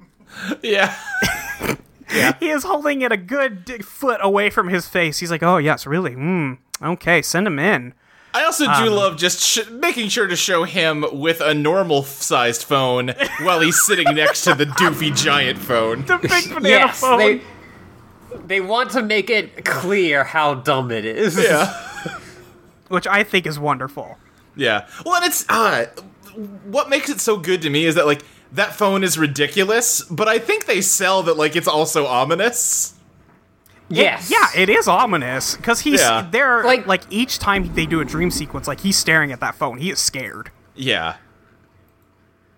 Yeah. 0.61 0.93
yeah. 2.13 2.33
He 2.41 2.49
is 2.49 2.63
holding 2.65 3.01
it 3.01 3.11
a 3.11 3.17
good 3.17 3.85
foot 3.85 4.19
away 4.21 4.49
from 4.49 4.67
his 4.67 4.85
face. 4.87 5.19
He's 5.19 5.31
like, 5.31 5.43
oh, 5.43 5.57
yes, 5.57 5.87
really? 5.87 6.11
Hmm. 6.13 6.53
Okay, 6.81 7.21
send 7.21 7.47
him 7.47 7.57
in. 7.57 7.93
I 8.33 8.43
also 8.43 8.65
do 8.65 8.71
Um, 8.71 8.89
love 8.95 9.17
just 9.17 9.39
sh- 9.41 9.69
making 9.71 10.09
sure 10.09 10.27
to 10.27 10.35
show 10.35 10.65
him 10.65 11.05
with 11.13 11.39
a 11.39 11.53
normal 11.53 12.03
sized 12.03 12.63
phone 12.63 13.13
while 13.43 13.61
he's 13.61 13.81
sitting 13.85 14.13
next 14.13 14.43
to 14.43 14.53
the 14.53 14.65
doofy 14.65 15.15
giant 15.15 15.57
phone. 15.57 16.03
The 16.05 16.17
big 16.17 16.49
banana 16.49 16.67
yes, 16.67 16.99
phone. 16.99 17.17
they 17.17 17.41
they 18.45 18.59
want 18.59 18.91
to 18.91 19.01
make 19.01 19.29
it 19.29 19.63
clear 19.63 20.25
how 20.25 20.55
dumb 20.55 20.91
it 20.91 21.05
is. 21.05 21.41
Yeah. 21.41 21.73
Which 22.87 23.07
I 23.07 23.23
think 23.23 23.45
is 23.45 23.57
wonderful. 23.59 24.17
Yeah. 24.55 24.87
Well, 25.05 25.15
and 25.15 25.25
it's 25.25 25.45
uh, 25.49 25.85
what 26.65 26.89
makes 26.89 27.09
it 27.09 27.19
so 27.19 27.37
good 27.37 27.61
to 27.63 27.69
me 27.69 27.85
is 27.85 27.95
that 27.95 28.05
like 28.05 28.21
that 28.53 28.73
phone 28.73 29.03
is 29.03 29.17
ridiculous, 29.17 30.01
but 30.03 30.27
I 30.27 30.39
think 30.39 30.65
they 30.65 30.81
sell 30.81 31.23
that 31.23 31.35
like 31.37 31.55
it's 31.55 31.67
also 31.67 32.05
ominous. 32.05 32.93
Yes. 33.89 34.31
Yeah, 34.31 34.47
it 34.59 34.69
is 34.69 34.87
ominous 34.87 35.55
because 35.55 35.81
he's 35.81 36.01
Yeah. 36.01 36.27
there. 36.31 36.63
Like, 36.63 36.87
Like- 36.87 36.87
like 36.87 37.01
each 37.11 37.37
time 37.37 37.73
they 37.75 37.85
do 37.85 37.99
a 38.01 38.05
dream 38.05 38.31
sequence, 38.31 38.67
like 38.67 38.79
he's 38.79 38.97
staring 38.97 39.31
at 39.31 39.39
that 39.41 39.55
phone. 39.55 39.77
He 39.77 39.91
is 39.91 39.99
scared. 39.99 40.49
Yeah. 40.73 41.15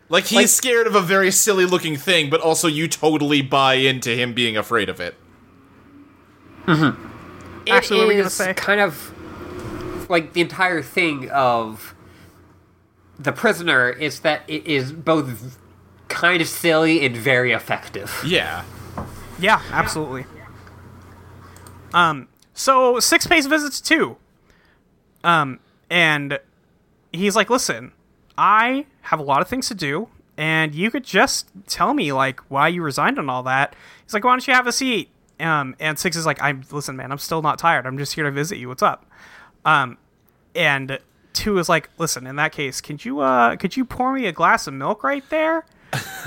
Like 0.09 0.25
he's 0.25 0.36
Like- 0.38 0.47
scared 0.47 0.88
of 0.88 0.95
a 0.95 1.01
very 1.01 1.32
silly 1.32 1.65
looking 1.65 1.97
thing, 1.97 2.30
but 2.30 2.39
also 2.39 2.67
you 2.69 2.88
totally 2.88 3.41
buy 3.41 3.73
into 3.73 4.11
him 4.15 4.34
being 4.34 4.55
afraid 4.55 4.88
of 4.88 5.01
it. 5.01 5.15
It 6.67 6.93
Actually, 7.69 7.99
what 7.99 8.07
were 8.07 8.13
you 8.13 8.19
gonna 8.19 8.30
say? 8.30 8.53
kind 8.53 8.80
of 8.80 9.13
like 10.10 10.34
the 10.34 10.41
entire 10.41 10.82
thing 10.82 11.30
of 11.30 11.95
the 13.20 13.32
prisoner 13.32 13.89
is 13.89 14.20
that 14.22 14.43
it 14.47 14.66
is 14.66 14.91
both 14.91 15.58
kind 16.08 16.41
of 16.41 16.47
silly 16.47 17.05
and 17.05 17.16
very 17.16 17.51
effective. 17.51 18.24
Yeah. 18.26 18.64
Yeah, 19.39 19.62
absolutely. 19.72 20.26
Um, 21.93 22.28
so 22.53 22.99
six 22.99 23.28
pays 23.28 23.45
visits 23.45 23.82
too. 23.82 24.18
Um, 25.24 25.60
and 25.89 26.39
he's 27.12 27.36
like, 27.36 27.49
"Listen, 27.49 27.91
I 28.38 28.86
have 29.01 29.20
a 29.20 29.24
lot 29.24 29.41
of 29.41 29.47
things 29.47 29.68
to 29.70 29.76
do, 29.76 30.10
and 30.38 30.76
you 30.76 30.91
could 30.91 31.03
just 31.03 31.49
tell 31.68 31.93
me 31.93 32.12
like 32.14 32.39
why 32.49 32.68
you 32.68 32.82
resigned 32.82 33.18
and 33.18 33.30
all 33.30 33.43
that." 33.43 33.76
He's 34.03 34.14
like, 34.14 34.24
"Why 34.24 34.32
don't 34.32 34.47
you 34.47 34.53
have 34.53 34.68
a 34.68 34.72
seat?" 34.72 35.10
Um, 35.39 35.76
and 35.80 35.97
six 35.97 36.16
is 36.16 36.26
like, 36.26 36.41
"I'm 36.41 36.64
listen, 36.72 36.95
man. 36.95 37.12
I'm 37.12 37.18
still 37.18 37.41
not 37.41 37.60
tired. 37.60 37.86
I'm 37.86 37.97
just 37.97 38.14
here 38.14 38.26
to 38.26 38.32
visit 38.32 38.58
you. 38.58 38.68
What's 38.68 38.84
up?" 38.84 39.05
Um, 39.68 39.97
and 40.55 40.99
two 41.34 41.59
is 41.59 41.70
like, 41.70 41.89
"Listen, 41.97 42.26
in 42.26 42.38
that 42.38 42.51
case, 42.51 42.82
could 42.82 43.05
you 43.05 43.20
uh 43.20 43.55
could 43.57 43.78
you 43.78 43.86
pour 43.86 44.13
me 44.13 44.26
a 44.26 44.32
glass 44.32 44.68
of 44.68 44.74
milk 44.74 45.03
right 45.03 45.24
there?" 45.30 45.65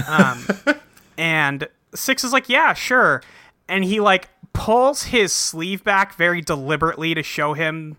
Um, 0.06 0.46
and 1.18 1.68
Six 1.94 2.24
is 2.24 2.32
like, 2.32 2.48
yeah, 2.48 2.72
sure. 2.74 3.22
And 3.68 3.84
he 3.84 4.00
like 4.00 4.28
pulls 4.52 5.04
his 5.04 5.32
sleeve 5.32 5.82
back 5.84 6.14
very 6.14 6.40
deliberately 6.40 7.14
to 7.14 7.22
show 7.22 7.54
him 7.54 7.96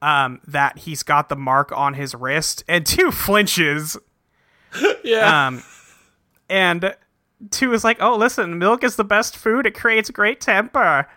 um, 0.00 0.40
that 0.46 0.78
he's 0.78 1.02
got 1.02 1.28
the 1.28 1.36
mark 1.36 1.72
on 1.72 1.94
his 1.94 2.14
wrist. 2.14 2.64
And 2.68 2.86
two 2.86 3.10
flinches. 3.12 3.96
Yeah. 5.04 5.46
Um, 5.46 5.62
and 6.48 6.94
two 7.50 7.72
is 7.72 7.84
like, 7.84 7.98
oh, 8.00 8.16
listen, 8.16 8.58
milk 8.58 8.84
is 8.84 8.96
the 8.96 9.04
best 9.04 9.36
food. 9.36 9.66
It 9.66 9.74
creates 9.74 10.10
great 10.10 10.40
temper. 10.40 11.08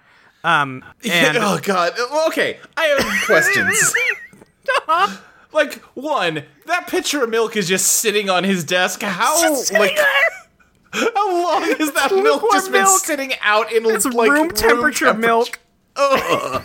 Um, 0.45 0.85
and 1.03 1.37
oh 1.37 1.59
god. 1.61 1.93
Okay, 2.27 2.59
I 2.77 2.85
have 2.85 3.25
questions. 3.25 3.93
like 5.51 5.73
one, 5.95 6.43
that 6.67 6.85
pitcher 6.87 7.23
of 7.23 7.31
milk 7.31 7.55
is 7.55 7.67
just 7.67 7.87
sitting 7.87 8.29
on 8.29 8.43
his 8.43 8.63
desk. 8.63 9.01
How 9.01 9.53
like 9.73 9.97
how 10.93 11.43
long 11.43 11.63
has 11.63 11.91
that 11.93 12.11
milk 12.11 12.43
just 12.51 12.71
been 12.71 12.83
milk. 12.83 13.01
sitting 13.01 13.33
out 13.41 13.71
in 13.71 13.87
It's 13.87 14.05
like 14.05 14.29
room 14.29 14.51
temperature 14.51 15.15
milk. 15.15 15.59
Ugh. 15.95 16.61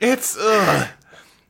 It's 0.00 0.36
ugh. 0.36 0.88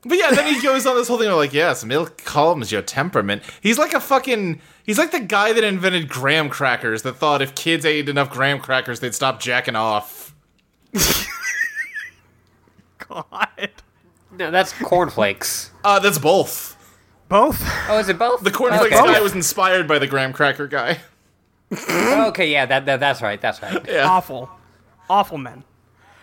But 0.03 0.17
yeah, 0.19 0.31
then 0.31 0.55
he 0.55 0.63
goes 0.63 0.87
on 0.87 0.97
this 0.97 1.09
whole 1.09 1.19
thing 1.19 1.29
of 1.29 1.37
like, 1.37 1.53
yes, 1.53 1.85
milk 1.85 2.25
calms 2.25 2.73
your 2.73 2.81
temperament. 2.83 3.43
He's 3.61 3.79
like 3.79 3.93
a 3.93 4.01
fucking 4.01 4.61
he's 4.83 4.97
like 4.99 5.11
the 5.11 5.21
guy 5.21 5.53
that 5.53 5.63
invented 5.63 6.09
graham 6.09 6.49
crackers 6.49 7.03
that 7.03 7.17
thought 7.17 7.43
if 7.43 7.55
kids 7.55 7.85
ate 7.85 8.09
enough 8.09 8.31
graham 8.31 8.61
crackers 8.61 9.01
they'd 9.01 9.15
stop 9.15 9.41
jacking 9.41 9.77
off. 9.77 10.35
God. 13.09 13.71
No, 14.37 14.51
that's 14.51 14.73
cornflakes. 14.73 15.71
Uh 15.85 15.99
that's 15.99 16.19
both. 16.19 16.77
Both. 17.29 17.63
Oh, 17.89 17.99
is 17.99 18.09
it 18.09 18.19
both? 18.19 18.43
The 18.43 18.51
cornflakes 18.51 18.95
Okay. 18.97 19.13
guy 19.15 19.21
was 19.21 19.35
inspired 19.35 19.87
by 19.89 19.99
the 19.99 20.07
graham 20.07 20.33
cracker 20.33 20.67
guy. 20.67 20.99
okay, 22.29 22.51
yeah, 22.51 22.67
that, 22.67 22.85
that 22.87 23.01
that's 23.01 23.23
right. 23.23 23.41
That's 23.41 23.63
right. 23.63 23.83
Yeah. 23.89 24.07
Awful. 24.09 24.51
Awful 25.09 25.39
men. 25.39 25.65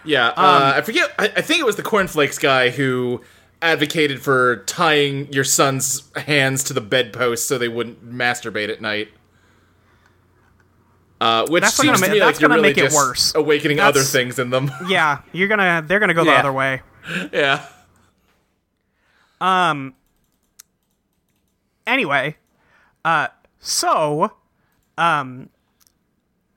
Yeah, 0.03 0.27
Um, 0.29 0.33
uh, 0.37 0.73
I 0.75 0.81
forget. 0.81 1.11
I, 1.17 1.25
I 1.37 1.41
think 1.41 1.59
it 1.59 1.65
was 1.65 1.75
the 1.75 1.83
cornflakes 1.83 2.37
guy 2.37 2.69
who 2.69 3.21
advocated 3.61 4.21
for 4.21 4.57
tying 4.65 5.31
your 5.33 5.43
son's 5.43 6.11
hands 6.15 6.63
to 6.65 6.73
the 6.73 6.81
bedpost 6.81 7.47
so 7.47 7.57
they 7.57 7.67
wouldn't 7.67 8.07
masturbate 8.07 8.69
at 8.69 8.81
night. 8.81 9.09
Uh, 11.19 11.47
which 11.47 11.63
That's 11.63 11.75
seems 11.75 11.99
gonna 11.99 12.05
to 12.07 12.13
me 12.13 12.19
like 12.19 12.27
that's 12.35 12.41
you're 12.41 12.49
gonna 12.49 12.61
really 12.61 12.69
make 12.73 12.77
it 12.77 12.83
just 12.91 12.95
worse. 12.95 13.33
awakening 13.35 13.77
That's- 13.77 13.95
other 13.95 14.03
things 14.03 14.37
in 14.37 14.51
them. 14.51 14.69
Yeah, 14.87 15.21
you're 15.31 15.47
gonna. 15.47 15.83
They're 15.85 15.99
gonna 15.99 16.13
go 16.13 16.23
the 16.23 16.29
Yeah. 16.31 16.39
other 16.39 16.53
way. 16.53 16.81
yeah. 17.33 17.65
Um. 19.41 19.95
Anyway, 21.87 22.35
uh, 23.05 23.27
so, 23.59 24.33
um, 24.97 25.49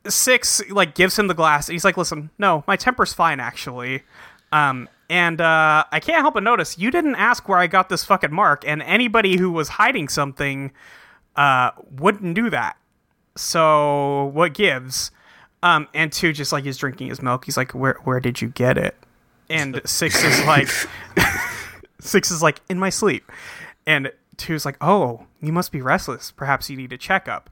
six 0.09 0.61
like 0.71 0.95
gives 0.95 1.19
him 1.19 1.29
the 1.29 1.35
glass. 1.35 1.69
And 1.69 1.75
he's 1.75 1.85
like, 1.85 1.97
"Listen, 1.97 2.29
no, 2.39 2.65
my 2.67 2.77
temper's 2.77 3.13
fine 3.15 3.41
actually." 3.41 4.03
Um, 4.53 4.89
and 5.11 5.41
uh, 5.41 5.85
I 5.91 5.99
can't 5.99 6.21
help 6.21 6.35
but 6.35 6.45
notice 6.45 6.79
you 6.79 6.93
didn't 6.93 7.17
ask 7.17 7.49
where 7.49 7.59
I 7.59 7.67
got 7.67 7.89
this 7.89 8.05
fucking 8.05 8.33
mark, 8.33 8.63
and 8.65 8.81
anybody 8.83 9.37
who 9.37 9.51
was 9.51 9.69
hiding 9.69 10.09
something, 10.09 10.71
uh, 11.35 11.73
wouldn't 11.91 12.37
do 12.37 12.49
that. 12.49 12.77
So 13.37 14.27
what 14.27 14.55
gives? 14.55 15.11
Um, 15.65 15.89
and 15.95 16.13
two 16.13 16.33
just 16.33 16.53
like 16.53 16.63
he's 16.63 16.77
drinking 16.77 17.09
his 17.09 17.21
milk. 17.21 17.45
He's 17.45 17.57
like, 17.57 17.73
"Where 17.73 17.99
where 18.05 18.21
did 18.21 18.41
you 18.41 18.49
get 18.49 18.79
it?" 18.79 18.97
And 19.51 19.81
six 19.85 20.23
is 20.23 20.45
like, 20.47 20.69
six 22.01 22.31
is 22.31 22.41
like 22.41 22.61
in 22.71 22.79
my 22.79 22.89
sleep, 22.89 23.31
and 23.87 24.13
two's 24.37 24.65
like, 24.65 24.77
"Oh, 24.81 25.27
you 25.43 25.53
must 25.53 25.73
be 25.73 25.83
restless. 25.83 26.31
Perhaps 26.31 26.71
you 26.71 26.77
need 26.77 26.93
a 26.93 26.99
checkup." 26.99 27.51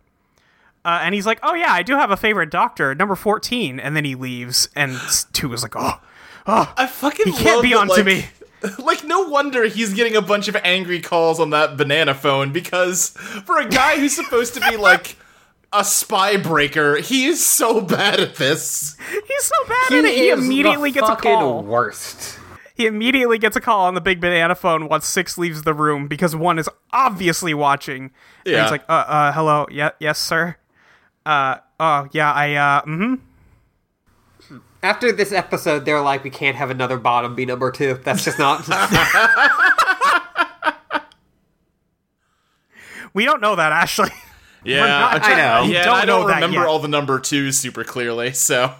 Uh, 0.84 1.00
and 1.02 1.12
he's 1.12 1.26
like, 1.26 1.40
"Oh 1.42 1.54
yeah, 1.54 1.72
I 1.72 1.82
do 1.82 1.96
have 1.96 2.12
a 2.12 2.16
favorite 2.16 2.50
doctor, 2.50 2.94
number 2.94 3.16
14. 3.16 3.80
And 3.80 3.96
then 3.96 4.04
he 4.04 4.14
leaves, 4.14 4.68
and 4.76 4.96
two 5.32 5.52
is 5.52 5.64
like, 5.64 5.74
"Oh, 5.76 6.00
I 6.48 6.86
fucking 6.86 7.26
he 7.26 7.32
can't 7.32 7.56
love 7.56 7.62
be 7.62 7.70
that, 7.70 7.78
on 7.78 7.86
to 7.88 7.92
like, 7.94 8.04
me." 8.04 8.26
Like, 8.78 9.04
no 9.04 9.20
wonder 9.28 9.64
he's 9.66 9.94
getting 9.94 10.16
a 10.16 10.20
bunch 10.20 10.48
of 10.48 10.56
angry 10.56 11.00
calls 11.00 11.38
on 11.38 11.50
that 11.50 11.76
banana 11.76 12.12
phone 12.12 12.52
because 12.52 13.10
for 13.44 13.58
a 13.58 13.68
guy 13.68 13.98
who's 14.00 14.16
supposed 14.16 14.54
to 14.54 14.60
be 14.68 14.76
like 14.76 15.16
a 15.72 15.84
spy 15.84 16.36
breaker, 16.38 16.96
he 16.96 17.26
is 17.26 17.44
so 17.44 17.80
bad 17.80 18.18
at 18.18 18.34
this. 18.34 18.96
He's 19.28 19.44
so 19.44 19.64
bad 19.68 19.92
at 19.92 20.04
it. 20.06 20.14
He 20.16 20.30
immediately 20.30 20.90
the 20.90 20.94
gets 20.94 21.08
a 21.08 21.14
fucking 21.14 21.34
call. 21.34 21.62
Worst. 21.62 22.38
He 22.74 22.86
immediately 22.86 23.38
gets 23.38 23.56
a 23.56 23.60
call 23.60 23.86
on 23.86 23.94
the 23.94 24.00
big 24.00 24.20
banana 24.20 24.54
phone 24.54 24.88
once 24.88 25.06
Six 25.06 25.36
leaves 25.38 25.62
the 25.62 25.74
room 25.74 26.08
because 26.08 26.34
one 26.34 26.58
is 26.58 26.68
obviously 26.92 27.52
watching. 27.54 28.10
And 28.44 28.54
Yeah. 28.54 28.62
he's 28.62 28.70
like, 28.72 28.84
uh, 28.88 28.92
uh, 28.92 29.32
hello, 29.32 29.66
yeah, 29.70 29.90
yes, 30.00 30.18
sir. 30.18 30.56
Uh, 31.26 31.56
oh, 31.78 32.08
yeah, 32.12 32.32
I, 32.32 32.54
uh, 32.54 32.82
mm-hmm. 32.82 33.14
After 34.82 35.10
this 35.12 35.32
episode, 35.32 35.84
they're 35.84 36.00
like, 36.00 36.22
we 36.24 36.30
can't 36.30 36.56
have 36.56 36.70
another 36.70 36.98
bottom 36.98 37.34
be 37.34 37.44
number 37.46 37.70
two. 37.72 37.94
That's 38.04 38.24
just 38.24 38.38
not. 38.38 38.64
We 43.14 43.24
don't 43.24 43.40
know 43.40 43.56
that, 43.56 43.72
Ashley. 43.72 44.10
Yeah, 44.64 44.86
not- 44.86 45.14
I'm 45.14 45.20
trying- 45.20 45.34
I 45.34 45.36
know. 45.66 45.72
Yeah, 45.72 45.84
Don't 45.84 45.94
I 45.94 46.04
don't 46.04 46.20
know 46.28 46.34
remember 46.34 46.66
all 46.66 46.78
the 46.78 46.88
number 46.88 47.18
twos 47.20 47.58
super 47.58 47.84
clearly, 47.84 48.32
so 48.32 48.74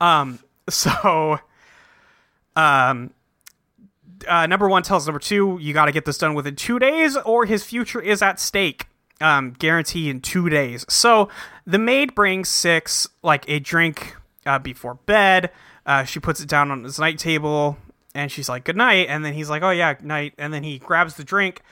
um, 0.00 0.38
So, 0.70 1.38
um, 2.56 3.10
uh, 4.26 4.46
number 4.46 4.68
one 4.68 4.82
tells 4.84 5.06
number 5.06 5.18
two, 5.18 5.58
you 5.60 5.74
got 5.74 5.84
to 5.86 5.92
get 5.92 6.04
this 6.04 6.18
done 6.18 6.34
within 6.34 6.56
two 6.56 6.78
days, 6.78 7.16
or 7.16 7.44
his 7.46 7.62
future 7.64 8.00
is 8.00 8.22
at 8.22 8.40
stake. 8.40 8.86
Um, 9.20 9.50
guarantee 9.58 10.08
in 10.10 10.20
two 10.20 10.48
days. 10.48 10.86
So 10.88 11.28
the 11.66 11.78
maid 11.78 12.14
brings 12.14 12.48
six 12.48 13.08
like 13.22 13.44
a 13.48 13.58
drink 13.58 14.14
uh, 14.46 14.60
before 14.60 14.94
bed. 14.94 15.50
Uh, 15.84 16.04
she 16.04 16.20
puts 16.20 16.40
it 16.40 16.48
down 16.48 16.70
on 16.70 16.84
his 16.84 17.00
night 17.00 17.18
table, 17.18 17.76
and 18.14 18.30
she's 18.30 18.48
like, 18.48 18.62
"Good 18.64 18.76
night." 18.76 19.06
And 19.08 19.24
then 19.24 19.32
he's 19.34 19.50
like, 19.50 19.62
"Oh 19.64 19.70
yeah, 19.70 19.94
night." 20.02 20.34
And 20.38 20.54
then 20.54 20.62
he 20.62 20.78
grabs 20.78 21.14
the 21.14 21.24
drink, 21.24 21.62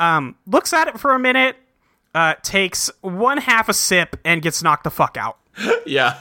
um, 0.00 0.34
looks 0.46 0.72
at 0.72 0.88
it 0.88 0.98
for 0.98 1.12
a 1.14 1.18
minute, 1.20 1.54
uh, 2.16 2.34
takes 2.42 2.90
one 3.00 3.38
half 3.38 3.68
a 3.68 3.74
sip, 3.74 4.16
and 4.24 4.42
gets 4.42 4.60
knocked 4.62 4.82
the 4.84 4.90
fuck 4.90 5.16
out. 5.16 5.38
yeah. 5.86 6.18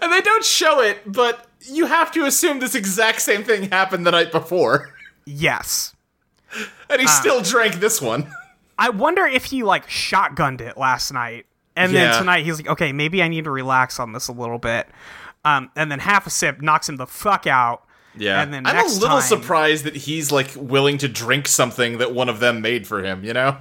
And 0.00 0.10
they 0.12 0.20
don't 0.22 0.44
show 0.44 0.80
it, 0.80 1.00
but 1.04 1.46
you 1.70 1.84
have 1.86 2.10
to 2.12 2.24
assume 2.24 2.60
this 2.60 2.74
exact 2.74 3.20
same 3.20 3.44
thing 3.44 3.64
happened 3.70 4.06
the 4.06 4.10
night 4.12 4.32
before. 4.32 4.94
Yes. 5.26 5.94
And 6.88 7.00
he 7.00 7.06
Ah. 7.06 7.10
still 7.10 7.42
drank 7.42 7.74
this 7.74 8.00
one. 8.00 8.32
I 8.78 8.90
wonder 8.90 9.26
if 9.26 9.46
he 9.46 9.62
like 9.62 9.88
shotgunned 9.88 10.60
it 10.60 10.76
last 10.76 11.12
night, 11.12 11.46
and 11.76 11.94
then 11.94 12.16
tonight 12.18 12.44
he's 12.44 12.58
like, 12.58 12.68
okay, 12.68 12.92
maybe 12.92 13.22
I 13.22 13.28
need 13.28 13.44
to 13.44 13.50
relax 13.50 13.98
on 13.98 14.12
this 14.12 14.28
a 14.28 14.32
little 14.32 14.58
bit. 14.58 14.86
Um, 15.44 15.70
and 15.76 15.90
then 15.90 15.98
half 16.00 16.26
a 16.26 16.30
sip 16.30 16.60
knocks 16.60 16.88
him 16.88 16.96
the 16.96 17.06
fuck 17.06 17.46
out. 17.46 17.84
Yeah. 18.16 18.42
And 18.42 18.52
then 18.52 18.66
I'm 18.66 18.74
next 18.74 18.96
a 18.96 19.00
little 19.00 19.18
time- 19.20 19.28
surprised 19.28 19.84
that 19.84 19.94
he's 19.96 20.32
like 20.32 20.50
willing 20.56 20.98
to 20.98 21.08
drink 21.08 21.46
something 21.46 21.98
that 21.98 22.12
one 22.14 22.28
of 22.28 22.40
them 22.40 22.60
made 22.60 22.86
for 22.86 23.02
him, 23.04 23.24
you 23.24 23.32
know? 23.32 23.58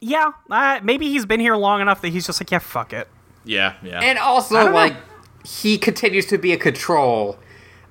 Yeah, 0.00 0.32
uh, 0.50 0.80
maybe 0.82 1.08
he's 1.08 1.24
been 1.24 1.40
here 1.40 1.56
long 1.56 1.80
enough 1.80 2.02
that 2.02 2.08
he's 2.08 2.26
just 2.26 2.40
like, 2.40 2.50
yeah, 2.50 2.58
fuck 2.58 2.92
it. 2.92 3.08
Yeah, 3.44 3.74
yeah. 3.82 4.00
and 4.00 4.18
also, 4.18 4.56
don't 4.56 4.66
know. 4.66 4.72
like, 4.72 4.96
he 5.44 5.78
continues 5.78 6.26
to 6.26 6.38
be 6.38 6.52
a 6.52 6.56
control. 6.56 7.38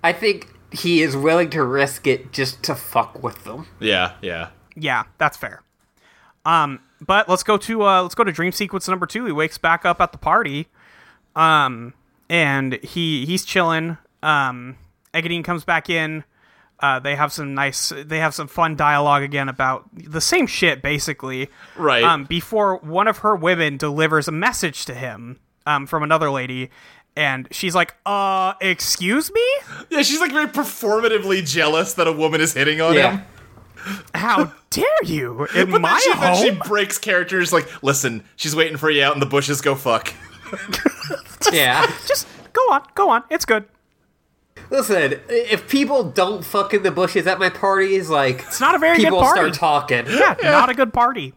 I 0.03 0.11
think 0.13 0.53
he 0.71 1.01
is 1.01 1.15
willing 1.15 1.49
to 1.51 1.63
risk 1.63 2.07
it 2.07 2.31
just 2.33 2.63
to 2.63 2.75
fuck 2.75 3.23
with 3.23 3.43
them. 3.45 3.67
yeah, 3.79 4.13
yeah. 4.21 4.49
Yeah, 4.75 5.03
that's 5.17 5.37
fair. 5.37 5.63
Um, 6.45 6.79
but 6.99 7.27
let's 7.29 7.43
go 7.43 7.57
to 7.57 7.83
uh, 7.83 8.01
let's 8.01 8.15
go 8.15 8.23
to 8.23 8.31
dream 8.31 8.51
sequence 8.51 8.87
number 8.87 9.05
two. 9.05 9.25
He 9.25 9.31
wakes 9.31 9.57
back 9.57 9.85
up 9.85 10.01
at 10.01 10.11
the 10.11 10.17
party, 10.17 10.67
um, 11.35 11.93
and 12.29 12.73
he 12.83 13.25
he's 13.25 13.45
chilling. 13.45 13.97
Um, 14.23 14.77
Engadine 15.13 15.43
comes 15.43 15.63
back 15.63 15.89
in. 15.89 16.23
Uh, 16.79 16.99
they 16.99 17.15
have 17.15 17.31
some 17.31 17.53
nice, 17.53 17.93
they 17.95 18.17
have 18.17 18.33
some 18.33 18.47
fun 18.47 18.75
dialogue 18.75 19.21
again 19.21 19.47
about 19.47 19.87
the 19.93 20.21
same 20.21 20.47
shit, 20.47 20.81
basically. 20.81 21.47
Right. 21.75 22.03
Um, 22.03 22.23
before 22.25 22.77
one 22.77 23.07
of 23.07 23.19
her 23.19 23.35
women 23.35 23.77
delivers 23.77 24.27
a 24.27 24.31
message 24.31 24.85
to 24.85 24.95
him 24.95 25.39
um, 25.67 25.85
from 25.85 26.01
another 26.01 26.31
lady, 26.31 26.71
and 27.15 27.47
she's 27.51 27.75
like, 27.75 27.95
"Uh, 28.05 28.53
excuse 28.61 29.31
me? 29.31 29.45
Yeah, 29.91 30.01
she's 30.01 30.19
like 30.19 30.31
very 30.31 30.47
performatively 30.47 31.47
jealous 31.47 31.93
that 31.95 32.07
a 32.07 32.11
woman 32.11 32.41
is 32.41 32.53
hitting 32.53 32.81
on 32.81 32.95
him. 33.11 33.25
How 34.13 34.51
dare 34.69 34.85
you 35.03 35.47
in 35.55 35.71
But 35.71 35.81
my 35.81 35.89
then 35.89 35.99
she, 35.99 36.09
then 36.19 36.33
home?" 36.35 36.43
she 36.43 36.69
breaks 36.69 36.97
characters 36.97 37.51
like, 37.53 37.83
listen, 37.83 38.23
she's 38.35 38.55
waiting 38.55 38.77
for 38.77 38.89
you 38.89 39.03
out 39.03 39.13
in 39.13 39.19
the 39.19 39.25
bushes, 39.25 39.61
go 39.61 39.75
fuck. 39.75 40.13
Yeah. 41.51 41.85
Just 42.07 42.27
go 42.53 42.61
on, 42.71 42.83
go 42.95 43.09
on. 43.09 43.23
It's 43.29 43.45
good. 43.45 43.65
Listen, 44.69 45.19
if 45.27 45.67
people 45.67 46.03
don't 46.03 46.45
fuck 46.45 46.73
in 46.73 46.83
the 46.83 46.91
bushes 46.91 47.27
at 47.27 47.39
my 47.39 47.49
parties, 47.49 48.09
like, 48.09 48.39
It's 48.47 48.61
not 48.61 48.75
a 48.75 48.79
very 48.79 48.97
people 48.97 49.19
good 49.19 49.25
party. 49.25 49.53
start 49.53 49.53
talking. 49.89 50.05
yeah, 50.09 50.35
not 50.43 50.69
a 50.69 50.73
good 50.73 50.93
party. 50.93 51.33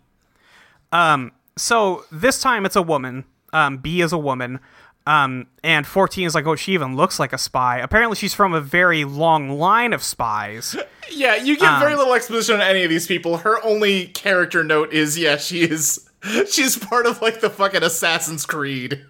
Um, 0.93 1.33
so 1.57 2.05
this 2.13 2.41
time 2.41 2.65
it's 2.67 2.77
a 2.77 2.83
woman. 2.83 3.25
Um, 3.53 3.79
B 3.79 4.01
is 4.03 4.13
a 4.13 4.19
woman. 4.19 4.61
Um, 5.07 5.49
and 5.63 5.87
14 5.87 6.27
is 6.27 6.35
like, 6.35 6.47
oh, 6.47 6.57
she 6.57 6.73
even 6.73 6.97
looks 6.97 7.19
like 7.19 7.33
a 7.35 7.39
spy. 7.39 7.79
Apparently, 7.79 8.17
she's 8.17 8.33
from 8.33 8.55
a 8.55 8.61
very 8.61 9.05
long 9.05 9.51
line 9.51 9.93
of 9.93 10.03
spies. 10.03 10.77
Yeah, 11.11 11.37
you 11.37 11.59
get 11.59 11.79
very 11.81 11.95
little 11.97 12.15
exposition 12.15 12.55
on 12.55 12.63
any 12.63 12.83
of 12.83 12.89
these 12.89 13.07
people. 13.07 13.37
Her 13.37 13.63
only 13.63 14.07
character 14.07 14.65
note 14.65 14.91
is, 14.95 15.19
yeah, 15.19 15.37
she 15.37 15.61
is. 15.61 16.09
She's 16.51 16.79
part 16.79 17.05
of 17.05 17.21
like 17.21 17.43
the 17.43 17.51
fucking 17.51 17.83
Assassin's 17.83 18.47
Creed. 18.47 19.05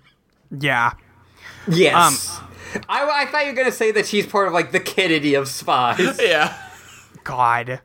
yeah. 0.50 0.94
Yes. 1.68 2.36
I, 2.88 3.08
I 3.08 3.26
thought 3.26 3.44
you 3.44 3.52
were 3.52 3.56
gonna 3.56 3.70
say 3.70 3.92
that 3.92 4.06
she's 4.06 4.26
part 4.26 4.48
of 4.48 4.52
like 4.52 4.72
the 4.72 4.80
Kennedy 4.80 5.34
of 5.34 5.46
spies. 5.46 6.18
Yeah. 6.20 6.58
God. 7.22 7.80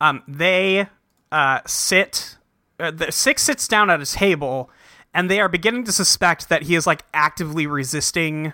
Um, 0.00 0.22
they 0.28 0.86
uh, 1.32 1.60
sit. 1.66 2.36
Uh, 2.78 2.90
the 2.90 3.10
six 3.10 3.42
sits 3.42 3.66
down 3.66 3.88
at 3.88 4.00
a 4.02 4.06
table, 4.06 4.70
and 5.14 5.30
they 5.30 5.40
are 5.40 5.48
beginning 5.48 5.84
to 5.84 5.92
suspect 5.92 6.48
that 6.48 6.62
he 6.62 6.74
is 6.74 6.86
like 6.86 7.02
actively 7.14 7.66
resisting 7.66 8.52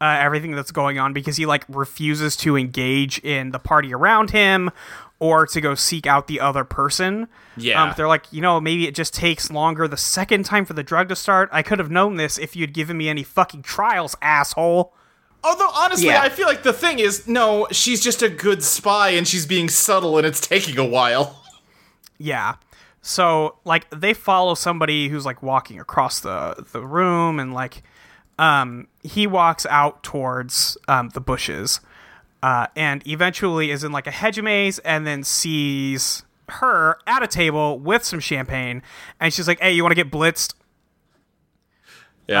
uh, 0.00 0.18
everything 0.20 0.52
that's 0.52 0.70
going 0.72 0.98
on 0.98 1.12
because 1.12 1.36
he 1.36 1.46
like 1.46 1.64
refuses 1.68 2.36
to 2.36 2.56
engage 2.56 3.18
in 3.20 3.50
the 3.52 3.58
party 3.58 3.94
around 3.94 4.30
him 4.30 4.70
or 5.20 5.46
to 5.46 5.60
go 5.60 5.74
seek 5.74 6.06
out 6.06 6.26
the 6.26 6.40
other 6.40 6.64
person. 6.64 7.26
Yeah. 7.56 7.82
Um, 7.82 7.94
they're 7.96 8.08
like, 8.08 8.30
you 8.32 8.40
know, 8.42 8.60
maybe 8.60 8.86
it 8.86 8.94
just 8.94 9.14
takes 9.14 9.50
longer 9.50 9.88
the 9.88 9.96
second 9.96 10.44
time 10.44 10.64
for 10.64 10.74
the 10.74 10.82
drug 10.82 11.08
to 11.08 11.16
start. 11.16 11.48
I 11.52 11.62
could 11.62 11.78
have 11.78 11.90
known 11.90 12.16
this 12.16 12.36
if 12.38 12.54
you'd 12.56 12.74
given 12.74 12.96
me 12.98 13.08
any 13.08 13.22
fucking 13.22 13.62
trials, 13.62 14.14
asshole. 14.20 14.92
Although 15.42 15.70
honestly, 15.74 16.08
Yeah. 16.08 16.20
I 16.22 16.28
feel 16.28 16.46
like 16.48 16.64
the 16.64 16.72
thing 16.72 16.98
is, 16.98 17.26
no, 17.28 17.66
she's 17.70 18.02
just 18.02 18.20
a 18.22 18.28
good 18.28 18.62
spy 18.62 19.10
and 19.10 19.26
she's 19.26 19.46
being 19.46 19.68
subtle 19.68 20.18
and 20.18 20.26
it's 20.26 20.40
taking 20.40 20.78
a 20.78 20.84
while. 20.84 21.40
Yeah. 22.16 22.54
So 23.06 23.56
like 23.66 23.86
they 23.90 24.14
follow 24.14 24.54
somebody 24.54 25.08
who's 25.08 25.26
like 25.26 25.42
walking 25.42 25.78
across 25.78 26.20
the 26.20 26.64
the 26.72 26.80
room 26.80 27.38
and 27.38 27.52
like 27.52 27.82
um 28.38 28.88
he 29.02 29.26
walks 29.26 29.66
out 29.66 30.02
towards 30.02 30.78
um 30.88 31.10
the 31.10 31.20
bushes 31.20 31.80
uh 32.42 32.66
and 32.74 33.06
eventually 33.06 33.70
is 33.70 33.84
in 33.84 33.92
like 33.92 34.06
a 34.06 34.10
hedge 34.10 34.40
maze 34.40 34.78
and 34.78 35.06
then 35.06 35.22
sees 35.22 36.22
her 36.48 36.96
at 37.06 37.22
a 37.22 37.26
table 37.26 37.78
with 37.78 38.04
some 38.04 38.20
champagne 38.20 38.80
and 39.20 39.34
she's 39.34 39.46
like, 39.46 39.60
"Hey, 39.60 39.72
you 39.72 39.82
want 39.82 39.90
to 39.90 40.02
get 40.02 40.10
blitzed?" 40.10 40.54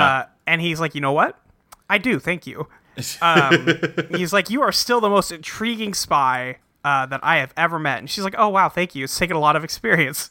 Uh 0.02 0.24
and 0.46 0.62
he's 0.62 0.80
like, 0.80 0.94
"You 0.94 1.02
know 1.02 1.12
what? 1.12 1.38
I 1.90 1.98
do. 1.98 2.18
Thank 2.18 2.46
you." 2.46 2.68
Um 3.20 3.68
he's 4.16 4.32
like, 4.32 4.48
"You 4.48 4.62
are 4.62 4.72
still 4.72 5.02
the 5.02 5.10
most 5.10 5.30
intriguing 5.30 5.92
spy 5.92 6.56
uh, 6.84 7.04
that 7.06 7.20
I 7.22 7.36
have 7.36 7.52
ever 7.54 7.78
met." 7.78 7.98
And 7.98 8.08
she's 8.08 8.24
like, 8.24 8.34
"Oh 8.38 8.48
wow, 8.48 8.70
thank 8.70 8.94
you. 8.94 9.04
It's 9.04 9.18
taken 9.18 9.36
a 9.36 9.40
lot 9.40 9.56
of 9.56 9.62
experience." 9.62 10.30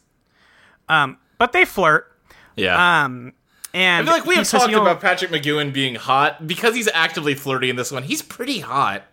Um, 0.89 1.17
but 1.37 1.51
they 1.51 1.65
flirt. 1.65 2.11
yeah. 2.55 3.03
Um, 3.05 3.33
and 3.73 4.07
I 4.07 4.11
feel 4.11 4.19
like 4.19 4.27
we 4.27 4.35
have 4.35 4.47
talked 4.47 4.69
you 4.69 4.75
know, 4.75 4.81
about 4.83 5.01
Patrick 5.01 5.31
McGoohan 5.31 5.73
being 5.73 5.95
hot 5.95 6.45
because 6.45 6.75
he's 6.75 6.87
actively 6.93 7.33
flirty 7.33 7.69
in 7.71 7.75
this 7.75 7.91
one. 7.91 8.03
He's 8.03 8.21
pretty 8.21 8.59
hot. 8.59 9.03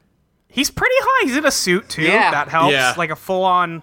He's 0.49 0.71
pretty 0.71 0.95
high. 0.99 1.27
He's 1.27 1.37
in 1.37 1.47
a 1.47 1.51
suit 1.51 1.89
too. 1.89 2.03
Yeah. 2.03 2.31
That 2.31 2.49
helps. 2.49 2.73
Yeah. 2.73 2.93
Like 2.99 3.11
a 3.11 3.17
full 3.17 3.45
on. 3.45 3.83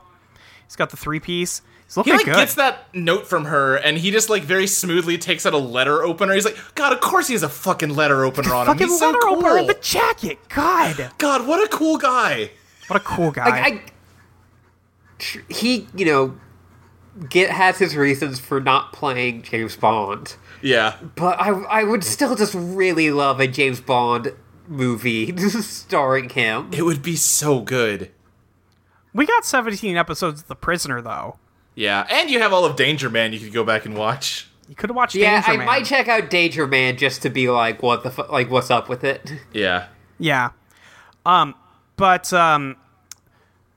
He's 0.66 0.76
got 0.76 0.92
the 0.92 0.98
three 0.98 1.20
piece. 1.20 1.62
He's 1.86 1.96
He 1.96 2.00
looking 2.02 2.14
like 2.18 2.26
good. 2.26 2.36
gets 2.36 2.56
that 2.56 2.94
note 2.94 3.26
from 3.26 3.46
her, 3.46 3.78
and 3.78 3.98
he 3.98 4.12
just 4.12 4.30
like 4.30 4.44
very 4.44 4.68
smoothly 4.68 5.18
takes 5.18 5.46
out 5.48 5.54
a 5.54 5.58
letter 5.58 6.04
opener. 6.04 6.34
He's 6.34 6.44
like, 6.46 6.58
God, 6.76 6.92
of 6.94 7.00
course 7.00 7.28
he 7.28 7.34
has 7.34 7.42
a 7.44 7.50
fucking 7.50 7.96
letter 7.96 8.24
opener 8.26 8.54
on 8.54 8.68
him. 8.68 8.74
Fucking 8.74 8.88
He's 8.90 9.00
so 9.00 9.08
leather 9.08 9.20
cool. 9.24 9.38
opener 9.38 9.58
in 9.60 9.66
the 9.68 9.74
jacket. 9.82 10.38
God, 10.50 11.12
God, 11.18 11.48
what 11.48 11.64
a 11.64 11.70
cool 11.76 11.98
guy. 11.98 12.52
what 12.88 12.98
a 13.00 13.04
cool 13.04 13.32
guy. 13.32 13.50
Like 13.50 13.94
I, 15.20 15.42
he 15.50 15.88
you 15.96 16.06
know, 16.06 16.38
get 17.30 17.50
has 17.50 17.78
his 17.78 17.96
reasons 17.96 18.40
for 18.40 18.60
not 18.60 18.94
playing 18.94 19.42
James 19.44 19.76
Bond, 19.76 20.36
Yeah. 20.62 20.96
but 21.16 21.40
I 21.40 21.50
I 21.50 21.84
would 21.84 22.04
still 22.04 22.36
just 22.36 22.54
really 22.54 23.10
love 23.12 23.40
a 23.40 23.48
James 23.48 23.80
Bond 23.82 24.34
movie 24.68 25.36
starring 25.50 26.30
him. 26.30 26.70
It 26.74 26.84
would 26.84 27.02
be 27.02 27.16
so 27.16 27.62
good. 27.62 28.12
we 29.14 29.26
got 29.26 29.46
17 29.46 29.98
episodes 29.98 30.42
of 30.42 30.48
The 30.48 30.56
Prisoner 30.56 31.02
though. 31.02 31.38
Yeah, 31.76 32.06
and 32.10 32.30
you 32.30 32.40
have 32.40 32.54
all 32.54 32.66
of 32.66 32.76
Danger 32.76 33.10
Man 33.10 33.34
you 33.34 33.40
could 33.40 33.54
go 33.54 33.64
back 33.64 33.86
and 33.86 33.96
watch. 33.96 34.48
You 34.70 34.76
could 34.76 34.90
have 34.90 34.98
watched 34.98 35.16
Yeah, 35.16 35.36
Danger 35.42 35.52
I 35.52 35.58
Man. 35.58 35.66
might 35.66 35.86
check 35.86 36.08
out 36.08 36.30
Danger 36.30 36.68
Man 36.68 36.98
just 36.98 37.22
to 37.22 37.30
be 37.30 37.50
like, 37.50 37.82
what 37.84 38.04
the 38.04 38.12
fu- 38.12 38.24
like, 38.32 38.50
what's 38.52 38.70
up 38.72 38.90
with 38.90 39.04
it? 39.04 39.32
Yeah. 39.54 39.88
Yeah. 40.20 40.50
Um, 41.26 41.56
but 41.98 42.32
um, 42.34 42.76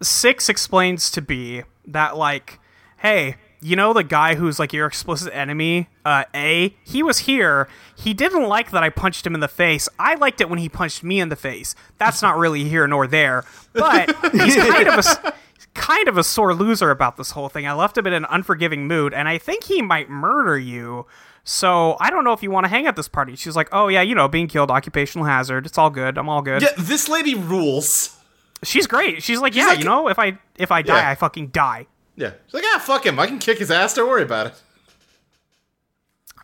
Six 0.02 0.48
explains 0.48 1.10
to 1.10 1.20
B 1.22 1.62
that 1.86 2.16
like, 2.16 2.58
hey, 3.00 3.36
you 3.62 3.76
know 3.76 3.92
the 3.92 4.02
guy 4.04 4.36
who's 4.36 4.58
like 4.58 4.72
your 4.72 4.86
explicit 4.86 5.34
enemy, 5.34 5.88
uh, 6.04 6.24
A. 6.34 6.74
He 6.84 7.02
was 7.02 7.18
here. 7.18 7.68
He 7.94 8.14
didn't 8.14 8.44
like 8.48 8.70
that 8.70 8.82
I 8.82 8.88
punched 8.88 9.26
him 9.26 9.34
in 9.34 9.40
the 9.40 9.48
face. 9.48 9.86
I 9.98 10.14
liked 10.14 10.40
it 10.40 10.48
when 10.48 10.58
he 10.58 10.68
punched 10.70 11.02
me 11.04 11.20
in 11.20 11.28
the 11.28 11.36
face. 11.36 11.74
That's 11.98 12.22
not 12.22 12.38
really 12.38 12.64
here 12.64 12.86
nor 12.86 13.06
there. 13.06 13.44
But 13.74 14.08
he's 14.32 14.56
kind 14.70 14.88
of 14.88 15.04
a. 15.04 15.34
Kind 15.72 16.08
of 16.08 16.18
a 16.18 16.24
sore 16.24 16.52
loser 16.52 16.90
about 16.90 17.16
this 17.16 17.30
whole 17.30 17.48
thing. 17.48 17.64
I 17.64 17.72
left 17.74 17.96
him 17.96 18.04
in 18.04 18.12
an 18.12 18.26
unforgiving 18.28 18.88
mood, 18.88 19.14
and 19.14 19.28
I 19.28 19.38
think 19.38 19.64
he 19.64 19.80
might 19.82 20.10
murder 20.10 20.58
you. 20.58 21.06
So 21.44 21.96
I 22.00 22.10
don't 22.10 22.24
know 22.24 22.32
if 22.32 22.42
you 22.42 22.50
want 22.50 22.64
to 22.64 22.68
hang 22.68 22.88
at 22.88 22.96
this 22.96 23.06
party. 23.08 23.36
She's 23.36 23.54
like, 23.54 23.68
"Oh 23.70 23.86
yeah, 23.86 24.02
you 24.02 24.16
know, 24.16 24.26
being 24.26 24.48
killed, 24.48 24.70
occupational 24.72 25.26
hazard. 25.26 25.66
It's 25.66 25.78
all 25.78 25.88
good. 25.88 26.18
I'm 26.18 26.28
all 26.28 26.42
good." 26.42 26.62
Yeah, 26.62 26.70
this 26.76 27.08
lady 27.08 27.36
rules. 27.36 28.16
She's 28.64 28.88
great. 28.88 29.22
She's 29.22 29.40
like, 29.40 29.54
yeah, 29.54 29.68
like- 29.68 29.78
you 29.78 29.84
know, 29.84 30.08
if 30.08 30.18
I 30.18 30.38
if 30.56 30.72
I 30.72 30.82
die, 30.82 30.96
Yeah. 31.02 31.10
I 31.10 31.14
fucking 31.14 31.48
die. 31.48 31.86
Yeah. 32.16 32.32
She's 32.46 32.54
like, 32.54 32.64
ah, 32.74 32.78
fuck 32.78 33.06
him. 33.06 33.18
I 33.18 33.26
can 33.26 33.38
kick 33.38 33.58
his 33.58 33.70
ass. 33.70 33.94
Don't 33.94 34.08
worry 34.08 34.22
about 34.22 34.46
it. 34.48 34.62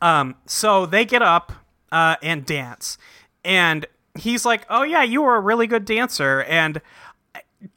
Um, 0.03 0.35
So 0.47 0.87
they 0.87 1.05
get 1.05 1.23
up 1.23 1.53
uh, 1.93 2.17
and 2.23 2.45
dance, 2.45 2.99
and 3.45 3.87
he's 4.15 4.45
like, 4.45 4.67
"Oh 4.69 4.83
yeah, 4.83 5.03
you 5.03 5.23
were 5.23 5.37
a 5.37 5.41
really 5.41 5.67
good 5.67 5.85
dancer." 5.85 6.43
And 6.45 6.81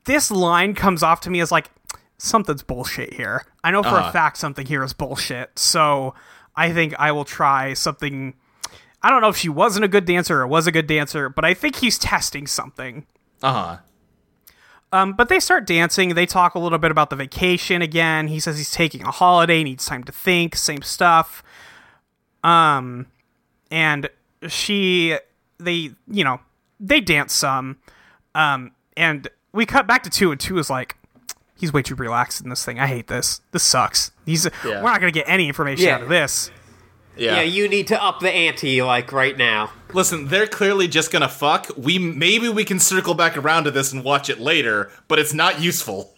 this 0.06 0.30
line 0.32 0.74
comes 0.74 1.04
off 1.04 1.22
to 1.22 1.30
me 1.30 1.40
as 1.40 1.52
like 1.52 1.70
something's 2.18 2.64
bullshit 2.64 3.14
here. 3.14 3.46
I 3.64 3.72
know 3.72 3.82
for 3.84 3.90
Uh-huh. 3.90 4.10
a 4.10 4.12
fact 4.12 4.38
something 4.38 4.66
here 4.66 4.84
is 4.84 4.92
bullshit. 4.94 5.58
So 5.58 6.14
I 6.56 6.74
think 6.74 6.94
I 7.00 7.12
will 7.14 7.24
try 7.26 7.74
something. 7.74 8.34
I 9.02 9.10
don't 9.10 9.22
know 9.22 9.30
if 9.30 9.38
she 9.38 9.48
wasn't 9.48 9.86
a 9.86 9.88
good 9.88 10.04
dancer 10.06 10.42
or 10.42 10.48
was 10.48 10.68
a 10.68 10.72
good 10.74 10.88
dancer, 10.88 11.30
but 11.30 11.46
I 11.46 11.54
think 11.54 11.78
he's 11.78 11.98
testing 11.98 12.48
something. 12.48 13.06
Uh 13.42 13.54
huh. 13.54 13.78
Um, 14.92 15.14
but 15.14 15.30
they 15.30 15.40
start 15.40 15.68
dancing. 15.68 16.16
They 16.16 16.26
talk 16.26 16.56
a 16.56 16.60
little 16.60 16.80
bit 16.80 16.90
about 16.90 17.10
the 17.12 17.16
vacation 17.16 17.82
again. 17.82 18.28
He 18.28 18.40
says 18.40 18.58
he's 18.58 18.72
taking 18.72 19.04
a 19.04 19.12
holiday, 19.12 19.64
needs 19.64 19.86
time 19.86 20.04
to 20.06 20.12
think, 20.12 20.56
same 20.56 20.82
stuff. 20.82 21.44
Um, 22.44 23.06
and 23.70 24.10
she, 24.48 25.16
they, 25.60 25.92
you 26.08 26.24
know, 26.24 26.40
they 26.80 27.02
dance 27.02 27.34
some. 27.34 27.78
Um, 28.34 28.72
and 28.98 29.28
we 29.54 29.66
cut 29.66 29.86
back 29.86 30.04
to 30.04 30.10
two, 30.10 30.32
and 30.32 30.40
two 30.40 30.58
is 30.58 30.70
like, 30.70 30.96
he's 31.56 31.72
way 31.74 31.82
too 31.84 31.96
relaxed 31.96 32.42
in 32.42 32.50
this 32.50 32.64
thing. 32.66 32.80
I 32.80 32.88
hate 32.88 33.08
this. 33.08 33.42
This 33.52 33.64
sucks. 33.64 34.12
He's, 34.26 34.46
Yeah. 34.66 34.82
we're 34.82 34.90
not 34.90 35.00
gonna 35.02 35.12
get 35.12 35.26
any 35.28 35.48
information 35.48 35.86
Yeah. 35.86 35.96
out 35.96 36.02
of 36.04 36.10
this. 36.10 36.50
Yeah. 37.20 37.36
Yeah, 37.38 37.41
you 37.41 37.67
need 37.67 37.88
to 37.88 38.01
up 38.01 38.20
the 38.20 38.32
ante 38.32 38.82
like 38.82 39.11
right 39.11 39.38
now. 39.38 39.72
Listen, 39.93 40.28
they're 40.28 40.47
clearly 40.47 40.88
just 40.88 41.11
gonna 41.11 41.30
fuck. 41.30 41.70
We 41.78 41.99
maybe 41.99 42.49
we 42.49 42.63
can 42.63 42.80
circle 42.80 43.13
back 43.13 43.38
around 43.38 43.65
to 43.65 43.72
this 43.72 43.91
and 43.91 44.03
watch 44.03 44.30
it 44.30 44.39
later, 44.39 44.91
but 45.07 45.20
it's 45.20 45.34
not 45.34 45.61
useful. 45.61 46.13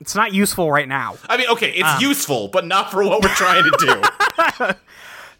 It's 0.00 0.14
not 0.14 0.34
useful 0.34 0.70
right 0.70 0.88
now. 0.88 1.16
I 1.28 1.36
mean, 1.36 1.48
okay, 1.50 1.70
it's 1.70 2.02
useful, 2.02 2.48
but 2.48 2.66
not 2.66 2.90
for 2.90 3.04
what 3.04 3.22
we're 3.22 3.28
trying 3.34 3.62
to 3.62 3.76
do. 4.58 4.74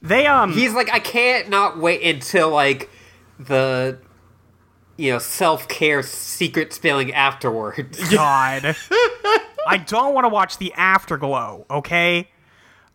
They, 0.02 0.26
um, 0.26 0.52
He's 0.52 0.74
like, 0.74 0.90
I 0.92 0.98
can't 0.98 1.48
not 1.48 1.78
wait 1.78 2.02
until 2.02 2.50
like 2.50 2.90
the 3.38 3.98
you 4.96 5.12
know 5.12 5.18
self 5.18 5.68
care 5.68 6.02
secret 6.02 6.72
spilling 6.72 7.12
afterwards. 7.12 8.10
God. 8.10 8.76
I 9.66 9.76
don't 9.86 10.12
want 10.12 10.24
to 10.24 10.28
watch 10.28 10.58
the 10.58 10.72
afterglow, 10.74 11.66
okay? 11.70 12.28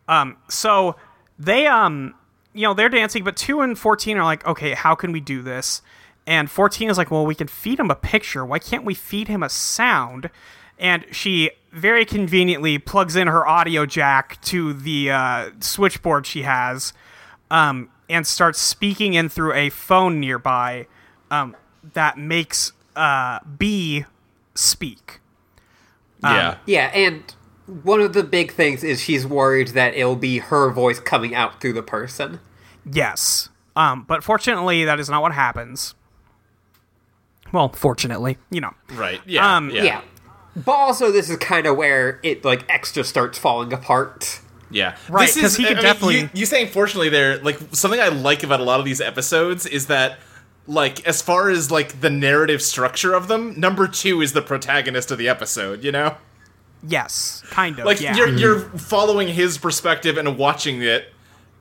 Um, 0.09 0.35
so 0.49 0.97
they 1.37 1.67
um 1.67 2.13
you 2.53 2.63
know, 2.63 2.73
they're 2.73 2.89
dancing, 2.89 3.23
but 3.23 3.37
two 3.37 3.61
and 3.61 3.77
fourteen 3.77 4.17
are 4.17 4.23
like, 4.23 4.45
okay, 4.47 4.73
how 4.73 4.95
can 4.95 5.11
we 5.11 5.19
do 5.19 5.43
this? 5.43 5.83
And 6.25 6.49
fourteen 6.49 6.89
is 6.89 6.97
like, 6.97 7.11
well, 7.11 7.25
we 7.25 7.35
can 7.35 7.47
feed 7.47 7.79
him 7.79 7.91
a 7.91 7.95
picture. 7.95 8.43
Why 8.43 8.57
can't 8.59 8.83
we 8.83 8.95
feed 8.95 9.27
him 9.27 9.43
a 9.43 9.49
sound? 9.49 10.31
And 10.79 11.05
she 11.11 11.51
very 11.71 12.03
conveniently 12.03 12.79
plugs 12.79 13.15
in 13.15 13.27
her 13.27 13.47
audio 13.47 13.85
jack 13.85 14.41
to 14.41 14.73
the 14.73 15.11
uh, 15.11 15.51
switchboard 15.59 16.25
she 16.25 16.43
has, 16.43 16.93
um, 17.51 17.89
and 18.09 18.25
starts 18.25 18.59
speaking 18.59 19.13
in 19.13 19.29
through 19.29 19.53
a 19.53 19.69
phone 19.69 20.19
nearby, 20.19 20.87
um, 21.29 21.55
that 21.93 22.17
makes 22.17 22.73
uh, 22.95 23.39
B 23.57 24.05
speak. 24.55 25.19
yeah. 26.33 26.57
yeah, 26.65 26.85
and 26.93 27.35
one 27.83 28.01
of 28.01 28.13
the 28.13 28.23
big 28.23 28.51
things 28.53 28.83
is 28.83 29.01
she's 29.01 29.25
worried 29.27 29.69
that 29.69 29.93
it'll 29.95 30.15
be 30.15 30.39
her 30.39 30.69
voice 30.71 30.99
coming 30.99 31.35
out 31.35 31.61
through 31.61 31.73
the 31.73 31.83
person. 31.83 32.39
Yes. 32.89 33.49
Um, 33.75 34.03
but 34.07 34.23
fortunately, 34.23 34.85
that 34.85 34.99
is 34.99 35.09
not 35.09 35.21
what 35.21 35.33
happens. 35.33 35.93
Well, 37.51 37.69
fortunately, 37.69 38.37
you 38.49 38.61
know. 38.61 38.73
Right. 38.93 39.21
Yeah. 39.25 39.55
Um, 39.57 39.69
yeah. 39.69 39.83
Yeah. 39.83 40.01
But 40.55 40.71
also 40.71 41.11
this 41.11 41.29
is 41.29 41.37
kind 41.37 41.67
of 41.67 41.77
where 41.77 42.19
it 42.23 42.43
like 42.43 42.65
extra 42.69 43.03
starts 43.03 43.37
falling 43.37 43.71
apart. 43.73 44.39
Yeah, 44.69 44.97
Right, 45.07 45.33
Because 45.33 45.55
he 45.55 45.63
could 45.63 45.73
I 45.73 45.75
mean, 45.75 45.83
definitely- 45.83 46.19
You, 46.19 46.29
you 46.33 46.45
saying 46.45 46.67
fortunately 46.69 47.07
there, 47.07 47.37
like 47.37 47.57
something 47.71 48.01
I 48.01 48.09
like 48.09 48.43
about 48.43 48.59
a 48.59 48.63
lot 48.63 48.79
of 48.79 48.85
these 48.85 48.99
episodes 48.99 49.65
is 49.65 49.87
that, 49.87 50.19
like, 50.67 51.07
as 51.07 51.21
far 51.21 51.49
as 51.49 51.71
like 51.71 52.01
the 52.01 52.09
narrative 52.09 52.61
structure 52.61 53.13
of 53.13 53.29
them, 53.29 53.57
number 53.57 53.87
two 53.87 54.19
is 54.21 54.33
the 54.33 54.41
protagonist 54.41 55.09
of 55.09 55.17
the 55.19 55.29
episode. 55.29 55.85
You 55.85 55.93
know, 55.93 56.17
Yes, 56.83 57.43
kind 57.49 57.79
of. 57.79 57.85
like 57.85 57.99
yeah. 58.01 58.15
you're 58.15 58.29
you're 58.29 58.59
following 58.59 59.27
his 59.27 59.57
perspective 59.57 60.17
and 60.17 60.37
watching 60.37 60.81
it, 60.83 61.11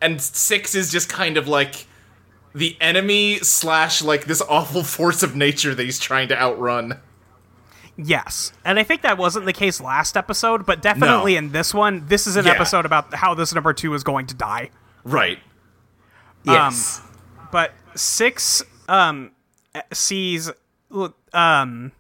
and 0.01 0.21
six 0.21 0.75
is 0.75 0.93
just 0.93 1.09
kind 1.09 1.37
of 1.37 1.49
like 1.49 1.87
the 2.55 2.77
enemy 2.81 3.39
slash 3.39 4.03
like 4.03 4.27
this 4.27 4.43
awful 4.43 4.83
force 4.97 5.23
of 5.23 5.35
nature 5.37 5.75
that 5.75 5.83
he's 5.83 5.99
trying 5.99 6.29
to 6.29 6.39
outrun. 6.41 7.01
Yes, 7.99 8.53
and 8.63 8.79
I 8.79 8.83
think 8.83 9.01
that 9.03 9.17
wasn't 9.17 9.47
the 9.47 9.55
case 9.55 9.81
last 9.81 10.19
episode, 10.19 10.67
but 10.67 10.83
definitely 10.83 11.33
No. 11.33 11.39
in 11.39 11.53
this 11.53 11.73
one, 11.73 12.07
this 12.09 12.27
is 12.27 12.37
an 12.37 12.45
Yeah. 12.45 12.53
episode 12.53 12.85
about 12.85 13.15
how 13.15 13.33
this 13.33 13.55
number 13.55 13.73
two 13.73 13.95
is 13.95 14.05
going 14.05 14.27
to 14.27 14.35
die. 14.35 14.71
Right. 15.03 15.39
Yes. 16.45 17.01
But 17.51 17.73
six 17.95 18.63
um 18.89 19.31
sees 19.93 20.51
um 21.33 21.93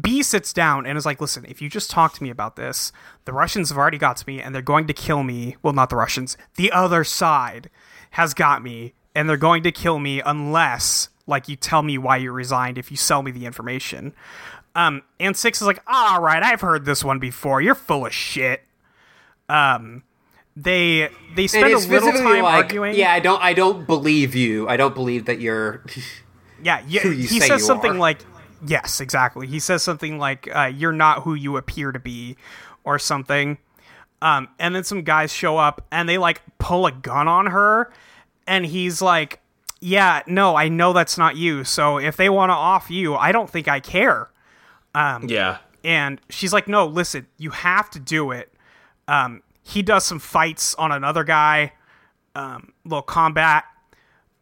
B 0.00 0.22
sits 0.22 0.52
down 0.52 0.86
and 0.86 0.98
is 0.98 1.06
like, 1.06 1.20
"Listen, 1.20 1.44
if 1.48 1.62
you 1.62 1.68
just 1.68 1.90
talk 1.90 2.12
to 2.14 2.22
me 2.22 2.30
about 2.30 2.56
this, 2.56 2.92
the 3.24 3.32
Russians 3.32 3.68
have 3.70 3.78
already 3.78 3.98
got 3.98 4.16
to 4.18 4.24
me, 4.26 4.40
and 4.40 4.54
they're 4.54 4.62
going 4.62 4.86
to 4.86 4.92
kill 4.92 5.22
me. 5.22 5.56
Well, 5.62 5.72
not 5.72 5.90
the 5.90 5.96
Russians. 5.96 6.36
The 6.56 6.70
other 6.72 7.04
side 7.04 7.70
has 8.12 8.34
got 8.34 8.62
me, 8.62 8.94
and 9.14 9.28
they're 9.28 9.36
going 9.36 9.62
to 9.62 9.72
kill 9.72 9.98
me 9.98 10.20
unless, 10.20 11.08
like, 11.26 11.48
you 11.48 11.56
tell 11.56 11.82
me 11.82 11.98
why 11.98 12.16
you 12.18 12.32
resigned. 12.32 12.78
If 12.78 12.90
you 12.90 12.96
sell 12.96 13.22
me 13.22 13.30
the 13.30 13.46
information." 13.46 14.12
Um, 14.74 15.02
and 15.18 15.36
six 15.36 15.60
is 15.60 15.66
like, 15.66 15.82
"All 15.86 16.20
right, 16.20 16.42
I've 16.42 16.60
heard 16.60 16.84
this 16.84 17.02
one 17.02 17.18
before. 17.18 17.62
You're 17.62 17.74
full 17.74 18.04
of 18.06 18.12
shit." 18.12 18.62
Um, 19.48 20.02
they 20.56 21.08
they 21.34 21.46
spend 21.46 21.72
a 21.72 21.78
little 21.78 22.12
time 22.12 22.42
like, 22.42 22.64
arguing. 22.64 22.94
yeah, 22.94 23.12
I 23.12 23.20
don't, 23.20 23.42
I 23.42 23.52
don't 23.52 23.86
believe 23.86 24.34
you. 24.34 24.68
I 24.68 24.76
don't 24.76 24.94
believe 24.94 25.26
that 25.26 25.40
you're. 25.40 25.84
Yeah, 26.62 26.82
yeah. 26.88 27.02
who 27.02 27.10
you 27.10 27.28
he 27.28 27.40
say 27.40 27.48
says 27.48 27.66
something 27.66 27.92
are. 27.92 27.98
like, 27.98 28.20
"Yes, 28.64 29.00
exactly." 29.00 29.46
He 29.46 29.58
says 29.58 29.82
something 29.82 30.18
like, 30.18 30.48
uh, 30.54 30.70
"You're 30.74 30.92
not 30.92 31.22
who 31.22 31.34
you 31.34 31.56
appear 31.56 31.92
to 31.92 31.98
be," 31.98 32.36
or 32.84 32.98
something. 32.98 33.58
Um, 34.22 34.48
and 34.58 34.74
then 34.74 34.84
some 34.84 35.02
guys 35.02 35.32
show 35.32 35.58
up 35.58 35.84
and 35.90 36.08
they 36.08 36.16
like 36.18 36.40
pull 36.58 36.86
a 36.86 36.92
gun 36.92 37.28
on 37.28 37.46
her, 37.46 37.92
and 38.46 38.64
he's 38.66 39.02
like, 39.02 39.40
"Yeah, 39.80 40.22
no, 40.26 40.56
I 40.56 40.68
know 40.68 40.92
that's 40.92 41.18
not 41.18 41.36
you. 41.36 41.64
So 41.64 41.98
if 41.98 42.16
they 42.16 42.28
want 42.28 42.50
to 42.50 42.54
off 42.54 42.90
you, 42.90 43.14
I 43.14 43.32
don't 43.32 43.50
think 43.50 43.68
I 43.68 43.80
care." 43.80 44.30
Yeah. 45.28 45.58
and 45.84 46.20
she's 46.30 46.52
like, 46.52 46.66
"No, 46.68 46.86
listen, 46.86 47.26
you 47.36 47.50
have 47.50 47.90
to 47.90 48.00
do 48.00 48.30
it." 48.30 48.52
Um, 49.08 49.42
he 49.62 49.82
does 49.82 50.04
some 50.04 50.18
fights 50.18 50.74
on 50.76 50.90
another 50.92 51.22
guy, 51.24 51.72
um, 52.34 52.72
little 52.84 53.02
combat. 53.02 53.64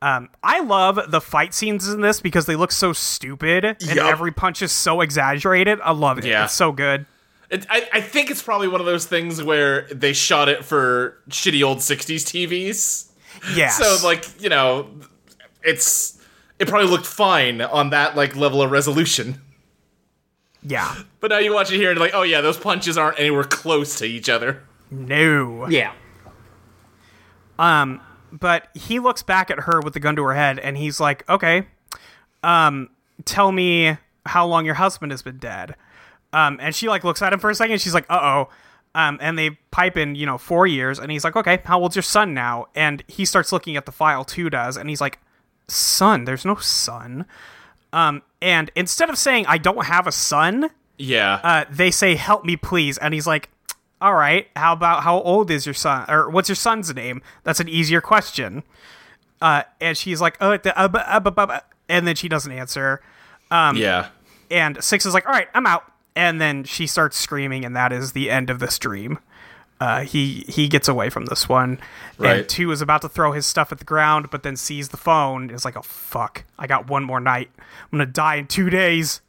Um, 0.04 0.28
I 0.42 0.60
love 0.60 1.00
the 1.10 1.20
fight 1.20 1.54
scenes 1.54 1.88
in 1.88 2.02
this 2.02 2.20
because 2.20 2.44
they 2.44 2.56
look 2.56 2.72
so 2.72 2.92
stupid 2.92 3.64
and 3.64 3.80
Yup. 3.80 4.04
every 4.04 4.32
punch 4.32 4.60
is 4.60 4.70
so 4.70 5.00
exaggerated. 5.00 5.80
I 5.82 5.92
love 5.92 6.18
it. 6.18 6.26
Yeah. 6.26 6.44
It's 6.44 6.52
so 6.52 6.72
good. 6.72 7.06
It, 7.48 7.66
I, 7.70 7.88
I 7.90 8.00
think 8.02 8.30
it's 8.30 8.42
probably 8.42 8.68
one 8.68 8.80
of 8.80 8.86
those 8.86 9.06
things 9.06 9.42
where 9.42 9.82
they 9.90 10.12
shot 10.12 10.50
it 10.50 10.62
for 10.62 11.16
shitty 11.30 11.64
old 11.64 11.78
60s 11.78 12.22
TVs. 12.24 13.10
Yeah. 13.56 13.70
So, 13.70 14.06
like, 14.06 14.26
you 14.42 14.48
know, 14.50 14.90
it's. 15.62 16.20
It 16.58 16.68
probably 16.68 16.88
looked 16.88 17.06
fine 17.06 17.60
on 17.62 17.90
that, 17.90 18.14
like, 18.14 18.36
level 18.36 18.60
of 18.62 18.70
resolution. 18.70 19.40
yeah. 20.62 20.94
But 21.20 21.30
now 21.30 21.38
you 21.38 21.52
watch 21.54 21.72
it 21.72 21.76
here 21.76 21.90
and, 21.90 21.98
like, 21.98 22.12
oh 22.14 22.22
yeah, 22.22 22.40
those 22.42 22.56
punches 22.58 22.96
aren't 22.98 23.18
anywhere 23.18 23.44
close 23.44 23.98
to 23.98 24.04
each 24.04 24.28
other. 24.28 24.62
No. 24.90 25.66
Yeah. 25.68 25.92
But 28.38 28.68
he 28.74 28.98
looks 28.98 29.22
back 29.22 29.50
at 29.50 29.60
her 29.60 29.80
with 29.80 29.94
the 29.94 30.00
gun 30.00 30.16
to 30.16 30.22
her 30.24 30.34
head 30.34 30.58
and 30.58 30.76
he's 30.76 30.98
like 31.00 31.28
okay 31.28 31.66
um 32.42 32.88
tell 33.24 33.52
me 33.52 33.96
how 34.26 34.46
long 34.46 34.64
your 34.64 34.74
husband 34.74 35.12
has 35.12 35.22
been 35.22 35.38
dead. 35.38 35.76
Um 36.32 36.58
and 36.60 36.74
she 36.74 36.88
like 36.88 37.04
looks 37.04 37.22
at 37.22 37.32
him 37.32 37.38
for 37.38 37.48
a 37.50 37.54
second 37.54 37.80
she's 37.80 37.94
like 37.94 38.06
uh-oh. 38.10 38.48
Um 38.94 39.18
and 39.20 39.38
they 39.38 39.50
pipe 39.70 39.96
in 39.96 40.14
you 40.14 40.26
know 40.26 40.38
four 40.38 40.66
years 40.66 40.98
and 40.98 41.10
he's 41.12 41.24
like 41.24 41.36
okay 41.36 41.60
how 41.64 41.80
old's 41.80 41.94
your 41.96 42.02
son 42.02 42.34
now? 42.34 42.66
And 42.74 43.02
he 43.06 43.24
starts 43.24 43.52
looking 43.52 43.76
at 43.76 43.86
the 43.86 43.92
file 43.92 44.24
too 44.24 44.50
does 44.50 44.76
and 44.76 44.88
he's 44.88 45.00
like 45.00 45.18
son 45.68 46.24
there's 46.24 46.44
no 46.44 46.56
son. 46.56 47.24
Um 47.92 48.22
and 48.42 48.70
instead 48.74 49.08
of 49.10 49.16
saying 49.16 49.46
i 49.46 49.56
don't 49.58 49.86
have 49.86 50.06
a 50.06 50.12
son 50.12 50.70
Yeah. 50.98 51.40
uh, 51.42 51.64
they 51.70 51.90
say, 51.90 52.14
"Help 52.16 52.44
me, 52.44 52.56
please," 52.56 52.98
and 52.98 53.14
he's 53.14 53.26
like, 53.26 53.48
"All 54.00 54.14
right. 54.14 54.48
How 54.56 54.72
about 54.72 55.02
how 55.02 55.20
old 55.20 55.50
is 55.50 55.66
your 55.66 55.74
son, 55.74 56.04
or 56.10 56.28
what's 56.30 56.48
your 56.48 56.56
son's 56.56 56.94
name? 56.94 57.22
That's 57.42 57.60
an 57.60 57.68
easier 57.68 58.00
question." 58.00 58.62
Uh, 59.40 59.62
and 59.80 59.96
she's 59.96 60.20
like, 60.20 60.36
"Oh," 60.40 60.56
the, 60.56 60.78
uh, 60.78 60.88
uh, 60.94 61.20
bu- 61.20 61.30
bu- 61.30 61.46
bu-" 61.46 61.58
and 61.88 62.06
then 62.06 62.14
she 62.16 62.28
doesn't 62.28 62.52
answer. 62.52 63.00
yeah. 63.50 64.08
And 64.50 64.82
six 64.82 65.06
is 65.06 65.14
like, 65.14 65.26
"All 65.26 65.32
right, 65.32 65.48
I'm 65.54 65.66
out." 65.66 65.84
And 66.16 66.40
then 66.40 66.64
she 66.64 66.86
starts 66.86 67.16
screaming, 67.16 67.64
and 67.64 67.74
that 67.76 67.92
is 67.92 68.12
the 68.12 68.30
end 68.30 68.48
of 68.50 68.58
this 68.60 68.78
dream. 68.78 69.18
Uh, 69.80 70.02
he 70.02 70.44
he 70.48 70.68
gets 70.68 70.86
away 70.88 71.10
from 71.10 71.26
this 71.26 71.48
one, 71.48 71.70
and 71.72 71.80
Right. 72.18 72.48
two 72.48 72.70
is 72.70 72.80
about 72.80 73.02
to 73.02 73.08
throw 73.08 73.32
his 73.32 73.44
stuff 73.44 73.72
at 73.72 73.78
the 73.78 73.84
ground, 73.84 74.30
but 74.30 74.42
then 74.44 74.56
sees 74.56 74.90
the 74.90 74.96
phone. 74.96 75.50
Is 75.50 75.64
like, 75.64 75.76
"Oh 75.76 75.82
fuck! 75.82 76.44
I 76.58 76.66
got 76.68 76.86
one 76.88 77.02
more 77.04 77.18
night. 77.20 77.50
I'm 77.58 77.98
gonna 77.98 78.06
die 78.06 78.36
in 78.36 78.46
two 78.46 78.70
days." 78.70 79.20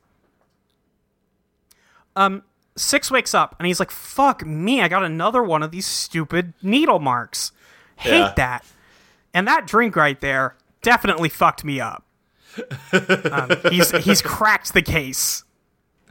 Um, 2.15 2.43
Six 2.77 3.09
wakes 3.09 3.33
up 3.33 3.55
and 3.59 3.67
he's 3.67 3.79
like, 3.79 3.91
"Fuck 3.91 4.45
me! 4.45 4.81
I 4.81 4.87
got 4.87 5.03
another 5.03 5.41
one 5.43 5.63
of 5.63 5.71
these 5.71 5.85
stupid 5.85 6.53
needle 6.61 6.99
marks. 6.99 7.51
Hate 7.97 8.11
Yeah. 8.19 8.33
that." 8.35 8.65
And 9.33 9.47
that 9.47 9.65
drink 9.67 9.95
right 9.95 10.19
there 10.19 10.55
definitely 10.81 11.29
fucked 11.29 11.63
me 11.63 11.79
up. 11.79 12.03
um, 13.31 13.49
he's 13.69 13.91
he's 14.03 14.21
cracked 14.21 14.73
the 14.73 14.81
case. 14.81 15.43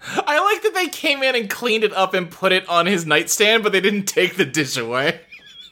I 0.07 0.39
like 0.41 0.63
that 0.63 0.75
they 0.75 0.89
came 0.89 1.23
in 1.23 1.35
and 1.35 1.49
cleaned 1.49 1.85
it 1.85 1.93
up 1.95 2.13
and 2.13 2.31
put 2.31 2.53
it 2.53 2.69
on 2.69 2.85
his 2.87 3.07
nightstand, 3.07 3.63
but 3.63 3.73
they 3.73 3.81
didn't 3.81 4.05
take 4.05 4.37
the 4.37 4.45
dish 4.45 4.77
away. 4.77 5.21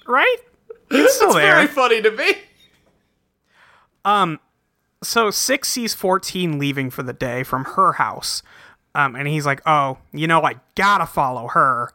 Right? 0.07 0.36
It's 0.95 1.14
still 1.16 1.28
It's 1.28 1.36
there. 1.36 1.55
very 1.55 1.66
funny 1.68 2.03
to 2.03 2.11
me. 2.11 2.34
Um, 4.05 4.40
so 5.03 5.30
six 5.30 5.68
sees 5.68 5.95
14 5.95 6.59
leaving 6.59 6.90
for 6.90 7.03
the 7.03 7.12
day 7.14 7.43
from 7.45 7.64
her 7.64 7.93
house 7.95 8.43
um, 8.95 9.14
and 9.16 9.26
he's 9.28 9.47
like 9.47 9.61
oh 9.66 9.99
you 10.12 10.26
know 10.26 10.43
i 10.43 10.55
gotta 10.74 11.07
follow 11.07 11.49
her 11.49 11.90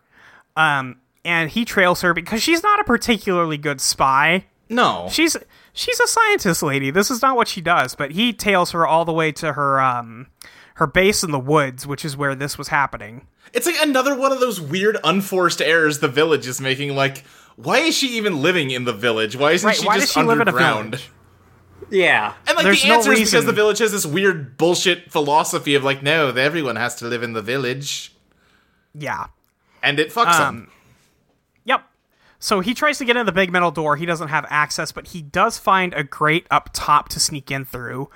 um, 0.55 0.97
and 1.23 1.49
he 1.51 1.65
trails 1.65 2.01
her 2.01 2.13
because 2.13 2.41
she's 2.41 2.63
not 2.63 2.79
a 2.79 2.83
particularly 2.83 3.57
good 3.57 3.79
spy 3.81 4.45
No. 4.69 5.07
she's 5.11 5.37
she's 5.73 5.99
a 5.99 6.07
scientist 6.07 6.63
lady 6.63 6.89
this 6.91 7.09
is 7.11 7.21
not 7.21 7.35
what 7.35 7.47
she 7.47 7.61
does 7.61 7.95
but 7.95 8.11
he 8.11 8.33
tails 8.33 8.71
her 8.71 8.85
all 8.87 9.05
the 9.05 9.13
way 9.13 9.31
to 9.33 9.53
her 9.53 9.79
um, 9.81 10.27
her 10.75 10.87
base 10.87 11.23
in 11.23 11.31
the 11.31 11.39
woods 11.39 11.85
which 11.87 12.03
is 12.05 12.15
where 12.17 12.35
this 12.35 12.57
was 12.57 12.67
happening 12.69 13.27
It's 13.53 13.65
like 13.65 13.77
another 13.81 14.15
one 14.17 14.31
of 14.31 14.39
those 14.39 14.59
weird 14.61 14.97
unforced 15.03 15.61
errors 15.61 15.99
the 15.99 16.07
village 16.09 16.45
is 16.47 16.59
making. 16.61 16.95
Like, 16.95 17.23
why 17.55 17.77
is 17.79 17.95
she 17.95 18.17
even 18.17 18.41
living 18.41 18.69
in 18.71 18.83
the 18.83 18.93
village? 18.93 19.35
Why 19.37 19.53
isn't 19.53 19.65
Right, 19.65 19.77
she 19.77 19.85
why 19.87 19.93
does 19.95 20.03
just 20.03 20.13
she 20.13 20.21
live 20.21 20.39
in 20.41 20.47
a 20.47 20.51
underground? 20.51 20.91
village? 20.95 21.09
Yeah. 21.89 22.33
And 22.47 22.55
like 22.55 22.65
There's 22.65 22.81
the 22.81 22.89
no 22.89 22.95
answer 22.95 23.13
is 23.13 23.31
because 23.31 23.45
the 23.45 23.53
village 23.53 23.79
has 23.79 23.91
this 23.91 24.05
weird 24.05 24.57
bullshit 24.57 25.11
philosophy 25.11 25.75
of 25.75 25.83
like, 25.83 26.03
no, 26.03 26.29
everyone 26.29 26.75
has 26.75 26.95
to 26.95 27.05
live 27.07 27.23
in 27.23 27.33
the 27.33 27.41
village, 27.41 28.13
yeah 28.93 29.27
and 29.83 29.99
it 29.99 30.11
fucks 30.11 30.39
Um, 30.39 30.55
them. 30.55 30.71
Yep. 31.65 31.83
So 32.39 32.59
he 32.59 32.73
tries 32.73 32.97
to 32.97 33.05
get 33.05 33.15
in 33.15 33.25
the 33.25 33.31
big 33.31 33.51
metal 33.51 33.71
door. 33.71 33.95
He 33.95 34.05
doesn't 34.05 34.27
have 34.27 34.45
access, 34.49 34.91
but 34.91 35.07
he 35.07 35.21
does 35.21 35.57
find 35.57 35.93
a 35.93 36.03
grate 36.03 36.45
up 36.51 36.69
top 36.73 37.09
to 37.09 37.19
sneak 37.19 37.51
in 37.51 37.63
through. 37.65 38.09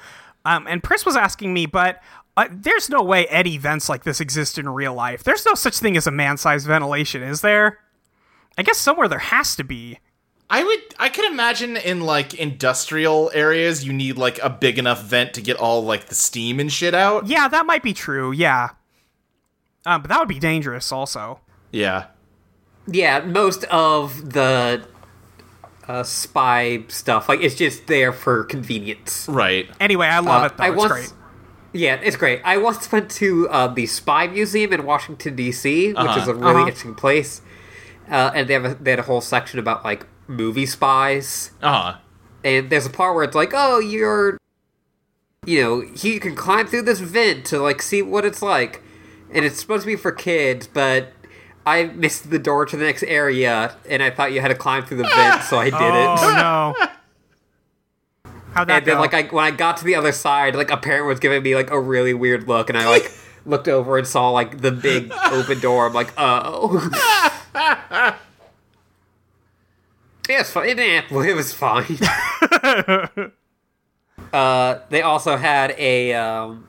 Um, 0.44 0.68
and 0.68 0.84
Pris 0.84 1.06
was 1.06 1.16
asking 1.16 1.54
me, 1.54 1.66
but 1.66 2.02
uh, 2.36 2.48
there's 2.52 2.90
no 2.90 3.04
way 3.04 3.28
Eddie 3.28 3.58
vents 3.58 3.90
like 3.90 4.04
this 4.04 4.20
exist 4.20 4.58
in 4.58 4.68
real 4.70 4.94
life. 4.94 5.24
There's 5.24 5.46
no 5.46 5.54
such 5.54 5.78
thing 5.80 5.96
as 5.98 6.08
a 6.08 6.12
man-sized 6.12 6.68
ventilation, 6.68 7.22
is 7.24 7.42
there? 7.42 7.80
I 8.58 8.64
guess 8.64 8.78
somewhere 8.78 9.08
there 9.08 9.20
has 9.20 9.56
to 9.56 9.64
be. 9.64 10.00
I 10.54 10.64
would, 10.66 10.80
I 11.00 11.08
could 11.08 11.24
imagine 11.32 11.78
in 11.78 12.02
like 12.02 12.34
industrial 12.34 13.32
areas, 13.34 13.86
you 13.86 13.94
need 13.94 14.18
like 14.18 14.38
a 14.44 14.50
big 14.50 14.78
enough 14.78 15.02
vent 15.02 15.34
to 15.36 15.42
get 15.42 15.56
all 15.56 15.82
like 15.84 16.08
the 16.08 16.16
steam 16.16 16.60
and 16.60 16.70
shit 16.72 16.94
out. 16.94 17.26
Yeah, 17.28 17.48
that 17.48 17.66
might 17.66 17.82
be 17.84 17.94
true. 17.94 18.34
Yeah. 18.34 18.72
Um, 19.86 20.02
but 20.02 20.10
that 20.10 20.20
would 20.20 20.28
be 20.28 20.40
dangerous, 20.40 20.92
also. 20.92 21.40
Yeah. 21.72 22.08
Yeah, 22.86 23.22
most 23.22 23.64
of 23.66 24.34
the 24.34 24.86
uh, 25.88 26.04
spy 26.04 26.84
stuff, 26.90 27.30
like, 27.30 27.42
it's 27.42 27.56
just 27.56 27.88
there 27.88 28.12
for 28.12 28.44
convenience. 28.44 29.28
Right. 29.30 29.70
Anyway, 29.80 30.08
I 30.08 30.20
love 30.20 30.44
Uh, 30.44 30.46
it 30.48 30.58
though. 30.58 30.64
I 30.64 30.68
it's 30.70 30.78
once, 30.78 30.92
great. 30.92 31.14
Yeah, 31.74 31.96
it's 32.04 32.18
great. 32.18 32.42
I 32.44 32.58
once 32.58 32.92
went 32.92 33.10
to 33.12 33.48
uh, 33.50 33.68
the 33.68 33.86
Spy 33.86 34.28
Museum 34.28 34.74
in 34.74 34.86
Washington 34.86 35.36
D.C., 35.38 35.88
which 35.94 35.98
Uh-huh. 35.98 36.20
is 36.20 36.28
a 36.28 36.36
really 36.36 36.50
Uh-huh. 36.52 36.60
interesting 36.68 36.96
place, 36.96 37.42
uh, 38.10 38.32
and 38.36 38.48
they 38.50 38.54
have 38.54 38.66
a, 38.66 38.76
they 38.76 38.92
had 38.92 39.00
a 39.00 39.04
whole 39.04 39.22
section 39.22 39.58
about 39.58 39.86
like 39.86 40.06
movie 40.28 40.66
spies. 40.66 41.52
Uh 41.62 41.82
huh. 41.94 41.98
And 42.44 42.70
there's 42.70 42.86
a 42.86 42.90
part 42.90 43.16
where 43.16 43.24
it's 43.24 43.36
like, 43.36 43.52
oh, 43.54 43.80
you're, 43.80 44.38
you 45.46 45.62
know, 45.62 45.82
he 45.82 46.20
can 46.20 46.36
climb 46.36 46.68
through 46.68 46.84
this 46.84 47.00
vent 47.00 47.46
to 47.48 47.60
like 47.60 47.82
see 47.82 48.02
what 48.02 48.26
it's 48.26 48.42
like, 48.42 48.82
and 49.32 49.46
it's 49.46 49.60
supposed 49.60 49.84
to 49.84 49.88
be 49.88 49.96
for 49.96 50.12
kids, 50.12 50.68
but 50.68 51.14
I 51.66 51.84
missed 51.86 52.32
the 52.32 52.40
door 52.40 52.66
to 52.66 52.76
the 52.76 52.84
next 52.86 53.04
area, 53.04 53.76
and 53.88 54.02
I 54.02 54.10
thought 54.10 54.32
you 54.32 54.42
had 54.42 54.48
to 54.48 54.56
climb 54.56 54.84
through 54.84 54.98
the 54.98 55.04
vent, 55.04 55.44
so 55.44 55.58
I 55.58 55.66
did 55.66 55.76
it. 55.76 55.82
Oh 56.20 56.74
no. 56.76 56.88
How'd 58.54 58.68
that 58.68 58.78
And 58.80 58.86
then, 58.86 58.96
go? 58.96 59.02
like, 59.02 59.14
I, 59.14 59.24
when 59.24 59.46
I 59.46 59.52
got 59.52 59.78
to 59.78 59.86
the 59.86 59.96
other 59.96 60.12
side, 60.12 60.56
like, 60.56 60.72
a 60.72 60.78
parent 60.78 61.08
was 61.08 61.20
giving 61.20 61.42
me, 61.42 61.56
like, 61.56 61.72
a 61.72 61.80
really 61.80 62.14
weird 62.14 62.50
look, 62.50 62.68
and 62.70 62.78
I, 62.78 62.86
like, 62.90 63.10
looked 63.46 63.70
over 63.70 63.98
and 63.98 64.06
saw, 64.06 64.30
like, 64.32 64.60
the 64.60 64.72
big 64.74 65.10
open 65.32 65.62
door. 65.62 65.86
I'm 65.88 65.94
like, 65.94 66.12
oh. 66.18 66.90
yeah, 70.32 70.40
it's 70.42 70.52
fine. 70.52 70.70
It, 70.70 71.12
it 71.12 71.36
was 71.36 71.54
fine. 71.54 71.86
uh, 74.34 74.80
they 74.90 75.02
also 75.02 75.38
had 75.38 75.76
a, 75.78 76.14
um, 76.14 76.68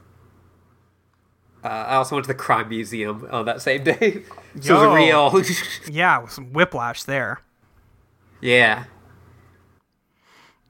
uh, 1.63 1.69
I 1.69 1.95
also 1.95 2.17
went 2.17 2.25
to 2.25 2.29
the 2.29 2.35
crime 2.35 2.69
museum 2.69 3.29
on 3.31 3.45
that 3.47 3.63
same 3.63 3.85
day. 3.85 4.25
so 4.61 4.83
Yo. 4.83 5.29
it 5.29 5.33
was 5.33 5.49
real. 5.49 5.95
yeah, 5.95 6.19
with 6.19 6.33
some 6.33 6.53
whiplash 6.53 7.05
there. 7.05 7.41
yeah. 8.41 8.85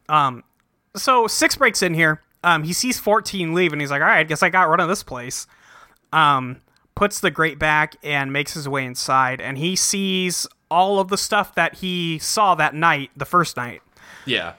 Um, 0.08 0.44
so 0.94 1.26
six 1.26 1.56
breaks 1.56 1.82
in 1.82 1.94
here. 1.94 2.20
Um, 2.44 2.64
he 2.64 2.74
sees 2.74 2.98
fourteen 2.98 3.54
leave, 3.54 3.72
and 3.72 3.80
he's 3.80 3.90
like, 3.90 4.02
"All 4.02 4.08
right, 4.08 4.18
I 4.18 4.24
guess 4.24 4.42
I 4.42 4.50
got 4.50 4.68
rid 4.68 4.80
of 4.80 4.88
this 4.88 5.02
place." 5.02 5.46
Um, 6.12 6.60
puts 6.94 7.20
the 7.20 7.30
grate 7.30 7.58
back 7.58 7.96
and 8.02 8.30
makes 8.32 8.52
his 8.52 8.68
way 8.68 8.84
inside, 8.84 9.40
and 9.40 9.56
he 9.56 9.76
sees 9.76 10.46
all 10.72 10.98
of 10.98 11.08
the 11.08 11.18
stuff 11.18 11.54
that 11.54 11.76
he 11.76 12.18
saw 12.18 12.54
that 12.54 12.74
night, 12.74 13.10
the 13.16 13.26
first 13.26 13.56
night. 13.56 13.82
Yeah. 14.24 14.54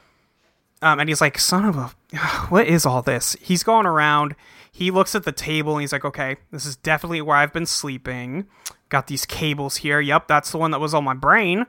Um, 0.82 0.99
and 0.99 1.09
he's 1.09 1.22
like, 1.22 1.39
"Son 1.39 1.66
of 1.66 1.76
a, 1.76 1.88
what 2.49 2.68
is 2.68 2.86
all 2.86 3.01
this?" 3.01 3.36
He's 3.41 3.64
going 3.64 3.86
around. 3.86 4.36
He 4.72 4.91
looks 4.91 5.16
at 5.16 5.24
the 5.24 5.32
table 5.32 5.74
and 5.74 5.82
he's 5.82 5.91
like, 5.91 6.05
"Okay, 6.05 6.38
this 6.51 6.66
is 6.66 6.76
definitely 6.76 7.22
where 7.22 7.38
I've 7.38 7.53
been 7.53 7.66
sleeping. 7.66 8.47
Got 8.89 9.07
these 9.07 9.26
cables 9.26 9.78
here. 9.78 9.99
Yep, 9.99 10.28
that's 10.28 10.51
the 10.51 10.57
one 10.57 10.72
that 10.72 10.80
was 10.80 10.93
on 10.93 11.03
my 11.03 11.14
brain." 11.14 11.66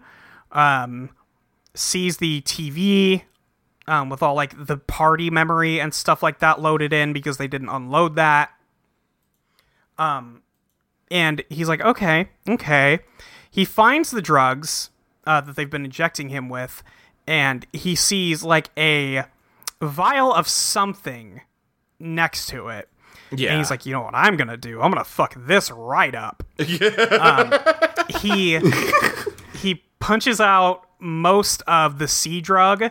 Um, 0.52 1.10
sees 1.74 2.18
the 2.18 2.42
TV 2.42 3.22
um, 3.86 4.08
with 4.08 4.22
all 4.22 4.34
like 4.34 4.66
the 4.66 4.76
party 4.76 5.30
memory 5.30 5.80
and 5.80 5.94
stuff 5.94 6.22
like 6.22 6.40
that 6.40 6.60
loaded 6.60 6.92
in 6.92 7.12
because 7.12 7.36
they 7.36 7.48
didn't 7.48 7.68
unload 7.68 8.16
that. 8.16 8.50
Um, 9.96 10.42
and 11.10 11.44
he's 11.48 11.68
like, 11.68 11.80
"Okay, 11.80 12.28
okay." 12.48 13.00
He 13.54 13.64
finds 13.64 14.10
the 14.10 14.20
drugs 14.20 14.90
uh, 15.28 15.40
that 15.42 15.54
they've 15.54 15.70
been 15.70 15.84
injecting 15.84 16.28
him 16.28 16.48
with, 16.48 16.82
and 17.24 17.64
he 17.72 17.94
sees 17.94 18.42
like 18.42 18.68
a 18.76 19.26
vial 19.80 20.34
of 20.34 20.48
something 20.48 21.40
next 22.00 22.48
to 22.48 22.66
it. 22.66 22.88
Yeah. 23.30 23.50
And 23.50 23.58
he's 23.58 23.70
like, 23.70 23.86
you 23.86 23.92
know 23.92 24.00
what 24.00 24.14
I'm 24.16 24.36
gonna 24.36 24.56
do? 24.56 24.80
I'm 24.80 24.90
gonna 24.90 25.04
fuck 25.04 25.34
this 25.36 25.70
right 25.70 26.16
up. 26.16 26.42
um, 27.20 27.54
he 28.20 28.58
he 29.62 29.84
punches 30.00 30.40
out 30.40 30.88
most 30.98 31.62
of 31.68 32.00
the 32.00 32.08
sea 32.08 32.40
drug, 32.40 32.90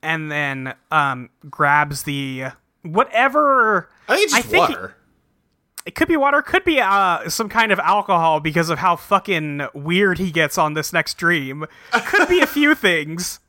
and 0.00 0.32
then 0.32 0.72
um, 0.90 1.28
grabs 1.50 2.04
the 2.04 2.44
whatever. 2.80 3.90
I 4.08 4.14
think 4.14 4.24
it's 4.24 4.36
just 4.36 4.46
I 4.46 4.50
think 4.50 4.68
water. 4.70 4.96
It 5.84 5.94
could 5.94 6.08
be 6.08 6.16
water, 6.16 6.42
could 6.42 6.64
be 6.64 6.80
uh, 6.80 7.28
some 7.28 7.48
kind 7.48 7.72
of 7.72 7.78
alcohol 7.80 8.38
because 8.40 8.70
of 8.70 8.78
how 8.78 8.94
fucking 8.96 9.66
weird 9.74 10.18
he 10.18 10.30
gets 10.30 10.56
on 10.56 10.74
this 10.74 10.92
next 10.92 11.14
dream. 11.18 11.66
Could 12.06 12.28
be 12.28 12.40
a 12.40 12.46
few 12.46 12.74
things. 12.76 13.40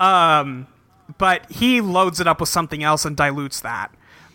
um, 0.00 0.66
but 1.18 1.50
he 1.50 1.80
loads 1.80 2.20
it 2.20 2.26
up 2.26 2.40
with 2.40 2.48
something 2.48 2.82
else 2.82 3.04
and 3.04 3.16
dilutes 3.16 3.60
that. 3.60 3.92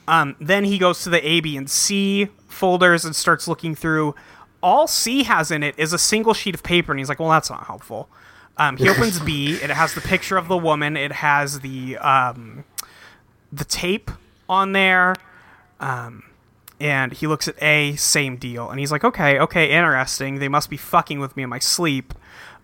Um, 0.08 0.36
then 0.40 0.64
he 0.64 0.78
goes 0.78 1.04
to 1.04 1.10
the 1.10 1.26
A, 1.26 1.42
B, 1.42 1.58
and 1.58 1.70
C 1.70 2.30
folders 2.48 3.06
and 3.06 3.16
starts 3.16 3.48
looking 3.48 3.76
through. 3.76 4.16
All 4.64 4.88
C 4.88 5.24
has 5.24 5.52
in 5.52 5.64
it 5.64 5.76
is 5.78 5.94
a 5.94 5.98
single 5.98 6.34
sheet 6.34 6.56
of 6.56 6.64
paper, 6.64 6.92
and 6.92 7.00
he's 7.00 7.10
like, 7.10 7.20
"Well, 7.20 7.30
that's 7.30 7.50
not 7.50 7.66
helpful." 7.68 8.10
Um, 8.58 8.78
he 8.78 8.90
opens 8.90 9.20
B. 9.20 9.54
It 9.54 9.70
has 9.70 9.94
the 9.94 10.02
picture 10.02 10.38
of 10.38 10.48
the 10.48 10.58
woman. 10.58 10.98
It 10.98 11.12
has 11.12 11.60
the 11.60 11.98
um, 11.98 12.64
the 13.52 13.66
tape 13.66 14.10
on 14.50 14.72
there. 14.72 15.16
Um, 15.80 16.24
and 16.80 17.12
he 17.12 17.26
looks 17.28 17.48
at 17.48 17.62
A, 17.62 17.96
same 17.96 18.38
deal, 18.38 18.70
and 18.70 18.80
he's 18.80 18.92
like, 18.92 19.04
"Okay, 19.04 19.40
okay, 19.40 19.72
interesting. 19.72 20.40
They 20.40 20.48
must 20.48 20.70
be 20.70 20.78
fucking 20.78 21.20
with 21.20 21.36
me 21.36 21.44
in 21.44 21.50
my 21.50 21.60
sleep." 21.60 22.14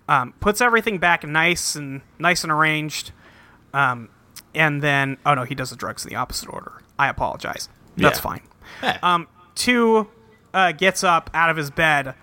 Um, 0.08 0.34
puts 0.40 0.60
everything 0.62 0.98
back 0.98 1.24
nice 1.26 1.76
and 1.76 2.02
nice 2.20 2.44
and 2.44 2.52
arranged. 2.52 3.12
Um, 3.74 4.10
and 4.54 4.84
then, 4.84 5.18
oh 5.26 5.34
no, 5.34 5.44
he 5.46 5.56
does 5.56 5.70
the 5.72 5.76
drugs 5.76 6.04
in 6.06 6.10
the 6.10 6.16
opposite 6.16 6.50
order. 6.50 6.82
I 7.00 7.08
apologize. 7.08 7.70
That's 7.98 8.18
Yeah. 8.20 8.22
fine. 8.22 8.42
Eh. 8.84 8.98
Um, 9.02 9.28
two 9.56 10.08
uh, 10.54 10.74
gets 10.74 11.04
up 11.04 11.30
out 11.34 11.50
of 11.50 11.58
his 11.58 11.72
bed, 11.72 12.14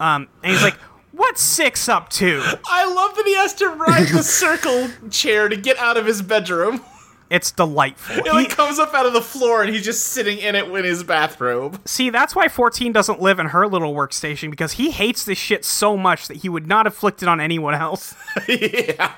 um, 0.00 0.28
and 0.42 0.52
he's 0.52 0.62
like, 0.62 0.74
"What's 1.12 1.42
six 1.42 1.88
up 1.88 2.08
to?" 2.10 2.42
I 2.68 2.84
love 2.92 3.14
that 3.14 3.24
he 3.26 3.36
has 3.36 3.54
to 3.54 3.68
ride 3.68 4.08
the 4.08 4.22
circle 4.24 4.88
chair 5.10 5.48
to 5.48 5.56
get 5.56 5.78
out 5.78 5.96
of 5.96 6.06
his 6.06 6.22
bedroom. 6.22 6.80
It's 7.28 7.50
delightful. 7.50 8.16
It 8.24 8.32
like 8.32 8.48
He- 8.50 8.54
comes 8.54 8.78
up 8.78 8.94
out 8.94 9.04
of 9.06 9.12
the 9.12 9.20
floor 9.20 9.62
and 9.62 9.74
he's 9.74 9.84
just 9.84 10.04
sitting 10.08 10.38
in 10.38 10.54
it 10.54 10.70
with 10.70 10.84
his 10.84 11.02
bathrobe. 11.02 11.80
see, 11.84 12.10
that's 12.10 12.36
why 12.36 12.48
14 12.48 12.92
doesn't 12.92 13.20
live 13.20 13.38
in 13.40 13.46
her 13.48 13.66
little 13.66 13.94
workstation 13.94 14.50
because 14.50 14.72
he 14.72 14.90
hates 14.92 15.24
this 15.24 15.36
shit 15.38 15.64
so 15.64 15.96
much 15.96 16.28
that 16.28 16.38
he 16.38 16.48
would 16.48 16.66
not 16.68 16.86
afflict 16.86 17.22
it 17.22 17.28
on 17.28 17.40
anyone 17.40 17.74
else. 17.74 18.14
yeah. 18.48 19.12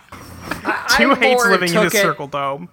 Two 0.97 1.13
I 1.13 1.17
hates 1.19 1.45
living 1.47 1.69
in 1.75 1.83
his 1.83 1.95
it- 1.95 2.01
circle 2.03 2.27
dome. 2.29 2.71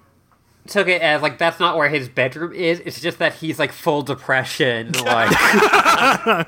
Took 0.67 0.87
it 0.87 1.01
as 1.01 1.21
like 1.21 1.37
that's 1.37 1.59
not 1.59 1.77
where 1.77 1.89
his 1.89 2.09
bedroom 2.09 2.51
is. 2.53 2.79
It's 2.85 2.99
just 2.99 3.19
that 3.19 3.33
he's 3.35 3.59
like 3.59 3.71
full 3.71 4.01
depression. 4.01 4.93
Like 5.05 5.31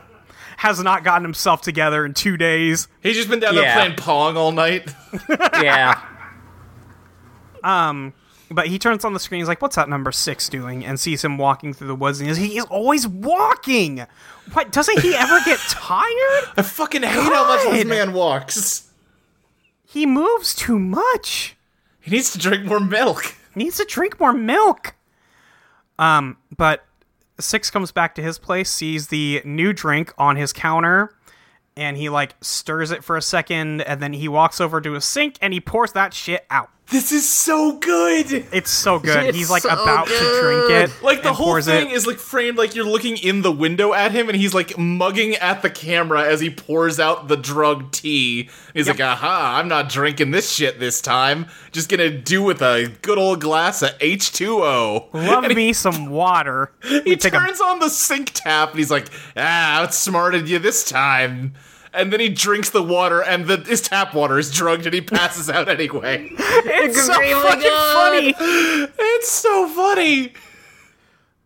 Has 0.57 0.81
not 0.81 1.03
gotten 1.03 1.21
himself 1.23 1.61
together 1.61 2.03
in 2.03 2.15
two 2.15 2.35
days. 2.35 2.87
He's 3.03 3.15
just 3.15 3.29
been 3.29 3.39
down 3.39 3.53
there 3.53 3.71
playing 3.75 3.95
Pong 3.95 4.35
all 4.37 4.51
night. 4.51 4.91
yeah, 5.61 6.01
um, 7.63 8.13
But 8.49 8.67
he 8.67 8.79
turns 8.79 9.03
on 9.03 9.13
the 9.13 9.19
screen. 9.19 9.39
He's 9.41 9.47
like, 9.47 9.61
"What's 9.61 9.75
that 9.75 9.89
number 9.89 10.11
six 10.11 10.47
doing?" 10.47 10.85
And 10.85 10.99
sees 10.99 11.23
him 11.23 11.37
walking 11.37 11.73
through 11.73 11.87
the 11.87 11.95
woods. 11.95 12.19
And 12.19 12.29
he's, 12.29 12.37
he 12.37 12.57
is 12.57 12.65
always 12.65 13.07
walking. 13.07 14.05
What 14.53 14.71
doesn't 14.71 14.99
he 15.01 15.15
ever 15.15 15.39
get 15.45 15.59
tired? 15.69 16.43
I 16.55 16.61
fucking 16.61 17.03
hate 17.03 17.09
how 17.11 17.47
much 17.47 17.71
this 17.71 17.85
man 17.85 18.13
walks. 18.13 18.89
He 19.85 20.05
moves 20.05 20.55
too 20.55 20.79
much. 20.79 21.55
He 21.99 22.11
needs 22.11 22.31
to 22.31 22.37
drink 22.37 22.65
more 22.65 22.79
milk. 22.79 23.35
He 23.53 23.63
needs 23.63 23.77
to 23.77 23.85
drink 23.85 24.19
more 24.19 24.33
milk. 24.33 24.95
Um, 25.99 26.37
but 26.55 26.87
Six 27.39 27.69
comes 27.69 27.91
back 27.91 28.15
to 28.15 28.23
his 28.23 28.39
place, 28.39 28.71
sees 28.71 29.09
the 29.09 29.41
new 29.45 29.71
drink 29.71 30.11
on 30.17 30.37
his 30.37 30.51
counter, 30.51 31.15
and 31.75 31.95
he 31.95 32.09
like 32.09 32.35
stirs 32.41 32.89
it 32.89 33.03
for 33.03 33.15
a 33.15 33.21
second, 33.21 33.81
and 33.81 34.01
then 34.01 34.13
he 34.13 34.27
walks 34.27 34.59
over 34.59 34.81
to 34.81 34.95
a 34.95 35.01
sink 35.01 35.37
and 35.39 35.53
he 35.53 35.61
pours 35.61 35.91
that 35.91 36.13
shit 36.15 36.45
out. 36.49 36.71
This 36.89 37.11
is 37.11 37.27
so 37.27 37.73
good. 37.73 38.45
It's 38.53 38.69
so 38.71 38.97
good. 38.97 39.25
It's 39.25 39.37
He's 39.37 39.49
like 39.49 39.63
so 39.63 39.69
about 39.69 40.07
to 40.07 40.39
drink 40.41 40.71
it. 40.89 41.03
Like 41.03 41.21
the 41.21 41.33
whole 41.33 41.59
thing 41.61 41.89
it. 41.89 41.93
is 41.93 42.07
like 42.07 42.17
framed 42.17 42.57
like 42.57 42.75
you're 42.75 42.85
looking 42.85 43.17
in 43.17 43.41
the 43.41 43.51
window 43.51 43.93
at 43.93 44.13
him, 44.13 44.29
and 44.29 44.37
he's 44.37 44.53
like 44.53 44.77
mugging 44.77 45.35
at 45.35 45.61
the 45.61 45.69
camera 45.69 46.23
as 46.23 46.39
he 46.39 46.49
pours 46.49 46.97
out 46.97 47.27
the 47.27 47.35
drug 47.35 47.91
tea. 47.91 48.49
He's 48.73 48.87
like, 48.87 49.01
"Aha! 49.01 49.57
I'm 49.59 49.67
not 49.67 49.89
drinking 49.89 50.31
this 50.31 50.49
shit 50.49 50.79
this 50.79 51.01
time. 51.01 51.47
Just 51.73 51.89
gonna 51.89 52.09
do 52.09 52.41
with 52.41 52.61
a 52.61 52.87
good 53.01 53.17
old 53.17 53.41
glass 53.41 53.81
of 53.81 53.89
H2O." 53.99 55.09
Love 55.13 55.43
And 55.43 55.51
he- 55.51 55.55
me 55.55 55.73
some 55.73 56.09
water. 56.09 56.71
He 56.83 57.01
We 57.01 57.15
take 57.17 57.33
a- 57.33 57.37
turns 57.37 57.59
on 57.59 57.79
the 57.79 57.89
sink 57.89 58.31
tap 58.33 58.69
and 58.69 58.79
he's 58.79 58.91
like, 58.91 59.07
"Ah, 59.35 59.79
I 59.79 59.83
outsmarted 59.83 60.47
you 60.47 60.57
this 60.59 60.85
time." 60.85 61.53
And 61.97 62.13
then 62.13 62.19
he 62.19 62.29
drinks 62.29 62.69
the 62.69 62.83
water, 62.83 63.23
and 63.23 63.47
the, 63.47 63.57
his 63.57 63.81
tap 63.81 64.13
water 64.13 64.37
is 64.37 64.51
drugged, 64.51 64.85
and 64.85 64.93
he 64.93 65.01
passes 65.01 65.49
out 65.49 65.67
anyway. 65.67 66.29
it's 66.39 67.05
so 67.05 67.19
really 67.19 67.41
fucking 67.41 67.61
good. 67.61 68.35
funny. 68.35 68.93
it's 68.99 69.29
so 69.29 69.67
funny. 69.67 70.33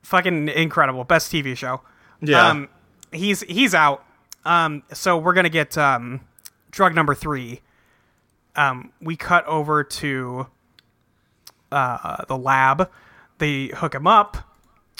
Fucking 0.03 0.49
incredible. 0.49 1.05
Best 1.05 1.31
TV 1.31 1.55
show. 1.55 1.81
Yeah. 2.19 2.49
Um, 2.49 2.69
he's 3.11 3.41
he's 3.41 3.73
out. 3.73 4.05
Um, 4.43 4.83
so 4.91 5.17
we're 5.17 5.33
gonna 5.33 5.49
get 5.49 5.77
um, 5.77 6.21
drug 6.71 6.93
number 6.93 7.15
three. 7.15 7.61
Um, 8.55 8.91
we 9.01 9.15
cut 9.15 9.45
over 9.45 9.83
to 9.83 10.47
uh, 11.71 12.25
the 12.27 12.37
lab. 12.37 12.89
They 13.37 13.67
hook 13.67 13.95
him 13.95 14.05
up. 14.05 14.37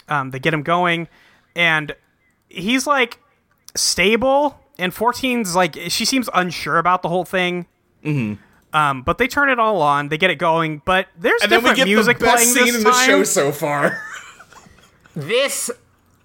Um, 0.08 0.30
they 0.30 0.38
get 0.38 0.54
him 0.54 0.62
going, 0.62 1.08
and 1.54 1.94
he's 2.48 2.86
like 2.86 3.18
stable. 3.74 4.58
And 4.82 4.92
14's 4.92 5.54
like 5.54 5.78
she 5.88 6.04
seems 6.04 6.28
unsure 6.34 6.78
about 6.78 7.02
the 7.02 7.08
whole 7.08 7.24
thing. 7.24 7.66
Mm-hmm. 8.04 8.42
Um, 8.76 9.02
but 9.02 9.18
they 9.18 9.28
turn 9.28 9.48
it 9.48 9.58
all 9.58 9.80
on. 9.80 10.08
They 10.08 10.18
get 10.18 10.30
it 10.30 10.36
going. 10.36 10.82
But 10.84 11.08
there's 11.16 11.42
and 11.42 11.52
then 11.52 11.60
we 11.62 11.70
different 11.70 11.76
get 11.76 11.86
music 11.86 12.18
the 12.18 12.24
best 12.24 12.36
playing 12.36 12.48
scene 12.54 12.66
this 12.66 12.76
in 12.76 12.84
the 12.84 12.90
time. 12.90 13.06
show 13.06 13.22
so 13.24 13.52
far. 13.52 14.02
this 15.14 15.70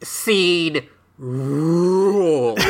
scene 0.01 0.88
rules. 1.18 2.60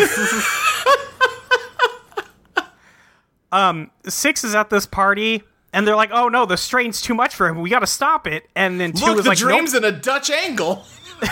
Six 4.07 4.43
is 4.43 4.55
at 4.55 4.69
this 4.69 4.85
party 4.85 5.43
and 5.73 5.87
they're 5.87 5.95
like, 5.95 6.09
"Oh 6.11 6.27
no, 6.27 6.45
the 6.45 6.57
strain's 6.57 7.01
too 7.01 7.13
much 7.13 7.35
for 7.35 7.47
him. 7.47 7.61
We 7.61 7.69
got 7.69 7.79
to 7.79 7.87
stop 7.87 8.25
it." 8.27 8.47
And 8.55 8.79
then 8.79 8.93
two 8.93 9.05
Look, 9.05 9.17
was 9.17 9.25
the 9.25 9.29
like, 9.29 9.37
dream's 9.37 9.73
nope. 9.73 9.83
in 9.83 9.93
a 9.93 9.99
Dutch 9.99 10.29
angle. 10.29 10.85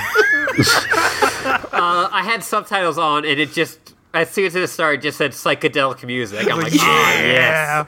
Uh, 1.78 2.10
I 2.12 2.24
had 2.24 2.44
subtitles 2.44 2.98
on, 2.98 3.26
and 3.26 3.40
it 3.40 3.52
just 3.52 3.95
as 4.18 4.30
soon 4.30 4.46
as 4.46 4.56
it 4.56 4.68
started, 4.68 5.00
it 5.00 5.04
just 5.04 5.18
said 5.18 5.32
psychedelic 5.32 6.06
music. 6.06 6.50
I'm 6.52 6.60
like, 6.62 6.74
yeah. 6.74 6.82
ah, 6.82 7.22
yes. 7.22 7.88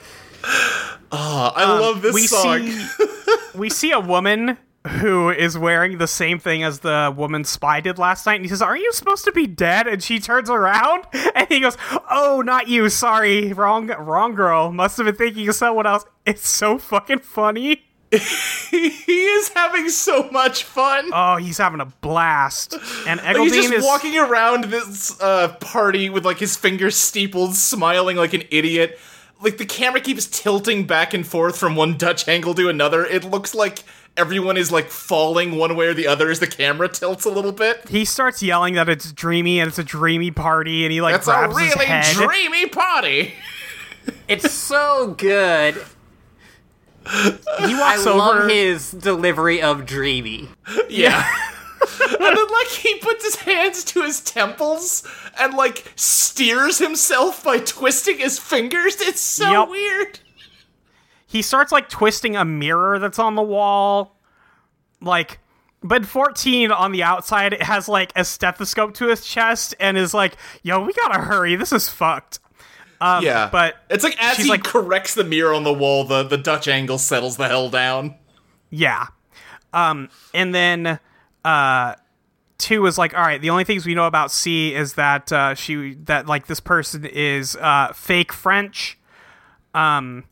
Oh, 1.12 1.52
I 1.56 1.80
love 1.80 2.02
this 2.02 2.10
Um, 2.12 2.14
we 2.16 2.28
song. 2.28 2.68
see 2.68 3.36
we 3.56 3.70
see 3.70 3.92
a 3.92 4.00
woman 4.00 4.58
who 5.00 5.30
is 5.30 5.58
wearing 5.58 5.98
the 5.98 6.08
same 6.08 6.40
thing 6.40 6.64
as 6.64 6.80
the 6.80 7.14
woman 7.16 7.44
spy 7.44 7.82
did 7.82 7.98
last 7.98 8.26
night 8.26 8.36
and 8.36 8.46
he 8.46 8.50
says 8.50 8.62
aren't 8.62 8.82
you 8.82 8.92
supposed 8.94 9.26
to 9.26 9.32
be 9.34 9.46
dead 9.46 9.86
and 9.86 10.02
she 10.02 10.18
turns 10.18 10.50
around 10.50 11.04
and 11.36 11.46
he 11.50 11.60
goes 11.60 11.76
oh 12.10 12.42
not 12.46 12.70
you 12.70 12.88
sorry 12.88 13.52
wrong 13.52 13.88
wrong 13.88 14.34
girl 14.34 14.72
must 14.72 14.96
have 14.96 15.06
been 15.06 15.16
thinking 15.16 15.46
of 15.50 15.56
someone 15.56 15.86
else 15.86 16.06
it's 16.26 16.48
so 16.48 16.78
fucking 16.78 17.20
funny 17.20 17.84
he 18.12 18.78
is 18.78 19.50
having 19.50 19.90
so 19.90 20.30
much 20.32 20.64
fun. 20.64 21.10
oh 21.14 21.36
he's 21.38 21.58
having 21.58 21.82
a 21.82 21.86
blast 22.02 22.74
and 23.08 23.20
Like, 23.22 23.38
he's 23.38 23.54
just 23.54 23.74
is 23.74 23.84
walking 23.86 24.18
around 24.18 24.66
this 24.66 25.20
uh, 25.22 25.50
party 25.60 26.10
with 26.10 26.26
like 26.26 26.38
his 26.40 26.56
fingers 26.56 26.96
steepled, 26.96 27.56
smiling 27.56 28.18
like 28.18 28.34
an 28.34 28.44
idiot. 28.50 28.98
Like 29.42 29.58
the 29.58 29.66
camera 29.66 30.02
keeps 30.02 30.26
tilting 30.26 30.88
back 30.88 31.14
and 31.14 31.28
forth 31.28 31.58
from 31.58 31.76
one 31.76 31.98
Dutch 31.98 32.28
angle 32.28 32.56
to 32.56 32.70
another. 32.70 33.06
It 33.06 33.24
looks 33.24 33.54
like 33.54 33.84
everyone 34.16 34.58
is 34.58 34.72
like 34.72 34.90
falling 34.90 35.58
one 35.58 35.76
way 35.76 35.88
or 35.88 35.94
the 35.94 36.08
other 36.08 36.32
as 36.32 36.40
the 36.40 36.48
camera 36.48 36.88
tilts 36.90 37.26
a 37.26 37.30
little 37.30 37.52
bit. 37.52 37.88
he 37.90 38.04
starts 38.04 38.42
yelling 38.42 38.74
that 38.76 38.90
it's 38.90 39.12
dreamy 39.12 39.60
and 39.60 39.68
it's 39.68 39.78
a 39.78 39.84
dreamy 39.84 40.32
party 40.32 40.86
and 40.86 40.92
he 40.92 41.02
like 41.02 41.14
That's 41.14 41.28
a 41.28 41.32
grabs 41.32 41.58
his 41.60 41.74
really 41.76 41.86
head. 41.86 42.16
dreamy 42.16 42.66
party. 42.68 43.34
It's 44.28 44.52
so 44.52 45.14
good. 45.18 45.86
He 47.08 47.74
I 47.74 47.98
over 48.00 48.14
love 48.18 48.50
his 48.50 48.92
delivery 48.92 49.62
of 49.62 49.86
dreamy. 49.86 50.50
Yeah. 50.90 51.28
and 52.02 52.20
then 52.20 52.48
like 52.52 52.68
he 52.68 52.98
puts 53.00 53.24
his 53.24 53.36
hands 53.36 53.84
to 53.86 54.02
his 54.04 54.20
temples 54.22 55.04
and 55.40 55.54
like 55.54 55.92
steers 55.96 56.80
himself 56.80 57.44
by 57.44 57.60
twisting 57.60 58.18
his 58.20 58.40
fingers. 58.40 59.00
It's 59.00 59.22
so 59.22 59.50
Yep. 59.50 59.70
weird. 59.70 60.20
he 61.28 61.42
starts 61.42 61.72
like 61.72 61.90
twisting 61.90 62.36
a 62.36 62.46
mirror 62.46 63.00
that's 63.00 63.20
on 63.20 63.36
the 63.36 63.42
wall 63.42 64.16
like 65.02 65.40
but 65.84 66.06
14 66.06 66.72
on 66.72 66.92
the 66.92 67.04
outside 67.04 67.54
it 67.54 67.62
has 67.62 67.88
like 67.88 68.12
a 68.16 68.24
stethoscope 68.26 68.94
to 68.96 69.08
his 69.10 69.24
chest 69.24 69.76
and 69.80 69.96
is 69.98 70.14
like 70.14 70.36
yo 70.64 70.84
we 70.84 70.92
gotta 70.94 71.20
hurry 71.22 71.56
this 71.56 71.72
is 71.72 71.88
fucked 71.88 72.40
um, 73.02 73.24
Yeah. 73.24 73.50
but 73.52 73.76
it's 73.90 74.04
like 74.04 74.22
as 74.22 74.36
she's 74.38 74.46
he 74.46 74.52
like- 74.52 74.64
corrects 74.64 75.14
the 75.16 75.24
mirror 75.24 75.54
on 75.54 75.64
the 75.64 75.74
wall, 75.74 76.04
the, 76.04 76.24
the 76.24 76.38
Dutch 76.38 76.68
angle 76.68 76.98
settles 76.98 77.38
the 77.38 77.48
hell 77.48 77.70
down. 77.70 78.16
yeah 78.70 79.08
um 79.74 80.10
and 80.34 80.56
then 80.56 80.98
uh 81.46 81.94
two 82.58 82.86
is 82.86 82.98
like 82.98 83.14
all 83.14 83.22
right 83.22 83.42
the 83.42 83.50
only 83.50 83.64
things 83.66 83.86
we 83.86 83.94
know 83.94 84.08
about 84.08 84.32
c 84.32 84.74
is 84.74 84.94
that 84.94 85.32
uh 85.32 85.54
she 85.54 85.94
that 86.06 86.26
like 86.26 86.48
this 86.48 86.60
person 86.62 87.04
is 87.06 87.56
uh 87.58 87.92
fake 87.94 88.32
french 88.34 88.98
um 89.74 90.24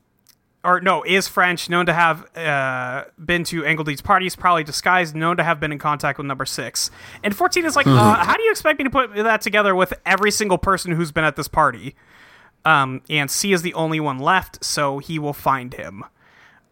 or 0.63 0.81
no, 0.81 1.03
is 1.03 1.27
French, 1.27 1.69
known 1.69 1.85
to 1.85 1.93
have 1.93 2.35
uh, 2.35 3.03
been 3.23 3.43
to 3.43 3.63
Engadine's 3.63 4.01
parties, 4.01 4.35
probably 4.35 4.63
disguised, 4.63 5.15
known 5.15 5.37
to 5.37 5.43
have 5.43 5.59
been 5.59 5.71
in 5.71 5.77
contact 5.77 6.17
with 6.17 6.25
number 6.25 6.43
six. 6.43 6.89
And 7.23 7.35
14 7.35 7.65
is 7.65 7.75
like, 7.75 7.85
uh, 7.85 8.15
how 8.15 8.33
do 8.35 8.41
you 8.41 8.49
expect 8.49 8.79
me 8.79 8.83
to 8.85 8.89
put 8.89 9.13
that 9.13 9.41
together 9.41 9.75
with 9.75 9.93
every 10.07 10.31
single 10.31 10.57
person 10.57 10.91
who's 10.93 11.11
been 11.11 11.23
at 11.23 11.35
this 11.35 11.47
party? 11.47 11.95
Um, 12.65 13.01
and 13.09 13.29
C 13.29 13.53
is 13.53 13.61
the 13.61 13.73
only 13.75 13.99
one 13.99 14.17
left, 14.19 14.63
so 14.65 14.97
he 14.99 15.19
will 15.19 15.33
find 15.33 15.73
him. 15.73 16.03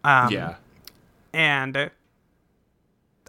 Um, 0.04 0.32
yeah. 0.32 0.56
And 1.34 1.92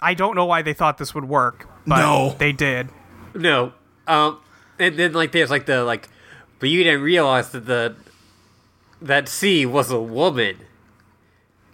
I 0.02 0.14
don't 0.14 0.34
know 0.34 0.46
why 0.46 0.62
they 0.62 0.72
thought 0.72 0.98
this 0.98 1.14
would 1.14 1.26
work, 1.28 1.68
but 1.86 1.98
No. 1.98 2.34
they 2.38 2.52
did. 2.52 2.88
No. 3.34 3.72
Um, 4.06 4.38
and 4.78 4.96
then 4.98 5.12
like 5.12 5.32
there's 5.32 5.50
like 5.50 5.66
the 5.66 5.84
like, 5.84 6.08
but 6.58 6.68
you 6.70 6.82
didn't 6.84 7.02
realize 7.02 7.50
that 7.50 7.66
the 7.66 7.96
that 9.02 9.28
C 9.28 9.66
was 9.66 9.90
a 9.90 10.00
woman. 10.00 10.56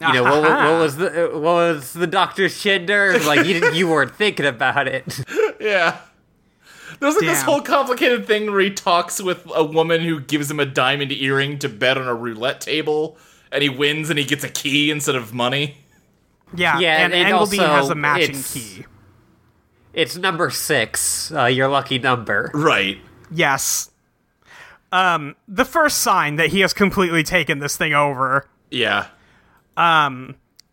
You 0.01 0.13
know 0.15 0.23
what, 0.25 0.43
what, 0.43 0.51
what 0.65 0.79
was 0.81 0.97
the 0.97 1.31
what 1.33 1.43
was 1.43 1.93
the 1.93 2.07
doctor's 2.07 2.61
gender? 2.63 3.19
Like 3.21 3.47
you 3.47 3.55
didn't, 3.55 3.75
you 3.75 3.87
weren't 3.89 4.15
thinking 4.17 4.47
about 4.47 4.89
it. 4.89 5.21
Yeah. 5.61 5.99
There's 7.01 7.15
like 7.17 7.25
this 7.25 7.43
whole 7.43 7.63
complicated 7.63 8.27
thing 8.27 8.51
where 8.51 8.61
he 8.61 8.71
talks 8.71 9.21
with 9.23 9.47
a 9.55 9.65
woman 9.65 10.03
who 10.03 10.21
gives 10.21 10.51
him 10.51 10.61
a 10.61 10.67
diamond 10.67 11.13
earring 11.13 11.59
to 11.61 11.69
bet 11.69 11.97
on 11.99 12.07
a 12.07 12.15
roulette 12.15 12.61
table, 12.61 13.17
and 13.51 13.63
he 13.63 13.69
wins 13.69 14.11
and 14.11 14.19
he 14.19 14.25
gets 14.25 14.45
a 14.45 14.49
key 14.49 14.91
instead 14.91 15.15
of 15.17 15.33
money. 15.35 15.79
Yeah, 16.55 16.79
Yeah, 16.79 17.05
and, 17.05 17.13
and 17.15 17.29
Engadine 17.29 17.39
also 17.39 17.67
has 17.67 17.89
a 17.91 17.95
matching 17.95 18.31
it's- 18.31 18.53
key. 18.53 18.85
It's 19.93 20.17
number 20.17 20.51
six. 20.51 21.33
Uh, 21.33 21.47
your 21.47 21.67
lucky 21.69 21.99
number. 21.99 22.51
Right. 22.55 22.99
Yes. 23.33 23.91
Um, 24.93 25.35
the 25.49 25.65
first 25.65 25.99
sign 25.99 26.37
that 26.37 26.51
he 26.51 26.61
has 26.61 26.73
completely 26.73 27.25
taken 27.25 27.59
this 27.59 27.77
thing 27.77 27.93
over. 27.93 28.47
Yeah. 28.71 29.09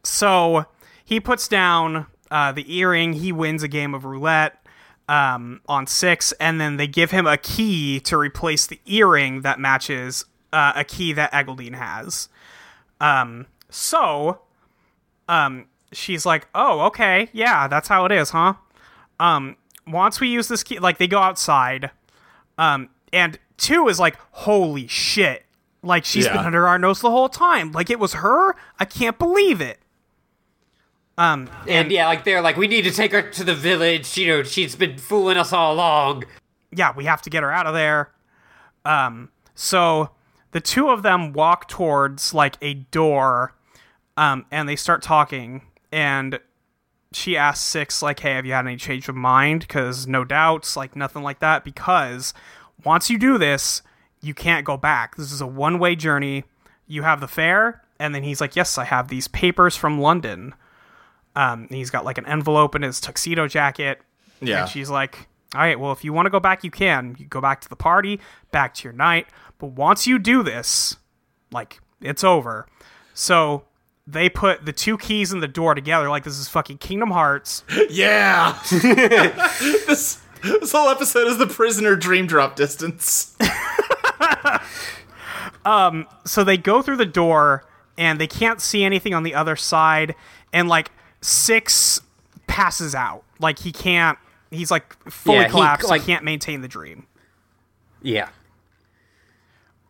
So 0.04 0.66
he 1.04 1.20
puts 1.20 1.48
down 1.48 2.06
uh, 2.30 2.52
the 2.52 2.76
earring. 2.78 3.14
He 3.14 3.32
wins 3.32 3.64
a 3.64 3.68
game 3.68 3.94
of 3.94 4.06
roulette 4.06 4.64
um, 5.10 5.62
on 5.68 5.88
six, 5.88 6.32
and 6.34 6.60
then 6.60 6.78
they 6.78 6.88
give 6.88 7.12
him 7.12 7.26
a 7.28 7.38
key 7.38 8.00
to 8.02 8.18
replace 8.18 8.68
the 8.68 8.80
earring 8.86 9.42
that 9.42 9.60
matches 9.60 10.26
uh, 10.54 10.74
a 10.76 10.84
key 10.84 11.14
that 11.14 11.32
Engadine 11.32 11.76
has. 11.76 12.30
Um, 13.00 13.46
so, 13.70 14.42
um, 15.30 15.66
she's 15.92 16.26
like, 16.26 16.48
"Oh, 16.56 16.82
okay, 16.88 17.30
yeah, 17.34 17.68
that's 17.68 17.88
how 17.88 18.06
it 18.06 18.12
is, 18.12 18.32
huh?" 18.32 18.54
Um, 19.20 19.56
once 19.88 20.20
we 20.20 20.28
use 20.28 20.48
this 20.48 20.64
key, 20.64 20.80
like 20.80 20.98
they 20.98 21.08
go 21.08 21.20
outside, 21.20 21.92
um, 22.58 22.90
and 23.14 23.38
two 23.58 23.88
is 23.88 24.00
like, 24.00 24.18
"Holy 24.32 24.88
shit!" 24.88 25.46
Like 25.84 26.06
she's 26.06 26.26
Yeah. 26.26 26.34
been 26.38 26.46
under 26.46 26.68
our 26.68 26.80
nose 26.80 27.00
the 27.02 27.12
whole 27.12 27.30
time. 27.30 27.72
Like 27.72 27.90
it 27.90 28.00
was 28.00 28.14
her. 28.14 28.56
I 28.80 28.86
can't 28.86 29.18
believe 29.18 29.62
it. 29.62 29.80
Um, 31.18 31.50
And 31.68 31.92
yeah, 31.92 32.08
like 32.08 32.24
they're 32.24 32.42
like, 32.42 32.58
we 32.58 32.68
need 32.68 32.84
to 32.84 32.92
take 32.92 33.12
her 33.12 33.22
to 33.24 33.44
the 33.44 33.56
village. 33.56 34.18
You 34.18 34.28
know, 34.28 34.44
she's 34.44 34.76
been 34.76 34.98
fooling 34.98 35.38
us 35.38 35.52
all 35.52 35.74
along. 35.74 36.26
yeah, 36.72 36.94
we 36.96 37.06
have 37.06 37.22
to 37.24 37.30
get 37.30 37.44
her 37.44 37.52
out 37.52 37.66
of 37.66 37.74
there. 37.74 38.12
Um, 38.86 39.30
so 39.56 40.12
the 40.52 40.62
two 40.62 40.90
of 40.90 41.02
them 41.04 41.34
walk 41.34 41.68
towards 41.68 42.34
like 42.34 42.56
a 42.62 42.74
door, 42.76 43.56
um, 44.16 44.46
and 44.52 44.70
they 44.70 44.76
start 44.76 45.02
talking. 45.02 45.64
And 45.92 46.40
she 47.12 47.36
asks 47.36 47.66
Six, 47.66 48.02
like, 48.04 48.20
"Hey, 48.20 48.34
have 48.34 48.46
you 48.46 48.54
had 48.54 48.66
any 48.68 48.78
change 48.78 49.10
of 49.10 49.16
mind? 49.16 49.62
Because 49.62 50.06
no 50.08 50.24
doubts, 50.24 50.78
like 50.78 50.96
nothing 50.96 51.24
like 51.24 51.40
that. 51.40 51.64
Because 51.64 52.34
once 52.84 53.10
you 53.10 53.18
do 53.18 53.38
this, 53.38 53.82
you 54.22 54.34
can't 54.34 54.66
go 54.66 54.78
back. 54.78 55.16
This 55.16 55.32
is 55.32 55.42
a 55.42 55.48
one-way 55.48 55.96
journey. 55.96 56.44
You 56.86 57.04
have 57.04 57.22
the 57.22 57.28
fare." 57.28 57.82
And 58.00 58.14
then 58.14 58.22
he's 58.24 58.40
like, 58.40 58.56
"Yes, 58.56 58.78
I 58.78 58.84
have 58.84 59.08
these 59.08 59.28
papers 59.28 59.76
from 59.76 60.00
London." 60.00 60.54
Um, 61.38 61.68
and 61.70 61.72
he's 61.72 61.92
got 61.92 62.04
like 62.04 62.18
an 62.18 62.26
envelope 62.26 62.74
in 62.74 62.82
his 62.82 63.00
tuxedo 63.00 63.48
jacket. 63.48 64.02
Yeah. 64.42 64.62
And 64.62 64.70
she's 64.70 64.90
like, 64.90 65.28
all 65.54 65.62
right, 65.62 65.80
well, 65.80 65.92
if 65.92 66.04
you 66.04 66.12
want 66.12 66.26
to 66.26 66.32
go 66.32 66.40
back, 66.40 66.64
you 66.64 66.72
can. 66.72 67.16
You 67.20 67.28
go 67.28 67.40
back 67.40 67.62
to 67.62 67.70
the 67.70 67.76
party, 67.76 68.20
back 68.52 68.74
to 68.76 68.84
your 68.86 68.94
night. 68.94 69.28
But 69.60 69.68
once 69.68 70.08
you 70.08 70.18
do 70.18 70.42
this, 70.42 70.96
like, 71.52 71.80
it's 72.02 72.24
over. 72.24 72.66
So 73.14 73.66
they 74.08 74.30
put 74.30 74.66
the 74.66 74.74
two 74.74 74.98
keys 74.98 75.32
in 75.32 75.40
the 75.40 75.48
door 75.48 75.76
together, 75.76 76.10
like 76.10 76.24
this 76.24 76.40
is 76.40 76.48
fucking 76.48 76.80
Kingdom 76.80 77.12
Hearts. 77.12 77.64
Yeah. 77.90 78.58
this 78.72 80.20
this 80.42 80.72
whole 80.72 80.90
episode 80.90 81.28
is 81.28 81.38
the 81.38 81.48
prisoner 81.48 81.96
dream 81.96 82.26
drop 82.26 82.56
distance. 82.56 83.38
um, 85.66 86.08
So 86.26 86.44
they 86.44 86.58
go 86.58 86.82
through 86.82 86.98
the 86.98 87.06
door 87.06 87.64
and 87.98 88.20
they 88.20 88.28
can't 88.28 88.60
see 88.60 88.84
anything 88.84 89.14
on 89.14 89.24
the 89.24 89.36
other 89.36 89.56
side. 89.56 90.16
And 90.52 90.68
like 90.68 90.92
Six 91.22 92.02
passes 92.48 92.96
out. 92.96 93.24
Like 93.40 93.60
he 93.60 93.72
can't, 93.72 94.18
he's 94.52 94.72
like 94.72 94.96
fully 95.12 95.38
Yeah, 95.40 95.44
he, 95.46 95.50
collapsed. 95.52 95.90
like- 95.90 96.02
he 96.02 96.08
can't 96.12 96.24
maintain 96.24 96.62
the 96.62 96.68
dream. 96.68 97.08
Yeah. 98.02 98.30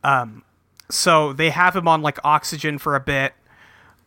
Um. 0.03 0.43
So 0.89 1.33
they 1.33 1.49
have 1.49 1.75
him 1.75 1.87
on 1.87 2.01
like 2.01 2.17
oxygen 2.23 2.77
for 2.77 2.95
a 2.95 2.99
bit 2.99 3.33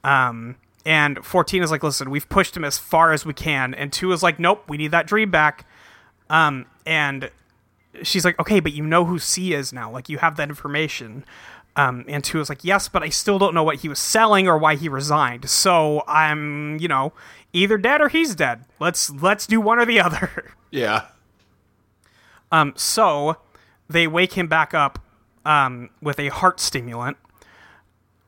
um 0.02 0.56
and 0.86 1.22
14 1.22 1.62
is 1.62 1.70
like 1.70 1.82
listen 1.82 2.08
we've 2.08 2.26
pushed 2.30 2.56
him 2.56 2.64
as 2.64 2.78
far 2.78 3.12
as 3.12 3.26
we 3.26 3.34
can 3.34 3.74
and 3.74 3.92
2 3.92 4.12
is 4.12 4.22
like 4.22 4.38
nope 4.38 4.64
we 4.66 4.78
need 4.78 4.92
that 4.92 5.06
dream 5.06 5.30
back 5.30 5.66
um 6.30 6.64
and 6.86 7.30
she's 8.02 8.24
like 8.24 8.38
okay 8.40 8.60
but 8.60 8.72
you 8.72 8.82
know 8.82 9.04
who 9.04 9.18
c 9.18 9.52
is 9.52 9.74
now 9.74 9.90
like 9.90 10.08
you 10.08 10.16
have 10.16 10.36
that 10.36 10.48
information 10.48 11.22
um 11.80 12.04
and 12.08 12.22
2 12.24 12.40
is 12.40 12.48
like 12.48 12.64
yes 12.64 12.88
but 12.88 13.02
i 13.02 13.08
still 13.08 13.38
don't 13.38 13.54
know 13.54 13.62
what 13.62 13.76
he 13.76 13.88
was 13.88 13.98
selling 13.98 14.48
or 14.48 14.56
why 14.58 14.74
he 14.74 14.88
resigned 14.88 15.48
so 15.48 16.02
i'm 16.06 16.78
you 16.80 16.88
know 16.88 17.12
either 17.52 17.78
dead 17.78 18.00
or 18.00 18.08
he's 18.08 18.34
dead 18.34 18.64
let's 18.78 19.10
let's 19.10 19.46
do 19.46 19.60
one 19.60 19.78
or 19.78 19.86
the 19.86 20.00
other 20.06 20.54
Yeah. 20.70 21.06
Um, 22.52 22.72
so 22.76 23.36
they 23.88 24.06
wake 24.06 24.34
him 24.34 24.46
back 24.48 24.74
up 24.74 24.98
um, 25.44 25.90
with 26.00 26.18
a 26.18 26.28
heart 26.28 26.60
stimulant. 26.60 27.16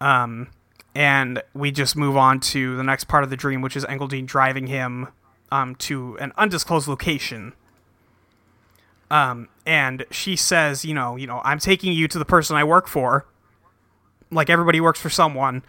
Um, 0.01 0.49
and 0.95 1.43
we 1.55 1.71
just 1.71 1.97
move 1.97 2.17
on 2.17 2.41
to 2.41 2.77
the 2.77 2.83
next 2.83 3.05
part 3.05 3.25
of 3.25 3.31
the 3.31 3.37
dream, 3.37 3.63
which 3.63 3.77
is 3.77 3.85
Engadine 3.85 4.27
driving 4.27 4.67
him 4.67 5.09
um, 5.51 5.75
to 5.77 6.17
an 6.19 6.33
undisclosed 6.37 6.89
location. 6.89 7.55
Um, 9.11 9.49
and 9.67 10.05
she 10.11 10.37
says, 10.37 10.85
you 10.85 10.95
know, 10.95 11.17
you 11.17 11.27
know, 11.27 11.41
I'm 11.45 11.59
taking 11.59 11.93
you 11.93 12.09
to 12.09 12.19
the 12.19 12.25
person 12.25 12.57
I 12.57 12.65
work 12.65 12.89
for. 12.89 13.27
Like 14.33 14.51
everybody 14.51 14.81
works 14.81 15.01
for 15.01 15.11
someone, 15.11 15.63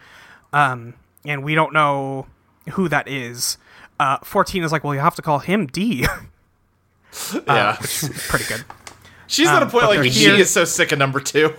um, 0.52 0.94
and 1.24 1.44
we 1.44 1.54
don't 1.54 1.72
know 1.72 2.26
who 2.72 2.88
that 2.88 3.06
is. 3.08 3.58
Uh, 4.00 4.18
14 4.24 4.64
is 4.64 4.72
like, 4.72 4.82
well, 4.82 4.94
you 4.94 5.00
have 5.00 5.14
to 5.14 5.22
call 5.22 5.38
him 5.38 5.66
D. 5.66 6.06
yeah. 7.46 7.76
Pretty 8.28 8.44
good. 8.46 8.64
She's 9.26 9.48
at 9.48 9.62
a 9.62 9.66
um, 9.66 9.70
point 9.70 9.86
like 9.86 9.94
they're 10.00 10.10
she 10.10 10.24
here- 10.24 10.34
is 10.34 10.50
so 10.50 10.64
sick 10.64 10.90
of 10.92 10.98
number 10.98 11.20
two. 11.20 11.54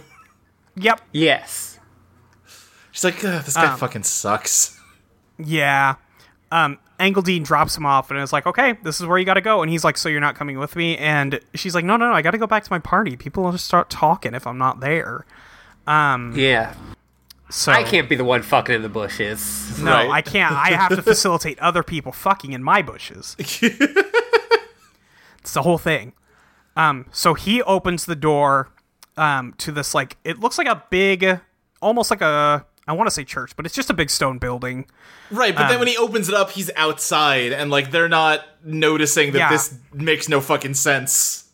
Yep. 0.75 1.01
Yes. 1.13 1.79
She's 2.91 3.03
like, 3.03 3.19
this 3.21 3.55
guy 3.55 3.71
Um, 3.71 3.77
fucking 3.77 4.03
sucks. 4.03 4.79
Yeah. 5.37 5.95
Um, 6.51 6.77
Engadine 6.99 7.43
drops 7.43 7.75
him 7.77 7.85
off 7.85 8.11
and 8.11 8.19
is 8.19 8.31
like, 8.33 8.45
okay, 8.45 8.73
this 8.83 8.99
is 8.99 9.05
where 9.07 9.17
you 9.17 9.25
got 9.25 9.33
to 9.35 9.41
go. 9.41 9.61
And 9.61 9.71
he's 9.71 9.83
like, 9.83 9.97
so 9.97 10.07
you're 10.09 10.21
not 10.21 10.35
coming 10.35 10.57
with 10.59 10.75
me? 10.75 10.97
And 10.97 11.39
she's 11.53 11.75
like, 11.75 11.83
no, 11.85 11.97
no, 11.97 12.07
no, 12.09 12.13
I 12.13 12.21
got 12.21 12.31
to 12.31 12.37
go 12.37 12.47
back 12.47 12.63
to 12.63 12.71
my 12.71 12.79
party. 12.79 13.15
People 13.17 13.43
will 13.43 13.51
just 13.51 13.65
start 13.65 13.89
talking 13.89 14.33
if 14.33 14.45
I'm 14.47 14.57
not 14.57 14.79
there. 14.79 15.25
Yeah. 15.87 16.73
So 17.49 17.71
I 17.71 17.83
can't 17.83 18.09
be 18.09 18.15
the 18.15 18.25
one 18.25 18.41
fucking 18.41 18.75
in 18.75 18.81
the 18.81 18.89
bushes. 18.89 19.79
No, 19.81 19.91
Right. 19.91 20.09
I 20.09 20.21
can't. 20.21 20.53
I 20.53 20.71
have 20.71 20.95
to 20.95 21.01
facilitate 21.03 21.59
other 21.59 21.83
people 21.83 22.11
fucking 22.11 22.53
in 22.53 22.63
my 22.63 22.81
bushes. 22.81 23.35
it's 23.39 23.63
the 25.53 25.61
whole 25.61 25.77
thing. 25.77 26.13
Um, 26.75 27.05
so 27.11 27.33
he 27.33 27.61
opens 27.61 28.05
the 28.05 28.15
door 28.15 28.69
um, 29.15 29.53
to 29.59 29.71
this 29.71 29.93
like 29.95 30.17
it 30.23 30.39
looks 30.39 30.57
like 30.57 30.67
a 30.67 30.83
big, 30.89 31.39
almost 31.81 32.11
like 32.11 32.21
a 32.21 32.65
I 32.87 32.93
want 32.93 33.07
to 33.07 33.11
say 33.11 33.23
church, 33.23 33.55
but 33.55 33.65
it's 33.65 33.75
just 33.75 33.89
a 33.89 33.93
big 33.93 34.09
stone 34.09 34.37
building. 34.37 34.85
Right, 35.31 35.55
but 35.55 35.63
um, 35.63 35.69
then 35.69 35.79
when 35.79 35.87
he 35.87 35.97
opens 35.97 36.29
it 36.29 36.35
up, 36.35 36.51
he's 36.51 36.69
outside, 36.75 37.51
and 37.51 37.71
like 37.71 37.91
they're 37.91 38.09
not 38.09 38.45
noticing 38.63 39.31
that 39.33 39.39
Yeah. 39.39 39.49
this 39.49 39.75
makes 39.93 40.27
no 40.29 40.41
fucking 40.41 40.73
sense. 40.73 41.49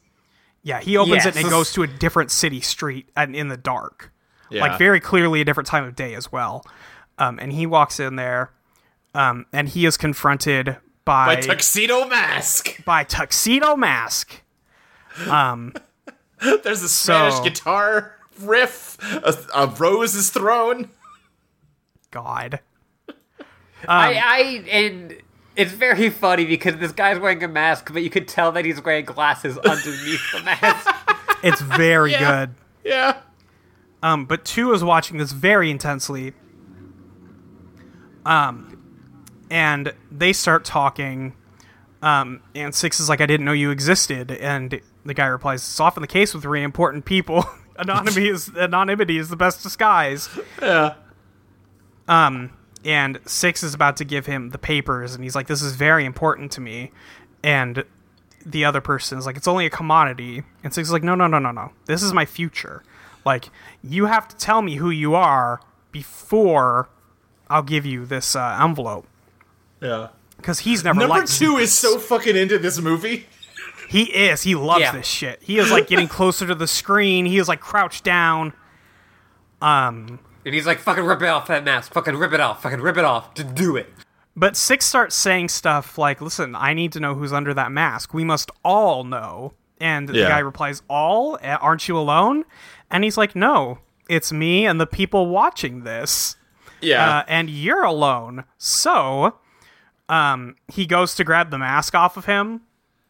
Yeah, 0.64 0.80
he 0.80 0.98
opens 0.98 1.26
it 1.26 1.36
and 1.36 1.48
it 1.48 1.50
goes 1.50 1.72
to 1.74 1.84
a 1.84 1.88
different 1.88 2.32
city 2.32 2.62
street 2.62 3.10
and 3.16 3.36
in 3.36 3.48
the 3.50 3.58
dark. 3.58 4.12
Yeah. 4.52 4.62
Like 4.62 4.78
very 4.78 5.00
clearly 5.00 5.42
a 5.42 5.46
different 5.46 5.68
time 5.68 5.84
of 5.86 5.96
day 5.96 6.14
as 6.14 6.32
well. 6.32 6.64
Um, 7.18 7.40
and 7.40 7.52
he 7.54 7.66
walks 7.66 8.00
in 8.00 8.16
there, 8.16 8.52
um, 9.14 9.46
and 9.54 9.70
he 9.70 9.86
is 9.86 9.96
confronted 9.98 10.78
by 11.06 11.36
by 11.36 11.42
tuxedo 11.42 12.06
mask. 12.08 12.84
by 12.86 13.04
Tuxedo 13.04 13.76
Mask. 13.76 14.42
There's 15.18 16.82
a 16.84 16.90
Spanish 16.90 17.36
So- 17.36 17.44
guitar 17.44 18.16
riff. 18.42 18.98
A, 19.24 19.36
a 19.56 19.68
rose 19.68 20.16
is 20.16 20.30
thrown. 20.30 20.90
God. 22.12 22.60
I, 23.88 24.14
I 24.16 24.40
and 24.70 25.16
it's 25.56 25.72
very 25.72 26.10
funny 26.10 26.46
because 26.46 26.78
this 26.78 26.92
guy's 26.92 27.20
wearing 27.20 27.44
a 27.44 27.48
mask, 27.48 27.92
but 27.92 28.04
you 28.04 28.10
could 28.10 28.28
tell 28.28 28.52
that 28.54 28.64
he's 28.66 28.84
wearing 28.84 29.06
glasses 29.06 29.58
underneath 29.66 30.32
the 30.34 30.44
mask. 30.44 30.88
It's 31.44 31.62
very 31.62 32.12
Yeah. 32.12 32.46
good. 32.46 32.56
Yeah. 32.84 33.18
Um, 34.04 34.26
but 34.26 34.46
two 34.46 34.74
is 34.74 34.84
watching 34.84 35.18
this 35.18 35.32
very 35.32 35.70
intensely. 35.70 36.34
Um, 38.26 38.78
and 39.50 39.94
they 40.12 40.34
start 40.34 40.66
talking. 40.66 41.34
Um, 42.02 42.42
and 42.56 42.74
six 42.74 43.00
is 43.00 43.10
like, 43.10 43.22
"I 43.22 43.26
didn't 43.26 43.46
know 43.46 43.52
you 43.52 43.70
existed." 43.70 44.32
And 44.32 44.82
the 45.06 45.14
guy 45.14 45.28
replies, 45.28 45.62
"It's 45.62 45.80
often 45.80 46.02
the 46.02 46.08
case 46.08 46.34
with 46.34 46.46
really 46.46 46.64
important 46.64 47.06
people. 47.06 47.46
anonymity 47.80 48.30
is 48.30 48.50
anonymity 48.56 49.18
is 49.18 49.30
the 49.30 49.36
best 49.36 49.62
disguise." 49.62 50.30
Yeah. 50.62 50.96
and 52.84 53.20
six 53.26 53.64
is 53.64 53.74
about 53.74 53.98
to 53.98 54.06
give 54.06 54.26
him 54.26 54.50
the 54.50 54.58
papers 54.58 55.14
and 55.14 55.24
he's 55.24 55.36
like 55.36 55.48
this 55.48 55.62
is 55.62 55.76
very 55.76 56.06
important 56.06 56.52
to 56.54 56.62
me 56.62 56.92
and 57.44 57.84
the 58.46 58.66
other 58.66 58.82
person 58.82 59.18
is 59.18 59.26
like 59.26 59.38
it's 59.38 59.48
only 59.48 59.66
a 59.66 59.70
commodity 59.70 60.44
and 60.64 60.74
six 60.74 60.88
is 60.88 60.92
like 60.92 61.04
no 61.04 61.14
no 61.16 61.28
no 61.28 61.38
no 61.38 61.52
no 61.52 61.72
this 61.86 62.02
is 62.02 62.12
my 62.12 62.26
future 62.26 62.84
like 63.26 63.50
you 63.84 64.06
have 64.06 64.28
to 64.28 64.36
tell 64.36 64.62
me 64.62 64.76
who 64.76 64.90
you 64.90 65.16
are 65.16 65.60
before 65.92 66.90
i'll 67.50 67.64
give 67.64 67.86
you 67.86 68.06
this 68.06 68.36
uh, 68.36 68.58
envelope 68.62 69.06
Yeah. 69.82 70.08
because 70.38 70.60
he's 70.60 70.84
never 70.84 71.00
Number 71.00 71.16
liked 71.16 71.32
two 71.38 71.58
is 71.58 71.74
so 71.78 72.00
fucking 72.00 72.36
into 72.36 72.58
this 72.58 72.80
movie. 72.80 73.28
he 73.90 74.04
is 74.04 74.42
he 74.44 74.56
loves 74.56 74.82
Yeah. 74.82 74.92
this 74.94 75.08
shit 75.08 75.40
he 75.44 75.58
is 75.60 75.70
like 75.72 75.88
getting 75.88 76.08
closer 76.08 76.48
to 76.48 76.56
the 76.56 76.68
screen 76.68 77.26
he 77.26 77.38
is 77.38 77.48
like 77.48 77.60
crouched 77.60 78.04
down 78.04 78.54
Um. 79.62 80.20
and 80.46 80.54
he's 80.56 80.66
like, 80.66 80.80
fucking 80.80 81.04
rip 81.06 81.22
it 81.22 81.28
off 81.28 81.48
that 81.48 81.64
mask. 81.64 81.94
Fucking 81.94 82.16
rip 82.16 82.34
it 82.34 82.40
off. 82.40 82.64
Fucking 82.64 82.82
rip 82.82 82.98
it 82.98 83.06
off. 83.06 83.34
To 83.36 83.44
do 83.44 83.76
it. 83.76 83.94
But 84.36 84.58
Six 84.58 84.86
starts 84.86 85.16
saying 85.16 85.50
stuff 85.50 86.00
like, 86.00 86.20
listen, 86.20 86.56
I 86.56 86.74
need 86.74 86.92
to 86.94 87.00
know 87.00 87.14
who's 87.14 87.32
under 87.32 87.54
that 87.54 87.72
mask. 87.72 88.12
We 88.14 88.24
must 88.24 88.50
all 88.66 89.04
know. 89.04 89.54
And 89.80 90.08
the 90.10 90.14
guy 90.14 90.40
replies, 90.40 90.82
All? 90.90 91.38
Aren't 91.44 91.88
you 91.88 91.98
alone? 91.98 92.46
And 92.92 93.04
he's 93.04 93.18
like, 93.18 93.36
No, 93.36 93.80
it's 94.10 94.32
me 94.32 94.66
and 94.66 94.80
the 94.80 94.88
people 94.88 95.28
watching 95.28 95.84
this. 95.84 96.36
Yeah. 96.82 97.20
Uh, 97.20 97.24
and 97.28 97.50
you're 97.50 97.84
alone. 97.84 98.44
So 98.58 99.38
um, 100.10 100.56
he 100.68 100.86
goes 100.86 101.16
to 101.16 101.24
grab 101.24 101.52
the 101.52 101.58
mask 101.58 101.96
off 101.96 102.18
of 102.18 102.26
him. 102.26 102.62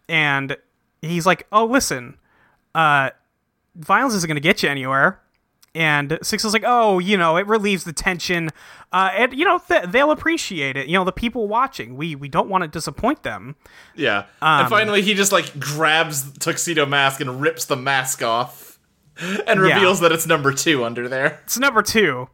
And 0.07 0.57
he's 1.01 1.25
like, 1.25 1.47
Oh, 1.51 1.65
listen, 1.65 2.17
uh, 2.75 3.11
violence 3.75 4.13
isn't 4.15 4.27
going 4.27 4.35
to 4.35 4.41
get 4.41 4.63
you 4.63 4.69
anywhere. 4.69 5.21
And 5.73 6.19
Six 6.21 6.43
is 6.43 6.51
like, 6.51 6.65
oh, 6.65 6.99
you 6.99 7.15
know, 7.15 7.37
it 7.37 7.47
relieves 7.47 7.85
the 7.85 7.93
tension, 7.93 8.49
uh, 8.91 9.11
and 9.15 9.33
you 9.33 9.45
know 9.45 9.57
th- 9.57 9.85
they'll 9.85 10.11
appreciate 10.11 10.75
it. 10.75 10.87
You 10.87 10.95
know, 10.95 11.05
the 11.05 11.13
people 11.13 11.47
watching, 11.47 11.95
we 11.95 12.13
we 12.13 12.27
don't 12.27 12.49
want 12.49 12.63
to 12.63 12.67
disappoint 12.67 13.23
them. 13.23 13.55
yeah. 13.95 14.25
um, 14.41 14.61
and 14.61 14.69
finally, 14.69 15.01
he 15.01 15.13
just 15.13 15.31
like 15.31 15.57
grabs 15.61 16.29
tuxedo 16.39 16.85
mask 16.85 17.21
and 17.21 17.39
rips 17.39 17.63
the 17.63 17.77
mask 17.77 18.21
off, 18.21 18.70
and 19.47 19.59
Yeah. 19.61 19.73
reveals 19.75 19.99
that 20.01 20.11
it's 20.11 20.25
number 20.27 20.51
two 20.53 20.83
under 20.83 21.07
there. 21.07 21.39
It's 21.43 21.57
number 21.59 21.81
two, 21.81 22.29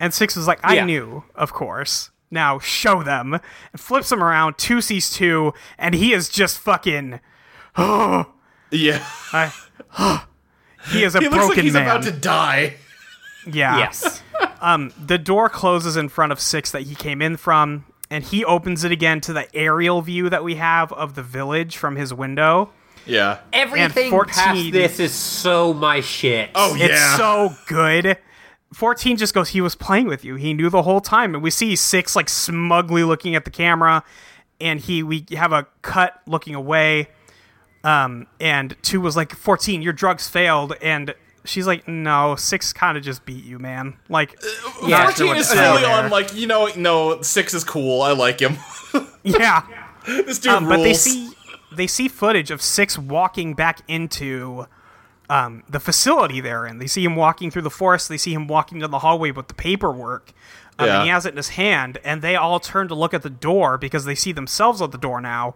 and 0.00 0.12
Six 0.14 0.36
is 0.36 0.46
like, 0.46 0.60
I 0.62 0.74
Yeah. 0.76 0.84
knew, 0.84 1.24
of 1.34 1.52
course. 1.52 2.10
Now 2.30 2.58
show 2.58 3.02
them, 3.02 3.34
and 3.34 3.80
flips 3.80 4.12
him 4.12 4.22
around. 4.22 4.58
Two 4.58 4.80
sees 4.80 5.08
two, 5.10 5.54
and 5.78 5.94
he 5.94 6.12
is 6.12 6.28
just 6.28 6.58
fucking. 6.58 7.20
Oh, 7.76 8.26
Yeah. 8.70 9.02
I, 9.32 9.52
he 10.90 11.02
is 11.04 11.14
a 11.14 11.20
he 11.20 11.28
looks 11.28 11.48
like 11.48 11.58
he's 11.58 11.72
man. 11.72 11.82
about 11.86 12.02
to 12.02 12.12
die. 12.12 12.74
yeah. 13.46 13.78
Yes. 13.78 14.22
Um, 14.60 14.92
the 15.04 15.18
door 15.18 15.48
closes 15.48 15.96
in 15.96 16.08
front 16.08 16.32
of 16.32 16.40
Six 16.40 16.72
that 16.72 16.82
he 16.82 16.94
came 16.96 17.22
in 17.22 17.36
from, 17.36 17.84
and 18.10 18.24
he 18.24 18.44
opens 18.44 18.82
it 18.82 18.90
again 18.90 19.20
to 19.22 19.32
the 19.32 19.46
aerial 19.54 20.02
view 20.02 20.28
that 20.30 20.42
we 20.42 20.56
have 20.56 20.92
of 20.92 21.14
the 21.14 21.22
village 21.22 21.76
from 21.76 21.94
his 21.94 22.12
window. 22.12 22.70
Yeah. 23.08 23.38
Everything 23.52 24.10
14 24.10 24.32
past 24.34 24.72
this 24.72 25.00
is 25.00 25.12
so 25.12 25.72
my 25.72 26.00
shit. 26.00 26.50
Oh 26.54 26.74
yeah. 26.74 26.86
It's 26.86 27.16
so 27.16 27.54
good. 27.66 28.18
14 28.74 29.16
just 29.16 29.32
goes, 29.34 29.48
he 29.50 29.60
was 29.62 29.74
playing 29.74 30.06
with 30.08 30.24
you. 30.24 30.34
He 30.34 30.52
knew 30.52 30.68
the 30.68 30.82
whole 30.82 31.00
time. 31.00 31.34
And 31.34 31.42
we 31.42 31.50
see 31.50 31.74
Six 31.74 32.14
like 32.14 32.28
smugly 32.28 33.02
looking 33.02 33.34
at 33.34 33.44
the 33.46 33.50
camera, 33.50 34.04
and 34.60 34.78
he 34.80 35.02
we 35.02 35.24
have 35.32 35.52
a 35.52 35.66
cut 35.82 36.20
looking 36.26 36.54
away. 36.54 37.08
Um, 37.84 38.26
and 38.40 38.76
two 38.82 39.00
was 39.00 39.16
like, 39.16 39.32
14, 39.34 39.80
your 39.82 39.92
drugs 39.92 40.28
failed. 40.28 40.74
And 40.82 41.14
she's 41.44 41.66
like, 41.66 41.88
no, 41.88 42.34
Six 42.36 42.72
kind 42.74 42.98
of 42.98 43.04
just 43.04 43.24
beat 43.24 43.44
you, 43.44 43.58
man. 43.58 43.96
Like, 44.10 44.36
Yeah, 44.82 45.04
not 45.04 45.16
sure 45.16 45.26
Fourteen 45.26 45.26
what 45.28 45.36
is 45.38 45.48
to 45.48 45.54
fully 45.56 45.84
on 45.84 46.10
like 46.10 46.34
you 46.34 46.46
know 46.46 46.68
no 46.76 47.22
six 47.22 47.54
is 47.54 47.64
cool. 47.64 48.02
I 48.02 48.12
like 48.12 48.40
him. 48.40 48.58
yeah. 49.22 49.62
this 50.06 50.38
dude 50.38 50.52
Um, 50.52 50.66
rules. 50.66 50.76
but 50.76 50.82
they 50.82 50.94
see 50.94 51.30
they 51.72 51.86
see 51.86 52.08
footage 52.08 52.50
of 52.50 52.62
Six 52.62 52.98
walking 52.98 53.54
back 53.54 53.80
into 53.88 54.66
um, 55.30 55.62
the 55.68 55.80
facility 55.80 56.40
they're 56.40 56.66
in. 56.66 56.78
They 56.78 56.86
see 56.86 57.04
him 57.04 57.14
walking 57.16 57.50
through 57.50 57.62
the 57.62 57.70
forest. 57.70 58.08
They 58.08 58.16
see 58.16 58.32
him 58.32 58.46
walking 58.48 58.78
down 58.80 58.90
the 58.90 59.00
hallway 59.00 59.30
with 59.30 59.48
the 59.48 59.54
paperwork. 59.54 60.32
Um, 60.78 60.86
Yeah. 60.86 60.94
And 60.96 61.02
he 61.04 61.08
has 61.10 61.26
it 61.26 61.30
in 61.30 61.36
his 61.36 61.50
hand, 61.50 61.98
and 62.04 62.22
they 62.22 62.36
all 62.36 62.60
turn 62.60 62.88
to 62.88 62.94
look 62.94 63.12
at 63.12 63.22
the 63.22 63.30
door 63.30 63.76
because 63.78 64.04
they 64.04 64.14
see 64.14 64.32
themselves 64.32 64.80
at 64.80 64.92
the 64.92 64.98
door 64.98 65.20
now, 65.20 65.54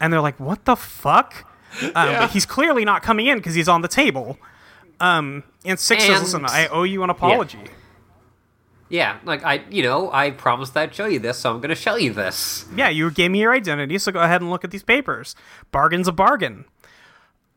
and 0.00 0.12
they're 0.12 0.20
like, 0.20 0.38
"What 0.40 0.64
the 0.64 0.76
fuck?" 0.76 1.46
Um, 1.82 1.90
Yeah. 1.94 2.20
But 2.20 2.30
he's 2.30 2.46
clearly 2.46 2.84
not 2.84 3.02
coming 3.02 3.26
in 3.26 3.38
because 3.38 3.54
he's 3.54 3.68
on 3.68 3.80
the 3.82 3.88
table. 3.88 4.38
Um, 5.00 5.42
and 5.64 5.78
Six 5.78 6.04
says, 6.04 6.20
"Listen, 6.22 6.44
I 6.46 6.66
owe 6.68 6.82
you 6.84 7.02
an 7.02 7.10
apology." 7.10 7.58
Yeah, 7.64 7.70
like 9.24 9.44
I, 9.44 9.64
you 9.70 9.82
know, 9.82 10.10
I 10.12 10.30
promised 10.30 10.76
I'd 10.76 10.94
show 10.94 11.06
you 11.06 11.18
this, 11.18 11.38
so 11.38 11.50
I'm 11.50 11.60
gonna 11.60 11.74
show 11.74 11.96
you 11.96 12.12
this. 12.12 12.66
Yeah, 12.76 12.88
you 12.88 13.10
gave 13.10 13.30
me 13.30 13.40
your 13.40 13.52
identity, 13.52 13.98
so 13.98 14.12
go 14.12 14.20
ahead 14.20 14.40
and 14.40 14.50
look 14.50 14.64
at 14.64 14.70
these 14.70 14.82
papers. 14.82 15.34
Bargain's 15.72 16.08
a 16.08 16.12
bargain. 16.12 16.64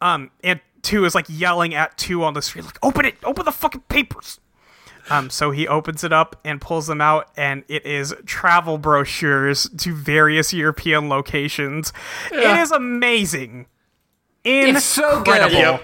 Um, 0.01 0.31
and 0.43 0.59
two 0.81 1.05
is 1.05 1.15
like 1.15 1.26
yelling 1.27 1.76
at 1.76 1.97
two 1.97 2.23
on 2.23 2.34
the 2.34 2.41
street, 2.41 2.65
like, 2.65 2.80
open 2.84 3.05
it, 3.05 3.15
open 3.23 3.45
the 3.45 3.51
fucking 3.51 3.81
papers. 3.89 4.39
Um, 5.09 5.30
so 5.30 5.51
he 5.51 5.68
opens 5.68 6.03
it 6.03 6.11
up 6.11 6.39
and 6.43 6.59
pulls 6.59 6.88
them 6.88 6.99
out, 6.99 7.30
and 7.38 7.64
it 7.68 7.85
is 7.85 8.14
travel 8.26 8.77
brochures 8.77 9.69
to 9.69 9.93
various 9.93 10.53
European 10.53 11.07
locations. 11.07 11.93
It 12.31 12.59
is 12.59 12.72
amazing. 12.72 13.68
It's 14.43 14.84
so 14.84 15.23
good. 15.23 15.41
Incredible. 15.41 15.59
Yep. 15.59 15.84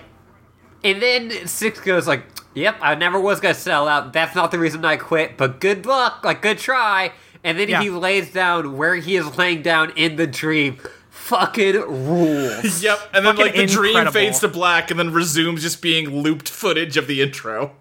And 0.84 1.02
then 1.02 1.48
Six 1.48 1.80
goes 1.80 2.08
like, 2.08 2.26
Yep, 2.56 2.78
I 2.82 2.96
never 2.96 3.20
was 3.20 3.40
gonna 3.40 3.54
sell 3.56 3.88
out. 3.88 4.14
That's 4.14 4.36
not 4.36 4.52
the 4.52 4.60
reason 4.60 4.84
I 4.86 4.98
quit, 4.98 5.38
but 5.38 5.60
good 5.60 5.86
luck, 5.86 6.24
like 6.24 6.42
good 6.42 6.60
try. 6.60 7.14
And 7.44 7.60
then 7.60 7.68
Yeah. 7.70 7.82
he 7.82 7.90
lays 7.90 8.32
down 8.32 8.78
where 8.78 8.96
he 8.96 9.16
is 9.16 9.38
laying 9.38 9.62
down 9.62 9.92
in 9.96 10.16
the 10.16 10.28
dream. 10.28 10.78
Fucking 11.10 11.76
rules. 11.76 12.82
Yep, 12.84 13.00
and 13.14 13.26
then 13.26 13.36
Fucking 13.36 13.46
like 13.46 13.56
the 13.56 13.66
dream 13.74 14.12
fades 14.12 14.40
to 14.42 14.48
black, 14.48 14.92
and 14.92 15.00
then 15.00 15.12
resumes 15.14 15.62
just 15.62 15.82
being 15.82 16.22
looped 16.22 16.50
footage 16.50 16.96
of 16.98 17.08
the 17.08 17.22
intro. 17.22 17.72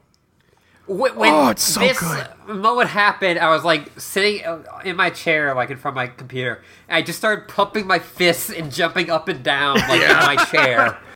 When, 0.86 1.14
when 1.16 1.32
Oh, 1.32 1.48
it's 1.50 1.62
so 1.62 1.80
this 1.80 2.00
good. 2.00 2.26
moment 2.48 2.88
happened, 2.90 3.38
I 3.38 3.50
was 3.50 3.64
like 3.64 3.88
sitting 4.00 4.44
uh, 4.44 4.62
in 4.84 4.96
my 4.96 5.10
chair, 5.10 5.54
like 5.54 5.70
in 5.70 5.76
front 5.76 5.92
of 5.92 5.96
my 5.96 6.08
computer, 6.08 6.62
and 6.88 6.96
I 6.96 7.02
just 7.02 7.18
started 7.18 7.46
pumping 7.48 7.86
my 7.86 7.98
fists 8.00 8.50
and 8.50 8.72
jumping 8.72 9.10
up 9.10 9.28
and 9.28 9.42
down, 9.44 9.76
like 9.76 10.00
in 10.02 10.16
my 10.16 10.36
chair. 10.50 10.98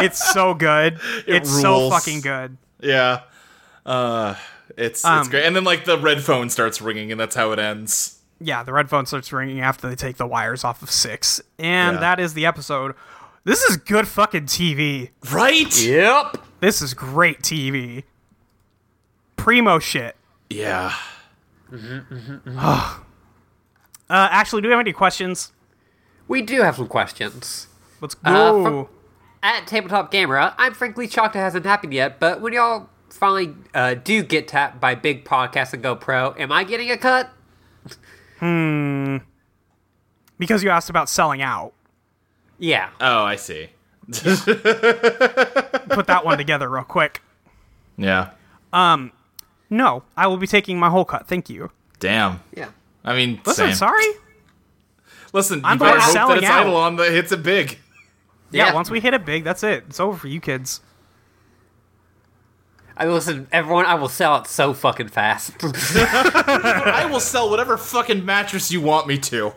It's 0.00 0.32
so 0.32 0.54
good. 0.54 0.98
it's 1.28 1.48
so 1.60 1.88
fucking 1.88 2.20
good. 2.22 2.56
Yeah, 2.80 3.22
uh, 3.86 4.34
it's 4.76 5.04
Um, 5.04 5.20
it's 5.20 5.28
great. 5.28 5.44
And 5.44 5.54
then 5.56 5.64
like 5.64 5.84
the 5.84 5.98
red 5.98 6.22
phone 6.22 6.48
starts 6.50 6.80
ringing, 6.80 7.10
and 7.12 7.20
that's 7.20 7.34
how 7.36 7.52
it 7.52 7.58
ends. 7.58 8.18
Yeah, 8.40 8.62
the 8.62 8.72
red 8.72 8.88
phone 8.88 9.04
starts 9.06 9.32
ringing 9.32 9.60
after 9.60 9.88
they 9.88 9.96
take 9.96 10.16
the 10.16 10.26
wires 10.26 10.62
off 10.64 10.80
of 10.82 10.90
six, 10.90 11.40
and 11.58 11.94
Yeah. 11.96 12.00
that 12.00 12.20
is 12.20 12.34
the 12.34 12.46
episode. 12.46 12.94
This 13.44 13.62
is 13.64 13.76
good 13.76 14.06
fucking 14.06 14.46
TV. 14.46 15.10
Right? 15.32 15.76
Yep. 15.82 16.36
This 16.60 16.82
is 16.82 16.94
great 16.94 17.42
TV. 17.42 18.04
Primo 19.36 19.78
shit. 19.78 20.16
Yeah. 20.50 20.94
Uh, 24.10 24.28
actually, 24.30 24.62
do 24.62 24.68
we 24.68 24.72
have 24.72 24.80
any 24.80 24.92
questions? 24.92 25.52
We 26.26 26.42
do 26.42 26.62
have 26.62 26.76
some 26.76 26.88
questions. 26.88 27.66
Let's 28.00 28.16
Uh, 28.24 28.32
go. 28.32 28.64
from- 28.64 28.88
At 29.42 29.66
Tabletop 29.66 30.10
Gamer, 30.10 30.52
I'm 30.58 30.74
frankly 30.74 31.08
shocked 31.08 31.36
it 31.36 31.40
hasn't 31.40 31.64
happened 31.64 31.94
yet, 31.94 32.18
but 32.18 32.40
when 32.40 32.52
y'all 32.52 32.88
finally 33.10 33.54
uh, 33.74 33.94
do 33.94 34.22
get 34.22 34.48
tapped 34.48 34.80
by 34.80 34.94
big 34.94 35.24
podcasts 35.24 35.72
and 35.72 35.82
GoPro, 35.82 36.38
am 36.40 36.50
I 36.50 36.64
getting 36.64 36.90
a 36.90 36.96
cut? 36.96 37.30
Hmm. 38.40 39.18
Because 40.38 40.62
you 40.64 40.70
asked 40.70 40.90
about 40.90 41.08
selling 41.08 41.40
out. 41.42 41.72
Yeah. 42.58 42.90
Oh, 43.00 43.22
I 43.24 43.36
see. 43.36 43.70
Put 44.08 46.06
that 46.06 46.22
one 46.24 46.38
together 46.38 46.68
real 46.68 46.84
quick. 46.84 47.22
Yeah. 47.96 48.30
Um, 48.72 49.12
No, 49.70 50.02
I 50.16 50.26
will 50.26 50.36
be 50.36 50.46
taking 50.46 50.78
my 50.78 50.88
whole 50.90 51.04
cut. 51.04 51.26
Thank 51.28 51.48
you. 51.50 51.70
Damn. 52.00 52.40
Yeah. 52.56 52.70
I 53.04 53.14
mean, 53.16 53.40
Listen, 53.46 53.66
same. 53.68 53.74
sorry. 53.74 54.04
Listen, 55.32 55.60
I'm 55.64 55.74
you 55.74 55.80
better 55.80 55.98
not 55.98 56.04
hope 56.04 56.14
that 56.14 56.26
selling 56.26 56.38
it's 56.38 56.46
out. 56.46 56.66
Eidolon 56.66 56.96
that 56.96 57.12
hits 57.12 57.32
it 57.32 57.42
big. 57.42 57.78
Yeah, 58.50 58.66
Yeah. 58.68 58.74
once 58.74 58.90
we 58.90 59.00
hit 59.00 59.14
it 59.14 59.24
big, 59.24 59.44
that's 59.44 59.62
it. 59.62 59.84
It's 59.88 60.00
over 60.00 60.16
for 60.16 60.28
you 60.28 60.40
kids. 60.40 60.80
I 62.96 63.06
listen, 63.06 63.46
everyone, 63.52 63.86
I 63.86 63.94
will 63.94 64.08
sell 64.08 64.36
it 64.38 64.46
so 64.48 64.74
fucking 64.74 65.08
fast. 65.08 65.52
I 65.62 67.06
will 67.10 67.20
sell 67.20 67.48
whatever 67.48 67.76
fucking 67.76 68.24
mattress 68.24 68.72
you 68.72 68.80
want 68.80 69.06
me 69.06 69.18
to. 69.18 69.52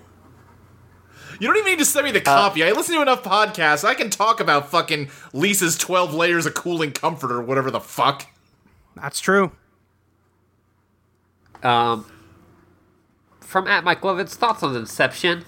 You 1.40 1.48
don't 1.48 1.58
even 1.58 1.72
need 1.72 1.80
to 1.80 1.86
send 1.86 2.06
me 2.06 2.12
the 2.12 2.22
copy. 2.22 2.64
I 2.64 2.72
listen 2.72 2.94
to 2.96 3.02
enough 3.02 3.24
podcasts. 3.24 3.84
I 3.84 3.96
can 3.96 4.12
talk 4.12 4.40
about 4.40 4.70
fucking 4.70 5.08
Leesa's 5.34 5.76
12 5.76 6.14
layers 6.14 6.46
of 6.46 6.54
cooling 6.54 6.92
comfort 6.92 7.32
or 7.32 7.42
whatever 7.42 7.72
the 7.72 7.80
fuck. 7.80 8.28
That's 8.96 9.20
true. 9.20 9.52
um, 11.64 12.06
from 13.40 13.68
at 13.68 13.84
Mike 13.84 14.02
Lovitz, 14.02 14.36
thoughts 14.36 14.62
on 14.62 14.76
Inception? 14.76 15.46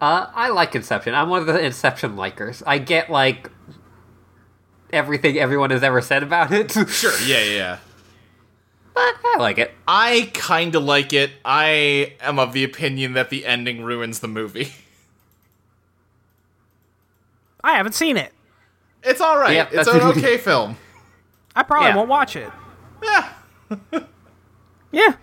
Uh, 0.00 0.26
I 0.34 0.48
like 0.50 0.74
Inception. 0.74 1.14
I'm 1.14 1.28
one 1.30 1.40
of 1.40 1.46
the 1.46 1.58
Inception 1.64 2.16
likers. 2.16 2.62
I 2.66 2.78
get 2.78 3.10
like 3.10 3.50
everything 4.92 5.38
everyone 5.38 5.70
has 5.70 5.82
ever 5.82 6.00
said 6.02 6.22
about 6.22 6.52
it. 6.52 6.72
Sure, 6.88 7.12
yeah, 7.24 7.38
yeah, 7.42 7.52
yeah. 7.54 7.78
but 8.94 9.14
I 9.24 9.36
like 9.38 9.58
it. 9.58 9.72
I 9.88 10.30
kinda 10.34 10.78
like 10.80 11.12
it. 11.12 11.30
I 11.44 12.14
am 12.20 12.38
of 12.38 12.52
the 12.52 12.62
opinion 12.64 13.14
that 13.14 13.30
the 13.30 13.46
ending 13.46 13.82
ruins 13.82 14.20
the 14.20 14.28
movie. 14.28 14.72
I 17.64 17.72
haven't 17.72 17.94
seen 17.94 18.16
it. 18.16 18.32
It's 19.02 19.20
alright. 19.20 19.54
Yeah, 19.54 19.68
it's 19.72 19.88
an 19.88 20.00
okay 20.02 20.36
film. 20.38 20.76
I 21.54 21.62
probably 21.62 21.88
Yeah. 21.88 21.96
won't 21.96 22.08
watch 22.08 22.36
it. 22.36 22.50
Yeah. 23.02 23.32
Yeah. 24.92 25.16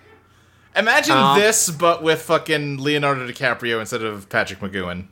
Imagine 0.76 1.16
Um, 1.18 1.40
this, 1.40 1.70
but 1.70 2.02
with 2.02 2.22
fucking 2.24 2.78
Leonardo 2.78 3.28
DiCaprio 3.28 3.80
instead 3.80 4.02
of 4.04 4.28
Patrick 4.30 4.60
McGoohan. 4.60 5.08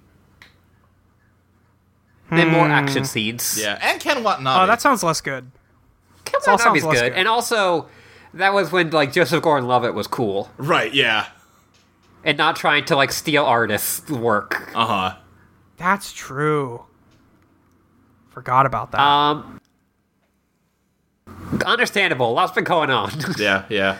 And 2.31 2.49
more 2.49 2.67
action 2.67 3.03
scenes. 3.03 3.59
Yeah, 3.61 3.77
and 3.81 3.99
Ken 3.99 4.23
Watanabe. 4.23 4.63
Oh, 4.63 4.67
that 4.67 4.81
sounds 4.81 5.03
less 5.03 5.19
good. 5.19 5.51
Ken 6.23 6.39
all 6.47 6.53
on, 6.53 6.59
sounds 6.59 6.83
less 6.83 7.01
good. 7.01 7.09
good. 7.11 7.19
And 7.19 7.27
also, 7.27 7.87
that 8.33 8.53
was 8.53 8.71
when 8.71 8.89
like 8.91 9.11
Joseph 9.11 9.43
Gordon-Levitt 9.43 9.93
was 9.93 10.07
cool 10.07 10.49
right. 10.57 10.93
Yeah. 10.93 11.27
and 12.23 12.37
not 12.37 12.55
trying 12.55 12.85
to 12.85 12.95
like 12.95 13.11
steal 13.11 13.43
artists' 13.43 14.09
work. 14.09 14.71
Uh 14.73 14.85
huh. 14.85 15.17
That's 15.75 16.13
true. 16.13 16.85
Forgot 18.29 18.65
about 18.65 18.91
that. 18.93 19.01
Um, 19.01 19.59
understandable. 21.65 22.31
Lots 22.33 22.53
been 22.53 22.63
going 22.63 22.89
on. 22.89 23.11
Yeah. 23.37 23.65
Yeah. 23.69 23.97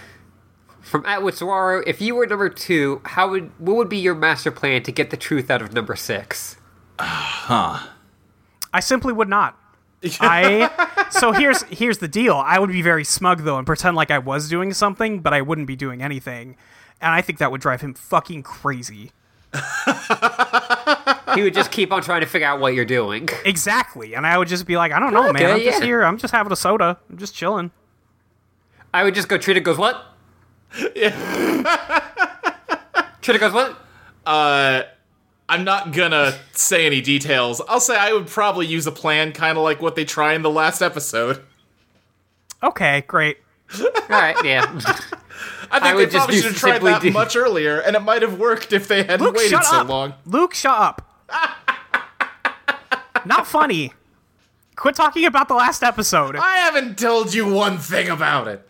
From 0.81 1.05
Atwood 1.05 1.35
Saguaro, 1.35 1.83
if 1.85 2.01
you 2.01 2.15
were 2.15 2.25
number 2.25 2.49
two, 2.49 3.01
how 3.05 3.29
would 3.29 3.51
what 3.59 3.75
would 3.77 3.89
be 3.89 3.97
your 3.97 4.15
master 4.15 4.51
plan 4.51 4.83
to 4.83 4.91
get 4.91 5.09
the 5.09 5.17
truth 5.17 5.49
out 5.49 5.61
of 5.61 5.73
number 5.73 5.95
six? 5.95 6.57
Huh. 6.99 7.87
I 8.73 8.79
simply 8.79 9.13
would 9.13 9.29
not. 9.29 9.57
I 10.19 11.07
so 11.11 11.31
here's 11.31 11.61
here's 11.63 11.99
the 11.99 12.07
deal. 12.07 12.35
I 12.35 12.57
would 12.59 12.71
be 12.71 12.81
very 12.81 13.03
smug 13.03 13.43
though 13.43 13.57
and 13.57 13.65
pretend 13.65 13.95
like 13.95 14.11
I 14.11 14.17
was 14.17 14.49
doing 14.49 14.73
something, 14.73 15.19
but 15.19 15.33
I 15.33 15.41
wouldn't 15.41 15.67
be 15.67 15.75
doing 15.75 16.01
anything. 16.01 16.57
And 16.99 17.13
I 17.13 17.21
think 17.21 17.39
that 17.39 17.51
would 17.51 17.61
drive 17.61 17.81
him 17.81 17.93
fucking 17.93 18.43
crazy. 18.43 19.11
He 21.35 21.43
would 21.43 21.53
just 21.53 21.71
keep 21.71 21.91
on 21.91 22.01
trying 22.01 22.21
to 22.21 22.27
figure 22.27 22.47
out 22.47 22.59
what 22.59 22.73
you're 22.73 22.85
doing. 22.85 23.29
Exactly. 23.45 24.15
And 24.15 24.25
I 24.25 24.37
would 24.37 24.47
just 24.47 24.65
be 24.65 24.77
like, 24.77 24.91
I 24.91 24.99
don't 24.99 25.13
know, 25.13 25.31
man. 25.31 25.51
I'm 25.51 25.61
just 25.61 25.83
here. 25.83 26.03
I'm 26.03 26.17
just 26.17 26.33
having 26.33 26.51
a 26.51 26.55
soda. 26.55 26.99
I'm 27.09 27.17
just 27.17 27.35
chilling. 27.35 27.71
I 28.93 29.03
would 29.03 29.15
just 29.15 29.29
go. 29.29 29.37
Trina 29.37 29.61
goes 29.61 29.77
what? 29.77 30.10
Trina 33.22 33.39
goes 33.39 33.53
what? 33.53 33.77
Uh, 34.26 34.84
I'm 35.49 35.64
not 35.64 35.91
gonna 35.91 36.38
say 36.53 36.85
any 36.85 37.02
details. 37.02 37.61
I'll 37.68 37.80
say 37.81 37.98
I 37.98 38.14
would 38.14 38.27
probably 38.27 38.68
use 38.68 38.88
a 38.88 38.91
plan 38.91 39.34
kind 39.34 39.57
of 39.57 39.64
like 39.64 39.81
what 39.81 39.95
they 39.95 40.06
try 40.06 40.34
in 40.34 40.41
the 40.41 40.49
last 40.49 40.81
episode. 40.81 41.41
Okay, 42.64 43.03
great. 43.07 43.38
All 43.80 43.88
right, 44.10 44.35
yeah. 44.45 44.64
I 45.72 45.80
think 45.80 45.84
I 45.84 45.89
they 45.91 45.95
would 45.95 46.11
just 46.11 46.18
probably 46.18 46.35
do- 46.35 46.41
should 46.41 46.52
have 46.52 46.60
tried 46.60 46.81
that 46.84 47.02
do- 47.02 47.11
much 47.11 47.35
earlier, 47.35 47.80
and 47.80 47.95
it 47.95 48.02
might 48.02 48.22
have 48.22 48.39
worked 48.39 48.73
if 48.73 48.88
they 48.88 49.03
hadn't 49.03 49.22
Luke, 49.22 49.35
waited 49.35 49.64
so 49.64 49.77
up. 49.77 49.88
long. 49.89 50.14
Luke, 50.26 50.53
shut 50.53 50.77
up. 50.77 51.07
Not 53.26 53.48
funny. 53.48 53.93
Quit 54.76 54.95
talking 54.95 55.26
about 55.26 55.48
the 55.48 55.53
last 55.53 55.84
episode. 55.84 56.35
I 56.35 56.57
haven't 56.57 56.98
told 56.98 57.34
you 57.34 57.48
one 57.52 57.77
thing 57.77 58.10
about 58.10 58.48
it. 58.48 58.68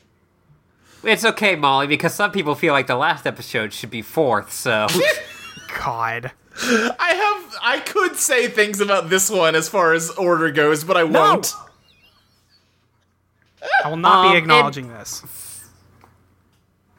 It's 1.03 1.25
okay, 1.25 1.55
Molly, 1.55 1.87
because 1.87 2.13
some 2.13 2.31
people 2.31 2.53
feel 2.55 2.73
like 2.73 2.87
the 2.87 2.95
last 2.95 3.25
episode 3.25 3.73
should 3.73 3.89
be 3.89 4.01
fourth. 4.01 4.51
So 4.53 4.87
God. 5.83 6.31
I 6.63 7.13
have. 7.41 7.55
I 7.63 7.79
could 7.79 8.15
say 8.17 8.47
things 8.47 8.79
about 8.81 9.09
this 9.09 9.29
one 9.29 9.55
as 9.55 9.67
far 9.69 9.93
as 9.93 10.09
order 10.11 10.51
goes, 10.51 10.83
but 10.83 10.97
I 10.97 11.03
won't. 11.03 11.53
I 13.83 13.89
will 13.89 13.97
not 13.97 14.25
Um, 14.25 14.31
be 14.31 14.37
acknowledging 14.37 14.89
this. 14.89 15.23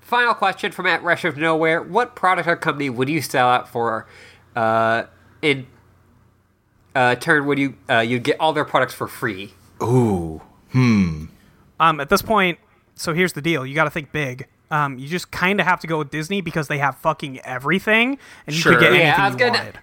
Final 0.01 0.35
question 0.35 0.73
from 0.73 0.87
at 0.87 1.03
Rush 1.03 1.25
of 1.25 1.37
Nowhere: 1.37 1.83
What 1.83 2.15
product 2.17 2.49
or 2.49 2.57
company 2.57 2.91
would 2.91 3.09
you 3.09 3.21
sell 3.23 3.49
out 3.49 3.69
for? 3.69 4.07
Uh, 4.57 5.05
in 5.43 5.67
uh, 6.95 7.15
turn, 7.17 7.47
would 7.47 7.59
you 7.59 7.75
uh, 7.91 8.01
you'd 8.01 8.23
get 8.23 8.39
all 8.41 8.53
their 8.53 8.65
products 8.65 8.95
for 8.95 9.07
free? 9.07 9.53
Ooh. 9.83 10.41
Hmm. 10.73 11.27
Um, 11.81 12.01
at 12.01 12.09
this 12.09 12.23
point, 12.23 12.59
so 13.03 13.13
here's 13.15 13.33
the 13.35 13.43
deal: 13.43 13.67
you 13.67 13.75
got 13.75 13.85
to 13.85 13.91
think 13.91 14.13
big. 14.13 14.47
Um, 14.71 14.99
you 14.99 15.07
just 15.07 15.31
kind 15.31 15.61
of 15.61 15.67
have 15.67 15.81
to 15.81 15.87
go 15.87 15.99
with 15.99 16.11
Disney 16.11 16.41
because 16.41 16.69
they 16.69 16.79
have 16.79 16.97
fucking 16.99 17.41
everything, 17.41 18.19
and 18.47 18.57
you 18.57 18.63
Sure. 18.63 18.73
could 18.73 18.81
get 18.81 18.93
Yeah, 18.95 18.99
anything 19.01 19.21
I 19.21 19.25
was 19.29 19.33
you 19.35 19.39
gonna- 19.39 19.59
wanted. 19.59 19.79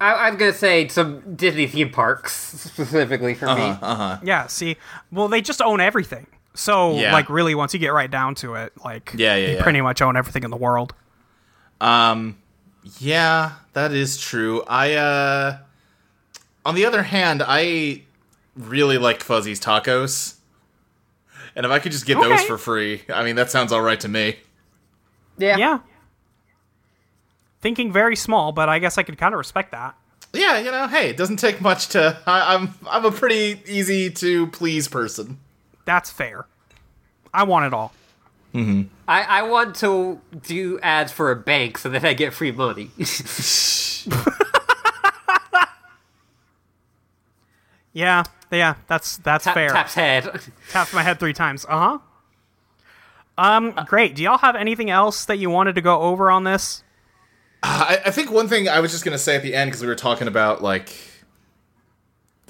I, 0.00 0.28
I'm 0.28 0.36
gonna 0.36 0.52
say 0.52 0.86
some 0.86 1.34
Disney 1.34 1.66
theme 1.66 1.90
parks 1.90 2.32
specifically 2.32 3.34
for 3.34 3.46
me. 3.46 3.52
Uh-huh. 3.82 4.18
Yeah. 4.22 4.46
See, 4.46 4.76
well, 5.10 5.26
they 5.26 5.40
just 5.40 5.60
own 5.60 5.80
everything. 5.80 6.28
So, 6.54 6.96
Yeah. 6.96 7.12
like, 7.12 7.28
really, 7.28 7.54
once 7.56 7.74
you 7.74 7.80
get 7.80 7.92
right 7.92 8.10
down 8.10 8.36
to 8.36 8.54
it, 8.54 8.72
like, 8.84 9.12
Yeah, 9.16 9.34
yeah, 9.34 9.46
you 9.48 9.56
yeah. 9.56 9.62
pretty 9.64 9.80
much 9.80 10.00
own 10.00 10.16
everything 10.16 10.44
in 10.44 10.50
the 10.52 10.56
world. 10.56 10.94
Um, 11.80 12.36
yeah, 12.98 13.52
that 13.72 13.92
is 13.92 14.18
true. 14.18 14.62
I, 14.68 14.94
uh, 14.94 15.58
on 16.64 16.74
the 16.76 16.84
other 16.84 17.02
hand, 17.02 17.42
I 17.46 18.02
really 18.56 18.98
like 18.98 19.22
Fuzzy's 19.22 19.60
tacos. 19.60 20.34
And 21.58 21.66
if 21.66 21.72
I 21.72 21.80
could 21.80 21.90
just 21.90 22.06
get 22.06 22.20
those 22.20 22.40
for 22.44 22.56
free, 22.56 23.02
I 23.12 23.24
mean, 23.24 23.34
that 23.34 23.50
sounds 23.50 23.72
alright 23.72 23.98
to 24.00 24.08
me. 24.08 24.36
Yeah. 25.38 25.56
Yeah. 25.56 25.80
Thinking 27.60 27.92
very 27.92 28.14
small, 28.14 28.52
but 28.52 28.68
I 28.68 28.78
guess 28.78 28.96
I 28.96 29.02
could 29.02 29.18
kind 29.18 29.34
of 29.34 29.38
respect 29.38 29.72
that. 29.72 29.96
Yeah, 30.32 30.58
you 30.60 30.70
know, 30.70 30.86
hey, 30.86 31.10
it 31.10 31.16
doesn't 31.16 31.38
take 31.38 31.60
much 31.60 31.88
to. 31.88 32.16
I, 32.28 32.54
I'm 32.54 32.74
I'm 32.88 33.04
a 33.04 33.10
pretty 33.10 33.60
easy 33.66 34.08
to 34.08 34.46
please 34.46 34.86
person. 34.86 35.40
That's 35.84 36.10
fair. 36.10 36.46
I 37.34 37.42
want 37.42 37.66
it 37.66 37.74
all. 37.74 37.92
Mm-hmm. 38.54 38.82
I, 39.08 39.22
I 39.22 39.42
want 39.42 39.74
to 39.76 40.20
do 40.40 40.78
ads 40.78 41.10
for 41.10 41.32
a 41.32 41.36
bank 41.36 41.78
so 41.78 41.88
that 41.88 42.04
I 42.04 42.12
get 42.12 42.34
free 42.34 42.52
money. 42.52 42.90
Yeah, 47.98 48.22
yeah, 48.56 48.74
that's 48.86 49.18
that's 49.18 49.44
Tap, 49.44 49.54
fair. 49.54 49.70
Taps 49.70 49.94
head. 49.94 50.40
Tapped 50.70 50.94
my 50.94 51.02
head 51.02 51.18
three 51.18 51.32
times. 51.32 51.66
Uh 51.68 51.78
huh. 51.78 51.98
Um, 53.36 53.74
great. 53.86 54.16
Do 54.16 54.22
y'all 54.22 54.38
have 54.38 54.56
anything 54.56 54.90
else 54.90 55.24
that 55.26 55.38
you 55.38 55.50
wanted 55.50 55.76
to 55.76 55.80
go 55.80 56.00
over 56.00 56.30
on 56.30 56.44
this? 56.44 56.82
I, 57.62 58.00
I 58.06 58.10
think 58.10 58.30
one 58.30 58.48
thing 58.48 58.68
I 58.68 58.80
was 58.80 58.90
just 58.90 59.04
gonna 59.04 59.18
say 59.18 59.36
at 59.36 59.42
the 59.42 59.54
end 59.54 59.70
because 59.70 59.82
we 59.82 59.88
were 59.88 59.94
talking 59.94 60.28
about 60.28 60.62
like 60.62 60.94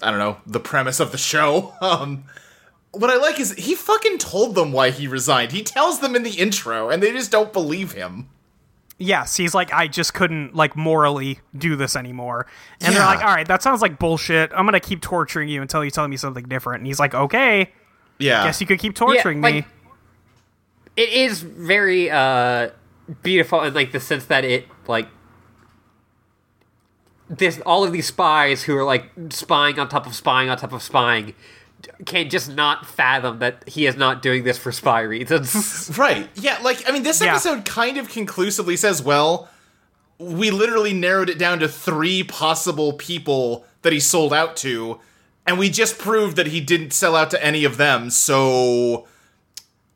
I 0.02 0.10
don't 0.10 0.18
know 0.18 0.38
the 0.46 0.60
premise 0.60 1.00
of 1.00 1.12
the 1.12 1.18
show. 1.18 1.74
Um, 1.82 2.24
what 2.92 3.10
I 3.10 3.16
like 3.16 3.38
is 3.38 3.52
he 3.52 3.74
fucking 3.74 4.16
told 4.18 4.54
them 4.54 4.72
why 4.72 4.90
he 4.90 5.06
resigned. 5.06 5.52
He 5.52 5.62
tells 5.62 6.00
them 6.00 6.16
in 6.16 6.22
the 6.22 6.30
intro, 6.30 6.88
and 6.88 7.02
they 7.02 7.12
just 7.12 7.30
don't 7.30 7.52
believe 7.52 7.92
him. 7.92 8.30
Yes, 9.00 9.36
he's 9.36 9.54
like, 9.54 9.72
I 9.72 9.86
just 9.86 10.12
couldn't 10.12 10.56
like 10.56 10.74
morally 10.76 11.38
do 11.56 11.76
this 11.76 11.94
anymore. 11.94 12.46
And 12.80 12.94
they're 12.96 13.04
like, 13.04 13.20
all 13.20 13.32
right, 13.34 13.46
that 13.46 13.62
sounds 13.62 13.80
like 13.80 13.98
bullshit. 13.98 14.50
I'm 14.54 14.64
gonna 14.66 14.80
keep 14.80 15.00
torturing 15.00 15.48
you 15.48 15.62
until 15.62 15.84
you 15.84 15.90
tell 15.92 16.08
me 16.08 16.16
something 16.16 16.44
different. 16.48 16.80
And 16.80 16.86
he's 16.88 16.98
like, 16.98 17.14
okay, 17.14 17.70
Yeah, 18.18 18.44
guess 18.44 18.60
you 18.60 18.66
could 18.66 18.80
keep 18.80 18.94
torturing 18.96 19.40
like- 19.40 19.54
me. 19.54 19.64
it 20.96 21.08
is 21.10 21.42
very 21.42 22.10
uh 22.10 22.70
beautiful 23.22 23.62
in 23.62 23.72
like 23.72 23.92
the 23.92 24.00
sense 24.00 24.24
that 24.26 24.44
it 24.44 24.66
like 24.88 25.08
this 27.30 27.60
all 27.66 27.84
of 27.84 27.92
these 27.92 28.06
spies 28.06 28.64
who 28.64 28.76
are 28.76 28.84
like 28.84 29.04
spying 29.30 29.78
on 29.78 29.88
top 29.88 30.06
of 30.06 30.14
spying 30.14 30.48
on 30.48 30.56
top 30.56 30.72
of 30.72 30.82
spying 30.82 31.34
can 32.06 32.28
just 32.28 32.52
not 32.52 32.86
fathom 32.86 33.38
that 33.38 33.68
he 33.68 33.86
is 33.86 33.96
not 33.96 34.22
doing 34.22 34.44
this 34.44 34.58
for 34.58 34.72
spy 34.72 35.00
reasons. 35.00 35.90
Right. 35.98 36.28
Yeah, 36.34 36.58
like 36.62 36.88
I 36.88 36.92
mean 36.92 37.02
this 37.02 37.20
Yeah. 37.20 37.32
episode 37.32 37.64
kind 37.64 37.96
of 37.98 38.08
conclusively 38.08 38.76
says, 38.76 39.02
well, 39.02 39.48
we 40.18 40.50
literally 40.50 40.92
narrowed 40.92 41.28
it 41.30 41.38
down 41.38 41.60
to 41.60 41.68
3 41.68 42.24
possible 42.24 42.92
people 42.94 43.64
that 43.82 43.92
he 43.92 44.00
sold 44.00 44.32
out 44.32 44.56
to 44.58 45.00
and 45.46 45.58
we 45.58 45.70
just 45.70 45.98
proved 45.98 46.36
that 46.36 46.48
he 46.48 46.60
didn't 46.60 46.92
sell 46.92 47.14
out 47.16 47.30
to 47.30 47.42
any 47.44 47.64
of 47.64 47.76
them. 47.76 48.10
So 48.10 49.06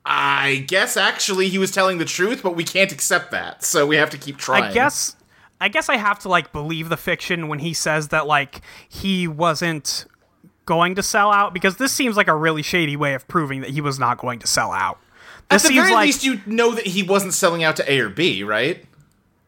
I 0.04 0.64
guess 0.66 0.96
actually 0.96 1.48
he 1.48 1.58
was 1.58 1.70
telling 1.70 1.98
the 1.98 2.04
truth, 2.04 2.42
but 2.42 2.56
we 2.56 2.64
can't 2.64 2.90
accept 2.92 3.30
that. 3.32 3.62
So 3.62 3.86
we 3.86 3.96
have 3.96 4.10
to 4.10 4.18
keep 4.18 4.36
trying. 4.36 4.64
I 4.64 4.72
guess 4.72 5.16
I 5.60 5.68
guess 5.68 5.88
I 5.88 5.96
have 5.96 6.18
to 6.20 6.28
like 6.28 6.52
believe 6.52 6.88
the 6.88 6.96
fiction 6.96 7.46
when 7.48 7.60
he 7.60 7.72
says 7.74 8.08
that 8.08 8.26
like 8.26 8.62
he 8.88 9.28
wasn't 9.28 10.06
going 10.64 10.94
to 10.94 11.02
sell 11.02 11.32
out 11.32 11.52
because 11.52 11.76
this 11.76 11.92
seems 11.92 12.16
like 12.16 12.28
a 12.28 12.34
really 12.34 12.62
shady 12.62 12.96
way 12.96 13.14
of 13.14 13.26
proving 13.28 13.60
that 13.62 13.70
he 13.70 13.80
was 13.80 13.98
not 13.98 14.18
going 14.18 14.38
to 14.40 14.46
sell 14.46 14.72
out. 14.72 14.98
at 15.50 15.62
the 15.62 15.68
seems 15.68 15.80
very 15.80 15.92
like 15.92 16.06
least 16.06 16.24
you 16.24 16.40
know 16.46 16.74
that 16.74 16.86
he 16.86 17.02
wasn't 17.02 17.34
selling 17.34 17.64
out 17.64 17.76
to 17.76 17.92
A 17.92 18.00
or 18.00 18.08
B, 18.08 18.42
right? 18.42 18.84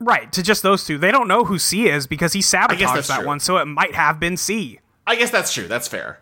right 0.00 0.30
to 0.32 0.42
just 0.42 0.62
those 0.62 0.84
two. 0.84 0.98
They 0.98 1.10
don't 1.10 1.28
know 1.28 1.44
who 1.44 1.58
C 1.58 1.88
is 1.88 2.06
because 2.06 2.32
he 2.32 2.42
sabotaged 2.42 2.94
that's 2.94 3.08
that 3.08 3.18
true. 3.18 3.26
one, 3.26 3.40
so 3.40 3.56
it 3.58 3.66
might 3.66 3.94
have 3.94 4.20
been 4.20 4.36
C. 4.36 4.80
I 5.06 5.16
guess 5.16 5.30
that's 5.30 5.52
true. 5.52 5.68
That's 5.68 5.88
fair. 5.88 6.18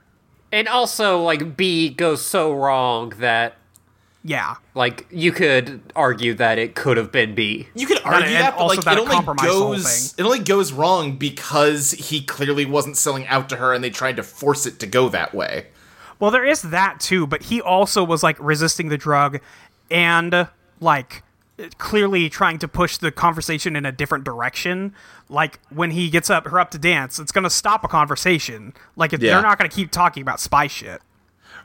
and 0.52 0.68
also 0.68 1.22
like 1.22 1.56
B 1.56 1.88
goes 1.88 2.22
so 2.24 2.52
wrong 2.52 3.10
that 3.18 3.56
Yeah. 4.24 4.54
like 4.74 5.06
you 5.10 5.32
could 5.32 5.80
argue 5.96 6.34
that 6.34 6.56
it 6.58 6.74
could 6.76 6.96
have 6.96 7.10
been 7.10 7.34
B. 7.34 7.68
You 7.74 7.86
could 7.86 8.00
argue 8.04 8.26
and 8.26 8.34
that, 8.36 8.56
but 8.56 8.66
like 8.66 8.80
that 8.82 8.92
it 8.96 8.98
it 8.98 9.02
only 9.02 9.14
compromised 9.14 9.48
the 9.48 9.52
whole 9.52 9.72
goes 9.72 10.14
it 10.16 10.22
only 10.22 10.38
goes 10.38 10.72
wrong 10.72 11.16
because 11.16 11.90
he 11.92 12.22
clearly 12.22 12.64
wasn't 12.64 12.96
selling 12.96 13.26
out 13.26 13.48
to 13.48 13.56
her, 13.56 13.72
and 13.74 13.82
they 13.82 13.90
tried 13.90 14.16
to 14.16 14.22
force 14.22 14.64
it 14.66 14.78
to 14.80 14.86
go 14.86 15.08
that 15.08 15.34
way. 15.34 15.66
Well, 16.20 16.30
there 16.30 16.44
is 16.44 16.62
that 16.62 17.00
too, 17.00 17.26
but 17.26 17.44
he 17.44 17.60
also 17.60 18.04
was 18.04 18.22
like 18.22 18.36
resisting 18.38 18.88
the 18.90 18.96
drug 18.96 19.40
and 19.90 20.46
like 20.80 21.24
clearly 21.78 22.28
trying 22.28 22.58
to 22.58 22.68
push 22.68 22.96
the 22.96 23.10
conversation 23.10 23.74
in 23.76 23.84
a 23.84 23.92
different 23.92 24.24
direction. 24.24 24.94
Like 25.28 25.58
when 25.70 25.90
he 25.90 26.10
gets 26.10 26.30
up 26.30 26.46
her 26.46 26.60
up 26.60 26.70
to 26.72 26.78
dance, 26.78 27.18
it's 27.18 27.32
going 27.32 27.44
to 27.44 27.50
stop 27.50 27.82
a 27.84 27.88
conversation. 27.88 28.72
Like 28.96 29.12
if 29.12 29.20
Yeah. 29.20 29.32
they're 29.34 29.42
not 29.42 29.58
going 29.58 29.68
to 29.68 29.74
keep 29.74 29.90
talking 29.90 30.22
about 30.22 30.38
spy 30.40 30.66
shit. 30.68 31.02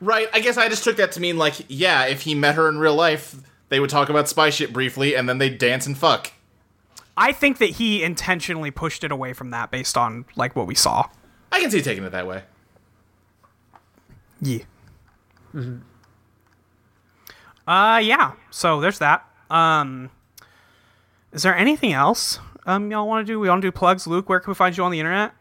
Right. 0.01 0.27
I 0.33 0.39
guess 0.39 0.57
I 0.57 0.69
just 0.69 0.83
took 0.83 0.97
that 0.97 1.11
to 1.13 1.19
mean 1.19 1.37
like, 1.37 1.55
yeah, 1.67 2.05
if 2.05 2.21
he 2.21 2.35
met 2.35 2.55
her 2.55 2.69
in 2.69 2.77
real 2.77 2.95
life, 2.95 3.35
they 3.69 3.79
would 3.79 3.89
talk 3.89 4.09
about 4.09 4.29
spy 4.29 4.49
shit 4.49 4.71
briefly, 4.71 5.15
and 5.15 5.27
then 5.27 5.37
they'd 5.37 5.57
dance 5.57 5.85
and 5.87 5.97
fuck. 5.97 6.31
I 7.17 7.31
think 7.31 7.57
that 7.57 7.71
he 7.71 8.03
intentionally 8.03 8.69
pushed 8.71 9.03
it 9.03 9.11
away 9.11 9.33
from 9.33 9.49
that 9.51 9.71
based 9.71 9.97
on 9.97 10.25
like 10.35 10.55
what 10.55 10.67
we 10.67 10.75
saw. 10.75 11.07
I 11.51 11.59
can 11.59 11.71
see 11.71 11.81
taking 11.81 12.03
it 12.03 12.11
that 12.11 12.27
way. 12.27 12.43
Yeah. 14.39 14.63
Uh 17.67 17.99
yeah. 18.03 18.33
So 18.51 18.79
there's 18.79 18.99
that. 18.99 19.25
Um 19.49 20.11
is 21.33 21.41
there 21.41 21.55
anything 21.55 21.91
else 21.91 22.39
um 22.67 22.91
y'all 22.91 23.07
want 23.07 23.25
to 23.25 23.33
do? 23.33 23.39
We 23.39 23.49
want 23.49 23.63
to 23.63 23.67
do 23.67 23.71
plugs. 23.71 24.05
Luke, 24.05 24.29
where 24.29 24.39
can 24.39 24.51
we 24.51 24.55
find 24.55 24.77
you 24.77 24.83
on 24.83 24.91
the 24.91 24.99
internet? 24.99 25.33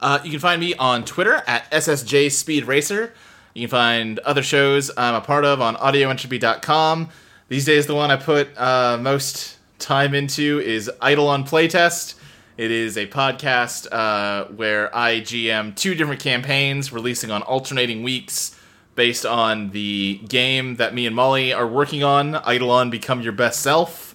Uh, 0.00 0.18
you 0.24 0.30
can 0.30 0.40
find 0.40 0.60
me 0.60 0.74
on 0.74 1.04
Twitter 1.04 1.42
at 1.46 1.70
SSJ 1.70 2.30
Speed 2.30 2.64
Racer. 2.64 3.14
You 3.54 3.62
can 3.62 3.70
find 3.70 4.18
other 4.20 4.42
shows 4.42 4.90
I'm 4.96 5.14
a 5.14 5.20
part 5.20 5.44
of 5.44 5.60
on 5.60 5.76
audioentropy.com. 5.76 7.08
These 7.48 7.64
days, 7.64 7.86
the 7.86 7.94
one 7.94 8.10
I 8.10 8.16
put 8.16 8.48
uh, 8.58 8.98
most 9.00 9.58
time 9.78 10.14
into 10.14 10.60
is 10.60 10.90
Eidolon 11.02 11.44
Playtest. 11.44 12.14
It 12.56 12.70
is 12.70 12.96
a 12.96 13.06
podcast 13.06 13.86
uh, 13.92 14.46
where 14.52 14.94
I 14.94 15.20
GM 15.20 15.74
two 15.76 15.94
different 15.94 16.20
campaigns 16.20 16.92
releasing 16.92 17.30
on 17.30 17.42
alternating 17.42 18.02
weeks 18.02 18.58
based 18.96 19.24
on 19.24 19.70
the 19.70 20.20
game 20.28 20.76
that 20.76 20.94
me 20.94 21.06
and 21.06 21.16
Molly 21.16 21.52
are 21.52 21.66
working 21.66 22.04
on, 22.04 22.36
Eidolon 22.48 22.90
Become 22.90 23.22
Your 23.22 23.32
Best 23.32 23.60
Self 23.60 24.14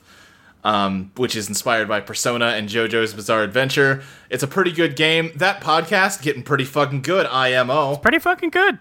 um, 0.63 1.11
which 1.15 1.35
is 1.35 1.47
inspired 1.47 1.87
by 1.87 2.01
Persona 2.01 2.47
and 2.47 2.67
JoJo's 2.67 3.13
Bizarre 3.13 3.43
Adventure. 3.43 4.03
It's 4.29 4.43
a 4.43 4.47
pretty 4.47 4.71
good 4.71 4.95
game. 4.95 5.31
That 5.35 5.61
podcast 5.61 6.21
getting 6.21 6.43
pretty 6.43 6.65
fucking 6.65 7.01
good. 7.01 7.25
IMO 7.27 7.93
It's 7.93 8.01
Pretty 8.01 8.19
fucking 8.19 8.49
good. 8.49 8.79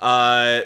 Uh, 0.00 0.62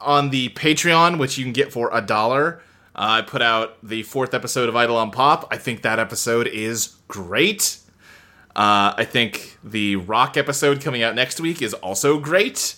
on 0.00 0.30
the 0.30 0.48
Patreon, 0.50 1.18
which 1.18 1.38
you 1.38 1.44
can 1.44 1.52
get 1.52 1.72
for 1.72 1.88
a 1.92 2.00
dollar. 2.00 2.60
Uh, 2.94 3.20
I 3.20 3.22
put 3.22 3.40
out 3.42 3.76
the 3.86 4.02
fourth 4.02 4.34
episode 4.34 4.68
of 4.68 4.74
Eidolon 4.74 5.10
Pop. 5.12 5.46
I 5.50 5.56
think 5.56 5.82
that 5.82 5.98
episode 5.98 6.46
is 6.48 6.96
great. 7.08 7.78
Uh, 8.56 8.92
I 8.96 9.04
think 9.04 9.56
the 9.64 9.96
Rock 9.96 10.36
episode 10.36 10.80
coming 10.82 11.02
out 11.02 11.14
next 11.14 11.40
week 11.40 11.62
is 11.62 11.72
also 11.74 12.18
great. 12.18 12.74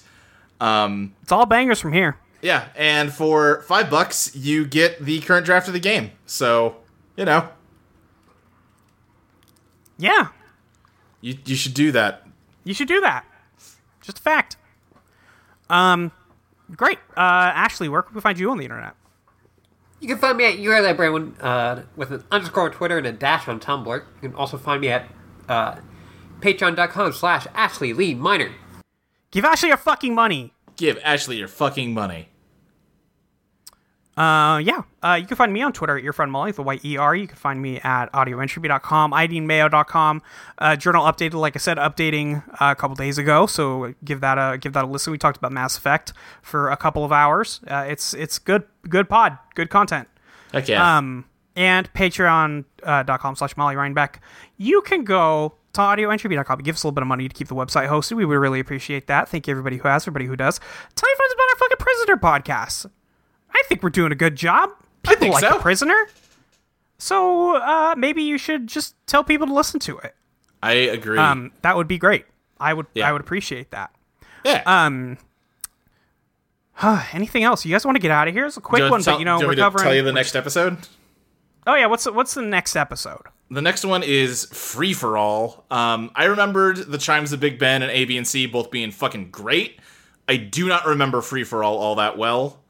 Um, 0.60 1.14
It's 1.22 1.32
all 1.32 1.46
bangers 1.46 1.80
from 1.80 1.92
here. 1.92 2.16
Yeah, 2.42 2.68
and 2.76 3.12
for 3.12 3.62
five 3.62 3.88
bucks, 3.90 4.36
you 4.36 4.66
get 4.66 5.02
the 5.04 5.20
current 5.22 5.46
draft 5.46 5.66
of 5.66 5.72
the 5.74 5.80
game. 5.80 6.10
So, 6.26 6.76
you 7.16 7.24
know, 7.24 7.48
Yeah. 9.98 10.28
you, 11.20 11.36
you 11.44 11.56
should 11.56 11.74
do 11.74 11.90
that. 11.92 12.26
You 12.64 12.74
should 12.74 12.88
do 12.88 13.00
that. 13.00 13.24
Just 14.02 14.18
a 14.18 14.22
fact. 14.22 14.56
Um 15.70 16.12
great. 16.74 16.98
Uh 17.16 17.52
Ashley, 17.54 17.88
where 17.88 18.02
can 18.02 18.14
we 18.14 18.20
find 18.20 18.38
you 18.38 18.50
on 18.50 18.58
the 18.58 18.64
internet? 18.64 18.94
You 20.00 20.08
can 20.08 20.18
find 20.18 20.36
me 20.36 20.44
at 20.44 20.58
UR 20.58 20.82
Librarian 20.82 21.34
uh, 21.40 21.84
with 21.96 22.10
an 22.10 22.24
underscore 22.30 22.64
on 22.64 22.72
Twitter 22.72 22.98
and 22.98 23.06
a 23.06 23.12
dash 23.12 23.48
on 23.48 23.58
Tumblr. 23.58 23.96
You 23.96 24.28
can 24.28 24.34
also 24.34 24.58
find 24.58 24.82
me 24.82 24.88
at 24.88 25.08
uh, 25.48 25.76
patreon.com 26.40 27.14
slash 27.14 27.46
Ashley 27.54 27.94
Lee 27.94 28.14
Minor. 28.14 28.50
Give 29.30 29.46
Ashley 29.46 29.68
your 29.68 29.78
fucking 29.78 30.14
money. 30.14 30.52
Give 30.76 30.98
Ashley 31.02 31.38
your 31.38 31.48
fucking 31.48 31.94
money. 31.94 32.28
Uh, 34.16 34.58
yeah. 34.58 34.82
Uh, 35.02 35.14
you 35.14 35.26
can 35.26 35.36
find 35.36 35.52
me 35.52 35.60
on 35.62 35.72
Twitter 35.72 35.96
at 35.96 36.04
your 36.04 36.12
friend 36.12 36.30
Molly, 36.30 36.52
the 36.52 36.62
white 36.62 36.84
ER. 36.84 37.14
You 37.14 37.26
can 37.26 37.36
find 37.36 37.60
me 37.60 37.80
at 37.80 38.12
audioentropy.com, 38.12 39.12
idmayo.com. 39.12 40.22
Uh, 40.58 40.76
journal 40.76 41.04
updated, 41.04 41.34
like 41.34 41.56
I 41.56 41.58
said, 41.58 41.78
updating 41.78 42.46
uh, 42.60 42.72
a 42.72 42.76
couple 42.76 42.94
days 42.94 43.18
ago. 43.18 43.46
So 43.46 43.94
give 44.04 44.20
that 44.20 44.38
a 44.38 44.58
give 44.58 44.72
that 44.74 44.84
a 44.84 44.86
listen. 44.86 45.10
We 45.10 45.18
talked 45.18 45.36
about 45.36 45.52
Mass 45.52 45.76
Effect 45.76 46.12
for 46.42 46.70
a 46.70 46.76
couple 46.76 47.04
of 47.04 47.12
hours. 47.12 47.60
Uh, 47.66 47.86
it's 47.88 48.14
it's 48.14 48.38
good 48.38 48.64
good 48.88 49.08
pod, 49.08 49.38
good 49.54 49.70
content. 49.70 50.08
Heck 50.52 50.68
yeah. 50.68 50.98
Um, 50.98 51.24
and 51.56 51.92
patreon.com 51.92 53.36
slash 53.36 53.56
Molly 53.56 53.74
Reinbeck. 53.74 54.16
You 54.56 54.82
can 54.82 55.04
go 55.04 55.54
to 55.72 55.80
audioentropy.com. 55.80 56.60
Give 56.60 56.74
us 56.74 56.82
a 56.82 56.86
little 56.86 56.94
bit 56.94 57.02
of 57.02 57.08
money 57.08 57.28
to 57.28 57.34
keep 57.34 57.48
the 57.48 57.54
website 57.54 57.88
hosted. 57.88 58.12
We 58.12 58.24
would 58.24 58.36
really 58.36 58.60
appreciate 58.60 59.06
that. 59.08 59.28
Thank 59.28 59.46
you, 59.46 59.52
everybody 59.52 59.76
who 59.76 59.88
has, 59.88 60.04
everybody 60.04 60.26
who 60.26 60.36
does. 60.36 60.58
Tell 60.94 61.08
your 61.08 61.16
friends 61.16 61.34
about 61.34 61.48
our 61.48 61.56
fucking 61.56 61.76
prisoner 61.78 62.16
podcast. 62.16 62.90
I 63.55 63.62
think 63.68 63.82
we're 63.82 63.90
doing 63.90 64.12
a 64.12 64.16
good 64.16 64.36
job. 64.36 64.70
People 65.02 65.16
think 65.18 65.35
like 65.35 65.44
so. 65.44 65.55
the 65.55 65.59
prisoner. 65.60 66.09
So 66.98 67.56
uh, 67.56 67.94
maybe 67.97 68.22
you 68.22 68.39
should 68.39 68.66
just 68.66 68.94
tell 69.06 69.22
people 69.24 69.47
to 69.47 69.52
listen 69.52 69.81
to 69.81 69.98
it. 69.98 70.14
I 70.62 70.72
agree. 70.72 71.18
Um, 71.18 71.52
that 71.62 71.76
would 71.76 71.89
be 71.89 71.98
great. 71.98 72.24
I 72.59 72.72
would 72.72 72.86
Yeah. 72.94 73.09
I 73.09 73.12
would 73.12 73.20
appreciate 73.20 73.70
that. 73.72 73.94
yeah. 74.44 74.62
Um, 74.66 75.18
anything 77.12 77.44
else? 77.44 77.64
You 77.64 77.72
guys 77.72 77.85
want 77.85 77.97
to 77.97 78.01
get 78.01 78.10
out 78.10 78.28
of 78.28 78.35
here? 78.35 78.47
It's 78.47 78.56
a 78.56 78.60
quick 78.60 78.90
one, 78.90 79.02
to 79.02 79.10
but 79.12 79.18
you 79.18 79.24
know 79.24 79.39
tell- 79.39 79.40
do 79.40 79.47
we're 79.47 79.48
want 79.48 79.51
me 79.51 79.56
to 79.56 79.62
covering. 79.62 79.85
tell 79.85 79.94
you 79.94 80.02
the 80.02 80.12
next 80.12 80.35
episode. 80.35 80.78
oh 81.66 81.74
yeah, 81.74 81.86
what's 81.86 82.05
the, 82.05 82.12
what's 82.12 82.35
the 82.35 82.43
next 82.43 82.76
episode? 82.76 83.22
The 83.51 83.60
next 83.62 83.85
one 83.85 84.02
is 84.02 84.47
Free 84.47 84.94
for 84.94 85.18
All. 85.18 85.64
Um, 85.70 86.10
I 86.14 86.24
remembered 86.24 86.78
the 86.78 86.98
chimes 86.98 87.32
of 87.32 87.40
Big 87.40 87.59
Ben 87.59 87.82
and 87.82 87.90
A, 87.93 88.05
B, 88.06 88.16
and 88.16 88.26
C 88.26 88.47
both 88.47 88.70
being 88.70 88.90
fucking 88.90 89.31
great. 89.31 89.78
I 90.26 90.36
do 90.39 90.66
not 90.66 90.86
remember 90.86 91.20
Free 91.20 91.44
for 91.44 91.62
All 91.62 91.76
all 91.76 91.97
that 91.97 92.16
well. 92.16 92.60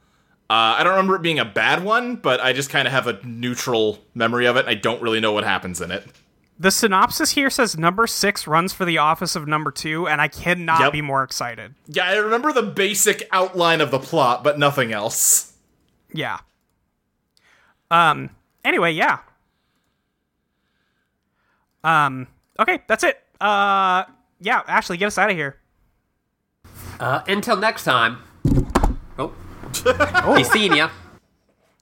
Uh, 0.50 0.76
I 0.78 0.84
don't 0.84 0.92
remember 0.92 1.16
it 1.16 1.22
being 1.22 1.38
a 1.38 1.44
bad 1.44 1.82
one, 1.82 2.16
but 2.16 2.40
I 2.40 2.52
just 2.52 2.68
kind 2.70 2.86
of 2.86 2.92
have 2.92 3.06
a 3.06 3.18
neutral 3.24 3.98
memory 4.14 4.46
of 4.46 4.56
it. 4.56 4.66
I 4.66 4.74
don't 4.74 5.00
really 5.00 5.20
know 5.20 5.32
what 5.32 5.44
happens 5.44 5.80
in 5.80 5.90
it. 5.90 6.06
The 6.58 6.70
synopsis 6.70 7.30
here 7.32 7.50
says 7.50 7.76
number 7.78 8.06
six 8.06 8.46
runs 8.46 8.72
for 8.72 8.84
the 8.84 8.98
office 8.98 9.34
of 9.34 9.48
number 9.48 9.70
two, 9.72 10.06
and 10.06 10.20
I 10.20 10.28
cannot 10.28 10.80
Yep. 10.80 10.92
be 10.92 11.00
more 11.02 11.24
excited. 11.24 11.74
Yeah, 11.88 12.04
I 12.06 12.14
remember 12.16 12.52
the 12.52 12.62
basic 12.62 13.26
outline 13.32 13.80
of 13.80 13.90
the 13.90 13.98
plot, 13.98 14.44
but 14.44 14.58
nothing 14.58 14.92
else. 14.92 15.54
Yeah. 16.12 16.38
Um. 17.90 18.30
Anyway, 18.64 18.92
yeah. 18.92 19.18
Um. 21.82 22.28
Okay, 22.58 22.80
that's 22.86 23.02
it. 23.02 23.20
Uh. 23.40 24.04
Yeah, 24.40 24.62
Ashley, 24.68 24.96
get 24.96 25.06
us 25.06 25.18
out 25.18 25.30
of 25.30 25.36
here. 25.36 25.56
Uh, 27.00 27.22
until 27.26 27.56
next 27.56 27.84
time. 27.84 28.18
Oh. 29.18 29.32
Be 30.36 30.44
seeing 30.44 30.74
ya. 30.74 30.90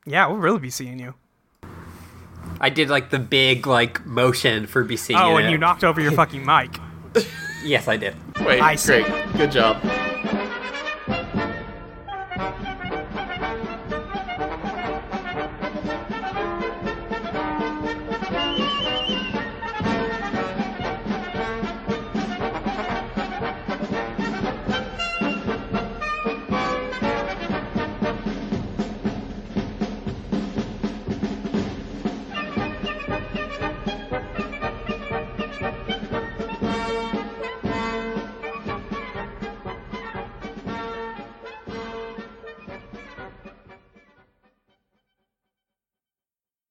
Yeah, 0.04 0.26
we'll 0.26 0.38
really 0.38 0.58
be 0.58 0.70
seeing 0.70 0.98
you. 0.98 1.14
I 2.60 2.70
did 2.70 2.90
like 2.90 3.10
the 3.10 3.18
big 3.18 3.66
like 3.66 4.04
motion 4.06 4.66
for 4.66 4.84
be 4.84 4.96
seeing 4.96 5.18
Oh, 5.18 5.30
ya. 5.32 5.36
and 5.38 5.50
you 5.50 5.58
knocked 5.58 5.84
over 5.84 6.00
your 6.00 6.12
fucking 6.12 6.44
mic. 6.44 6.70
Yes, 7.64 7.86
I 7.88 7.96
did. 7.96 8.16
Wait, 8.40 8.60
I 8.60 8.74
see. 8.74 9.02
great. 9.02 9.32
Good 9.36 9.52
job. 9.52 9.76